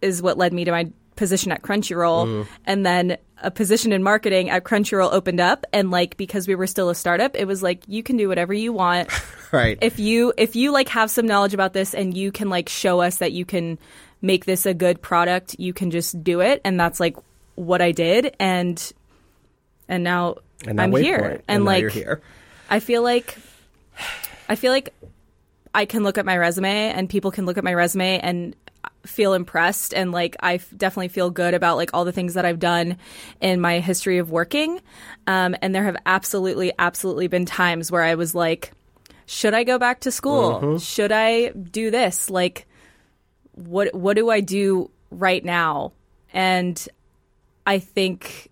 is 0.00 0.22
what 0.22 0.38
led 0.38 0.52
me 0.52 0.64
to 0.64 0.70
my 0.70 0.90
position 1.16 1.52
at 1.52 1.62
Crunchyroll. 1.62 2.26
Mm-hmm. 2.26 2.52
And 2.64 2.86
then 2.86 3.18
a 3.42 3.50
position 3.50 3.92
in 3.92 4.02
marketing 4.02 4.50
at 4.50 4.64
Crunchyroll 4.64 5.12
opened 5.12 5.40
up. 5.40 5.66
And 5.72 5.90
like, 5.90 6.16
because 6.16 6.46
we 6.46 6.54
were 6.54 6.66
still 6.66 6.88
a 6.88 6.94
startup, 6.94 7.36
it 7.36 7.46
was 7.46 7.62
like, 7.62 7.82
you 7.86 8.02
can 8.02 8.16
do 8.16 8.28
whatever 8.28 8.54
you 8.54 8.72
want. 8.72 9.10
Right. 9.52 9.78
if 9.80 10.00
you, 10.00 10.32
if 10.36 10.56
you 10.56 10.72
like 10.72 10.88
have 10.88 11.08
some 11.08 11.24
knowledge 11.24 11.54
about 11.54 11.72
this 11.72 11.94
and 11.94 12.16
you 12.16 12.32
can 12.32 12.50
like 12.50 12.68
show 12.68 13.00
us 13.00 13.18
that 13.18 13.30
you 13.30 13.44
can 13.44 13.78
make 14.20 14.44
this 14.44 14.66
a 14.66 14.74
good 14.74 15.00
product, 15.00 15.54
you 15.60 15.72
can 15.72 15.92
just 15.92 16.22
do 16.24 16.40
it. 16.40 16.60
And 16.64 16.78
that's 16.78 16.98
like 16.98 17.16
what 17.54 17.80
I 17.80 17.92
did. 17.92 18.34
And, 18.40 18.92
and 19.88 20.02
now 20.02 20.38
and 20.66 20.76
now 20.76 20.82
I'm 20.82 20.92
here. 20.92 21.42
And, 21.46 21.64
now 21.64 21.70
like, 21.70 21.80
you're 21.80 21.90
here. 21.90 22.20
I 22.68 22.80
feel 22.80 23.02
like 23.02 23.38
I 24.48 24.56
feel 24.56 24.72
like 24.72 24.94
I 25.74 25.84
can 25.84 26.02
look 26.02 26.18
at 26.18 26.24
my 26.24 26.36
resume 26.36 26.92
and 26.92 27.08
people 27.08 27.30
can 27.30 27.46
look 27.46 27.58
at 27.58 27.64
my 27.64 27.74
resume 27.74 28.18
and 28.20 28.56
feel 29.06 29.32
impressed 29.34 29.94
and 29.94 30.12
like 30.12 30.36
I 30.40 30.54
f- 30.54 30.68
definitely 30.76 31.08
feel 31.08 31.30
good 31.30 31.54
about 31.54 31.76
like 31.76 31.90
all 31.94 32.04
the 32.04 32.12
things 32.12 32.34
that 32.34 32.44
I've 32.44 32.58
done 32.58 32.98
in 33.40 33.60
my 33.60 33.78
history 33.80 34.18
of 34.18 34.30
working. 34.30 34.80
Um, 35.26 35.56
and 35.62 35.74
there 35.74 35.84
have 35.84 35.96
absolutely, 36.06 36.72
absolutely 36.78 37.28
been 37.28 37.46
times 37.46 37.90
where 37.90 38.02
I 38.02 38.14
was 38.16 38.34
like, 38.34 38.72
should 39.26 39.54
I 39.54 39.64
go 39.64 39.78
back 39.78 40.00
to 40.00 40.10
school? 40.10 40.78
Should 40.78 41.12
I 41.12 41.48
do 41.50 41.90
this? 41.90 42.30
Like, 42.30 42.66
what 43.52 43.94
what 43.94 44.16
do 44.16 44.30
I 44.30 44.40
do 44.40 44.90
right 45.10 45.44
now? 45.44 45.92
And 46.32 46.86
I 47.66 47.78
think 47.78 48.50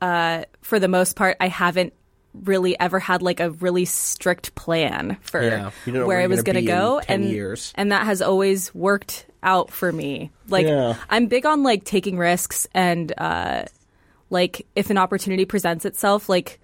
uh, 0.00 0.44
for 0.60 0.78
the 0.80 0.88
most 0.88 1.16
part, 1.16 1.36
I 1.40 1.48
haven't 1.48 1.92
really 2.34 2.78
ever 2.80 2.98
had 2.98 3.22
like 3.22 3.40
a 3.40 3.50
really 3.50 3.84
strict 3.84 4.54
plan 4.54 5.16
for 5.20 5.42
Yeah, 5.42 5.70
you 5.86 5.92
don't 5.92 6.02
know 6.02 6.06
where 6.06 6.20
I 6.20 6.26
was 6.26 6.42
going 6.42 6.56
in 6.56 6.64
go, 6.64 7.00
10 7.00 7.22
and 7.22 7.30
years. 7.30 7.72
and 7.76 7.92
that 7.92 8.04
has 8.06 8.22
always 8.22 8.74
worked 8.74 9.26
out 9.42 9.70
for 9.70 9.90
me. 9.92 10.30
Like 10.48 10.66
Yeah. 10.66 10.94
I'm 11.10 11.26
big 11.26 11.46
on 11.46 11.62
like 11.62 11.84
taking 11.84 12.16
risks 12.18 12.66
and 12.74 13.12
uh, 13.18 13.64
like 14.30 14.66
if 14.76 14.90
an 14.90 14.98
opportunity 14.98 15.44
presents 15.44 15.84
itself, 15.84 16.28
like 16.28 16.60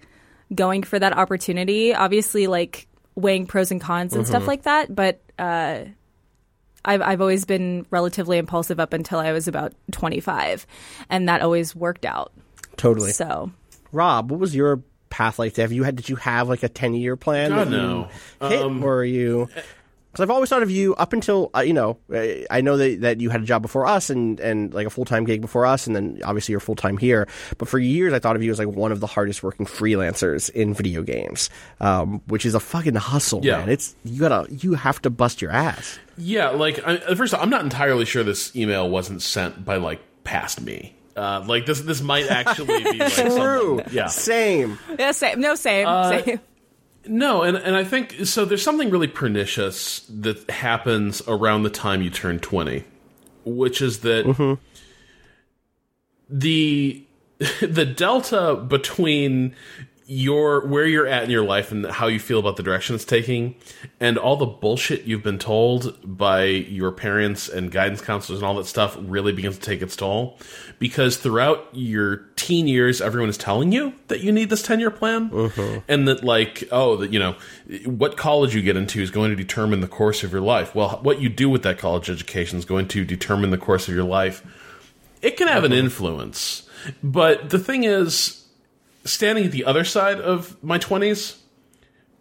going 0.55 0.83
for 0.83 0.99
that 0.99 1.17
opportunity. 1.17 1.95
Obviously, 1.95 2.47
like 2.47 2.87
weighing 3.15 3.47
pros 3.47 3.71
and 3.71 3.81
cons 3.81 4.13
and 4.15 4.23
Mm-hmm. 4.25 4.31
stuff 4.31 4.47
like 4.47 4.63
that, 4.63 4.95
but. 4.95 5.21
Uh, 5.39 5.85
I've 6.85 7.03
I've 7.03 7.21
always 7.21 7.45
been 7.45 7.85
relatively 7.91 8.39
impulsive 8.39 8.79
up 8.81 8.93
until 8.93 9.19
I 9.19 9.33
was 9.33 9.49
about 9.49 9.75
25, 9.93 10.65
and 11.11 11.29
that 11.29 11.43
always 11.43 11.75
worked 11.75 12.05
out. 12.07 12.33
Totally. 12.77 13.11
So 13.11 13.51
Rob, 13.93 14.31
what 14.31 14.39
was 14.41 14.55
your 14.55 14.81
path 15.11 15.39
like? 15.41 15.57
Have 15.57 15.73
you 15.73 15.83
had? 15.83 15.97
Did 15.97 16.09
you 16.09 16.17
have 16.17 16.49
like 16.49 16.63
a 16.63 16.69
ten 16.69 16.95
year 16.95 17.17
plan? 17.17 17.51
God, 17.51 17.67
that 17.67 17.73
you 17.73 17.77
no. 17.77 18.09
Hit, 18.49 18.61
Um, 18.63 18.83
or 18.85 18.99
are 18.99 19.05
you? 19.05 19.49
Because 20.11 20.23
I've 20.23 20.31
always 20.31 20.49
thought 20.49 20.63
of 20.63 20.71
you 20.71 20.95
up 20.95 21.13
until 21.13 21.51
uh, 21.55 21.61
you 21.61 21.73
know. 21.75 21.99
uh, 22.13 22.45
I 22.51 22.61
know 22.63 22.77
that 22.79 23.01
that 23.03 23.21
you 23.21 23.29
had 23.31 23.43
a 23.43 23.45
job 23.45 23.63
before 23.63 23.87
us 23.87 24.09
and 24.11 24.41
and 24.41 24.73
like 24.73 24.87
a 24.87 24.91
full 24.91 25.05
time 25.05 25.25
gig 25.25 25.41
before 25.41 25.67
us, 25.67 25.87
and 25.87 25.95
then 25.95 26.21
obviously 26.25 26.53
you're 26.53 26.61
full 26.61 26.77
time 26.77 26.97
here. 26.97 27.29
But 27.59 27.69
for 27.69 27.79
years, 27.79 28.13
I 28.13 28.19
thought 28.19 28.35
of 28.35 28.43
you 28.43 28.51
as 28.51 28.59
like 28.59 28.69
one 28.69 28.91
of 28.91 29.01
the 29.01 29.07
hardest 29.07 29.43
working 29.43 29.67
freelancers 29.67 30.49
in 30.51 30.73
video 30.75 31.03
games, 31.03 31.51
um, 31.81 32.21
which 32.27 32.47
is 32.47 32.55
a 32.55 32.61
fucking 32.61 32.95
hustle, 32.95 33.45
Yeah. 33.45 33.59
man. 33.59 33.69
It's 33.69 33.95
you 34.05 34.21
gotta 34.21 34.47
you 34.53 34.75
have 34.75 35.01
to 35.03 35.11
bust 35.11 35.43
your 35.43 35.51
ass. 35.51 35.99
Yeah, 36.17 36.51
like 36.51 36.85
I, 36.87 36.95
at 36.97 37.17
first, 37.17 37.35
I'm 37.35 37.51
not 37.51 37.63
entirely 37.63 38.05
sure 38.05 38.25
this 38.25 38.55
email 38.57 38.89
wasn't 38.89 39.23
sent 39.23 39.65
by 39.65 39.77
like 39.77 40.01
past 40.25 40.61
me. 40.61 40.95
Uh, 41.17 41.45
like 41.49 41.67
this, 41.67 41.81
this 41.81 42.01
might 42.01 42.27
actually 42.31 42.85
be 42.85 42.99
like 42.99 43.13
True. 43.13 43.31
someone, 43.31 43.85
yeah. 43.91 44.07
Same. 44.07 44.79
yeah, 44.99 45.11
same. 45.11 45.41
No, 45.41 45.55
same. 45.57 45.87
Uh, 45.87 46.23
same. 46.23 46.41
No, 47.09 47.43
and 47.43 47.57
and 47.57 47.75
I 47.75 47.85
think 47.85 48.27
so. 48.27 48.45
There's 48.45 48.63
something 48.63 48.91
really 48.91 49.09
pernicious 49.09 50.01
that 50.09 50.51
happens 50.51 51.23
around 51.27 51.63
the 51.63 51.71
time 51.71 52.03
you 52.03 52.11
turn 52.11 52.39
20, 52.39 52.85
which 53.45 53.81
is 53.81 54.01
that 54.01 54.27
mm-hmm. 54.27 54.55
the 56.29 57.03
the 57.61 57.85
delta 57.85 58.57
between 58.57 59.55
your 60.11 60.67
where 60.67 60.87
you're 60.87 61.07
at 61.07 61.23
in 61.23 61.29
your 61.29 61.45
life 61.45 61.71
and 61.71 61.85
how 61.85 62.07
you 62.07 62.19
feel 62.19 62.39
about 62.39 62.57
the 62.57 62.63
direction 62.63 62.95
it's 62.95 63.05
taking 63.05 63.55
and 64.01 64.17
all 64.17 64.37
the 64.37 64.47
bullshit 64.47 65.05
you've 65.05 65.23
been 65.23 65.39
told 65.39 65.99
by 66.03 66.45
your 66.45 66.91
parents 66.91 67.47
and 67.47 67.71
guidance 67.71 68.01
counselors 68.01 68.41
and 68.41 68.47
all 68.47 68.55
that 68.55 68.65
stuff 68.65 68.97
really 69.03 69.33
begins 69.33 69.59
to 69.59 69.61
take 69.61 69.83
its 69.83 69.95
toll. 69.95 70.39
Because 70.79 71.19
throughout 71.19 71.69
your 71.73 72.25
teen 72.37 72.67
years 72.67 73.03
everyone 73.03 73.29
is 73.29 73.37
telling 73.37 73.71
you 73.71 73.93
that 74.07 74.21
you 74.21 74.33
need 74.33 74.49
this 74.49 74.63
10 74.63 74.81
year 74.81 74.91
plan 74.91 75.31
uh-huh. 75.31 75.81
and 75.89 76.09
that 76.09 76.25
like 76.25 76.65
oh 76.73 76.97
that 76.97 77.13
you 77.13 77.19
know 77.19 77.37
what 77.85 78.17
college 78.17 78.55
you 78.55 78.63
get 78.63 78.79
into 78.79 79.03
is 79.03 79.11
going 79.11 79.29
to 79.29 79.37
determine 79.37 79.83
the 79.83 79.89
course 79.89 80.25
of 80.25 80.33
your 80.33 80.41
life. 80.41 80.75
Well 80.75 81.01
what 81.03 81.21
you 81.21 81.29
do 81.29 81.51
with 81.51 81.63
that 81.65 81.77
college 81.77 82.09
education 82.09 82.59
is 82.59 82.65
going 82.65 82.89
to 82.89 83.05
determine 83.05 83.51
the 83.51 83.59
course 83.59 83.89
of 83.89 83.95
your 83.95 84.05
life. 84.05 84.43
It 85.21 85.37
can 85.37 85.49
have 85.49 85.65
an 85.65 85.73
uh-huh. 85.73 85.83
influence. 85.83 86.67
But 87.03 87.51
the 87.51 87.59
thing 87.59 87.85
is 87.85 88.38
standing 89.05 89.45
at 89.47 89.53
the 89.53 89.65
other 89.65 89.85
side 89.85 90.21
of 90.21 90.63
my 90.63 90.79
20s 90.79 91.37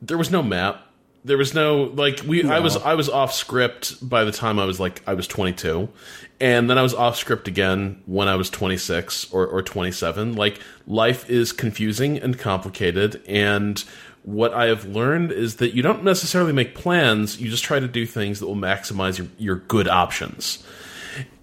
there 0.02 0.18
was 0.18 0.30
no 0.30 0.44
map. 0.44 0.84
There 1.26 1.38
was 1.38 1.54
no 1.54 1.84
like 1.84 2.22
we 2.26 2.48
i 2.50 2.60
was 2.60 2.78
i 2.78 2.94
was 2.94 3.10
off 3.10 3.34
script 3.34 4.08
by 4.08 4.24
the 4.24 4.32
time 4.32 4.60
i 4.60 4.66
was 4.66 4.80
like 4.80 5.02
i 5.06 5.14
was 5.14 5.28
22 5.28 5.90
and 6.40 6.70
then 6.70 6.78
i 6.78 6.82
was 6.82 6.94
off 6.94 7.18
script 7.18 7.50
again 7.50 8.02
when 8.06 8.30
i 8.30 8.36
was 8.38 8.50
26 8.50 9.34
or, 9.34 9.46
or 9.46 9.62
27 9.62 10.36
like 10.36 10.60
life 10.86 11.30
is 11.30 11.52
confusing 11.52 12.18
and 12.18 12.40
complicated. 12.40 13.22
And 13.28 13.84
what 14.24 14.54
i 14.54 14.68
have 14.68 14.86
learned 14.86 15.32
is 15.34 15.58
that 15.58 15.74
you 15.74 15.82
don't 15.82 16.04
necessarily 16.04 16.54
make 16.54 16.76
plans. 16.76 17.42
You 17.42 17.50
just 17.50 17.64
try 17.64 17.80
to 17.82 17.88
do 17.90 18.06
things 18.06 18.40
that 18.40 18.46
will 18.46 18.56
maximize 18.56 19.18
your, 19.18 19.28
your 19.38 19.56
good 19.56 19.90
options. 19.90 20.64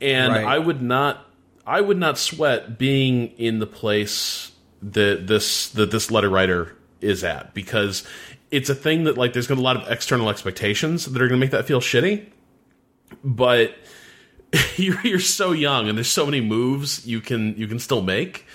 And 0.00 0.32
Right. 0.32 0.44
i 0.46 0.58
would 0.58 0.80
not 0.80 1.26
i 1.66 1.80
would 1.80 1.98
not 1.98 2.16
sweat 2.16 2.78
being 2.78 3.32
in 3.36 3.58
the 3.58 3.66
place 3.66 4.50
that 4.92 5.26
this 5.26 5.70
that 5.70 5.90
this 5.90 6.10
letter 6.10 6.28
writer 6.28 6.76
is 7.00 7.24
at 7.24 7.54
because 7.54 8.04
it's 8.50 8.70
a 8.70 8.74
thing 8.74 9.04
that 9.04 9.18
like 9.18 9.32
there's 9.32 9.46
gonna 9.46 9.60
be 9.60 9.62
a 9.62 9.64
lot 9.64 9.76
of 9.76 9.90
external 9.90 10.30
expectations 10.30 11.06
that 11.06 11.20
are 11.20 11.28
gonna 11.28 11.40
make 11.40 11.50
that 11.50 11.66
feel 11.66 11.80
shitty 11.80 12.26
but 13.22 13.74
you're, 14.76 15.00
you're 15.02 15.18
so 15.18 15.52
young 15.52 15.88
and 15.88 15.96
there's 15.96 16.10
so 16.10 16.24
many 16.24 16.40
moves 16.40 17.06
you 17.06 17.20
can 17.20 17.56
you 17.56 17.66
can 17.66 17.78
still 17.78 18.02
make. 18.02 18.46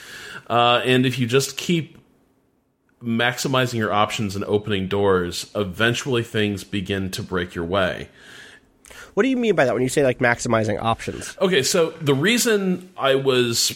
Uh, 0.48 0.82
and 0.84 1.06
if 1.06 1.20
you 1.20 1.28
just 1.28 1.58
keep 1.58 1.98
maximizing 3.02 3.76
your 3.76 3.94
options 3.94 4.36
and 4.36 4.44
opening 4.46 4.88
doors 4.88 5.50
eventually 5.56 6.22
things 6.22 6.66
begin 6.66 7.10
to 7.10 7.24
break 7.24 7.56
your 7.56 7.64
way 7.64 8.10
What 9.20 9.24
do 9.24 9.30
you 9.32 9.36
mean 9.36 9.54
by 9.54 9.66
that 9.66 9.74
when 9.74 9.84
you 9.84 9.90
say 9.90 10.06
like 10.06 10.20
maximizing 10.20 10.82
options? 10.82 11.36
Okay, 11.42 11.62
so 11.62 11.90
the 11.90 12.14
reason 12.14 12.90
I 12.98 13.16
was 13.16 13.72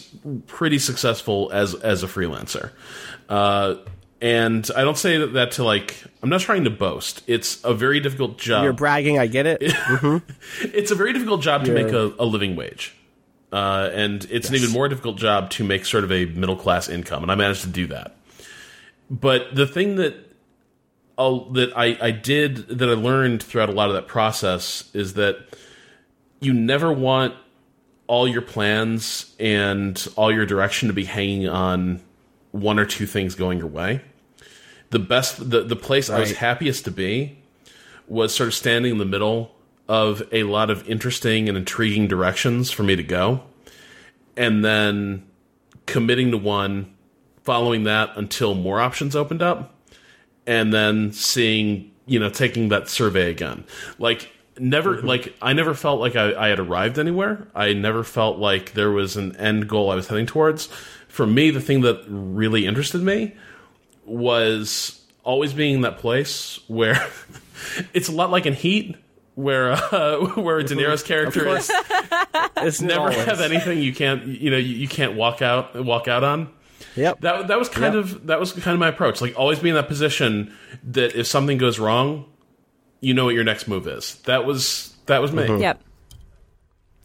pretty 0.46 0.78
successful 0.78 1.50
as 1.52 1.74
as 1.74 2.02
a 2.02 2.06
freelancer, 2.06 2.70
uh, 3.28 3.74
and 4.22 4.66
I 4.74 4.84
don't 4.84 4.96
say 4.96 5.18
that, 5.18 5.34
that 5.34 5.50
to 5.50 5.64
like 5.64 6.02
I'm 6.22 6.30
not 6.30 6.40
trying 6.40 6.64
to 6.64 6.70
boast. 6.70 7.22
It's 7.26 7.62
a 7.62 7.74
very 7.74 8.00
difficult 8.00 8.38
job. 8.38 8.64
You're 8.64 8.72
bragging. 8.72 9.18
I 9.18 9.26
get 9.26 9.44
it. 9.44 9.58
it's 10.62 10.90
a 10.90 10.94
very 10.94 11.12
difficult 11.12 11.42
job 11.42 11.66
to 11.66 11.72
You're- 11.72 11.84
make 11.84 11.92
a, 11.92 12.14
a 12.18 12.24
living 12.24 12.56
wage, 12.56 12.96
uh, 13.52 13.90
and 13.92 14.26
it's 14.30 14.48
an 14.48 14.54
even 14.54 14.70
more 14.70 14.88
difficult 14.88 15.18
job 15.18 15.50
to 15.50 15.64
make 15.64 15.84
sort 15.84 16.04
of 16.04 16.10
a 16.10 16.24
middle 16.24 16.56
class 16.56 16.88
income. 16.88 17.22
And 17.22 17.30
I 17.30 17.34
managed 17.34 17.64
to 17.64 17.68
do 17.68 17.86
that. 17.88 18.16
But 19.10 19.54
the 19.54 19.66
thing 19.66 19.96
that 19.96 20.14
uh, 21.16 21.38
that 21.52 21.72
I, 21.76 21.96
I 22.00 22.10
did 22.10 22.68
that 22.68 22.88
I 22.88 22.94
learned 22.94 23.42
throughout 23.42 23.68
a 23.68 23.72
lot 23.72 23.88
of 23.88 23.94
that 23.94 24.08
process 24.08 24.90
is 24.94 25.14
that 25.14 25.38
you 26.40 26.52
never 26.52 26.92
want 26.92 27.34
all 28.06 28.28
your 28.28 28.42
plans 28.42 29.34
and 29.38 30.06
all 30.16 30.32
your 30.32 30.46
direction 30.46 30.88
to 30.88 30.94
be 30.94 31.04
hanging 31.04 31.48
on 31.48 32.00
one 32.52 32.78
or 32.78 32.84
two 32.84 33.06
things 33.06 33.34
going 33.34 33.58
your 33.58 33.66
way. 33.68 34.00
The 34.90 34.98
best, 34.98 35.50
the, 35.50 35.62
the 35.62 35.76
place 35.76 36.10
I 36.10 36.20
was 36.20 36.32
happiest 36.32 36.84
to 36.84 36.90
be 36.90 37.38
was 38.06 38.34
sort 38.34 38.48
of 38.48 38.54
standing 38.54 38.92
in 38.92 38.98
the 38.98 39.04
middle 39.04 39.54
of 39.88 40.22
a 40.30 40.44
lot 40.44 40.70
of 40.70 40.88
interesting 40.88 41.48
and 41.48 41.58
intriguing 41.58 42.06
directions 42.06 42.70
for 42.70 42.82
me 42.82 42.94
to 42.96 43.02
go, 43.02 43.42
and 44.36 44.64
then 44.64 45.26
committing 45.86 46.30
to 46.30 46.38
one, 46.38 46.94
following 47.42 47.84
that 47.84 48.16
until 48.16 48.54
more 48.54 48.80
options 48.80 49.16
opened 49.16 49.42
up, 49.42 49.73
and 50.46 50.72
then 50.72 51.12
seeing, 51.12 51.90
you 52.06 52.18
know, 52.18 52.28
taking 52.28 52.68
that 52.68 52.88
survey 52.88 53.30
again. 53.30 53.64
Like, 53.98 54.30
never, 54.58 55.00
like, 55.02 55.34
I 55.40 55.52
never 55.52 55.74
felt 55.74 56.00
like 56.00 56.16
I, 56.16 56.34
I 56.34 56.48
had 56.48 56.58
arrived 56.58 56.98
anywhere. 56.98 57.48
I 57.54 57.72
never 57.72 58.04
felt 58.04 58.38
like 58.38 58.72
there 58.72 58.90
was 58.90 59.16
an 59.16 59.36
end 59.36 59.68
goal 59.68 59.90
I 59.90 59.94
was 59.94 60.08
heading 60.08 60.26
towards. 60.26 60.66
For 61.08 61.26
me, 61.26 61.50
the 61.50 61.60
thing 61.60 61.82
that 61.82 62.04
really 62.08 62.66
interested 62.66 63.00
me 63.02 63.34
was 64.04 65.00
always 65.22 65.52
being 65.52 65.76
in 65.76 65.80
that 65.82 65.98
place 65.98 66.60
where 66.68 67.06
it's 67.94 68.08
a 68.08 68.12
lot 68.12 68.30
like 68.30 68.46
in 68.46 68.52
Heat, 68.54 68.96
where 69.34 69.72
uh, 69.72 70.18
where 70.34 70.62
De 70.62 70.74
Niro's 70.74 71.02
character 71.02 71.48
is 71.48 71.70
It's 72.56 72.80
never 72.80 73.00
always. 73.10 73.24
have 73.24 73.40
anything 73.40 73.78
you 73.80 73.94
can't 73.94 74.24
you 74.26 74.50
know 74.50 74.56
you, 74.56 74.76
you 74.76 74.88
can't 74.88 75.14
walk 75.14 75.42
out 75.42 75.74
walk 75.84 76.08
out 76.08 76.22
on. 76.24 76.50
Yep. 76.96 77.20
That 77.22 77.48
that 77.48 77.58
was 77.58 77.68
kind 77.68 77.94
Yep. 77.94 78.04
of 78.04 78.26
that 78.28 78.38
was 78.40 78.52
kind 78.52 78.74
of 78.74 78.78
my 78.78 78.88
approach. 78.88 79.20
Like 79.20 79.38
always 79.38 79.58
be 79.58 79.68
in 79.68 79.74
that 79.74 79.88
position 79.88 80.54
that 80.84 81.14
if 81.18 81.26
something 81.26 81.58
goes 81.58 81.78
wrong, 81.78 82.24
you 83.00 83.14
know 83.14 83.24
what 83.24 83.34
your 83.34 83.44
next 83.44 83.66
move 83.68 83.86
is. 83.88 84.16
That 84.26 84.44
was 84.44 84.94
that 85.06 85.20
was 85.20 85.32
me. 85.32 85.42
Mm-hmm. 85.42 85.60
Yep. 85.62 85.80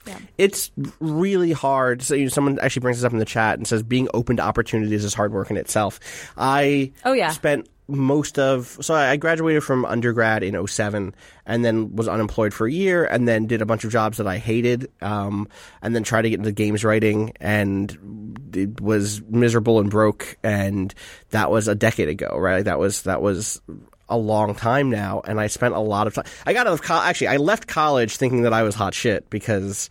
Yeah. 0.08 0.18
it's 0.38 0.72
really 1.00 1.52
hard. 1.52 2.02
So 2.02 2.16
you 2.16 2.24
know, 2.26 2.30
someone 2.30 2.58
actually 2.60 2.80
brings 2.82 2.98
this 2.98 3.04
up 3.04 3.12
in 3.12 3.20
the 3.20 3.26
chat 3.26 3.58
and 3.58 3.68
says 3.68 3.84
being 3.84 4.08
open 4.14 4.38
to 4.38 4.44
opportunities 4.44 5.04
is 5.04 5.14
hard 5.14 5.32
work 5.34 5.52
in 5.52 5.58
itself. 5.58 6.00
I 6.38 6.92
Oh, 7.06 7.12
yeah. 7.14 7.30
spent 7.32 7.68
most 7.90 8.38
of 8.38 8.78
so 8.82 8.94
I 8.94 9.18
graduated 9.18 9.64
from 9.64 9.86
undergrad 9.86 10.44
in 10.44 10.68
07 10.68 11.14
and 11.46 11.66
then 11.66 11.96
was 11.96 12.08
unemployed 12.08 12.54
for 12.54 12.68
a 12.68 12.72
year 12.72 13.06
and 13.06 13.28
then 13.28 13.48
did 13.48 13.62
a 13.62 13.66
bunch 13.66 13.84
of 13.84 13.92
jobs 13.92 14.18
that 14.18 14.28
I 14.28 14.38
hated 14.38 14.92
um, 15.02 15.48
and 15.82 15.96
then 15.96 16.04
tried 16.04 16.24
to 16.24 16.30
get 16.30 16.40
into 16.40 16.52
games 16.52 16.84
writing 16.84 17.34
and 17.40 18.50
it 18.54 18.80
was 18.80 19.22
miserable 19.24 19.80
and 19.80 19.90
broke 19.90 20.38
and 20.44 20.94
that 21.32 21.50
was 21.52 21.68
a 21.68 21.76
decade 21.76 22.10
ago 22.10 22.38
right? 22.38 22.64
That 22.64 22.80
was 22.80 23.04
that 23.04 23.22
was 23.22 23.62
a 24.08 24.18
long 24.18 24.56
time 24.56 24.90
now 24.90 25.22
and 25.26 25.40
I 25.40 25.48
spent 25.48 25.74
a 25.74 25.80
lot 25.80 26.08
of 26.08 26.14
time 26.14 26.26
I 26.46 26.54
got 26.54 26.68
out 26.68 26.74
of 26.74 26.82
college 26.82 27.10
actually 27.10 27.28
I 27.28 27.38
left 27.38 27.68
college 27.68 28.18
thinking 28.18 28.44
that 28.44 28.54
I 28.54 28.64
was 28.64 28.76
hot 28.76 28.94
shit 28.94 29.30
because 29.30 29.90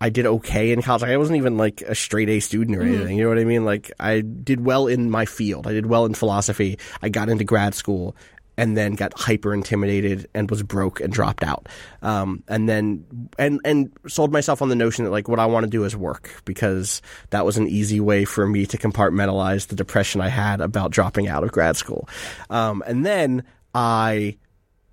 I 0.00 0.10
did 0.10 0.26
okay 0.26 0.72
in 0.72 0.82
college. 0.82 1.02
Like, 1.02 1.10
I 1.10 1.16
wasn't 1.16 1.38
even 1.38 1.56
like 1.56 1.82
a 1.82 1.94
straight 1.94 2.28
A 2.28 2.40
student 2.40 2.76
or 2.76 2.82
anything. 2.82 3.16
You 3.16 3.24
know 3.24 3.30
what 3.30 3.38
I 3.38 3.44
mean? 3.44 3.64
Like 3.64 3.90
I 3.98 4.20
did 4.20 4.64
well 4.64 4.86
in 4.86 5.10
my 5.10 5.24
field. 5.24 5.66
I 5.66 5.72
did 5.72 5.86
well 5.86 6.04
in 6.04 6.14
philosophy. 6.14 6.78
I 7.02 7.08
got 7.08 7.28
into 7.28 7.44
grad 7.44 7.74
school 7.74 8.14
and 8.58 8.76
then 8.76 8.94
got 8.94 9.12
hyper 9.18 9.52
intimidated 9.52 10.28
and 10.34 10.50
was 10.50 10.62
broke 10.62 11.00
and 11.00 11.12
dropped 11.12 11.42
out. 11.42 11.68
Um, 12.02 12.42
and 12.48 12.68
then 12.68 13.04
and 13.38 13.60
and 13.64 13.92
sold 14.06 14.32
myself 14.32 14.62
on 14.62 14.68
the 14.68 14.74
notion 14.74 15.04
that 15.04 15.10
like 15.10 15.28
what 15.28 15.38
I 15.38 15.46
want 15.46 15.64
to 15.64 15.70
do 15.70 15.84
is 15.84 15.96
work 15.96 16.42
because 16.44 17.02
that 17.30 17.44
was 17.44 17.56
an 17.56 17.68
easy 17.68 18.00
way 18.00 18.24
for 18.24 18.46
me 18.46 18.66
to 18.66 18.78
compartmentalize 18.78 19.68
the 19.68 19.76
depression 19.76 20.20
I 20.20 20.28
had 20.28 20.60
about 20.60 20.90
dropping 20.90 21.28
out 21.28 21.44
of 21.44 21.52
grad 21.52 21.76
school. 21.76 22.08
Um, 22.50 22.82
and 22.86 23.04
then 23.04 23.44
I 23.74 24.38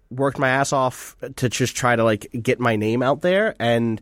worked 0.10 0.38
my 0.38 0.50
ass 0.50 0.74
off 0.74 1.16
to 1.38 1.50
just 1.50 1.76
try 1.76 1.96
to 1.96 2.04
like 2.04 2.28
get 2.42 2.60
my 2.60 2.76
name 2.76 3.02
out 3.02 3.22
there 3.22 3.56
and 3.60 4.00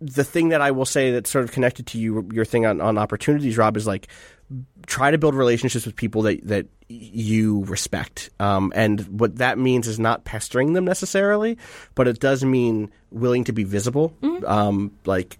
the 0.00 0.24
thing 0.24 0.50
that 0.50 0.60
I 0.60 0.70
will 0.70 0.84
say 0.84 1.10
that's 1.12 1.30
sort 1.30 1.44
of 1.44 1.52
connected 1.52 1.86
to 1.88 1.98
you 1.98 2.28
your 2.32 2.44
thing 2.44 2.66
on, 2.66 2.80
on 2.80 2.98
opportunities, 2.98 3.56
Rob, 3.56 3.76
is 3.76 3.86
like 3.86 4.08
try 4.86 5.10
to 5.10 5.18
build 5.18 5.34
relationships 5.34 5.86
with 5.86 5.96
people 5.96 6.22
that 6.22 6.46
that 6.46 6.66
you 6.88 7.64
respect. 7.64 8.30
Um, 8.38 8.72
and 8.74 9.00
what 9.20 9.36
that 9.36 9.58
means 9.58 9.88
is 9.88 9.98
not 9.98 10.24
pestering 10.24 10.74
them 10.74 10.84
necessarily, 10.84 11.58
but 11.94 12.08
it 12.08 12.20
does 12.20 12.44
mean 12.44 12.90
willing 13.10 13.44
to 13.44 13.52
be 13.52 13.64
visible. 13.64 14.14
Um, 14.46 14.92
like 15.04 15.38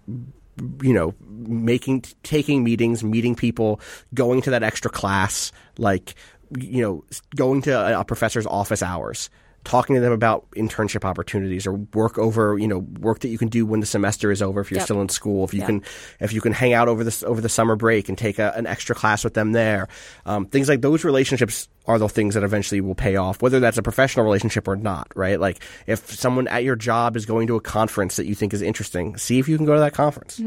you 0.81 0.93
know, 0.93 1.13
making 1.27 2.05
taking 2.23 2.63
meetings, 2.63 3.03
meeting 3.03 3.35
people, 3.35 3.81
going 4.13 4.41
to 4.43 4.51
that 4.51 4.63
extra 4.63 4.89
class, 4.89 5.51
like 5.77 6.15
you 6.57 6.81
know, 6.81 7.03
going 7.35 7.61
to 7.63 7.99
a 7.99 8.05
professor's 8.05 8.45
office 8.45 8.81
hours 8.81 9.29
talking 9.65 9.95
to 9.95 10.01
them 10.01 10.13
about 10.13 10.49
internship 10.51 11.03
opportunities 11.03 11.67
or 11.67 11.73
work 11.93 12.17
over, 12.17 12.57
you 12.57 12.67
know, 12.67 12.79
work 12.99 13.19
that 13.19 13.27
you 13.27 13.37
can 13.37 13.49
do 13.49 13.65
when 13.65 13.81
the 13.81 13.85
semester 13.85 14.31
is 14.31 14.41
over 14.41 14.61
if 14.61 14.71
you're 14.71 14.77
Yep. 14.77 14.85
still 14.85 15.01
in 15.01 15.09
school. 15.09 15.43
If 15.43 15.53
you 15.53 15.59
Yeah. 15.59 15.65
can, 15.65 15.81
if 16.21 16.31
you 16.31 16.39
can 16.39 16.53
hang 16.53 16.73
out 16.73 16.87
over 16.87 17.03
this 17.03 17.23
over 17.23 17.41
the 17.41 17.49
summer 17.49 17.75
break 17.75 18.07
and 18.07 18.17
take 18.17 18.39
a, 18.39 18.53
an 18.55 18.65
extra 18.67 18.95
class 18.95 19.23
with 19.23 19.33
them 19.33 19.51
there, 19.51 19.87
um, 20.25 20.45
things 20.45 20.69
like 20.69 20.81
those 20.81 21.03
relationships 21.03 21.67
are 21.87 21.99
the 21.99 22.07
things 22.07 22.35
that 22.35 22.43
eventually 22.43 22.79
will 22.81 22.95
pay 22.95 23.15
off, 23.17 23.41
whether 23.41 23.59
that's 23.59 23.77
a 23.77 23.83
professional 23.83 24.23
relationship 24.25 24.67
or 24.67 24.75
not. 24.75 25.07
Right? 25.15 25.39
Like 25.39 25.61
if 25.87 26.09
someone 26.13 26.47
at 26.47 26.63
your 26.63 26.75
job 26.75 27.17
is 27.17 27.25
going 27.25 27.47
to 27.47 27.55
a 27.55 27.61
conference 27.61 28.15
that 28.15 28.25
you 28.27 28.35
think 28.35 28.53
is 28.53 28.61
interesting, 28.61 29.17
see 29.17 29.39
if 29.39 29.49
you 29.49 29.57
can 29.57 29.65
go 29.65 29.73
to 29.73 29.79
that 29.81 29.93
conference. 29.93 30.39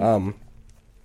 Um, 0.00 0.34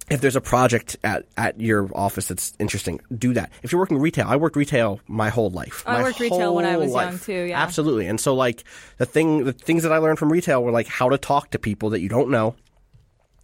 if 0.10 0.22
there's 0.22 0.36
a 0.36 0.42
project 0.42 0.96
at, 1.04 1.26
at 1.36 1.60
your 1.60 1.90
office 1.94 2.28
that's 2.28 2.54
interesting, 2.60 3.02
do 3.18 3.34
that. 3.34 3.52
If 3.62 3.72
you're 3.72 3.80
working 3.80 3.98
retail, 3.98 4.28
I 4.28 4.38
worked 4.38 4.56
retail 4.56 5.02
my 5.08 5.30
whole 5.30 5.50
life. 5.50 5.84
I 5.86 5.98
My 5.98 6.04
worked 6.04 6.20
retail 6.20 6.56
when 6.56 6.66
I 6.66 6.78
was 6.78 6.94
young, 6.94 7.20
too, 7.20 7.44
yeah. 7.44 7.62
absolutely. 7.62 8.08
And 8.08 8.20
so, 8.20 8.34
like 8.34 8.64
the 8.98 9.06
thing, 9.06 9.44
the 9.44 9.54
things 9.54 9.84
that 9.84 9.92
I 9.92 9.98
learned 9.98 10.18
from 10.20 10.32
retail 10.32 10.64
were 10.64 10.72
like 10.72 10.88
how 10.88 11.10
to 11.10 11.18
talk 11.18 11.52
to 11.52 11.60
people 11.60 11.90
that 11.90 12.00
you 12.00 12.08
don't 12.08 12.30
know, 12.30 12.56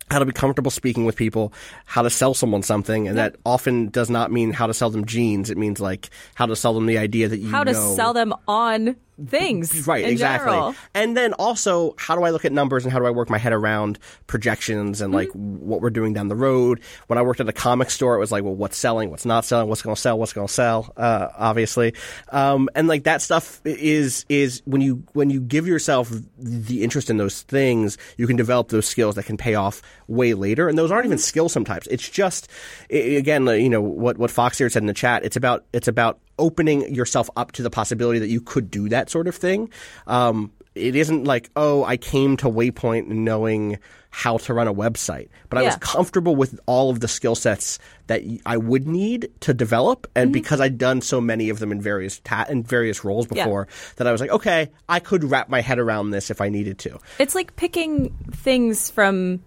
how 0.09 0.19
to 0.19 0.25
be 0.25 0.31
comfortable 0.31 0.71
speaking 0.71 1.05
with 1.05 1.17
people, 1.17 1.51
how 1.85 2.01
to 2.01 2.09
sell 2.09 2.33
someone 2.33 2.63
something, 2.63 3.09
and 3.09 3.17
that 3.17 3.35
often 3.45 3.89
does 3.89 4.09
not 4.09 4.31
mean 4.31 4.53
how 4.53 4.67
to 4.67 4.73
sell 4.73 4.89
them 4.89 5.05
jeans. 5.05 5.49
It 5.49 5.57
means 5.57 5.81
like 5.81 6.09
how 6.35 6.45
to 6.45 6.55
sell 6.55 6.73
them 6.73 6.85
the 6.85 6.97
idea 6.97 7.27
that 7.27 7.37
you 7.37 7.49
How 7.49 7.65
to 7.65 7.73
sell 7.73 8.13
them 8.13 8.33
on 8.47 8.95
things. 9.27 9.87
Right, 9.87 10.05
exactly. 10.05 10.51
general. 10.51 10.75
And 10.93 11.15
then 11.15 11.33
also, 11.33 11.95
how 11.97 12.15
do 12.15 12.23
I 12.23 12.31
look 12.31 12.45
at 12.45 12.51
numbers 12.51 12.83
and 12.83 12.91
how 12.91 12.99
do 12.99 13.05
I 13.05 13.11
work 13.11 13.29
my 13.29 13.37
head 13.37 13.53
around 13.53 13.99
projections 14.27 15.01
and 15.01 15.13
like 15.13 15.29
Mm-hmm. 15.29 15.67
what 15.67 15.81
we're 15.81 15.89
doing 15.89 16.13
down 16.13 16.27
the 16.27 16.35
road? 16.35 16.79
When 17.07 17.17
I 17.17 17.21
worked 17.21 17.39
at 17.39 17.47
a 17.47 17.53
comic 17.53 17.89
store, 17.89 18.15
it 18.15 18.19
was 18.19 18.31
like, 18.31 18.43
well, 18.43 18.55
what's 18.55 18.77
selling, 18.77 19.09
what's 19.09 19.25
not 19.25 19.45
selling, 19.45 19.69
what's 19.69 19.81
going 19.81 19.95
to 19.95 20.01
sell, 20.01 20.19
what's 20.19 20.33
going 20.33 20.47
to 20.47 20.53
sell, 20.53 20.93
uh, 20.97 21.29
obviously. 21.37 21.93
Um, 22.29 22.69
and 22.75 22.87
like 22.87 23.03
that 23.03 23.21
stuff 23.21 23.61
is 23.65 24.25
is 24.29 24.61
when 24.65 24.81
you 24.81 25.03
when 25.13 25.29
you 25.29 25.39
give 25.39 25.67
yourself 25.67 26.11
the 26.37 26.83
interest 26.83 27.09
in 27.09 27.17
those 27.17 27.41
things, 27.43 27.97
you 28.17 28.27
can 28.27 28.35
develop 28.35 28.69
those 28.69 28.87
skills 28.87 29.15
that 29.15 29.25
can 29.25 29.37
pay 29.37 29.55
off 29.55 29.81
way 30.07 30.33
later. 30.33 30.67
And 30.67 30.77
those 30.77 30.91
aren't 30.91 31.05
even 31.05 31.17
skills 31.17 31.53
sometimes. 31.53 31.87
It's 31.87 32.09
just 32.09 32.47
i 32.91 32.95
again, 32.95 33.47
you 33.47 33.69
know 33.69 33.81
what 33.81 34.17
what 34.17 34.31
Fox 34.31 34.57
here 34.57 34.69
said 34.69 34.83
in 34.83 34.87
the 34.87 34.93
chat. 34.93 35.23
It's 35.23 35.35
about 35.35 35.65
it's 35.73 35.87
about 35.87 36.19
opening 36.39 36.93
yourself 36.93 37.29
up 37.35 37.51
to 37.53 37.61
the 37.63 37.69
possibility 37.69 38.19
that 38.19 38.29
you 38.29 38.41
could 38.41 38.71
do 38.71 38.89
that 38.89 39.09
sort 39.09 39.27
of 39.27 39.35
thing. 39.35 39.69
Um, 40.07 40.51
it 40.75 40.95
isn't 40.95 41.25
like, 41.25 41.51
oh, 41.55 41.83
I 41.83 41.97
came 41.97 42.35
to 42.37 42.47
Waypoint 42.47 43.07
knowing 43.07 43.77
how 44.09 44.37
to 44.37 44.53
run 44.53 44.67
a 44.67 44.73
website, 44.73 45.29
but 45.49 45.59
I 45.59 45.63
was 45.63 45.75
comfortable 45.77 46.35
with 46.35 46.59
all 46.67 46.89
of 46.91 46.99
the 46.99 47.07
skill 47.07 47.35
sets 47.35 47.77
that 48.07 48.21
I 48.45 48.57
would 48.57 48.87
need 48.87 49.29
to 49.41 49.53
develop, 49.53 50.07
and 50.15 50.27
Mm-hmm. 50.27 50.33
because 50.33 50.61
I'd 50.61 50.77
done 50.77 51.01
so 51.01 51.19
many 51.21 51.49
of 51.49 51.59
them 51.59 51.71
in 51.71 51.81
various 51.81 52.19
ta- 52.19 52.45
in 52.49 52.63
various 52.63 53.03
roles 53.03 53.27
Yeah. 53.31 53.43
before, 53.45 53.67
that 53.97 54.05
I 54.07 54.11
was 54.11 54.21
like, 54.21 54.29
okay, 54.31 54.69
I 54.89 54.99
could 54.99 55.23
wrap 55.23 55.49
my 55.49 55.61
head 55.61 55.77
around 55.79 56.09
this 56.11 56.29
if 56.31 56.41
I 56.41 56.49
needed 56.49 56.77
to. 56.79 56.99
It's 57.19 57.33
like 57.35 57.55
picking 57.55 58.09
things 58.31 58.89
from 58.91 59.41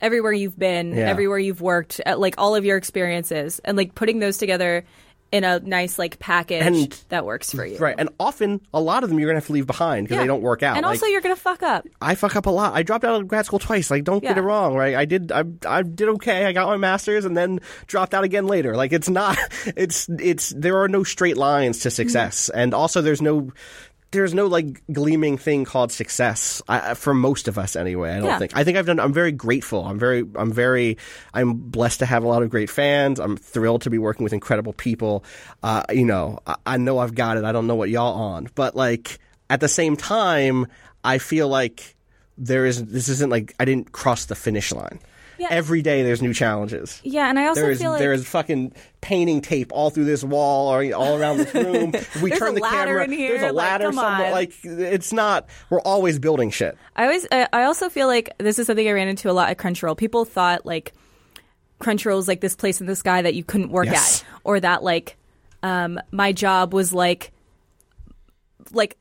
everywhere 0.00 0.32
you've 0.32 0.58
been, 0.58 0.92
Yeah. 0.94 1.08
everywhere 1.08 1.38
you've 1.38 1.60
worked, 1.60 2.00
at 2.06 2.18
like 2.20 2.34
all 2.38 2.54
of 2.54 2.64
your 2.64 2.76
experiences, 2.76 3.60
and 3.64 3.76
like 3.76 3.94
putting 3.96 4.18
those 4.20 4.38
together 4.38 4.84
in 5.30 5.44
a 5.44 5.60
nice 5.60 5.98
like 5.98 6.18
package 6.18 6.62
And- 6.62 7.04
that 7.10 7.26
works 7.26 7.52
for 7.52 7.64
you. 7.64 7.78
Right, 7.78 7.94
and 7.98 8.08
often 8.18 8.60
a 8.72 8.80
lot 8.80 9.04
of 9.04 9.10
them 9.10 9.18
you're 9.18 9.28
gonna 9.28 9.38
have 9.40 9.46
to 9.48 9.52
leave 9.52 9.66
behind 9.66 10.06
because 10.06 10.16
Yeah. 10.16 10.22
they 10.22 10.26
don't 10.26 10.40
work 10.42 10.62
out. 10.62 10.76
And 10.76 10.84
Like- 10.84 10.94
also, 10.96 11.06
you're 11.06 11.20
gonna 11.20 11.36
fuck 11.36 11.62
up. 11.62 11.86
I 12.00 12.14
fuck 12.14 12.34
up 12.36 12.46
a 12.46 12.50
lot. 12.50 12.74
I 12.74 12.82
dropped 12.82 13.04
out 13.04 13.20
of 13.20 13.28
grad 13.28 13.44
school 13.46 13.58
twice. 13.58 13.90
Like, 13.90 14.04
don't 14.04 14.22
get 14.22 14.38
it 14.38 14.42
wrong, 14.42 14.74
right? 14.74 14.94
I 14.94 15.04
did. 15.04 15.30
I 15.32 15.44
I 15.66 15.82
did 15.82 16.08
okay. 16.08 16.46
I 16.46 16.52
got 16.52 16.66
my 16.68 16.76
master's 16.76 17.24
and 17.24 17.36
then 17.36 17.60
dropped 17.86 18.14
out 18.14 18.24
again 18.24 18.46
later. 18.46 18.74
Like, 18.76 18.92
it's 18.92 19.08
not. 19.08 19.36
It's 19.76 20.08
it's. 20.18 20.50
There 20.56 20.78
are 20.82 20.88
no 20.88 21.04
straight 21.04 21.36
lines 21.36 21.80
to 21.80 21.90
success, 21.90 22.48
mm-hmm. 22.50 22.58
and 22.60 22.74
also 22.74 23.02
there's 23.02 23.20
no. 23.22 23.52
There's 24.10 24.32
no 24.32 24.46
like 24.46 24.82
gleaming 24.90 25.36
thing 25.36 25.66
called 25.66 25.92
success 25.92 26.62
I, 26.66 26.94
for 26.94 27.12
most 27.12 27.46
of 27.46 27.58
us 27.58 27.76
anyway. 27.76 28.12
I 28.12 28.18
don't 28.20 28.24
Yeah. 28.26 28.38
think. 28.38 28.52
I 28.56 28.64
think 28.64 28.78
I've 28.78 28.86
done. 28.86 28.98
I'm 29.00 29.12
very 29.12 29.32
grateful. 29.32 29.84
I'm 29.84 29.98
very. 29.98 30.24
I'm 30.36 30.50
very. 30.50 30.96
I'm 31.34 31.54
blessed 31.54 31.98
to 31.98 32.06
have 32.06 32.24
a 32.24 32.26
lot 32.26 32.42
of 32.42 32.48
great 32.48 32.70
fans. 32.70 33.20
I'm 33.20 33.36
thrilled 33.36 33.82
to 33.82 33.90
be 33.90 33.98
working 33.98 34.24
with 34.24 34.32
incredible 34.32 34.72
people. 34.72 35.24
Uh, 35.62 35.82
you 35.92 36.06
know, 36.06 36.38
I, 36.46 36.56
I 36.64 36.76
know 36.78 36.98
I've 36.98 37.14
got 37.14 37.36
it. 37.36 37.44
I 37.44 37.52
don't 37.52 37.66
know 37.66 37.74
what 37.76 37.90
y'all 37.90 38.14
on, 38.14 38.48
but 38.54 38.74
like 38.74 39.18
at 39.50 39.60
the 39.60 39.68
same 39.68 39.94
time, 39.96 40.66
I 41.04 41.18
feel 41.18 41.48
like 41.48 41.94
there 42.38 42.64
is 42.64 42.82
this 42.86 43.08
isn't 43.10 43.30
like 43.30 43.54
I 43.60 43.66
didn't 43.66 43.92
cross 43.92 44.24
the 44.24 44.34
finish 44.34 44.72
line. 44.72 45.00
Yeah. 45.38 45.48
Every 45.50 45.82
day 45.82 46.02
there's 46.02 46.20
new 46.20 46.34
challenges. 46.34 47.00
Yeah, 47.04 47.28
and 47.28 47.38
I 47.38 47.46
also 47.46 47.60
There 47.62 47.70
is 47.70 47.80
feel 47.80 47.92
like 47.92 48.00
there 48.00 48.12
is 48.12 48.26
fucking 48.28 48.72
painting 49.00 49.40
tape 49.40 49.70
all 49.72 49.90
through 49.90 50.06
this 50.06 50.24
wall 50.24 50.72
or 50.74 50.82
all 50.94 51.16
around 51.16 51.36
this 51.38 51.54
room. 51.54 51.92
If 51.94 52.20
we 52.20 52.30
turn 52.32 52.54
the 52.54 52.60
camera, 52.60 53.06
here, 53.08 53.38
there's 53.38 53.50
a 53.50 53.52
ladder 53.54 53.84
come 53.84 53.94
somewhere. 53.94 54.26
on. 54.26 54.32
Like 54.32 54.52
it's 54.64 55.12
not. 55.12 55.46
We're 55.70 55.80
always 55.80 56.18
building 56.18 56.50
shit. 56.50 56.76
I 56.96 57.04
always, 57.04 57.26
I 57.30 57.46
I 57.52 57.62
also 57.64 57.88
feel 57.88 58.08
like 58.08 58.30
this 58.38 58.58
is 58.58 58.66
something 58.66 58.86
I 58.88 58.90
ran 58.92 59.06
into 59.08 59.30
a 59.30 59.32
lot 59.32 59.48
at 59.48 59.58
Crunchyroll. 59.58 59.96
People 59.96 60.24
thought 60.24 60.66
like 60.66 60.92
Crunchyroll 61.80 62.16
was 62.16 62.26
like 62.28 62.40
this 62.40 62.56
place 62.56 62.80
in 62.80 62.88
the 62.88 62.96
sky 62.96 63.22
that 63.22 63.34
you 63.36 63.44
couldn't 63.44 63.70
work 63.70 63.86
Yes. 63.86 64.22
at, 64.22 64.28
or 64.42 64.58
that 64.58 64.82
like 64.82 65.16
um, 65.62 66.00
my 66.10 66.32
job 66.32 66.74
was 66.74 66.92
like 66.92 67.30
like 68.72 68.97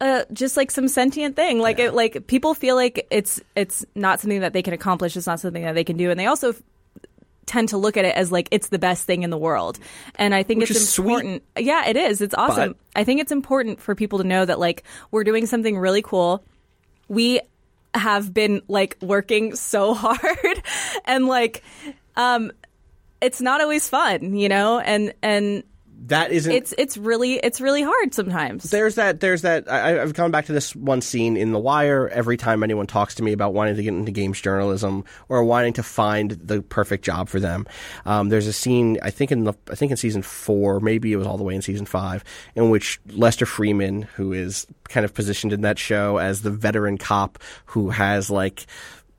uh, 0.00 0.24
just 0.32 0.56
like 0.56 0.70
some 0.70 0.88
sentient 0.88 1.36
thing. 1.36 1.58
Like 1.58 1.78
it, 1.78 1.92
like 1.94 2.26
people 2.26 2.54
feel 2.54 2.76
like 2.76 3.06
it's 3.10 3.40
it's 3.56 3.84
not 3.94 4.20
something 4.20 4.40
that 4.40 4.52
they 4.52 4.62
can 4.62 4.72
accomplish. 4.74 5.16
It's 5.16 5.26
not 5.26 5.40
something 5.40 5.62
that 5.62 5.74
they 5.74 5.84
can 5.84 5.96
do, 5.96 6.10
and 6.10 6.18
they 6.20 6.26
also 6.26 6.50
f- 6.50 6.62
tend 7.46 7.70
to 7.70 7.76
look 7.78 7.96
at 7.96 8.04
it 8.04 8.14
as 8.14 8.30
like 8.30 8.46
it's 8.50 8.68
the 8.68 8.78
best 8.78 9.04
thing 9.06 9.22
in 9.22 9.30
the 9.30 9.38
world. 9.38 9.78
And 10.16 10.34
I 10.34 10.42
think 10.42 10.60
Which 10.60 10.70
it's 10.70 10.80
is 10.80 10.88
sweet. 10.88 11.06
important. 11.06 11.42
Yeah, 11.58 11.86
it 11.86 11.96
is. 11.96 12.20
It's 12.20 12.34
awesome. 12.34 12.72
But- 12.72 13.00
I 13.00 13.04
think 13.04 13.20
it's 13.20 13.32
important 13.32 13.80
for 13.80 13.94
people 13.94 14.18
to 14.18 14.24
know 14.24 14.44
that 14.44 14.58
like 14.58 14.84
we're 15.10 15.24
doing 15.24 15.46
something 15.46 15.78
really 15.78 16.02
cool. 16.02 16.44
We 17.08 17.40
have 17.94 18.32
been 18.34 18.60
like 18.68 18.96
working 19.00 19.56
so 19.56 19.94
hard 19.98 20.62
and 21.06 21.26
like 21.26 21.62
um 22.16 22.52
it's 23.20 23.40
not 23.40 23.60
always 23.60 23.88
fun, 23.88 24.36
you 24.36 24.48
know? 24.48 24.78
And 24.78 25.12
and 25.22 25.64
that 26.06 26.30
isn't 26.30 26.52
it's 26.52 26.72
it's 26.78 26.96
really 26.96 27.34
it's 27.34 27.60
really 27.60 27.82
hard 27.82 28.14
sometimes. 28.14 28.64
there's 28.70 28.94
that 28.94 29.20
there's 29.20 29.42
that 29.42 29.70
I, 29.70 30.00
I've 30.00 30.14
come 30.14 30.30
back 30.30 30.46
to 30.46 30.52
this 30.52 30.74
one 30.76 31.00
scene 31.00 31.36
in 31.36 31.52
The 31.52 31.58
Wire 31.58 32.08
every 32.08 32.36
time 32.36 32.62
anyone 32.62 32.86
talks 32.86 33.16
to 33.16 33.22
me 33.22 33.32
about 33.32 33.52
wanting 33.52 33.74
to 33.76 33.82
get 33.82 33.92
into 33.92 34.12
games 34.12 34.40
journalism 34.40 35.04
or 35.28 35.42
wanting 35.42 35.72
to 35.74 35.82
find 35.82 36.30
the 36.30 36.62
perfect 36.62 37.04
job 37.04 37.28
for 37.28 37.40
them. 37.40 37.66
Um, 38.06 38.28
there's 38.28 38.46
a 38.46 38.52
scene 38.52 38.98
I 39.02 39.10
think 39.10 39.32
in 39.32 39.44
the 39.44 39.54
I 39.70 39.74
think 39.74 39.90
in 39.90 39.96
season 39.96 40.22
four, 40.22 40.78
maybe 40.78 41.12
it 41.12 41.16
was 41.16 41.26
all 41.26 41.36
the 41.36 41.44
way 41.44 41.54
in 41.54 41.62
season 41.62 41.86
five, 41.86 42.22
in 42.54 42.70
which 42.70 43.00
Lester 43.10 43.44
Freamon, 43.44 44.04
who 44.04 44.32
is 44.32 44.66
kind 44.88 45.04
of 45.04 45.12
positioned 45.14 45.52
in 45.52 45.62
that 45.62 45.78
show 45.78 46.18
as 46.18 46.42
the 46.42 46.50
veteran 46.50 46.96
cop 46.96 47.38
who 47.66 47.90
has 47.90 48.30
like 48.30 48.66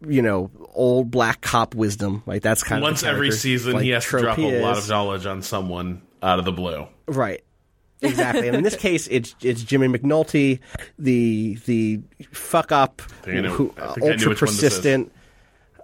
you 0.07 0.21
know 0.21 0.49
old 0.73 1.11
black 1.11 1.41
cop 1.41 1.75
wisdom, 1.75 2.23
like 2.25 2.41
that's 2.41 2.63
kind 2.63 2.81
Once 2.81 3.01
of 3.01 3.07
once 3.07 3.15
every 3.15 3.31
season, 3.31 3.73
like, 3.73 3.83
he 3.83 3.89
has 3.89 4.05
to 4.05 4.19
drop 4.19 4.37
he 4.37 4.49
a 4.49 4.61
lot 4.61 4.77
of 4.77 4.87
knowledge 4.87 5.25
on 5.25 5.41
someone 5.41 6.03
out 6.21 6.39
of 6.39 6.45
the 6.45 6.51
blue. 6.51 6.87
Right. 7.07 7.43
Exactly. 8.01 8.47
and 8.47 8.55
in 8.55 8.63
this 8.63 8.75
case, 8.77 9.07
it's 9.07 9.35
it's 9.41 9.61
Jimmy 9.63 9.87
McNulty, 9.87 10.59
the 10.97 11.55
the 11.65 11.99
fuck 12.31 12.71
up, 12.71 13.01
think 13.23 13.45
who, 13.45 13.73
I 13.77 13.93
think 13.93 13.97
I 13.97 14.07
knew 14.07 14.11
ultra 14.13 14.29
which 14.29 14.41
one 14.41 14.47
this 14.47 14.63
is. 14.63 14.69
persistent, 14.69 15.11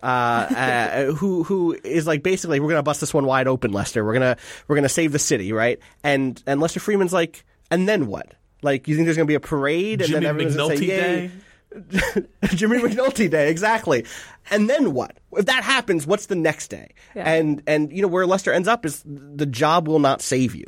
uh, 0.02 0.06
uh, 0.06 1.06
who 1.14 1.44
who 1.44 1.78
is 1.84 2.08
like 2.08 2.24
basically 2.24 2.60
we're 2.60 2.70
gonna 2.70 2.84
bust 2.84 3.02
this 3.02 3.14
one 3.14 3.26
wide 3.26 3.48
open, 3.48 3.74
Lester. 3.74 4.06
We're 4.06 4.14
gonna 4.14 4.38
we're 4.68 4.76
gonna 4.76 4.88
save 4.88 5.12
the 5.12 5.20
city, 5.20 5.52
right? 5.52 5.80
And 6.04 6.42
and 6.48 6.62
Lester 6.62 6.80
Freamon's 6.80 7.12
like, 7.14 7.44
and 7.70 7.88
then 7.88 8.08
what? 8.08 8.34
Like, 8.62 8.88
you 8.88 8.96
think 8.96 9.06
there's 9.06 9.18
gonna 9.18 9.28
be 9.28 9.36
a 9.36 9.40
parade 9.42 10.02
and 10.02 10.08
Jimmy 10.10 10.22
then 10.22 10.30
everyone's 10.30 10.56
gonna 10.56 10.74
McNulty 10.76 10.80
say, 10.80 10.88
Day. 10.88 11.32
Jimmy 12.46 12.80
McNulty 12.80 13.30
Day, 13.30 13.50
exactly. 13.50 14.06
And 14.50 14.70
then 14.70 14.94
what? 14.94 15.18
If 15.34 15.46
that 15.48 15.64
happens, 15.64 16.08
what's 16.08 16.28
the 16.28 16.36
next 16.36 16.70
day? 16.70 16.94
And 17.16 17.64
and 17.68 17.92
you 17.92 18.02
know 18.02 18.08
where 18.08 18.26
Lester 18.26 18.54
ends 18.54 18.68
up 18.68 18.86
is 18.86 19.04
the 19.06 19.46
job 19.46 19.88
will 19.88 20.00
not 20.00 20.22
save 20.22 20.56
you. 20.56 20.66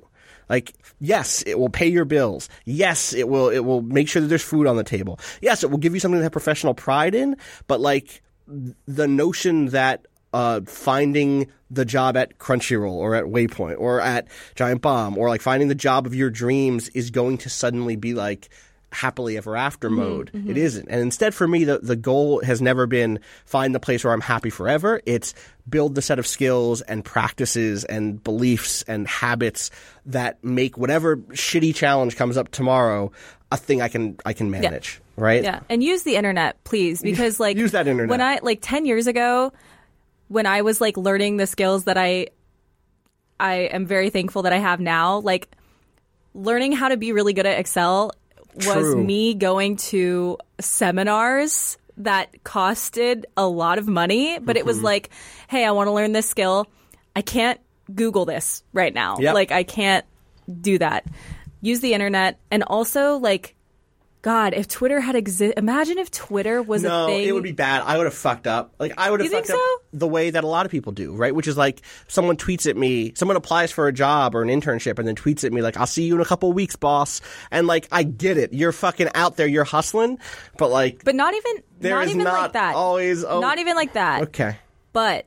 Like 0.49 0.73
yes, 0.99 1.43
it 1.43 1.59
will 1.59 1.69
pay 1.69 1.87
your 1.87 2.05
bills. 2.05 2.49
Yes, 2.65 3.13
it 3.13 3.29
will 3.29 3.49
it 3.49 3.59
will 3.59 3.81
make 3.81 4.09
sure 4.09 4.21
that 4.21 4.27
there's 4.27 4.43
food 4.43 4.67
on 4.67 4.75
the 4.75 4.83
table. 4.83 5.19
Yes, 5.41 5.63
it 5.63 5.71
will 5.71 5.77
give 5.77 5.93
you 5.93 5.99
something 5.99 6.19
to 6.19 6.23
have 6.23 6.31
professional 6.31 6.73
pride 6.73 7.15
in. 7.15 7.37
But 7.67 7.79
like 7.79 8.21
the 8.47 9.07
notion 9.07 9.67
that 9.67 10.05
uh, 10.33 10.61
finding 10.65 11.47
the 11.69 11.85
job 11.85 12.15
at 12.15 12.37
Crunchyroll 12.37 12.93
or 12.93 13.15
at 13.15 13.25
Waypoint 13.25 13.79
or 13.79 13.99
at 13.99 14.27
Giant 14.55 14.81
Bomb 14.81 15.17
or 15.17 15.29
like 15.29 15.41
finding 15.41 15.67
the 15.67 15.75
job 15.75 16.05
of 16.05 16.15
your 16.15 16.29
dreams 16.29 16.89
is 16.89 17.11
going 17.11 17.37
to 17.39 17.49
suddenly 17.49 17.95
be 17.95 18.13
like 18.13 18.49
happily 18.91 19.37
ever 19.37 19.55
after 19.55 19.89
mm-hmm, 19.89 19.97
mode. 19.97 20.29
It 20.29 20.37
mm-hmm. 20.37 20.57
isn't. 20.57 20.87
And 20.89 21.01
instead 21.01 21.33
for 21.33 21.47
me 21.47 21.63
the 21.63 21.79
the 21.79 21.95
goal 21.95 22.43
has 22.43 22.61
never 22.61 22.87
been 22.87 23.19
find 23.45 23.75
the 23.75 23.79
place 23.79 24.03
where 24.03 24.13
I'm 24.13 24.21
happy 24.21 24.49
forever. 24.49 25.01
It's 25.05 25.33
build 25.69 25.95
the 25.95 26.01
set 26.01 26.19
of 26.19 26.27
skills 26.27 26.81
and 26.81 27.03
practices 27.03 27.83
and 27.83 28.23
beliefs 28.23 28.83
and 28.83 29.07
habits 29.07 29.71
that 30.05 30.43
make 30.43 30.77
whatever 30.77 31.17
shitty 31.17 31.75
challenge 31.75 32.15
comes 32.15 32.37
up 32.37 32.49
tomorrow 32.49 33.11
a 33.51 33.57
thing 33.57 33.81
I 33.81 33.87
can 33.87 34.17
I 34.25 34.33
can 34.33 34.51
manage. 34.51 35.01
Right? 35.15 35.43
Yeah, 35.43 35.61
and 35.69 35.83
use 35.83 36.03
the 36.03 36.15
internet, 36.15 36.63
please, 36.63 37.01
because 37.03 37.39
like 37.39 37.57
Use 37.57 37.71
that 37.71 37.87
internet. 37.87 38.09
When 38.09 38.21
I 38.21 38.39
like 38.41 38.59
ten 38.61 38.85
years 38.85 39.07
ago, 39.07 39.51
when 40.27 40.45
I 40.45 40.61
was 40.61 40.79
like 40.81 40.97
learning 40.97 41.37
the 41.37 41.47
skills 41.47 41.85
that 41.85 41.97
I, 41.97 42.27
I 43.39 43.53
am 43.71 43.85
very 43.85 44.09
thankful 44.09 44.43
that 44.43 44.53
I 44.53 44.57
have 44.57 44.79
now. 44.79 45.19
Like 45.19 45.49
learning 46.33 46.73
how 46.73 46.89
to 46.89 46.97
be 46.97 47.11
really 47.11 47.33
good 47.33 47.45
at 47.45 47.57
Excel 47.59 48.11
was 48.57 48.93
True. 48.93 49.03
me 49.03 49.33
going 49.33 49.77
to 49.77 50.37
seminars 50.59 51.77
that 51.97 52.43
costed 52.43 53.23
a 53.35 53.47
lot 53.47 53.77
of 53.79 53.87
money, 53.87 54.39
but 54.39 54.55
it 54.55 54.59
Mm-hmm. 54.61 54.67
was 54.67 54.81
like, 54.81 55.09
hey, 55.47 55.65
I 55.65 55.71
want 55.71 55.87
to 55.87 55.91
learn 55.91 56.11
this 56.11 56.29
skill. 56.29 56.67
I 57.15 57.21
can't 57.21 57.59
Google 57.93 58.25
this 58.25 58.63
right 58.73 58.93
now. 58.93 59.17
Yep. 59.19 59.33
Like 59.33 59.51
I 59.51 59.63
can't 59.63 60.05
do 60.61 60.77
that. 60.77 61.05
Use 61.61 61.79
the 61.79 61.93
internet 61.93 62.39
and 62.51 62.63
also 62.63 63.17
like 63.17 63.55
God, 64.23 64.53
if 64.53 64.67
Twitter 64.67 64.99
had 64.99 65.15
exist, 65.15 65.53
imagine 65.57 65.97
if 65.99 66.11
Twitter 66.11 66.61
was 66.61 66.83
no, 66.83 67.05
a 67.05 67.07
thing. 67.07 67.27
it 67.27 67.31
would 67.31 67.43
be 67.43 67.51
bad. 67.53 67.83
I 67.85 67.97
would 67.97 68.05
have 68.07 68.13
fucked 68.15 68.47
up. 68.47 68.73
Like 68.79 68.93
I 68.97 69.09
would 69.09 69.19
have 69.21 69.25
You 69.25 69.31
think 69.31 69.45
fucked 69.45 69.57
up 69.57 69.63
so? 69.63 69.97
the 69.97 70.07
way 70.07 70.31
that 70.31 70.43
a 70.43 70.47
lot 70.47 70.65
of 70.65 70.71
people 70.71 70.91
do, 70.91 71.13
right? 71.15 71.33
Which 71.33 71.47
is 71.47 71.55
like 71.55 71.81
someone 72.07 72.35
tweets 72.35 72.67
at 72.69 72.75
me, 72.75 73.13
someone 73.15 73.37
applies 73.37 73.71
for 73.71 73.87
a 73.87 73.93
job 73.93 74.35
or 74.35 74.41
an 74.41 74.49
internship, 74.49 74.97
and 74.99 75.07
then 75.07 75.15
tweets 75.15 75.43
at 75.45 75.53
me 75.53 75.61
like, 75.61 75.77
"I'll 75.77 75.85
see 75.87 76.03
you 76.03 76.15
in 76.15 76.21
a 76.21 76.25
couple 76.25 76.51
weeks, 76.51 76.75
boss." 76.75 77.21
And 77.51 77.67
like, 77.67 77.87
I 77.91 78.03
get 78.03 78.37
it. 78.37 78.53
You're 78.53 78.71
fucking 78.73 79.09
out 79.15 79.37
there. 79.37 79.47
You're 79.47 79.63
hustling, 79.63 80.17
but 80.57 80.71
like, 80.71 81.03
but 81.05 81.15
not 81.15 81.33
even 81.35 81.63
There 81.79 81.95
not 81.95 82.05
is 82.05 82.09
even 82.11 82.23
not 82.23 82.41
like 82.41 82.53
that. 82.53 82.75
always- 82.75 83.23
oh. 83.23 83.39
not 83.39 83.59
even 83.59 83.75
like 83.75 83.93
that. 83.93 84.23
okay, 84.23 84.57
But 84.93 85.25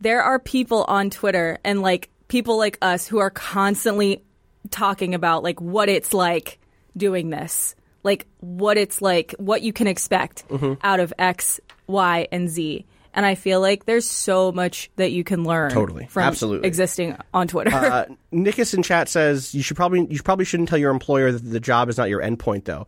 there 0.00 0.22
are 0.22 0.38
people 0.38 0.84
on 0.86 1.10
Twitter 1.10 1.58
and 1.64 1.82
like 1.82 2.10
people 2.28 2.58
like 2.58 2.78
us 2.82 3.06
who 3.08 3.18
are 3.18 3.30
constantly 3.30 4.22
talking 4.70 5.14
about 5.14 5.42
like 5.42 5.60
what 5.60 5.88
it's 5.88 6.12
like 6.12 6.58
doing 6.96 7.30
this. 7.30 7.74
Like 8.08 8.26
what 8.40 8.78
it's 8.78 9.02
like, 9.02 9.34
what 9.38 9.60
you 9.60 9.72
can 9.72 9.86
expect 9.86 10.48
Mm-hmm. 10.48 10.74
out 10.82 11.00
of 11.00 11.12
X, 11.18 11.60
Y, 11.86 12.26
and 12.32 12.48
Z. 12.48 12.86
And 13.14 13.26
I 13.26 13.34
feel 13.34 13.60
like 13.60 13.84
there's 13.84 14.08
so 14.08 14.52
much 14.52 14.90
that 14.96 15.10
you 15.12 15.24
can 15.24 15.42
learn 15.44 15.70
Totally. 15.72 16.06
from 16.06 16.22
Absolutely. 16.22 16.68
existing 16.68 17.16
on 17.34 17.48
Twitter. 17.48 17.74
uh, 17.74 18.04
Nikus 18.32 18.74
in 18.74 18.82
chat 18.82 19.08
says 19.08 19.54
you 19.54 19.62
should 19.62 19.76
probably 19.76 20.06
you 20.08 20.22
probably 20.22 20.44
shouldn't 20.44 20.68
tell 20.68 20.78
your 20.78 20.90
employer 20.92 21.32
that 21.32 21.42
the 21.44 21.60
job 21.60 21.88
is 21.88 21.98
not 21.98 22.08
your 22.08 22.22
endpoint, 22.22 22.64
though. 22.64 22.86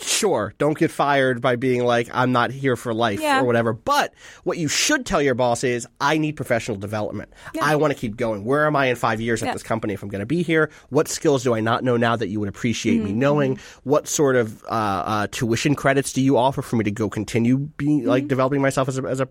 Sure, 0.00 0.54
don't 0.58 0.78
get 0.78 0.90
fired 0.90 1.40
by 1.40 1.56
being 1.56 1.84
like 1.84 2.08
I'm 2.12 2.30
not 2.32 2.50
here 2.50 2.76
for 2.76 2.94
life 2.94 3.20
Yeah. 3.20 3.40
or 3.40 3.44
whatever. 3.44 3.72
But 3.72 4.14
what 4.44 4.56
you 4.58 4.68
should 4.68 5.04
tell 5.04 5.20
your 5.20 5.34
boss 5.34 5.64
is 5.64 5.86
I 6.00 6.18
need 6.18 6.36
professional 6.36 6.76
development. 6.76 7.32
I 7.60 7.76
want 7.76 7.92
to 7.92 7.98
keep 7.98 8.16
going. 8.16 8.44
Where 8.44 8.66
am 8.66 8.76
I 8.76 8.86
in 8.86 8.96
five 8.96 9.20
years 9.20 9.42
at 9.42 9.52
this 9.52 9.62
company 9.62 9.94
if 9.94 10.02
I'm 10.02 10.08
going 10.08 10.20
to 10.20 10.26
be 10.26 10.42
here? 10.42 10.70
What 10.90 11.08
skills 11.08 11.42
do 11.42 11.54
I 11.54 11.60
not 11.60 11.82
know 11.82 11.96
now 11.96 12.14
that 12.16 12.28
you 12.28 12.38
would 12.40 12.48
appreciate 12.48 12.96
Mm-hmm. 12.96 13.04
me 13.04 13.12
knowing? 13.12 13.58
What 13.84 14.06
sort 14.06 14.36
of 14.36 14.62
uh, 14.64 14.66
uh, 14.68 15.26
tuition 15.30 15.74
credits 15.74 16.12
do 16.12 16.20
you 16.22 16.36
offer 16.36 16.62
for 16.62 16.76
me 16.76 16.84
to 16.84 16.90
go 16.90 17.08
continue 17.10 17.56
being 17.58 18.04
like 18.04 18.28
developing 18.28 18.60
myself 18.62 18.88
as 18.88 18.98
a, 18.98 19.02
as 19.02 19.20
a 19.20 19.28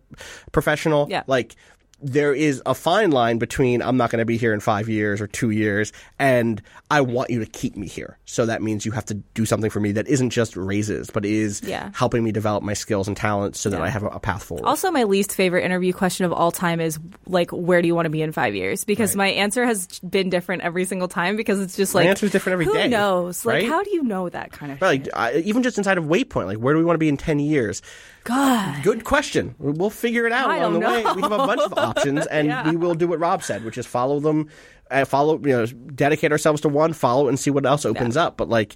professional? 0.52 1.04
Mm-hmm. 1.06 1.12
Yeah. 1.12 1.24
Like 1.28 1.56
there 2.02 2.34
is 2.34 2.62
a 2.66 2.74
fine 2.74 3.12
line 3.12 3.38
between 3.38 3.82
I'm 3.82 3.97
not 3.97 4.10
going 4.10 4.20
to 4.20 4.26
be 4.26 4.38
here 4.38 4.54
in 4.54 4.60
five 4.60 4.89
years 4.89 5.22
or 5.22 5.28
two 5.28 5.52
years, 5.52 5.93
and 6.20 6.62
I 6.89 7.02
want 7.02 7.30
you 7.30 7.39
to 7.39 7.45
keep 7.45 7.76
me 7.78 7.88
here. 7.88 8.18
So 8.26 8.45
that 8.47 8.62
means 8.62 8.86
you 8.86 8.91
have 8.91 9.06
to 9.06 9.14
do 9.14 9.45
something 9.45 9.70
for 9.70 9.80
me 9.80 9.91
that 9.93 10.08
isn't 10.08 10.32
just 10.32 10.58
raises, 10.58 11.10
but 11.10 11.26
is 11.26 11.62
Yeah. 11.64 11.91
helping 11.93 12.24
me 12.24 12.32
develop 12.32 12.64
my 12.64 12.74
skills 12.74 13.08
and 13.08 13.16
talents 13.16 13.60
so 13.60 13.70
that 13.70 13.78
Yeah. 13.78 13.84
I 13.84 13.89
have 13.89 14.04
a, 14.04 14.08
a 14.08 14.20
path 14.20 14.43
forward. 14.43 14.66
Also, 14.66 14.89
my 14.91 15.04
least 15.04 15.34
favorite 15.34 15.64
interview 15.64 15.93
question 15.93 16.26
of 16.26 16.34
all 16.34 16.52
time 16.52 16.80
is 16.82 16.99
like, 17.28 17.52
where 17.52 17.82
do 17.82 17.88
you 17.88 17.95
want 17.95 18.06
to 18.08 18.10
be 18.10 18.22
in 18.22 18.32
five 18.32 18.56
years? 18.56 18.84
Because 18.84 19.16
my 19.16 19.28
answer 19.28 19.66
has 19.66 19.88
been 19.99 20.30
different 20.30 20.64
every 20.64 20.86
single 20.86 21.08
time 21.08 21.36
because 21.38 21.60
it's 21.62 21.76
just 21.78 21.93
like, 21.95 22.08
answer 22.08 22.26
is 22.26 22.32
different 22.32 22.54
every 22.54 22.66
who 22.66 22.74
day, 22.74 22.88
knows? 22.88 23.45
Like, 23.45 23.54
right? 23.62 23.68
how 23.68 23.84
do 23.84 23.91
you 23.91 24.04
know 24.04 24.28
that 24.30 24.52
kind 24.52 24.72
of 24.72 24.78
shit? 24.80 24.82
like 24.82 25.08
I, 25.16 25.36
even 25.38 25.64
just 25.64 25.78
inside 25.78 25.97
of 25.97 26.06
Waypoint, 26.06 26.45
like 26.47 26.58
where 26.58 26.74
do 26.74 26.80
we 26.80 26.86
want 26.86 26.95
to 26.95 26.99
be 26.99 27.10
in 27.10 27.18
ten 27.18 27.39
years? 27.39 27.82
God. 28.24 28.84
Good 28.84 29.03
question. 29.03 29.55
We'll 29.59 29.89
figure 29.89 30.26
it 30.28 30.32
out 30.32 30.49
I 30.49 30.57
along 30.57 30.74
the 30.76 30.80
don't 30.82 31.05
way. 31.05 31.13
We 31.15 31.22
have 31.22 31.32
a 31.32 31.38
bunch 31.38 31.61
of 31.61 31.74
options, 31.78 32.26
and 32.28 32.47
Yeah. 32.47 32.69
we 32.69 32.76
will 32.78 32.93
do 32.95 33.07
what 33.07 33.19
Rob 33.19 33.43
said, 33.43 33.63
which 33.63 33.78
is 33.78 33.86
follow 33.86 34.19
them, 34.19 34.47
uh, 34.91 35.05
follow, 35.05 35.38
you 35.39 35.47
know, 35.57 35.65
dedicate 35.65 36.32
ourselves 36.32 36.61
to 36.61 36.69
one, 36.69 36.93
follow 36.93 37.28
and 37.28 37.39
see 37.39 37.49
what 37.49 37.65
else 37.65 37.86
opens 37.86 38.15
up. 38.17 38.38
But 38.38 38.49
like, 38.49 38.76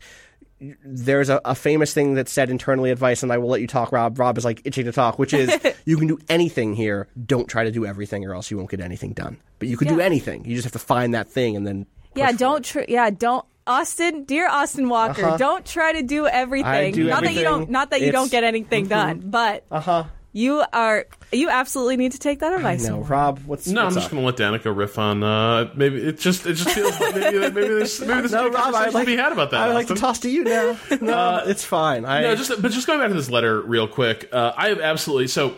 there's 0.84 1.30
a, 1.30 1.41
a 1.46 1.54
famous 1.54 1.93
thing 1.93 2.14
that's 2.16 2.32
said 2.32 2.50
internally 2.50 2.89
advice, 2.89 3.22
and 3.24 3.32
I 3.32 3.38
will 3.38 3.50
let 3.50 3.62
you 3.62 3.68
talk, 3.68 3.91
Rob. 3.91 4.18
Rob 4.18 4.38
is 4.38 4.46
like 4.46 4.62
itching 4.64 4.86
to 4.86 4.91
talk, 4.91 5.20
which 5.20 5.34
is 5.34 5.52
you 5.86 5.98
can 5.98 6.08
do 6.08 6.18
anything 6.30 6.74
here. 6.76 7.08
Don't 7.26 7.48
try 7.48 7.66
to 7.66 7.72
do 7.72 7.86
everything, 7.86 8.26
or 8.26 8.34
else 8.34 8.50
you 8.50 8.58
won't 8.58 8.70
get 8.70 8.80
anything 8.80 9.14
done. 9.14 9.38
But 9.60 9.68
you 9.68 9.78
can 9.78 9.88
do 9.89 10.00
anything. 10.00 10.46
You 10.46 10.56
just 10.56 10.64
have 10.66 10.72
to 10.74 10.80
find 10.80 11.14
that 11.14 11.28
thing, 11.28 11.56
and 11.56 11.68
then 11.68 11.86
Yeah, 12.16 12.32
don't. 12.32 12.64
Tr- 12.64 12.82
yeah, 12.88 13.10
don't. 13.10 13.46
Austin, 13.68 14.26
dear 14.26 14.47
Austin 14.47 14.89
Walker, 14.89 15.36
don't 15.38 15.66
try 15.66 15.93
to 15.93 16.03
do 16.03 16.28
everything. 16.28 16.68
Uh-huh. 16.68 16.78
I 16.78 16.91
do 16.91 17.03
not 17.09 17.24
that 17.24 17.34
you 17.34 17.43
don't. 17.43 17.70
Not 17.70 17.89
that 17.91 18.01
you 18.01 18.07
It's- 18.07 18.22
don't 18.22 18.32
get 18.32 18.43
anything 18.43 18.88
done, 18.88 19.22
but 19.26 19.63
Uh 19.72 19.80
huh. 19.80 20.03
you 20.34 20.63
are. 20.72 21.05
You 21.32 21.49
absolutely 21.49 21.97
need 21.97 22.11
to 22.13 22.20
take 22.20 22.39
that 22.39 22.53
advice. 22.53 22.88
No, 22.88 22.99
Rob. 22.99 23.39
What's 23.45 23.68
No, 23.68 23.82
I'm 23.82 23.86
what's 23.88 23.95
just 23.95 24.11
going 24.11 24.22
to 24.22 24.26
let 24.28 24.36
Danika 24.61 24.76
riff 24.76 24.99
on. 24.99 25.24
Uh, 25.24 25.70
maybe 25.76 25.97
it 25.97 26.20
just 26.20 26.45
it 26.45 26.53
just 26.53 26.70
feels 26.70 26.97
like 26.99 27.16
maybe 27.16 27.39
maybe 27.39 27.51
there's 27.61 27.99
maybe 27.99 28.13
there's 28.22 28.32
No, 28.32 28.47
a 28.47 28.51
Rob, 28.51 28.53
conversation 28.53 28.86
I'd 28.88 28.91
to 28.91 28.97
like 28.97 29.05
be 29.07 29.18
had 29.18 29.32
about 29.32 29.51
that. 29.51 29.61
I 29.61 29.68
would 29.68 29.74
like 29.74 29.88
to 29.88 29.95
toss 29.95 30.20
to 30.20 30.30
you 30.30 30.43
now. 30.43 30.78
No, 31.01 31.41
it's 31.45 31.63
fine. 31.66 32.05
I, 32.05 32.22
No, 32.22 32.36
just 32.36 32.61
but 32.61 32.72
just 32.72 32.86
going 32.88 32.99
back 32.99 33.09
to 33.09 33.16
this 33.16 33.30
letter 33.32 33.59
real 33.61 33.88
quick. 33.88 34.30
Uh, 34.32 34.53
I 34.55 34.68
have 34.70 34.80
absolutely 34.80 35.28
so. 35.28 35.55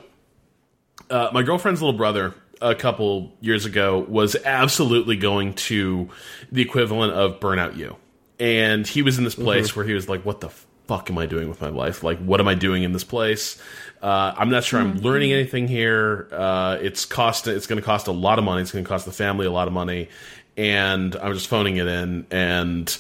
Uh, 1.10 1.30
my 1.34 1.44
girlfriend's 1.44 1.82
little 1.82 1.98
brother 1.98 2.34
a 2.62 2.76
couple 2.76 3.32
years 3.42 3.66
ago 3.66 4.06
was 4.08 4.36
absolutely 4.46 5.16
going 5.16 5.54
to 5.54 6.10
the 6.52 6.62
equivalent 6.62 7.14
of 7.14 7.40
Burnout 7.40 7.78
You. 7.78 7.96
and 8.40 8.86
he 8.86 9.02
was 9.02 9.18
in 9.18 9.24
this 9.24 9.36
place 9.36 9.76
where 9.76 9.86
he 9.86 9.94
was 9.94 10.08
like, 10.08 10.24
"What 10.24 10.42
the 10.42 10.50
fuck 10.88 11.10
am 11.10 11.18
I 11.18 11.26
doing 11.26 11.50
with 11.50 11.60
my 11.60 11.70
life? 11.70 12.04
Like, 12.04 12.20
what 12.20 12.40
am 12.40 12.48
I 12.48 12.54
doing 12.54 12.84
in 12.84 12.94
this 12.94 13.04
place? 13.04 13.60
Uh, 14.02 14.34
I'm 14.38 14.50
not 14.50 14.64
sure 14.64 14.80
I'm 14.80 15.00
learning 15.00 15.34
anything 15.34 15.68
here. 15.68 16.28
Uh, 16.32 16.78
it's 16.80 17.04
cost. 17.06 17.48
It's 17.48 17.68
going 17.68 17.82
to 17.82 17.86
cost 17.86 18.08
a 18.08 18.12
lot 18.12 18.38
of 18.38 18.46
money. 18.46 18.62
It's 18.62 18.72
going 18.72 18.86
to 18.86 18.88
cost 18.88 19.06
the 19.06 19.12
family 19.12 19.46
a 19.46 19.52
lot 19.52 19.68
of 19.68 19.74
money." 19.74 20.10
And 20.56 21.16
I 21.16 21.30
was 21.30 21.40
just 21.40 21.50
phoning 21.50 21.78
it 21.78 21.88
in, 21.88 22.26
and 22.32 22.98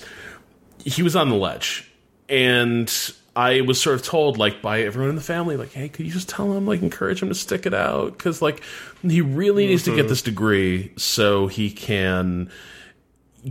he 0.83 1.01
was 1.03 1.15
on 1.15 1.29
the 1.29 1.35
ledge 1.35 1.91
and 2.29 2.87
i 3.37 3.61
was 3.61 3.79
sort 3.81 3.95
of 3.95 4.03
told 4.03 4.37
like 4.37 4.61
by 4.61 4.81
everyone 4.81 5.09
in 5.09 5.15
the 5.15 5.21
family 5.21 5.55
like 5.55 5.71
hey 5.71 5.87
could 5.87 6.05
you 6.05 6.11
just 6.11 6.27
tell 6.27 6.51
him 6.53 6.65
like 6.65 6.81
encourage 6.81 7.21
him 7.21 7.29
to 7.29 7.35
stick 7.35 7.65
it 7.65 7.73
out 7.73 8.17
because 8.17 8.41
like 8.41 8.61
he 9.01 9.21
really 9.21 9.67
needs 9.67 9.83
to 9.83 9.95
get 9.95 10.09
this 10.09 10.21
degree 10.21 10.91
so 10.97 11.47
he 11.47 11.71
can 11.71 12.49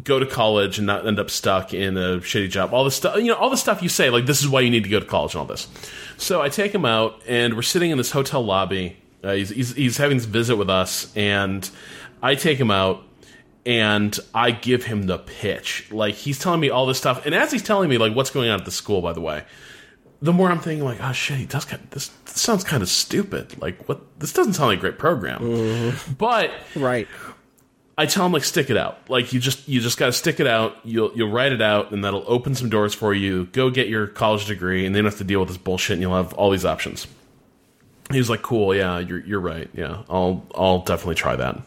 go 0.03 0.19
to 0.19 0.27
college 0.27 0.79
and 0.79 0.87
not 0.87 1.07
end 1.07 1.19
up 1.19 1.31
stuck 1.31 1.73
in 1.73 1.97
a 1.97 2.19
shitty 2.19 2.51
job. 2.51 2.73
All 2.73 2.85
the 2.85 2.91
stuff, 2.91 3.17
you 3.17 3.27
know, 3.27 3.35
all 3.35 3.51
the 3.51 3.57
stuff 3.57 3.83
you 3.83 3.89
say, 3.89 4.11
like 4.11 4.27
this 4.27 4.41
is 4.41 4.49
why 4.49 4.61
you 4.61 4.71
need 4.71 4.85
to 4.85 4.91
go 4.91 5.01
to 5.01 5.07
college 5.07 5.35
and 5.35 5.41
all 5.41 5.47
this. 5.47 5.69
So 6.17 6.43
I 6.43 6.49
take 6.49 6.75
him 6.75 6.85
out, 6.85 7.23
and 7.27 7.55
we're 7.55 7.63
sitting 7.63 7.91
in 7.91 7.99
this 7.99 8.11
hotel 8.11 8.45
lobby. 8.45 8.97
Uh, 9.23 9.35
he's, 9.35 9.51
he's 9.51 9.75
he's 9.75 9.97
having 9.97 10.17
this 10.17 10.27
visit 10.27 10.57
with 10.57 10.71
us, 10.71 11.15
and 11.17 11.69
I 12.23 12.35
take 12.35 12.59
him 12.59 12.71
out, 12.71 13.03
and 13.65 14.19
I 14.35 14.51
give 14.51 14.85
him 14.85 15.05
the 15.05 15.19
pitch. 15.19 15.91
Like 15.91 16.15
he's 16.15 16.39
telling 16.39 16.61
me 16.61 16.71
all 16.71 16.87
this 16.87 16.99
stuff, 16.99 17.25
and 17.27 17.35
as 17.35 17.53
he's 17.53 17.63
telling 17.63 17.89
me 17.89 17.99
like 17.99 18.15
what's 18.15 18.31
going 18.31 18.49
on 18.51 18.59
at 18.59 18.65
the 18.65 18.71
school, 18.71 19.01
by 19.01 19.13
the 19.13 19.21
way, 19.21 19.45
the 20.23 20.33
more 20.33 20.51
I'm 20.51 20.61
thinking 20.61 20.85
like, 20.85 20.99
oh 21.03 21.13
shit, 21.13 21.39
he 21.39 21.47
does 21.47 21.65
kind 21.65 21.87
this, 21.91 22.09
this 22.25 22.41
sounds 22.41 22.65
kind 22.65 22.83
of 22.83 22.89
stupid. 22.89 23.61
Like 23.61 23.89
what? 23.89 24.19
This 24.19 24.33
doesn't 24.33 24.55
sound 24.55 24.69
like 24.69 24.79
a 24.79 24.81
great 24.81 24.99
program. 24.99 25.41
Mm-hmm. 25.41 26.13
But 26.15 26.51
Right. 26.75 27.09
I 27.99 28.05
tell 28.05 28.27
him 28.27 28.33
like 28.33 28.45
stick 28.45 28.69
it 28.69 28.77
out. 28.77 29.09
Like 29.09 29.33
you 29.33 29.41
just 29.41 29.67
you 29.69 29.81
just 29.81 29.99
got 29.99 30.07
to 30.07 30.13
stick 30.13 30.39
it 30.39 30.47
out. 30.47 30.77
You'll 30.85 31.13
you'll 31.15 31.31
write 31.31 31.53
it 31.53 31.63
out, 31.63 31.93
and 31.93 32.05
that'll 32.05 32.25
open 32.27 32.55
some 32.55 32.69
doors 32.69 32.93
for 32.93 33.15
you. 33.15 33.47
Go 33.47 33.71
get 33.71 33.89
your 33.89 34.07
college 34.07 34.47
degree, 34.47 34.85
and 34.85 34.95
then 34.95 34.99
you 34.99 35.03
don't 35.05 35.13
have 35.13 35.19
to 35.19 35.25
deal 35.25 35.41
with 35.41 35.49
this 35.49 35.57
bullshit, 35.57 35.95
and 35.95 36.03
you'll 36.03 36.15
have 36.15 36.35
all 36.35 36.51
these 36.51 36.67
options. 36.67 37.07
He 38.11 38.19
was 38.19 38.29
like, 38.29 38.43
"Cool, 38.43 38.75
yeah, 38.75 38.99
you're 38.99 39.21
you're 39.21 39.41
right. 39.41 39.71
Yeah, 39.73 40.03
I'll 40.11 40.45
I'll 40.55 40.81
definitely 40.81 41.15
try 41.15 41.37
that." 41.37 41.59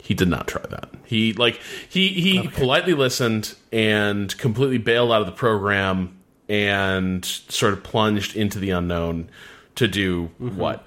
He 0.00 0.14
did 0.14 0.28
not 0.28 0.46
try 0.46 0.62
that. 0.70 0.90
He 1.04 1.32
like 1.32 1.60
he 1.88 2.08
he 2.10 2.46
politely 2.46 2.94
listened 2.94 3.56
and 3.72 4.36
completely 4.38 4.78
bailed 4.78 5.10
out 5.10 5.20
of 5.20 5.26
the 5.26 5.32
program 5.32 6.17
and 6.48 7.24
sort 7.24 7.72
of 7.72 7.82
plunged 7.82 8.36
into 8.36 8.58
the 8.58 8.70
unknown 8.70 9.28
to 9.76 9.86
do 9.86 10.30
what. 10.38 10.84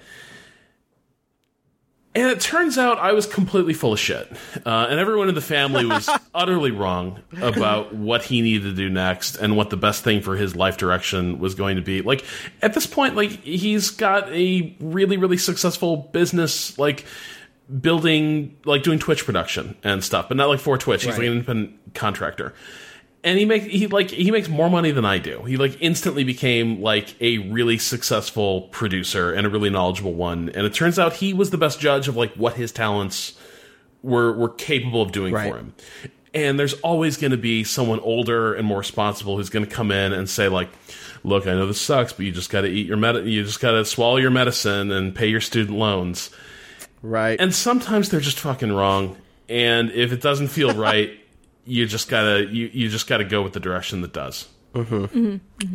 And 2.13 2.29
it 2.29 2.41
turns 2.41 2.77
out 2.77 2.99
I 2.99 3.13
was 3.13 3.25
completely 3.25 3.73
full 3.73 3.93
of 3.93 3.99
shit. 3.99 4.29
Uh, 4.65 4.87
and 4.89 4.99
everyone 4.99 5.29
in 5.29 5.35
the 5.35 5.39
family 5.39 5.85
was 5.85 6.09
utterly 6.35 6.71
wrong 6.71 7.21
about 7.41 7.95
what 7.95 8.23
he 8.23 8.41
needed 8.41 8.63
to 8.63 8.73
do 8.73 8.89
next 8.89 9.37
and 9.37 9.55
what 9.55 9.69
the 9.69 9.77
best 9.77 10.03
thing 10.03 10.21
for 10.21 10.35
his 10.35 10.53
life 10.53 10.75
direction 10.75 11.39
was 11.39 11.55
going 11.55 11.77
to 11.77 11.81
be. 11.81 12.01
Like, 12.01 12.25
at 12.61 12.73
this 12.73 12.85
point, 12.85 13.15
like, 13.15 13.29
he's 13.29 13.91
got 13.91 14.29
a 14.29 14.75
really, 14.81 15.15
really 15.15 15.37
successful 15.37 15.95
business, 16.11 16.77
like, 16.77 17.05
building, 17.79 18.57
like, 18.65 18.83
doing 18.83 18.99
Twitch 18.99 19.25
production 19.25 19.77
and 19.81 20.03
stuff, 20.03 20.27
but 20.27 20.35
not 20.35 20.49
like 20.49 20.59
for 20.59 20.77
Twitch. 20.77 21.05
He's 21.05 21.13
like 21.17 21.25
an 21.25 21.31
independent 21.31 21.93
contractor 21.93 22.53
and 23.23 23.37
he 23.37 23.45
makes 23.45 23.65
he 23.65 23.87
like 23.87 24.09
he 24.09 24.31
makes 24.31 24.49
more 24.49 24.69
money 24.69 24.91
than 24.91 25.05
I 25.05 25.17
do. 25.19 25.43
He 25.43 25.57
like 25.57 25.77
instantly 25.81 26.23
became 26.23 26.81
like 26.81 27.15
a 27.21 27.37
really 27.39 27.77
successful 27.77 28.63
producer 28.71 29.31
and 29.33 29.45
a 29.45 29.49
really 29.49 29.69
knowledgeable 29.69 30.13
one. 30.13 30.49
And 30.49 30.65
it 30.65 30.73
turns 30.73 30.97
out 30.97 31.13
he 31.13 31.33
was 31.33 31.49
the 31.51 31.57
best 31.57 31.79
judge 31.79 32.07
of 32.07 32.15
like 32.15 32.33
what 32.35 32.55
his 32.55 32.71
talents 32.71 33.33
were 34.01 34.33
were 34.33 34.49
capable 34.49 35.01
of 35.01 35.11
doing 35.11 35.33
Right. 35.33 35.51
for 35.51 35.57
him. 35.59 35.73
And 36.33 36.57
there's 36.57 36.73
always 36.75 37.17
going 37.17 37.31
to 37.31 37.37
be 37.37 37.63
someone 37.65 37.99
older 37.99 38.53
and 38.53 38.65
more 38.65 38.79
responsible 38.79 39.35
who's 39.37 39.49
going 39.49 39.65
to 39.65 39.71
come 39.71 39.91
in 39.91 40.13
and 40.13 40.29
say 40.29 40.47
like, 40.47 40.69
"Look, 41.23 41.45
I 41.45 41.51
know 41.53 41.67
this 41.67 41.81
sucks, 41.81 42.13
but 42.13 42.25
you 42.25 42.31
just 42.31 42.49
got 42.49 42.61
to 42.61 42.67
eat 42.69 42.87
your 42.87 42.95
med- 42.97 43.27
you 43.27 43.43
just 43.43 43.59
got 43.59 43.71
to 43.71 43.83
swallow 43.83 44.15
your 44.17 44.31
medicine 44.31 44.91
and 44.91 45.13
pay 45.13 45.27
your 45.27 45.41
student 45.41 45.77
loans." 45.77 46.29
Right. 47.03 47.39
And 47.39 47.53
sometimes 47.53 48.09
they're 48.09 48.19
just 48.21 48.39
fucking 48.39 48.71
wrong. 48.71 49.17
And 49.49 49.91
if 49.91 50.13
it 50.13 50.21
doesn't 50.21 50.47
feel 50.47 50.73
right, 50.75 51.19
you 51.65 51.85
just 51.85 52.09
gotta 52.09 52.45
you, 52.45 52.69
you 52.73 52.89
just 52.89 53.07
gotta 53.07 53.23
go 53.23 53.41
with 53.41 53.53
the 53.53 53.59
direction 53.59 54.01
that 54.01 54.13
does. 54.13 54.47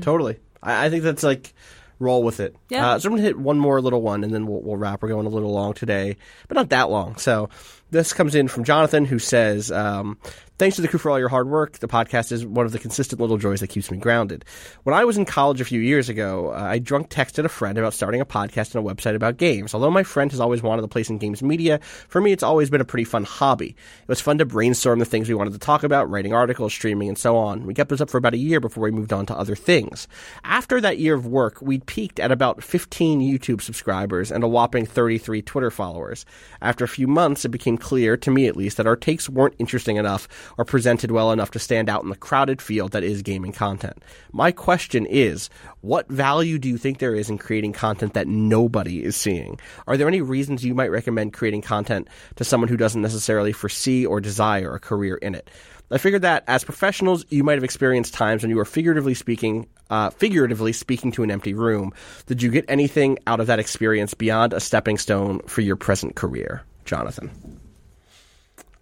Totally. 0.00 0.38
I, 0.62 0.86
I 0.86 0.90
think 0.90 1.02
that's 1.02 1.22
like 1.22 1.52
roll 1.98 2.22
with 2.22 2.40
it. 2.40 2.54
Yeah. 2.68 2.90
Uh, 2.90 2.98
so 2.98 3.08
I'm 3.08 3.14
gonna 3.14 3.22
hit 3.22 3.38
one 3.38 3.58
more 3.58 3.80
little 3.80 4.02
one, 4.02 4.24
and 4.24 4.32
then 4.32 4.46
we'll, 4.46 4.60
we'll 4.60 4.76
wrap. 4.76 5.02
We're 5.02 5.08
going 5.08 5.26
a 5.26 5.30
little 5.30 5.52
long 5.52 5.74
today, 5.74 6.16
but 6.48 6.56
not 6.56 6.70
that 6.70 6.90
long. 6.90 7.16
So 7.16 7.48
this 7.90 8.12
comes 8.12 8.34
in 8.34 8.48
from 8.48 8.64
Jonathan, 8.64 9.04
who 9.04 9.18
says, 9.18 9.70
um, 9.70 10.18
"Thanks 10.58 10.76
to 10.76 10.82
the 10.82 10.88
crew 10.88 10.98
for 10.98 11.10
all 11.10 11.18
your 11.18 11.28
hard 11.28 11.48
work. 11.48 11.80
The 11.80 11.86
podcast 11.86 12.32
is 12.32 12.46
one 12.46 12.64
of 12.64 12.72
the 12.72 12.78
consistent 12.78 13.20
little 13.20 13.36
joys 13.36 13.60
that 13.60 13.66
keeps 13.66 13.90
me 13.90 13.98
grounded. 13.98 14.42
When 14.84 14.94
I 14.94 15.04
was 15.04 15.18
in 15.18 15.26
college 15.26 15.60
a 15.60 15.66
few 15.66 15.80
years 15.80 16.08
ago, 16.08 16.50
uh, 16.50 16.62
I 16.62 16.78
drunk 16.78 17.10
texted 17.10 17.44
a 17.44 17.50
friend 17.50 17.76
about 17.76 17.92
starting 17.92 18.22
a 18.22 18.24
podcast 18.24 18.74
and 18.74 18.82
a 18.82 18.94
website 18.94 19.14
about 19.14 19.36
games. 19.36 19.74
Although 19.74 19.90
my 19.90 20.02
friend 20.02 20.30
has 20.30 20.40
always 20.40 20.62
wanted 20.62 20.82
a 20.82 20.88
place 20.88 21.10
in 21.10 21.18
games 21.18 21.42
media, 21.42 21.78
for 22.08 22.22
me 22.22 22.32
it's 22.32 22.42
always 22.42 22.70
been 22.70 22.80
a 22.80 22.86
pretty 22.86 23.04
fun 23.04 23.24
hobby. 23.24 23.68
It 23.68 24.08
was 24.08 24.22
fun 24.22 24.38
to 24.38 24.46
brainstorm 24.46 24.98
the 24.98 25.04
things 25.04 25.28
we 25.28 25.34
wanted 25.34 25.52
to 25.52 25.58
talk 25.58 25.82
about, 25.82 26.08
writing 26.08 26.32
articles, 26.32 26.72
streaming, 26.72 27.08
and 27.08 27.18
so 27.18 27.36
on. 27.36 27.66
We 27.66 27.74
kept 27.74 27.90
this 27.90 28.00
up 28.00 28.08
for 28.08 28.16
about 28.16 28.32
a 28.32 28.38
year 28.38 28.58
before 28.58 28.84
we 28.84 28.90
moved 28.90 29.12
on 29.12 29.26
to 29.26 29.36
other 29.36 29.56
things. 29.56 30.08
After 30.42 30.80
that 30.80 30.98
year 30.98 31.14
of 31.14 31.26
work, 31.26 31.60
we'd 31.60 31.84
peaked 31.84 32.18
at 32.18 32.32
about 32.32 32.64
15 32.64 33.20
YouTube 33.20 33.60
subscribers 33.60 34.32
and 34.32 34.42
a 34.42 34.48
whopping 34.48 34.86
33 34.86 35.42
Twitter 35.42 35.70
followers. 35.70 36.24
After 36.62 36.82
a 36.82 36.88
few 36.88 37.06
months, 37.06 37.44
it 37.44 37.50
became 37.50 37.76
clear, 37.76 38.16
to 38.16 38.30
me 38.30 38.46
at 38.46 38.56
least, 38.56 38.78
that 38.78 38.86
our 38.86 38.96
takes 38.96 39.28
weren't 39.28 39.54
interesting 39.58 39.96
enough 39.96 40.26
or 40.58 40.64
presented 40.64 41.10
well 41.10 41.32
enough 41.32 41.50
to 41.52 41.58
stand 41.58 41.88
out 41.88 42.02
in 42.02 42.08
the 42.08 42.16
crowded 42.16 42.60
field 42.60 42.92
that 42.92 43.04
is 43.04 43.22
gaming 43.22 43.52
content. 43.52 44.02
My 44.32 44.52
question 44.52 45.06
is, 45.06 45.50
what 45.80 46.08
value 46.08 46.58
do 46.58 46.68
you 46.68 46.78
think 46.78 46.98
there 46.98 47.14
is 47.14 47.30
in 47.30 47.38
creating 47.38 47.72
content 47.72 48.14
that 48.14 48.28
nobody 48.28 49.02
is 49.04 49.16
seeing? 49.16 49.58
Are 49.86 49.96
there 49.96 50.08
any 50.08 50.20
reasons 50.20 50.64
you 50.64 50.74
might 50.74 50.90
recommend 50.90 51.32
creating 51.32 51.62
content 51.62 52.08
to 52.36 52.44
someone 52.44 52.68
who 52.68 52.76
doesn't 52.76 53.02
necessarily 53.02 53.52
foresee 53.52 54.04
or 54.04 54.20
desire 54.20 54.74
a 54.74 54.80
career 54.80 55.16
in 55.16 55.34
it? 55.34 55.50
I 55.90 55.98
figured 55.98 56.22
that 56.22 56.42
as 56.48 56.64
professionals, 56.64 57.24
you 57.28 57.44
might 57.44 57.54
have 57.54 57.64
experienced 57.64 58.12
times 58.12 58.42
when 58.42 58.50
you 58.50 58.56
were 58.56 58.64
figuratively 58.64 59.14
speaking, 59.14 59.68
uh, 59.88 60.10
figuratively 60.10 60.72
speaking 60.72 61.12
to 61.12 61.22
an 61.22 61.30
empty 61.30 61.54
room. 61.54 61.92
Did 62.26 62.42
you 62.42 62.50
get 62.50 62.64
anything 62.68 63.18
out 63.26 63.38
of 63.38 63.46
that 63.46 63.60
experience 63.60 64.12
beyond 64.12 64.52
a 64.52 64.58
stepping 64.58 64.98
stone 64.98 65.40
for 65.46 65.60
your 65.60 65.76
present 65.76 66.16
career, 66.16 66.62
Jonathan? 66.84 67.30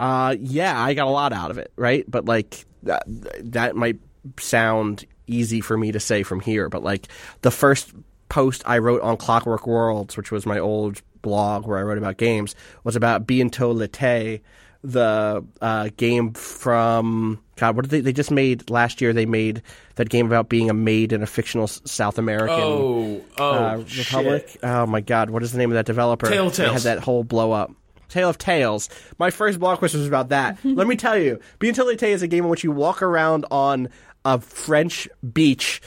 Uh, 0.00 0.36
yeah, 0.40 0.80
I 0.80 0.94
got 0.94 1.06
a 1.06 1.10
lot 1.10 1.32
out 1.32 1.50
of 1.50 1.58
it, 1.58 1.72
right? 1.76 2.04
But 2.08 2.24
like 2.24 2.64
that, 2.82 3.04
that 3.06 3.76
might 3.76 3.98
sound 4.38 5.04
easy 5.26 5.60
for 5.60 5.76
me 5.76 5.92
to 5.92 6.00
say 6.00 6.22
from 6.22 6.40
here, 6.40 6.68
but 6.68 6.82
like 6.82 7.08
the 7.42 7.50
first 7.50 7.92
post 8.28 8.62
I 8.66 8.78
wrote 8.78 9.02
on 9.02 9.16
Clockwork 9.16 9.66
Worlds, 9.66 10.16
which 10.16 10.30
was 10.30 10.46
my 10.46 10.58
old 10.58 11.02
blog 11.22 11.66
where 11.66 11.78
I 11.78 11.82
wrote 11.82 11.98
about 11.98 12.16
games, 12.16 12.54
was 12.82 12.96
about 12.96 13.26
Bientôt 13.26 13.74
l'été, 13.74 14.40
the 14.82 15.44
uh, 15.62 15.88
game 15.96 16.34
from 16.34 17.40
God. 17.56 17.74
What 17.76 17.82
did 17.82 17.90
they? 17.90 18.00
They 18.00 18.12
just 18.12 18.30
made 18.30 18.68
last 18.68 19.00
year. 19.00 19.12
They 19.12 19.24
made 19.24 19.62
that 19.94 20.10
game 20.10 20.26
about 20.26 20.48
being 20.50 20.68
a 20.68 20.74
maid 20.74 21.12
in 21.12 21.22
a 21.22 21.26
fictional 21.26 21.66
South 21.66 22.18
American 22.18 22.60
Oh, 22.60 23.24
oh, 23.38 23.52
uh, 23.52 23.84
Republic. 23.96 24.58
Oh 24.62 24.84
my 24.86 25.00
God, 25.00 25.30
what 25.30 25.42
is 25.42 25.52
the 25.52 25.58
name 25.58 25.70
of 25.70 25.74
that 25.74 25.86
developer? 25.86 26.28
Tale 26.28 26.48
of 26.48 26.56
They 26.56 26.68
had 26.68 26.82
that 26.82 26.98
whole 26.98 27.24
blow 27.24 27.52
up. 27.52 27.72
Tale 28.14 28.28
of 28.28 28.38
Tales. 28.38 28.88
My 29.18 29.30
first 29.30 29.58
blog 29.58 29.80
post 29.80 29.94
was 29.94 30.06
about 30.06 30.28
that. 30.28 30.58
Let 30.64 30.86
me 30.86 30.94
tell 30.94 31.18
you, 31.18 31.40
Bientôt 31.58 31.84
l'été 31.84 32.10
is 32.10 32.22
a 32.22 32.28
game 32.28 32.44
in 32.44 32.50
which 32.50 32.62
you 32.62 32.70
walk 32.70 33.02
around 33.02 33.44
on 33.50 33.88
a 34.24 34.40
French 34.40 35.08
beach. 35.32 35.82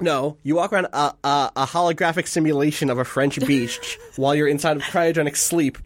No, 0.00 0.38
you 0.44 0.54
walk 0.54 0.72
around 0.72 0.86
a, 0.92 1.12
a, 1.24 1.52
a 1.56 1.66
holographic 1.66 2.28
simulation 2.28 2.90
of 2.90 2.98
a 2.98 3.04
French 3.04 3.40
beach 3.46 3.98
while 4.14 4.36
you're 4.36 4.46
inside 4.46 4.76
of 4.76 4.84
cryogenic 4.84 5.36
sleep 5.36 5.78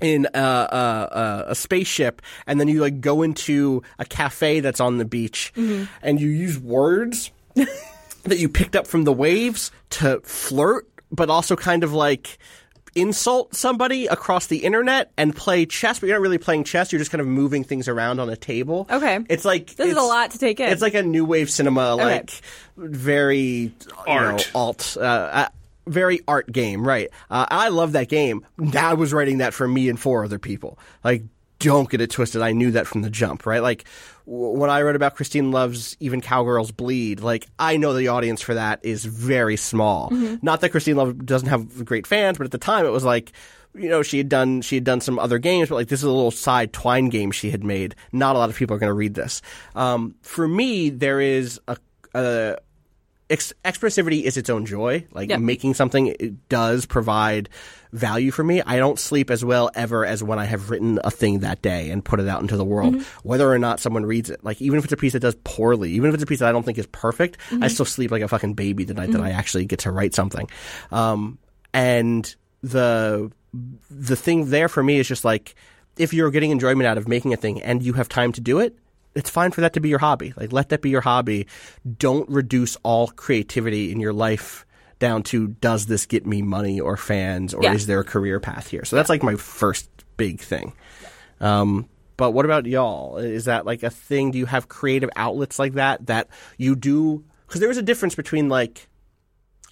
in 0.00 0.28
a, 0.32 0.38
a, 0.38 0.38
a, 0.38 1.44
a 1.48 1.54
spaceship, 1.56 2.22
and 2.46 2.60
then 2.60 2.68
you 2.68 2.80
like 2.80 3.00
go 3.00 3.22
into 3.22 3.82
a 3.98 4.04
cafe 4.04 4.60
that's 4.60 4.78
on 4.78 4.98
the 4.98 5.04
beach, 5.04 5.52
mm-hmm. 5.56 5.86
and 6.00 6.20
you 6.20 6.28
use 6.28 6.60
words 6.60 7.32
that 7.54 8.38
you 8.38 8.48
picked 8.48 8.76
up 8.76 8.86
from 8.86 9.02
the 9.02 9.12
waves 9.12 9.72
to 9.90 10.20
flirt, 10.20 10.88
but 11.10 11.28
also 11.28 11.56
kind 11.56 11.82
of 11.82 11.92
like 11.92 12.38
insult 13.00 13.54
somebody 13.54 14.06
across 14.06 14.46
the 14.46 14.58
internet 14.64 15.10
and 15.16 15.34
play 15.34 15.66
chess, 15.66 15.98
but 15.98 16.06
you're 16.06 16.16
not 16.16 16.22
really 16.22 16.38
playing 16.38 16.64
chess. 16.64 16.92
You're 16.92 16.98
just 16.98 17.10
kind 17.10 17.20
of 17.20 17.26
moving 17.26 17.64
things 17.64 17.88
around 17.88 18.20
on 18.20 18.28
a 18.30 18.36
table. 18.36 18.86
Okay. 18.90 19.20
it's 19.28 19.44
like 19.44 19.74
This 19.74 19.90
is 19.90 19.96
a 19.96 20.02
lot 20.02 20.32
to 20.32 20.38
take 20.38 20.60
in. 20.60 20.68
It's 20.70 20.82
like 20.82 20.94
a 20.94 21.02
new 21.02 21.24
wave 21.24 21.50
cinema, 21.50 21.94
like 21.94 22.30
very 22.76 23.38
you 23.38 23.72
Art. 24.06 24.36
know, 24.54 24.60
alt. 24.60 24.96
Uh, 24.98 25.02
uh, 25.02 25.48
very 25.86 26.20
art 26.28 26.50
game, 26.52 26.86
right? 26.86 27.08
Uh, 27.30 27.46
I 27.50 27.68
love 27.68 27.92
that 27.92 28.08
game. 28.08 28.44
I 28.76 28.94
was 28.94 29.12
writing 29.12 29.38
that 29.38 29.54
for 29.54 29.66
me 29.66 29.88
and 29.88 29.98
four 29.98 30.24
other 30.24 30.38
people. 30.38 30.78
Like, 31.02 31.22
don't 31.58 31.90
get 31.90 32.00
it 32.00 32.10
twisted. 32.10 32.42
I 32.42 32.52
knew 32.52 32.70
that 32.72 32.86
from 32.86 33.02
the 33.02 33.10
jump, 33.10 33.46
right? 33.46 33.62
Like, 33.62 33.84
w- 34.26 34.58
when 34.58 34.70
I 34.70 34.82
wrote 34.82 34.96
about 34.96 35.16
Christine 35.16 35.50
Love's 35.50 35.96
Even 36.00 36.20
Cowgirls 36.20 36.70
Bleed, 36.70 37.20
like, 37.20 37.46
I 37.58 37.76
know 37.76 37.94
the 37.94 38.08
audience 38.08 38.40
for 38.40 38.54
that 38.54 38.80
is 38.84 39.04
very 39.04 39.56
small. 39.56 40.10
Not 40.42 40.60
that 40.60 40.70
Christine 40.70 40.96
Love 40.96 41.24
doesn't 41.24 41.48
have 41.48 41.84
great 41.84 42.06
fans, 42.06 42.38
but 42.38 42.44
at 42.44 42.52
the 42.52 42.58
time 42.58 42.86
it 42.86 42.90
was 42.90 43.04
like, 43.04 43.32
you 43.74 43.88
know, 43.88 44.02
she 44.02 44.18
had 44.18 44.28
done 44.28 44.62
she 44.62 44.76
had 44.76 44.84
done 44.84 45.00
some 45.00 45.18
other 45.18 45.38
games, 45.38 45.68
but 45.68 45.76
like 45.76 45.88
this 45.88 46.00
is 46.00 46.04
a 46.04 46.10
little 46.10 46.30
side 46.30 46.72
twine 46.72 47.10
game 47.10 47.30
she 47.30 47.50
had 47.50 47.62
made. 47.62 47.94
Not 48.12 48.34
a 48.34 48.38
lot 48.38 48.50
of 48.50 48.56
people 48.56 48.74
are 48.74 48.78
going 48.78 48.90
to 48.90 48.94
read 48.94 49.14
this. 49.14 49.42
Um, 49.74 50.14
for 50.22 50.48
me, 50.48 50.90
there 50.90 51.20
is 51.20 51.60
a, 51.68 51.76
a 52.14 52.56
ex- 53.30 53.52
expressivity 53.64 54.22
is 54.22 54.36
its 54.36 54.50
own 54.50 54.66
joy. 54.66 55.04
Like 55.12 55.30
Yeah. 55.30 55.36
making 55.38 55.74
something 55.74 56.08
it 56.08 56.48
does 56.48 56.86
provide 56.86 57.48
value 57.92 58.30
for 58.30 58.44
me. 58.44 58.62
I 58.62 58.76
don't 58.76 58.98
sleep 58.98 59.30
as 59.30 59.44
well 59.44 59.70
ever 59.74 60.04
as 60.04 60.22
when 60.22 60.38
I 60.38 60.44
have 60.44 60.70
written 60.70 60.98
a 61.04 61.10
thing 61.10 61.40
that 61.40 61.62
day 61.62 61.90
and 61.90 62.04
put 62.04 62.20
it 62.20 62.28
out 62.28 62.42
into 62.42 62.56
the 62.56 62.64
world, 62.64 62.96
mm-hmm. 62.96 63.28
whether 63.28 63.50
or 63.50 63.58
not 63.58 63.80
someone 63.80 64.04
reads 64.04 64.30
it. 64.30 64.44
Like 64.44 64.60
even 64.60 64.78
if 64.78 64.84
it's 64.84 64.92
a 64.92 64.96
piece 64.96 65.14
that 65.14 65.20
does 65.20 65.36
poorly, 65.44 65.92
even 65.92 66.08
if 66.08 66.14
it's 66.14 66.22
a 66.22 66.26
piece 66.26 66.40
that 66.40 66.48
I 66.48 66.52
don't 66.52 66.64
think 66.64 66.78
is 66.78 66.86
perfect, 66.86 67.38
I 67.50 67.54
mm-hmm. 67.54 67.68
still 67.68 67.86
sleep 67.86 68.10
like 68.10 68.22
a 68.22 68.28
fucking 68.28 68.54
baby 68.54 68.84
the 68.84 68.94
night 68.94 69.12
that 69.12 69.20
I 69.20 69.30
mm-hmm. 69.30 69.38
actually 69.38 69.64
get 69.66 69.80
to 69.80 69.90
write 69.90 70.14
something. 70.14 70.48
Um, 70.90 71.38
and 71.72 72.34
the 72.62 73.30
the 73.90 74.16
thing 74.16 74.50
there 74.50 74.68
for 74.68 74.82
me 74.82 74.98
is 74.98 75.08
just 75.08 75.24
like 75.24 75.54
if 75.96 76.12
you're 76.12 76.30
getting 76.30 76.50
enjoyment 76.50 76.86
out 76.86 76.98
of 76.98 77.08
making 77.08 77.32
a 77.32 77.36
thing 77.36 77.62
and 77.62 77.82
you 77.82 77.94
have 77.94 78.08
time 78.08 78.32
to 78.32 78.40
do 78.40 78.60
it, 78.60 78.76
it's 79.14 79.30
fine 79.30 79.50
for 79.50 79.60
that 79.62 79.72
to 79.74 79.80
be 79.80 79.88
your 79.88 79.98
hobby. 79.98 80.32
Like 80.36 80.52
let 80.52 80.68
that 80.70 80.82
be 80.82 80.90
your 80.90 81.00
hobby. 81.00 81.46
Don't 81.98 82.28
reduce 82.28 82.76
all 82.82 83.08
creativity 83.08 83.90
in 83.92 84.00
your 84.00 84.12
life 84.12 84.64
down 84.98 85.22
to 85.22 85.48
does 85.48 85.86
this 85.86 86.06
get 86.06 86.26
me 86.26 86.42
money 86.42 86.80
or 86.80 86.96
fans 86.96 87.54
or 87.54 87.62
Yeah. 87.62 87.74
is 87.74 87.86
there 87.86 88.00
a 88.00 88.04
career 88.04 88.40
path 88.40 88.68
here? 88.68 88.84
So 88.84 88.96
that's 88.96 89.08
like 89.08 89.22
my 89.22 89.36
first 89.36 89.88
big 90.16 90.40
thing. 90.40 90.72
Um, 91.40 91.88
but 92.16 92.32
what 92.32 92.44
about 92.44 92.66
y'all? 92.66 93.16
Is 93.18 93.44
that 93.44 93.64
like 93.64 93.82
a 93.84 93.90
thing? 93.90 94.32
Do 94.32 94.38
you 94.38 94.46
have 94.46 94.68
creative 94.68 95.10
outlets 95.14 95.58
like 95.58 95.74
that 95.74 96.06
that 96.06 96.28
you 96.56 96.74
do? 96.74 97.24
Because 97.46 97.60
there 97.60 97.70
is 97.70 97.76
a 97.76 97.82
difference 97.82 98.14
between 98.16 98.48
like 98.48 98.88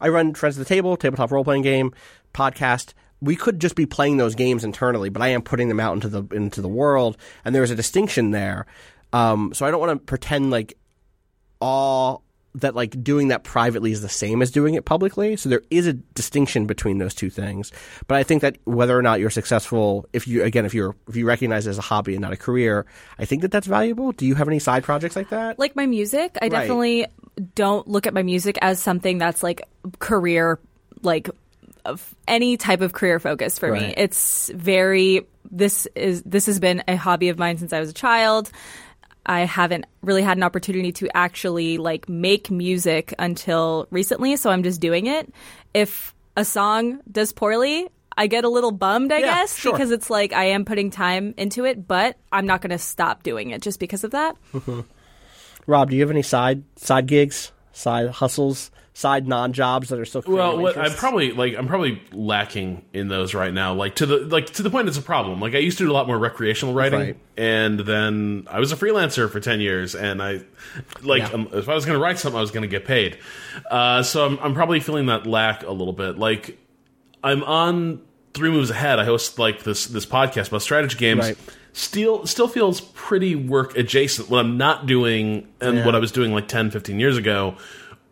I 0.01 0.09
run 0.09 0.35
Friends 0.35 0.59
at 0.59 0.65
the 0.65 0.69
Table, 0.69 0.97
tabletop 0.97 1.31
role 1.33 1.43
playing 1.45 1.63
game, 1.63 1.93
podcast. 2.35 2.93
We 3.21 3.35
could 3.35 3.61
just 3.61 3.75
be 3.77 3.87
playing 3.87 4.19
those 4.19 4.35
games 4.35 4.63
internally, 4.63 5.09
but 5.09 5.23
I 5.23 5.29
am 5.29 5.41
putting 5.43 5.69
them 5.69 5.81
out 5.81 5.95
into 5.95 6.09
the 6.09 6.23
into 6.37 6.61
the 6.61 6.69
world, 6.69 7.17
and 7.45 7.55
there 7.55 7.63
is 7.63 7.71
a 7.71 7.75
distinction 7.77 8.31
there. 8.31 8.67
Um, 9.13 9.53
so 9.55 9.67
I 9.67 9.71
don't 9.71 9.81
want 9.81 9.99
to 10.01 10.05
pretend 10.05 10.51
like 10.51 10.77
all 11.61 12.23
that 12.57 12.75
like 12.75 13.03
doing 13.05 13.29
that 13.29 13.45
privately 13.45 13.93
is 13.93 14.01
the 14.01 14.09
same 14.09 14.41
as 14.41 14.51
doing 14.51 14.75
it 14.75 14.87
publicly. 14.87 15.37
So 15.37 15.51
there 15.51 15.61
is 15.71 15.87
a 15.87 15.93
distinction 15.93 16.67
between 16.67 16.97
those 16.97 17.15
two 17.15 17.29
things. 17.29 17.71
But 18.09 18.17
I 18.17 18.23
think 18.23 18.41
that 18.43 18.57
whether 18.65 18.99
or 18.99 19.03
not 19.03 19.21
you're 19.21 19.29
successful, 19.29 20.07
if 20.15 20.27
you 20.27 20.43
again 20.43 20.65
if 20.65 20.73
you're 20.73 20.97
if 21.07 21.17
you 21.17 21.27
recognize 21.27 21.67
it 21.67 21.71
as 21.71 21.79
a 21.79 21.83
hobby 21.83 22.15
and 22.15 22.23
not 22.23 22.33
a 22.33 22.37
career, 22.37 22.87
I 23.19 23.27
think 23.27 23.43
that 23.43 23.51
that's 23.51 23.67
valuable. 23.67 24.13
Do 24.13 24.25
you 24.27 24.35
have 24.37 24.49
any 24.49 24.59
side 24.59 24.85
projects 24.85 25.17
like 25.17 25.29
that? 25.31 25.59
like 25.59 25.77
my 25.77 25.85
music 25.87 26.37
i 26.41 26.47
Right. 26.47 26.51
definitely 26.51 27.07
don't 27.55 27.87
look 27.89 28.07
at 28.07 28.15
my 28.15 28.23
music 28.23 28.59
as 28.63 28.81
something 28.83 29.19
that's 29.19 29.43
like 29.43 29.63
career 29.99 30.59
like 31.03 31.29
of 31.85 32.15
any 32.27 32.57
type 32.57 32.81
of 32.81 32.93
career 32.95 33.21
focus 33.21 33.59
for 33.59 33.71
me 33.71 33.93
it's 33.97 34.51
very 34.55 35.27
this 35.51 35.87
is 35.95 36.23
this 36.23 36.47
has 36.47 36.59
been 36.59 36.83
a 36.89 36.97
hobby 36.97 37.29
of 37.29 37.39
mine 37.39 37.59
since 37.59 37.73
i 37.75 37.79
was 37.81 37.91
a 37.91 37.93
child 37.95 38.51
i 39.27 39.41
haven't 39.41 39.85
really 40.03 40.23
had 40.23 40.37
an 40.37 40.43
opportunity 40.43 40.93
to 40.93 41.09
actually 41.17 41.77
like 41.79 42.09
make 42.09 42.51
music 42.51 43.13
until 43.19 43.87
recently 43.91 44.37
so 44.37 44.51
i'm 44.51 44.63
just 44.63 44.81
doing 44.81 45.07
it 45.07 45.33
if 45.75 46.15
a 46.37 46.45
song 46.45 47.01
does 47.11 47.33
poorly 47.33 47.89
I 48.19 48.29
get 48.29 48.45
a 48.45 48.49
little 48.49 48.73
bummed, 48.73 49.13
I 49.13 49.19
Yeah, 49.19 49.27
guess, 49.43 49.59
sure. 49.59 49.73
because 49.73 49.91
it's 49.91 50.09
like 50.09 50.33
I 50.33 50.45
am 50.45 50.65
putting 50.65 50.89
time 50.91 51.35
into 51.37 51.67
it, 51.67 51.87
but 51.87 52.17
I'm 52.33 52.47
not 52.47 52.63
going 52.63 52.71
to 52.71 52.79
stop 52.79 53.23
doing 53.23 53.51
it 53.51 53.61
just 53.61 53.79
because 53.79 54.05
of 54.05 54.13
that. 54.13 54.37
Rob, 55.67 55.91
do 55.91 55.97
you 55.97 56.01
have 56.03 56.11
any 56.11 56.23
side 56.23 56.63
side 56.77 57.07
gigs, 57.07 57.53
side 57.73 58.09
hustles, 58.09 58.71
side 58.99 59.29
non 59.29 59.53
jobs 59.53 59.91
that 59.91 59.99
are 59.99 60.07
still 60.07 60.23
Well, 60.27 60.57
what, 60.57 60.79
I'm 60.79 60.93
probably 60.93 61.31
like 61.33 61.55
I'm 61.55 61.67
probably 61.69 62.01
lacking 62.13 62.83
in 62.95 63.09
those 63.09 63.35
right 63.35 63.53
now. 63.53 63.75
Like 63.75 63.97
to 63.97 64.07
the 64.07 64.17
like 64.21 64.47
to 64.55 64.63
the 64.63 64.71
point 64.71 64.89
it's 64.89 64.97
a 64.97 65.03
problem. 65.03 65.39
Like 65.39 65.55
I 65.55 65.59
used 65.59 65.77
to 65.79 65.85
do 65.85 65.91
a 65.91 65.93
lot 65.93 66.07
more 66.07 66.19
recreational 66.19 66.73
writing, 66.75 66.99
Right. 67.01 67.17
and 67.37 67.79
then 67.81 68.47
I 68.51 68.59
was 68.59 68.73
a 68.73 68.77
freelancer 68.77 69.31
for 69.31 69.39
ten 69.39 69.61
years, 69.61 69.95
and 69.95 70.23
I 70.23 70.41
like 71.03 71.21
Yeah. 71.25 71.29
um, 71.35 71.49
if 71.53 71.69
I 71.69 71.75
was 71.75 71.85
going 71.85 71.99
to 71.99 72.03
write 72.03 72.19
something, 72.19 72.39
I 72.39 72.41
was 72.41 72.51
going 72.51 72.63
to 72.63 72.69
get 72.69 72.87
paid. 72.87 73.19
Uh, 73.71 74.03
so 74.03 74.25
I'm 74.25 74.39
I'm 74.39 74.55
probably 74.55 74.81
feeling 74.81 75.07
that 75.07 75.27
lack 75.27 75.63
a 75.63 75.71
little 75.73 75.93
bit. 75.93 76.17
Like 76.19 76.59
I'm 77.23 77.45
on 77.45 78.01
three 78.33 78.51
moves 78.51 78.71
ahead. 78.71 78.99
I 78.99 79.05
host 79.05 79.39
like 79.39 79.63
this 79.63 79.85
this 79.87 80.07
podcast 80.07 80.49
about 80.49 80.63
strategy 80.63 80.97
games. 80.97 81.21
Right. 81.21 81.39
Still, 81.75 82.25
still 82.27 82.49
feels 82.49 82.81
pretty 82.81 83.37
work 83.37 83.77
adjacent. 83.77 84.31
What 84.31 84.39
I'm 84.39 84.57
not 84.57 84.87
doing, 84.87 85.47
and 85.61 85.77
Yeah. 85.77 85.85
what 85.85 85.95
I 85.95 85.99
was 85.99 86.11
doing 86.11 86.33
like 86.33 86.49
10, 86.49 86.71
15 86.71 86.99
years 86.99 87.19
ago, 87.19 87.57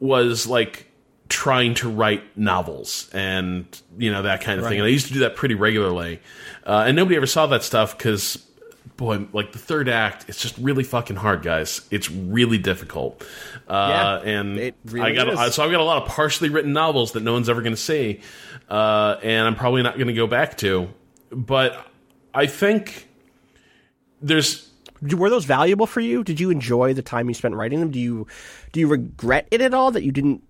was 0.00 0.46
like 0.46 0.90
trying 1.28 1.74
to 1.74 1.88
write 1.88 2.36
novels 2.36 3.08
and 3.12 3.66
you 3.98 4.12
know 4.12 4.22
that 4.22 4.42
kind 4.42 4.60
of 4.60 4.66
thing. 4.66 4.78
And 4.78 4.86
I 4.86 4.90
used 4.90 5.08
to 5.08 5.12
do 5.12 5.20
that 5.20 5.36
pretty 5.36 5.54
regularly, 5.54 6.20
uh, 6.66 6.84
and 6.86 6.96
nobody 6.96 7.16
ever 7.16 7.26
saw 7.26 7.46
that 7.46 7.62
stuff 7.62 7.96
because, 7.96 8.44
boy, 8.96 9.26
like 9.32 9.52
the 9.52 9.58
third 9.58 9.88
act, 9.88 10.26
it's 10.28 10.40
just 10.40 10.56
really 10.58 10.84
fucking 10.84 11.16
hard, 11.16 11.42
guys. 11.42 11.80
It's 11.90 12.10
really 12.10 12.58
difficult. 12.58 13.22
Uh, 13.68 14.20
Yeah, 14.24 14.30
and 14.30 14.58
it 14.58 14.74
I 15.00 15.12
got 15.12 15.52
so 15.52 15.64
I've 15.64 15.70
got 15.70 15.80
a 15.80 15.84
lot 15.84 16.02
of 16.02 16.08
partially 16.08 16.50
written 16.50 16.72
novels 16.72 17.12
that 17.12 17.22
no 17.22 17.32
one's 17.32 17.48
ever 17.48 17.62
going 17.62 17.74
to 17.74 17.80
see, 17.80 18.20
uh, 18.68 19.16
and 19.22 19.46
I'm 19.46 19.56
probably 19.56 19.82
not 19.82 19.94
going 19.94 20.08
to 20.08 20.14
go 20.14 20.26
back 20.26 20.58
to. 20.58 20.88
But 21.30 21.86
I 22.34 22.46
think 22.46 23.08
there's 24.20 24.70
were 25.12 25.30
those 25.30 25.44
valuable 25.44 25.86
for 25.86 26.00
you? 26.00 26.24
Did 26.24 26.40
you 26.40 26.50
enjoy 26.50 26.94
the 26.94 27.02
time 27.02 27.28
you 27.28 27.34
spent 27.34 27.54
writing 27.54 27.80
them? 27.80 27.90
Do 27.90 27.98
you 27.98 28.26
do 28.74 28.80
you 28.80 28.88
regret 28.88 29.46
it 29.52 29.60
at 29.62 29.72
all 29.72 29.90
that 29.92 30.02
you 30.02 30.12
didn't 30.12 30.42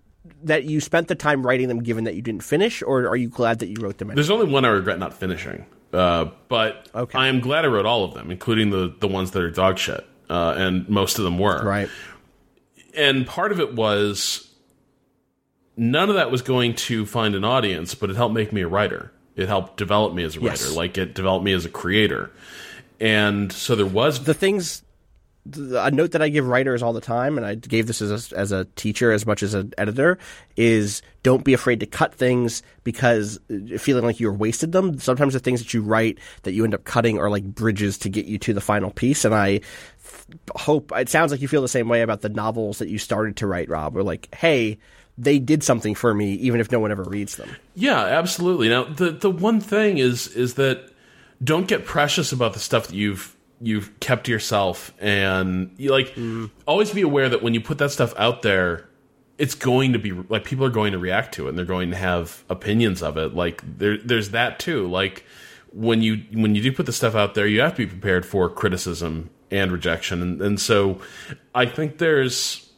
that 0.43 0.65
you 0.65 0.81
spent 0.81 1.09
the 1.09 1.15
time 1.15 1.47
writing 1.47 1.69
them 1.69 1.83
given 1.83 2.05
that 2.05 2.15
you 2.15 2.23
didn't 2.23 2.43
finish, 2.43 2.83
or 2.83 3.07
are 3.07 3.17
you 3.17 3.29
glad 3.29 3.59
that 3.59 3.69
you 3.69 3.77
wrote 3.81 3.99
them? 3.99 4.09
Anyway? 4.09 4.17
There's 4.17 4.31
only 4.31 4.47
one 4.51 4.65
I 4.65 4.69
regret 4.69 4.99
not 4.99 5.13
finishing, 5.13 5.67
uh, 5.93 6.27
but 6.49 6.89
Okay. 6.95 7.19
I 7.19 7.29
am 7.29 7.41
glad 7.41 7.65
I 7.65 7.69
wrote 7.69 7.85
all 7.87 8.05
of 8.05 8.15
them, 8.15 8.31
including 8.31 8.71
the 8.71 8.95
the 8.99 9.07
ones 9.09 9.33
that 9.33 9.43
are 9.43 9.51
dog 9.51 9.79
shit, 9.79 10.05
uh, 10.31 10.55
and 10.57 10.89
most 10.89 11.19
of 11.19 11.25
them 11.25 11.39
were. 11.39 11.63
Right. 11.63 11.89
And 12.97 13.27
part 13.27 13.53
of 13.53 13.61
it 13.61 13.75
was 13.75 14.51
none 15.77 16.09
of 16.09 16.15
that 16.15 16.31
was 16.31 16.41
going 16.41 16.75
to 16.75 17.05
find 17.05 17.35
an 17.35 17.45
audience, 17.45 17.95
but 17.95 18.09
it 18.09 18.17
helped 18.17 18.35
make 18.35 18.53
me 18.53 18.63
a 18.63 18.69
writer. 18.69 19.13
It 19.37 19.49
helped 19.49 19.77
develop 19.77 20.15
me 20.15 20.23
as 20.23 20.37
a 20.37 20.41
writer, 20.41 20.65
Yes. 20.67 20.77
like 20.77 20.97
it 20.97 21.15
developed 21.15 21.45
me 21.45 21.53
as 21.53 21.65
a 21.65 21.69
creator. 21.69 22.31
And 23.01 23.53
so 23.53 23.75
there 23.75 23.85
was 23.85 24.23
The 24.25 24.33
things. 24.35 24.84
A 25.53 25.91
note 25.91 26.13
that 26.13 26.23
I 26.23 26.31
give 26.31 26.47
writers 26.47 26.83
all 26.83 26.95
the 26.95 27.03
time, 27.03 27.37
and 27.37 27.47
I 27.47 27.55
gave 27.55 27.87
this 27.87 28.01
as 28.01 28.33
a, 28.33 28.37
as 28.37 28.51
a 28.51 28.65
teacher 28.77 29.13
as 29.13 29.27
much 29.27 29.43
as 29.43 29.53
an 29.53 29.75
editor, 29.77 30.19
is 30.57 31.03
don't 31.23 31.45
be 31.45 31.53
afraid 31.53 31.81
to 31.81 31.87
cut 31.87 32.15
things 32.15 32.63
because 32.83 33.39
uh, 33.51 33.77
feeling 33.77 34.05
like 34.05 34.21
you're 34.21 34.33
wasted 34.33 34.73
them. 34.73 34.99
Sometimes 34.99 35.35
the 35.35 35.41
things 35.41 35.61
that 35.61 35.75
you 35.75 35.83
write 35.83 36.19
that 36.45 36.53
you 36.53 36.65
end 36.65 36.75
up 36.75 36.85
cutting 36.85 37.19
are 37.19 37.29
like 37.29 37.45
bridges 37.45 37.99
to 37.99 38.09
get 38.09 38.25
you 38.25 38.39
to 38.39 38.55
the 38.55 38.61
final 38.63 38.91
piece. 38.91 39.27
And 39.27 39.35
I 39.35 39.61
hope 40.57 40.93
it 40.95 41.11
sounds 41.11 41.31
like 41.31 41.43
you 41.43 41.49
feel 41.49 41.63
the 41.63 41.69
same 41.69 41.89
way 41.89 42.01
about 42.01 42.23
the 42.23 42.31
novels 42.31 42.79
that 42.79 42.89
you 42.89 42.99
started 42.99 43.37
to 43.37 43.47
write, 43.47 43.69
Rob. 43.69 43.97
Or 43.99 44.03
like, 44.03 44.35
hey, 44.35 44.79
they 45.19 45.39
did 45.39 45.63
something 45.63 45.95
for 45.95 46.15
me, 46.15 46.35
even 46.35 46.61
if 46.61 46.73
no 46.73 46.81
one 46.81 46.91
ever 46.91 47.05
reads 47.05 47.37
them. 47.37 47.55
Yeah, 47.75 48.01
absolutely. 48.01 48.69
Now, 48.69 48.85
the 48.85 49.11
the 49.11 49.31
one 49.31 49.61
thing 49.61 49.99
is 49.99 50.29
is 50.29 50.55
that 50.55 50.91
don't 51.43 51.69
get 51.69 51.85
precious 51.85 52.33
about 52.33 52.55
the 52.55 52.61
stuff 52.61 52.89
that 52.89 52.97
you've 52.97 53.34
you've 53.61 53.99
kept 54.01 54.29
yourself, 54.29 54.93
and 55.01 55.75
you 55.77 55.91
like 55.91 56.17
always 56.67 56.93
be 56.93 57.03
aware 57.03 57.29
that 57.29 57.43
when 57.43 57.55
you 57.55 57.61
put 57.61 57.79
that 57.79 57.91
stuff 57.91 58.15
out 58.19 58.43
there, 58.43 58.89
it's 59.39 59.55
going 59.55 59.93
to 59.93 59.99
be 59.99 60.13
like 60.13 60.45
people 60.45 60.65
are 60.65 60.71
going 60.71 60.93
to 60.93 60.99
react 60.99 61.35
to 61.35 61.47
it, 61.47 61.51
and 61.51 61.59
they're 61.59 61.65
going 61.65 61.91
to 61.91 61.97
have 61.97 62.45
opinions 62.49 63.03
of 63.03 63.17
it. 63.17 63.35
Like 63.35 63.63
there, 63.79 63.99
there's 63.99 64.31
that 64.31 64.59
too. 64.59 64.89
Like 64.89 65.25
when 65.73 66.03
you 66.03 66.25
when 66.33 66.55
you 66.55 66.63
do 66.63 66.73
put 66.73 66.87
the 66.87 66.93
stuff 66.93 67.15
out 67.15 67.35
there, 67.35 67.47
you 67.47 67.61
have 67.61 67.73
to 67.77 67.87
be 67.87 67.87
prepared 67.87 68.27
for 68.27 68.49
criticism 68.49 69.31
and 69.51 69.73
rejection, 69.73 70.23
and, 70.23 70.43
and 70.43 70.61
so 70.61 71.01
I 71.55 71.67
think 71.67 71.99
there's 71.99 72.71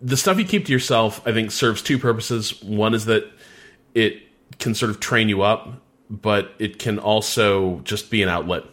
the 0.00 0.16
stuff 0.16 0.38
you 0.38 0.44
keep 0.44 0.66
to 0.66 0.72
yourself, 0.72 1.26
I 1.26 1.32
think, 1.32 1.52
serves 1.52 1.80
two 1.80 1.98
purposes. 1.98 2.60
One 2.62 2.92
is 2.92 3.04
that 3.04 3.30
it 3.94 4.20
can 4.58 4.74
sort 4.74 4.90
of 4.90 4.98
train 4.98 5.28
you 5.28 5.42
up, 5.42 5.80
but 6.10 6.52
it 6.58 6.78
can 6.78 6.98
also 6.98 7.80
just 7.80 8.10
be 8.10 8.22
an 8.22 8.28
outlet 8.28 8.64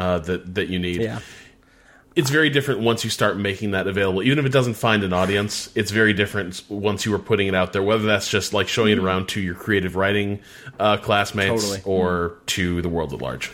uh, 0.00 0.18
that 0.20 0.54
that 0.54 0.68
you 0.68 0.78
need. 0.78 1.02
Yeah. 1.02 1.20
It's 2.16 2.30
very 2.30 2.50
different 2.50 2.80
once 2.80 3.04
you 3.04 3.10
start 3.10 3.36
making 3.36 3.70
that 3.70 3.86
available. 3.86 4.22
Even 4.22 4.40
if 4.40 4.44
it 4.44 4.52
doesn't 4.52 4.74
find 4.74 5.04
an 5.04 5.12
audience, 5.12 5.70
it's 5.76 5.92
very 5.92 6.12
different 6.12 6.62
once 6.68 7.06
you 7.06 7.14
are 7.14 7.20
putting 7.20 7.46
it 7.46 7.54
out 7.54 7.72
there. 7.72 7.82
Whether 7.82 8.04
that's 8.04 8.28
just 8.28 8.52
like 8.52 8.66
showing 8.66 8.92
it 8.92 8.98
around 8.98 9.28
to 9.28 9.40
your 9.40 9.54
creative 9.54 9.94
writing 9.94 10.40
uh, 10.80 10.96
classmates 10.96 11.62
Totally. 11.62 11.82
or 11.84 12.38
to 12.46 12.82
the 12.82 12.88
world 12.88 13.12
at 13.12 13.20
large. 13.20 13.52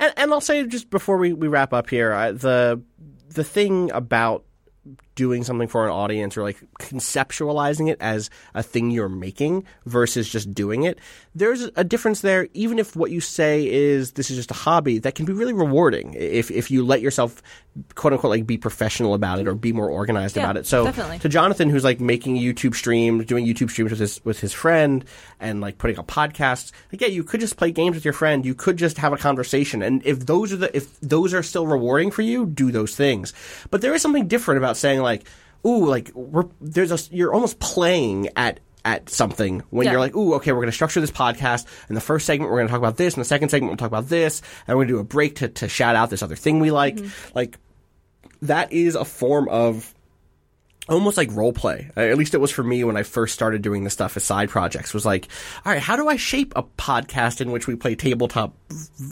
And, 0.00 0.12
and 0.16 0.32
I'll 0.32 0.40
say 0.40 0.66
just 0.66 0.90
before 0.90 1.16
we, 1.16 1.32
we 1.32 1.46
wrap 1.46 1.72
up 1.72 1.90
here, 1.90 2.12
I, 2.12 2.32
the 2.32 2.82
the 3.28 3.44
thing 3.44 3.90
about 3.92 4.44
doing 5.18 5.42
something 5.42 5.66
for 5.66 5.84
an 5.84 5.90
audience 5.90 6.36
or 6.36 6.44
like 6.44 6.62
conceptualizing 6.78 7.90
it 7.90 7.96
as 8.00 8.30
a 8.54 8.62
thing 8.62 8.92
you're 8.92 9.08
making 9.08 9.64
versus 9.84 10.28
just 10.28 10.54
doing 10.54 10.84
it, 10.84 11.00
there's 11.34 11.62
a 11.74 11.82
difference 11.82 12.20
there. 12.20 12.46
Even 12.54 12.78
if 12.78 12.94
what 12.94 13.10
you 13.10 13.20
say 13.20 13.68
is 13.68 14.12
this 14.12 14.30
is 14.30 14.36
just 14.36 14.52
a 14.52 14.54
hobby, 14.54 14.98
that 15.00 15.16
can 15.16 15.26
be 15.26 15.32
really 15.32 15.52
rewarding 15.52 16.14
if 16.14 16.50
if 16.52 16.70
you 16.70 16.86
let 16.86 17.00
yourself 17.00 17.42
quote 17.94 18.12
unquote 18.12 18.30
like 18.30 18.46
be 18.46 18.56
professional 18.58 19.14
about 19.14 19.38
it 19.38 19.46
or 19.48 19.54
be 19.54 19.72
more 19.72 19.88
organized 19.90 20.36
Yeah, 20.36 20.44
about 20.44 20.56
it. 20.56 20.66
So 20.66 20.84
definitely. 20.84 21.18
to 21.18 21.28
Jonathan, 21.28 21.68
who's 21.68 21.84
like 21.84 22.00
making 22.00 22.36
YouTube 22.36 22.74
streams, 22.74 23.24
doing 23.26 23.44
YouTube 23.44 23.70
streams 23.70 23.90
with 23.90 24.00
his 24.00 24.24
with 24.24 24.38
his 24.40 24.52
friend, 24.52 25.04
and 25.40 25.60
like 25.60 25.78
putting 25.78 25.98
up 25.98 26.06
podcasts. 26.06 26.70
Like, 26.92 27.00
yeah, 27.00 27.08
you 27.08 27.24
could 27.24 27.40
just 27.40 27.56
play 27.56 27.70
games 27.72 27.94
with 27.96 28.04
your 28.04 28.14
friend. 28.14 28.46
You 28.46 28.54
could 28.54 28.76
just 28.76 28.98
have 28.98 29.12
a 29.12 29.16
conversation, 29.16 29.82
and 29.82 30.04
if 30.06 30.26
those 30.26 30.52
are 30.52 30.56
the 30.56 30.76
if 30.76 30.98
those 31.00 31.34
are 31.34 31.42
still 31.42 31.66
rewarding 31.66 32.10
for 32.10 32.22
you, 32.22 32.46
do 32.46 32.70
those 32.70 32.94
things. 32.94 33.32
But 33.70 33.80
there 33.80 33.94
is 33.94 34.02
something 34.02 34.28
different 34.28 34.58
about 34.58 34.76
saying 34.76 35.00
like, 35.00 35.07
ooh, 35.66 35.86
like 35.86 36.10
we're 36.14 36.44
there's 36.60 36.92
a 36.92 37.14
you're 37.14 37.32
almost 37.34 37.58
playing 37.58 38.28
at. 38.36 38.60
At 38.84 39.10
something 39.10 39.62
when 39.68 39.84
Yeah. 39.84 39.90
you're 39.90 40.00
like, 40.00 40.16
ooh, 40.16 40.34
okay, 40.34 40.52
we're 40.52 40.60
going 40.60 40.68
to 40.68 40.72
structure 40.72 41.00
this 41.00 41.10
podcast. 41.10 41.66
In 41.90 41.94
the 41.94 42.00
first 42.00 42.24
segment, 42.24 42.50
we're 42.50 42.58
going 42.58 42.68
to 42.68 42.70
talk 42.70 42.78
about 42.78 42.96
this. 42.96 43.14
In 43.14 43.20
the 43.20 43.24
second 43.24 43.50
segment, 43.50 43.70
we'll 43.70 43.76
talk 43.76 43.88
about 43.88 44.08
this. 44.08 44.40
And 44.66 44.78
we're 44.78 44.84
going 44.84 44.88
to 44.88 44.94
do 44.94 45.00
a 45.00 45.04
break 45.04 45.34
to, 45.36 45.48
to 45.48 45.68
shout 45.68 45.94
out 45.94 46.08
this 46.08 46.22
other 46.22 46.36
thing 46.36 46.60
we 46.60 46.70
like. 46.70 46.96
Mm-hmm. 46.96 47.32
Like, 47.34 47.58
that 48.42 48.72
is 48.72 48.94
a 48.94 49.04
form 49.04 49.46
of 49.50 49.92
almost 50.88 51.16
like 51.16 51.30
role 51.32 51.52
play. 51.52 51.90
Uh, 51.96 52.00
At 52.00 52.16
least 52.18 52.34
it 52.34 52.38
was 52.38 52.50
for 52.50 52.62
me 52.62 52.82
when 52.84 52.96
I 52.96 53.02
first 53.02 53.34
started 53.34 53.62
doing 53.62 53.84
this 53.84 53.92
stuff 53.92 54.16
as 54.16 54.24
side 54.24 54.48
projects. 54.48 54.94
Was 54.94 55.04
like, 55.06 55.28
all 55.64 55.72
right, 55.72 55.80
how 55.82 55.96
do 55.96 56.08
I 56.08 56.16
shape 56.16 56.52
a 56.56 56.62
podcast 56.62 57.40
in 57.40 57.50
which 57.52 57.66
we 57.66 57.76
play 57.76 57.94
tabletop 57.94 58.54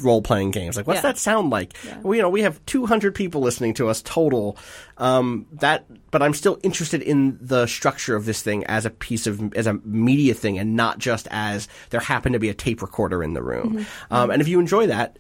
role 0.02 0.22
playing 0.22 0.50
games? 0.52 0.76
Like, 0.76 0.86
what's 0.86 0.98
Yeah. 0.98 1.02
that 1.02 1.18
sound 1.18 1.50
like? 1.50 1.74
Well, 2.02 2.14
you 2.14 2.22
know, 2.22 2.30
we 2.30 2.42
have 2.42 2.64
200 2.66 3.14
people 3.14 3.40
listening 3.40 3.74
to 3.74 3.88
us 3.88 4.02
total. 4.02 4.56
Um, 4.98 5.46
that, 5.60 5.84
but 6.10 6.22
I'm 6.22 6.32
still 6.32 6.58
interested 6.62 7.02
in 7.02 7.38
the 7.40 7.66
structure 7.66 8.16
of 8.16 8.24
this 8.24 8.40
thing 8.40 8.64
as 8.64 8.86
a 8.86 8.90
piece 8.90 9.26
of 9.26 9.52
as 9.54 9.66
a 9.66 9.74
media 9.84 10.32
thing, 10.32 10.58
and 10.58 10.74
not 10.74 10.98
just 10.98 11.28
as 11.30 11.68
there 11.90 12.00
happened 12.00 12.32
to 12.32 12.38
be 12.38 12.48
a 12.48 12.54
tape 12.54 12.80
recorder 12.80 13.22
in 13.22 13.34
the 13.34 13.42
room. 13.42 13.84
Um, 14.10 14.30
and 14.30 14.40
if 14.40 14.48
you 14.48 14.58
enjoy 14.58 14.86
that, 14.86 15.18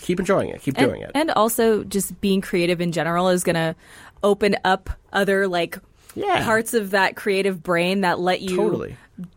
keep 0.00 0.18
enjoying 0.18 0.48
it, 0.48 0.62
keep 0.62 0.78
and, 0.78 0.86
doing 0.88 1.02
it. 1.02 1.10
and 1.14 1.30
also 1.32 1.84
just 1.84 2.18
being 2.22 2.40
creative 2.40 2.80
in 2.80 2.90
general 2.92 3.28
is 3.28 3.44
going 3.44 3.56
to 3.56 3.74
open 4.22 4.56
up 4.64 4.90
other 5.12 5.48
like 5.48 5.78
Yeah. 6.14 6.44
parts 6.44 6.74
of 6.74 6.90
that 6.90 7.16
creative 7.16 7.62
brain 7.62 8.02
that 8.02 8.18
let 8.20 8.40
you 8.40 8.56
Totally. 8.56 8.96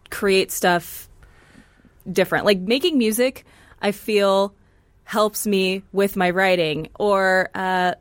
create 0.10 0.52
stuff 0.52 1.08
different. 2.12 2.46
Like 2.46 2.60
making 2.60 2.98
music, 2.98 3.46
I 3.82 3.92
feel 3.92 4.54
helps 5.04 5.46
me 5.46 5.84
with 5.92 6.16
my 6.16 6.30
writing 6.32 6.88
or 7.00 7.50
uh, 7.54 7.94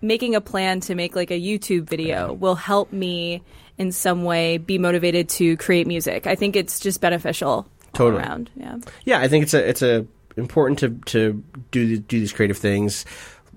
making 0.00 0.34
a 0.34 0.40
plan 0.40 0.80
to 0.80 0.94
make 0.94 1.14
like 1.16 1.30
a 1.30 1.40
YouTube 1.40 1.82
video 1.88 2.32
will 2.32 2.54
help 2.54 2.92
me 2.92 3.42
in 3.76 3.92
some 3.92 4.24
way 4.24 4.58
be 4.58 4.78
motivated 4.78 5.28
to 5.28 5.56
create 5.56 5.86
music. 5.86 6.26
I 6.26 6.34
think 6.34 6.56
it's 6.56 6.80
just 6.80 7.00
beneficial 7.00 7.50
all 7.50 7.66
Totally. 7.92 8.22
around. 8.22 8.50
Yeah. 8.56 8.76
Yeah, 9.04 9.20
I 9.20 9.28
think 9.28 9.42
it's 9.44 9.54
a 9.54 9.68
it's 9.68 9.82
a 9.82 10.06
important 10.36 10.78
to 10.80 10.88
to 11.12 11.42
do 11.70 11.98
do 11.98 12.20
these 12.20 12.32
creative 12.32 12.56
things, 12.58 13.04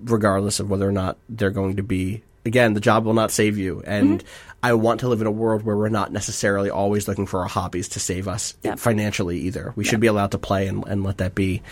regardless 0.03 0.59
of 0.59 0.69
whether 0.69 0.87
or 0.87 0.91
not 0.91 1.17
they're 1.29 1.49
going 1.51 1.77
to 1.77 1.83
be. 1.83 2.23
Again, 2.45 2.73
the 2.73 2.79
job 2.79 3.05
will 3.05 3.13
not 3.13 3.31
save 3.31 3.57
you, 3.57 3.81
and 3.85 4.19
Mm-hmm. 4.19 4.27
I 4.63 4.73
want 4.75 4.99
to 4.99 5.07
live 5.07 5.21
in 5.21 5.25
a 5.25 5.31
world 5.31 5.63
where 5.63 5.75
we're 5.75 5.89
not 5.89 6.11
necessarily 6.11 6.69
always 6.69 7.07
looking 7.07 7.25
for 7.25 7.39
our 7.39 7.47
hobbies 7.47 7.89
to 7.89 7.99
save 7.99 8.27
us 8.27 8.53
Yeah. 8.61 8.75
financially 8.75 9.39
either. 9.39 9.73
We 9.75 9.83
should 9.83 9.99
be 9.99 10.05
allowed 10.05 10.29
to 10.33 10.37
play 10.37 10.67
and, 10.67 10.83
and 10.85 11.03
let 11.03 11.17
that 11.17 11.33
be 11.33 11.63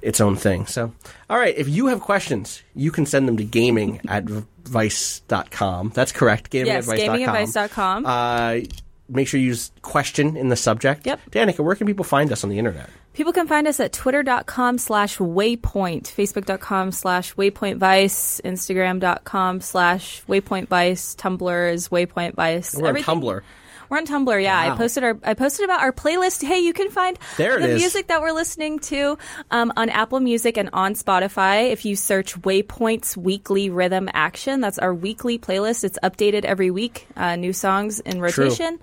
its 0.00 0.20
own 0.20 0.34
thing. 0.34 0.66
So, 0.66 0.92
all 1.30 1.38
right, 1.38 1.54
if 1.56 1.68
you 1.68 1.86
have 1.86 2.00
questions, 2.00 2.60
you 2.74 2.90
can 2.90 3.06
send 3.06 3.28
them 3.28 3.36
to 3.36 3.44
gaming 3.44 4.00
at 4.08 4.24
vice.com. 4.64 5.92
That's 5.94 6.10
correct. 6.10 6.50
Gaming 6.50 6.66
Yes, 6.72 6.88
at 6.88 6.96
vice.com. 6.98 7.18
gamingadvice.com. 7.20 8.06
Uh, 8.06 8.60
make 9.08 9.28
sure 9.28 9.38
you 9.38 9.46
use 9.46 9.70
question 9.82 10.36
in 10.36 10.48
the 10.48 10.56
subject. 10.56 11.06
Yep. 11.06 11.20
Danika, 11.30 11.60
where 11.60 11.76
can 11.76 11.86
people 11.86 12.04
find 12.04 12.32
us 12.32 12.42
on 12.42 12.50
the 12.50 12.58
internet? 12.58 12.90
People 13.12 13.32
can 13.32 13.46
find 13.46 13.66
us 13.66 13.78
at 13.78 13.92
twitter.com 13.92 14.78
slash 14.78 15.18
waypoint, 15.18 16.04
facebook.com 16.04 16.92
slash 16.92 17.34
waypoint 17.34 17.76
vice, 17.76 18.40
instagram.com 18.42 19.60
slash 19.60 20.24
waypoint 20.26 20.68
vice, 20.68 21.14
Tumblr 21.14 21.72
is 21.72 21.88
waypoint 21.88 22.34
vice. 22.34 22.74
We're 22.74 22.88
on 22.88 22.96
Tumblr. 22.96 23.42
We're 23.90 23.98
on 23.98 24.06
Tumblr, 24.06 24.42
yeah. 24.42 24.68
Wow. 24.68 24.72
I 24.72 24.76
posted 24.78 25.04
our 25.04 25.18
I 25.22 25.34
posted 25.34 25.66
about 25.66 25.82
our 25.82 25.92
playlist. 25.92 26.42
Hey, 26.42 26.60
you 26.60 26.72
can 26.72 26.90
find 26.90 27.18
There 27.36 27.60
the 27.60 27.74
music 27.74 28.06
that 28.06 28.22
we're 28.22 28.32
listening 28.32 28.78
to 28.78 29.18
um, 29.50 29.70
on 29.76 29.90
Apple 29.90 30.18
Music 30.18 30.56
and 30.56 30.70
on 30.72 30.94
Spotify. 30.94 31.70
If 31.70 31.84
you 31.84 31.94
search 31.94 32.40
Waypoint's 32.40 33.18
Weekly 33.18 33.68
Rhythm 33.68 34.08
Action, 34.14 34.62
that's 34.62 34.78
our 34.78 34.94
weekly 34.94 35.38
playlist. 35.38 35.84
It's 35.84 35.98
updated 36.02 36.46
every 36.46 36.70
week, 36.70 37.06
uh, 37.18 37.36
new 37.36 37.52
songs 37.52 38.00
in 38.00 38.22
rotation. 38.22 38.78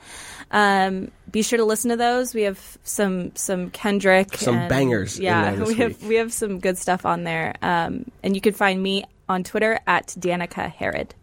Um, 0.52 1.12
be 1.32 1.42
sure 1.44 1.58
to 1.58 1.66
listen 1.66 1.90
to 1.92 1.96
those. 1.98 2.34
We 2.34 2.42
have 2.44 2.78
some 2.84 3.36
some 3.36 3.70
Kendrick, 3.70 4.36
Some 4.38 4.56
and- 4.58 4.70
bangers 4.70 5.18
in 5.18 5.26
Yeah, 5.26 5.52
there 5.52 5.60
this 5.60 5.68
we 5.76 5.76
have 5.76 6.04
we 6.04 6.16
have 6.16 6.34
some 6.34 6.60
good 6.60 6.78
stuff 6.78 7.06
on 7.06 7.24
there. 7.24 7.54
Um, 7.62 8.06
and 8.24 8.34
you 8.36 8.42
can 8.42 8.54
find 8.54 8.82
me 8.82 9.06
on 9.28 9.44
Twitter 9.44 9.80
at 9.86 10.08
Danika 10.20 10.72
Harrod. 10.72 11.14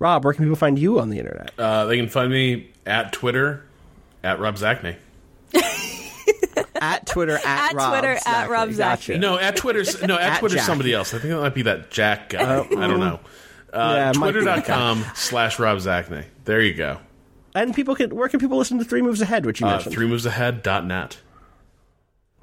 Rob, 0.00 0.24
where 0.24 0.34
can 0.34 0.44
people 0.44 0.56
find 0.56 0.76
you 0.78 0.98
on 0.98 1.08
the 1.10 1.18
internet? 1.18 1.52
Uh, 1.56 1.84
they 1.86 1.96
can 1.96 2.08
find 2.08 2.30
me 2.32 2.68
at 2.84 3.12
Twitter 3.12 3.64
at 4.24 4.40
Rob 4.40 4.56
Zacny. 4.56 4.96
at 6.80 7.06
Twitter 7.06 7.36
at, 7.36 7.44
At 7.46 7.74
Rob 7.74 7.92
Twitter, 7.92 8.12
at 8.14 8.22
Zacny. 8.24 8.48
Rob 8.48 8.76
Gotcha. 8.76 9.18
No, 9.18 9.38
at 9.38 9.56
Twitter's 9.56 10.02
no 10.06 10.16
at, 10.16 10.32
At 10.34 10.38
Twitter's 10.40 10.56
Jack. 10.58 10.66
somebody 10.66 10.92
else. 10.92 11.14
I 11.14 11.18
think 11.18 11.32
that 11.32 11.40
might 11.40 11.54
be 11.54 11.62
that 11.62 11.90
Jack 11.90 12.30
guy. 12.30 12.40
I 12.60 12.64
don't 12.64 13.00
know. 13.00 13.20
Yeah, 13.72 14.08
Uh, 14.08 14.10
it 14.14 14.18
might 14.18 14.32
be 14.34 14.44
that 14.44 14.64
Twitter.com 14.64 15.04
slash 15.14 15.58
Rob 15.58 15.78
Zacny. 15.78 16.24
There 16.44 16.60
you 16.60 16.74
go. 16.74 16.98
And 17.54 17.74
people 17.74 17.94
can 17.94 18.14
where 18.14 18.28
can 18.28 18.40
people 18.40 18.58
listen 18.58 18.78
to 18.78 18.84
Three 18.84 19.02
Moves 19.02 19.20
Ahead, 19.20 19.46
which 19.46 19.60
you 19.60 19.66
Uh, 19.66 19.72
mentioned? 19.72 19.94
three 19.94 20.06
moves 20.06 20.26
ahead.net. 20.26 21.18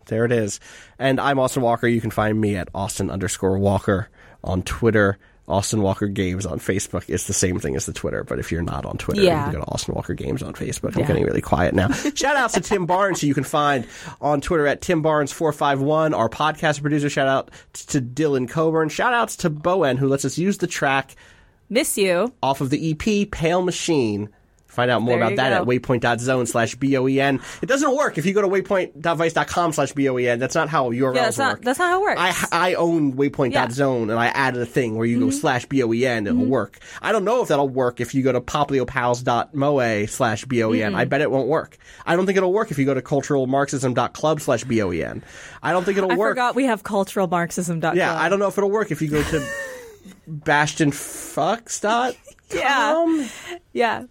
There 0.07 0.25
it 0.25 0.31
is. 0.31 0.59
And 0.99 1.19
I'm 1.19 1.39
Austin 1.39 1.61
Walker. 1.63 1.87
You 1.87 2.01
can 2.01 2.11
find 2.11 2.39
me 2.39 2.55
at 2.55 2.69
Austin 2.73 3.09
underscore 3.09 3.57
Walker 3.57 4.09
on 4.43 4.61
Twitter. 4.63 5.17
Austin 5.47 5.81
Walker 5.81 6.07
Games 6.07 6.45
on 6.45 6.59
Facebook 6.59 7.09
is 7.09 7.27
the 7.27 7.33
same 7.33 7.59
thing 7.59 7.75
as 7.75 7.85
the 7.85 7.91
Twitter, 7.91 8.23
but 8.23 8.39
if 8.39 8.51
you're 8.53 8.61
not 8.61 8.85
on 8.85 8.97
Twitter, 8.97 9.21
Yeah. 9.21 9.39
you 9.47 9.51
can 9.51 9.59
go 9.59 9.65
to 9.65 9.71
Austin 9.71 9.95
Walker 9.95 10.13
Games 10.13 10.41
on 10.41 10.53
Facebook. 10.53 10.93
I'm 10.93 11.01
Yeah. 11.01 11.07
getting 11.07 11.25
really 11.25 11.41
quiet 11.41 11.73
now. 11.75 11.89
shout 12.15 12.37
outs 12.37 12.53
to 12.53 12.61
Tim 12.61 12.85
Barnes, 12.85 13.19
who 13.19 13.27
you 13.27 13.33
can 13.33 13.43
find 13.43 13.85
on 14.21 14.39
Twitter 14.39 14.65
at 14.65 14.81
Tim 14.81 15.03
Barnes451. 15.03 16.15
Our 16.15 16.29
podcast 16.29 16.81
producer, 16.81 17.09
shout 17.09 17.27
out 17.27 17.51
to 17.73 17.99
Dylan 18.01 18.47
Coburn. 18.47 18.87
Shout 18.87 19.13
outs 19.13 19.35
to 19.37 19.49
bo 19.49 19.83
en, 19.83 19.97
who 19.97 20.07
lets 20.07 20.23
us 20.23 20.37
use 20.37 20.57
the 20.59 20.67
track 20.67 21.15
Miss 21.69 21.97
you. 21.97 22.31
off 22.41 22.61
of 22.61 22.69
the 22.69 22.91
EP 22.91 23.25
Pale 23.29 23.63
Machine. 23.63 24.29
Find 24.71 24.89
out 24.89 25.01
more 25.01 25.17
There 25.17 25.25
about 25.27 25.35
that 25.35 25.49
go. 25.49 25.55
at 25.57 25.67
waypoint.zone 25.67 26.45
slash 26.45 26.75
B-O-E-N. 26.75 27.41
It 27.61 27.65
doesn't 27.65 27.93
work 27.95 28.17
if 28.17 28.25
you 28.25 28.33
go 28.33 28.41
to 28.41 28.47
waypoint.vice.com 28.47 29.73
slash 29.73 29.91
B-O-E-N. 29.91 30.39
That's 30.39 30.55
not 30.55 30.69
how 30.69 30.91
URLs 30.91 31.15
Yeah, 31.15 31.23
that's 31.25 31.37
not 31.37 31.53
work. 31.55 31.61
that's 31.63 31.77
not 31.79 31.89
how 31.89 31.99
it 31.99 32.03
works. 32.03 32.21
I, 32.51 32.69
I 32.69 32.73
own 32.75 33.13
waypoint.zone 33.13 34.09
and 34.09 34.17
I 34.17 34.27
added 34.27 34.61
a 34.61 34.65
thing 34.65 34.95
where 34.95 35.05
you 35.05 35.17
Mm-hmm. 35.17 35.25
go 35.25 35.31
slash 35.31 35.65
B-O-E-N. 35.65 36.25
It'll 36.25 36.45
work. 36.45 36.79
I 37.01 37.11
don't 37.11 37.25
know 37.25 37.41
if 37.41 37.49
that'll 37.49 37.67
work 37.67 37.99
if 37.99 38.15
you 38.15 38.23
go 38.23 38.31
to 38.31 38.39
popliopals.moe 38.41 40.05
slash 40.05 40.45
B-O-E-N. 40.45 40.95
I 40.95 41.03
bet 41.05 41.19
it 41.21 41.29
won't 41.29 41.49
work. 41.49 41.77
I 42.05 42.15
don't 42.15 42.25
think 42.25 42.37
it'll 42.37 42.53
work 42.53 42.71
if 42.71 42.79
you 42.79 42.85
go 42.85 42.93
to 42.93 43.01
culturalmarxism.club 43.01 44.39
slash 44.39 44.63
B-O-E-N. 44.63 45.23
I 45.61 45.71
don't 45.73 45.83
think 45.83 45.97
it'll 45.97 46.11
I 46.13 46.15
work. 46.15 46.31
forgot 46.31 46.55
we 46.55 46.63
have 46.65 46.81
culturalmarxism.com. 46.83 47.97
Yeah, 47.97 48.15
I 48.17 48.29
don't 48.29 48.39
know 48.39 48.47
if 48.47 48.57
it'll 48.57 48.71
work 48.71 48.91
if 48.91 49.01
you 49.01 49.09
go 49.09 49.21
to 49.21 49.45
bastionfucks.com. 50.29 52.13
Yeah. 52.53 53.27
Yeah. 53.73 54.03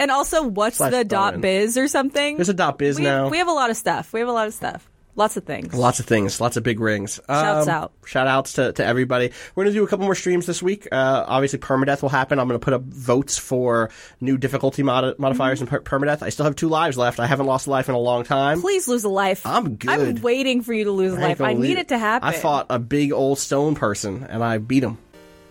And 0.00 0.10
also, 0.10 0.46
what's 0.46 0.78
Slash 0.78 0.92
the 0.92 1.04
dot 1.04 1.40
biz 1.40 1.76
or 1.76 1.86
something? 1.86 2.36
There's 2.36 2.48
a 2.48 2.54
dot 2.54 2.78
biz 2.78 2.98
we, 2.98 3.04
now. 3.04 3.28
We 3.28 3.38
have 3.38 3.48
a 3.48 3.52
lot 3.52 3.70
of 3.70 3.76
stuff. 3.76 4.12
We 4.12 4.20
have 4.20 4.28
a 4.28 4.32
lot 4.32 4.46
of 4.46 4.54
stuff. 4.54 4.88
Lots 5.16 5.36
of 5.36 5.44
things. 5.44 5.74
Lots 5.74 6.00
of 6.00 6.06
things, 6.06 6.40
lots 6.40 6.56
of 6.56 6.62
big 6.62 6.80
rings. 6.80 7.20
Shouts 7.28 7.68
Um, 7.68 7.74
out. 7.74 7.92
Shout 8.06 8.26
outs 8.26 8.54
to, 8.54 8.72
to 8.72 8.84
everybody. 8.84 9.32
We're 9.54 9.64
going 9.64 9.74
to 9.74 9.78
do 9.78 9.84
a 9.84 9.88
couple 9.88 10.04
more 10.04 10.14
streams 10.14 10.46
this 10.46 10.62
week. 10.62 10.88
Uh, 10.90 11.24
obviously, 11.26 11.58
Permadeath 11.58 12.00
will 12.00 12.08
happen. 12.08 12.38
I'm 12.38 12.46
going 12.48 12.58
to 12.58 12.64
put 12.64 12.72
up 12.72 12.82
votes 12.82 13.36
for 13.36 13.90
new 14.20 14.38
difficulty 14.38 14.82
mod- 14.82 15.18
modifiers 15.18 15.60
in 15.60 15.66
per- 15.66 15.80
Permadeath. 15.80 16.22
I 16.22 16.28
still 16.30 16.44
have 16.44 16.56
two 16.56 16.68
lives 16.68 16.96
left. 16.96 17.20
I 17.20 17.26
haven't 17.26 17.46
lost 17.46 17.66
a 17.66 17.70
life 17.70 17.88
in 17.88 17.94
a 17.94 17.98
long 17.98 18.24
time. 18.24 18.60
Please 18.60 18.86
lose 18.88 19.04
a 19.04 19.08
life. 19.08 19.44
I'm 19.44 19.74
good. 19.74 19.90
I'm 19.90 20.22
waiting 20.22 20.62
for 20.62 20.72
you 20.72 20.84
to 20.84 20.92
lose 20.92 21.12
a 21.12 21.20
life. 21.20 21.40
I 21.40 21.54
need 21.54 21.60
leave 21.60 21.78
it 21.78 21.88
to 21.88 21.98
happen. 21.98 22.26
I 22.28 22.32
fought 22.32 22.66
a 22.70 22.78
big 22.78 23.12
old 23.12 23.38
stone 23.38 23.74
person 23.74 24.24
and 24.24 24.42
I 24.44 24.58
beat 24.58 24.84
him. 24.84 24.96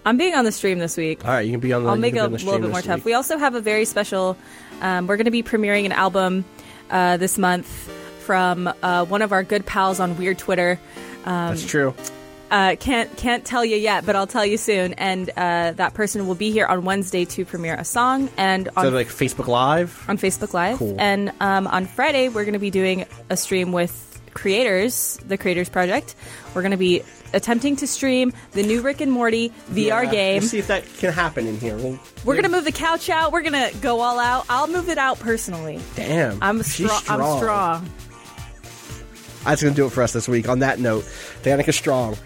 I'm 0.10 0.18
being 0.18 0.34
on 0.34 0.44
the 0.44 0.52
stream 0.52 0.80
this 0.80 0.98
week. 0.98 1.24
All 1.24 1.30
right, 1.30 1.42
you 1.42 1.52
can 1.52 1.60
be 1.60 1.72
on 1.72 1.84
the. 1.84 1.90
I'll 1.92 1.96
make 1.96 2.16
it 2.16 2.18
a 2.18 2.28
little 2.28 2.60
bit 2.60 2.72
more 2.72 2.82
tough. 2.82 2.96
week. 2.96 3.06
We 3.06 3.14
also 3.14 3.38
have 3.38 3.54
a 3.54 3.62
very 3.62 3.86
special. 3.86 4.36
Um, 4.82 5.06
we're 5.06 5.18
going 5.18 5.26
to 5.26 5.32
be 5.32 5.44
premiering 5.44 5.86
an 5.86 5.92
album 5.92 6.46
uh, 6.90 7.18
this 7.18 7.38
month 7.38 7.68
from 8.22 8.74
uh, 8.82 9.06
one 9.06 9.22
of 9.22 9.32
our 9.32 9.44
good 9.44 9.68
pals 9.68 10.00
on 10.00 10.18
Weird 10.18 10.40
Twitter. 10.40 10.80
That's 11.26 11.64
true. 11.64 11.94
Uh, 12.50 12.76
can't 12.80 13.16
can't 13.18 13.46
tell 13.46 13.64
you 13.64 13.76
yet, 13.76 14.04
but 14.04 14.16
I'll 14.16 14.26
tell 14.26 14.44
you 14.44 14.58
soon. 14.58 14.94
And 14.94 15.30
uh, 15.30 15.74
that 15.74 15.94
person 15.94 16.26
will 16.26 16.34
be 16.34 16.50
here 16.50 16.66
on 16.66 16.86
Wednesday 16.86 17.26
to 17.26 17.46
premiere 17.46 17.76
a 17.76 17.86
song, 17.86 18.32
and 18.36 18.68
on 18.76 18.86
So 18.86 18.90
like 18.90 19.10
Facebook 19.10 19.46
Live. 19.46 20.06
on 20.10 20.18
Facebook 20.18 20.56
Live. 20.56 20.80
Cool. 20.80 20.96
And 20.98 21.32
um, 21.40 21.68
on 21.68 21.86
Friday, 21.86 22.30
we're 22.30 22.46
going 22.46 22.54
to 22.54 22.60
be 22.60 22.72
doing 22.72 23.06
a 23.30 23.38
stream 23.38 23.72
with 23.72 24.20
creators, 24.34 25.20
the 25.28 25.38
Creators 25.38 25.70
Project. 25.70 26.16
We're 26.56 26.64
going 26.64 26.72
to 26.72 26.78
be 26.78 27.04
attempting 27.34 27.76
to 27.78 27.88
stream 27.88 28.34
the 28.52 28.64
new 28.64 28.82
Rick 28.82 29.02
and 29.02 29.12
Morty 29.12 29.50
VR 29.72 30.04
Yeah, 30.06 30.12
game. 30.12 30.40
We'll 30.42 30.50
see 30.50 30.60
if 30.60 30.68
that 30.68 30.84
can 30.98 31.12
happen 31.14 31.48
in 31.48 31.60
here. 31.60 31.78
We'll, 31.78 32.00
We're 32.26 32.34
going 32.36 32.44
to 32.44 32.50
move 32.50 32.66
the 32.66 32.72
couch 32.72 33.10
out. 33.10 33.32
We're 33.32 33.42
going 33.42 33.72
to 33.72 33.78
go 33.80 34.00
all 34.02 34.20
out. 34.20 34.46
I'll 34.50 34.68
move 34.68 34.90
it 34.90 34.98
out 34.98 35.20
personally. 35.20 35.80
Damn, 35.96 36.42
I'm, 36.42 36.62
strong. 36.64 37.02
I'm 37.08 37.38
strong. 37.38 37.90
That's 39.46 39.62
going 39.64 39.74
to 39.74 39.82
do 39.82 39.86
it 39.86 39.92
for 39.92 40.04
us 40.04 40.14
this 40.14 40.28
week. 40.28 40.50
On 40.50 40.60
that 40.60 40.80
note, 40.80 41.04
Danika 41.44 41.74
Strong. 41.74 42.18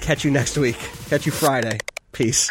Catch 0.00 0.24
you 0.24 0.30
next 0.30 0.56
week. 0.56 0.76
Catch 1.08 1.26
you 1.26 1.32
Friday. 1.32 1.78
Peace. 2.12 2.50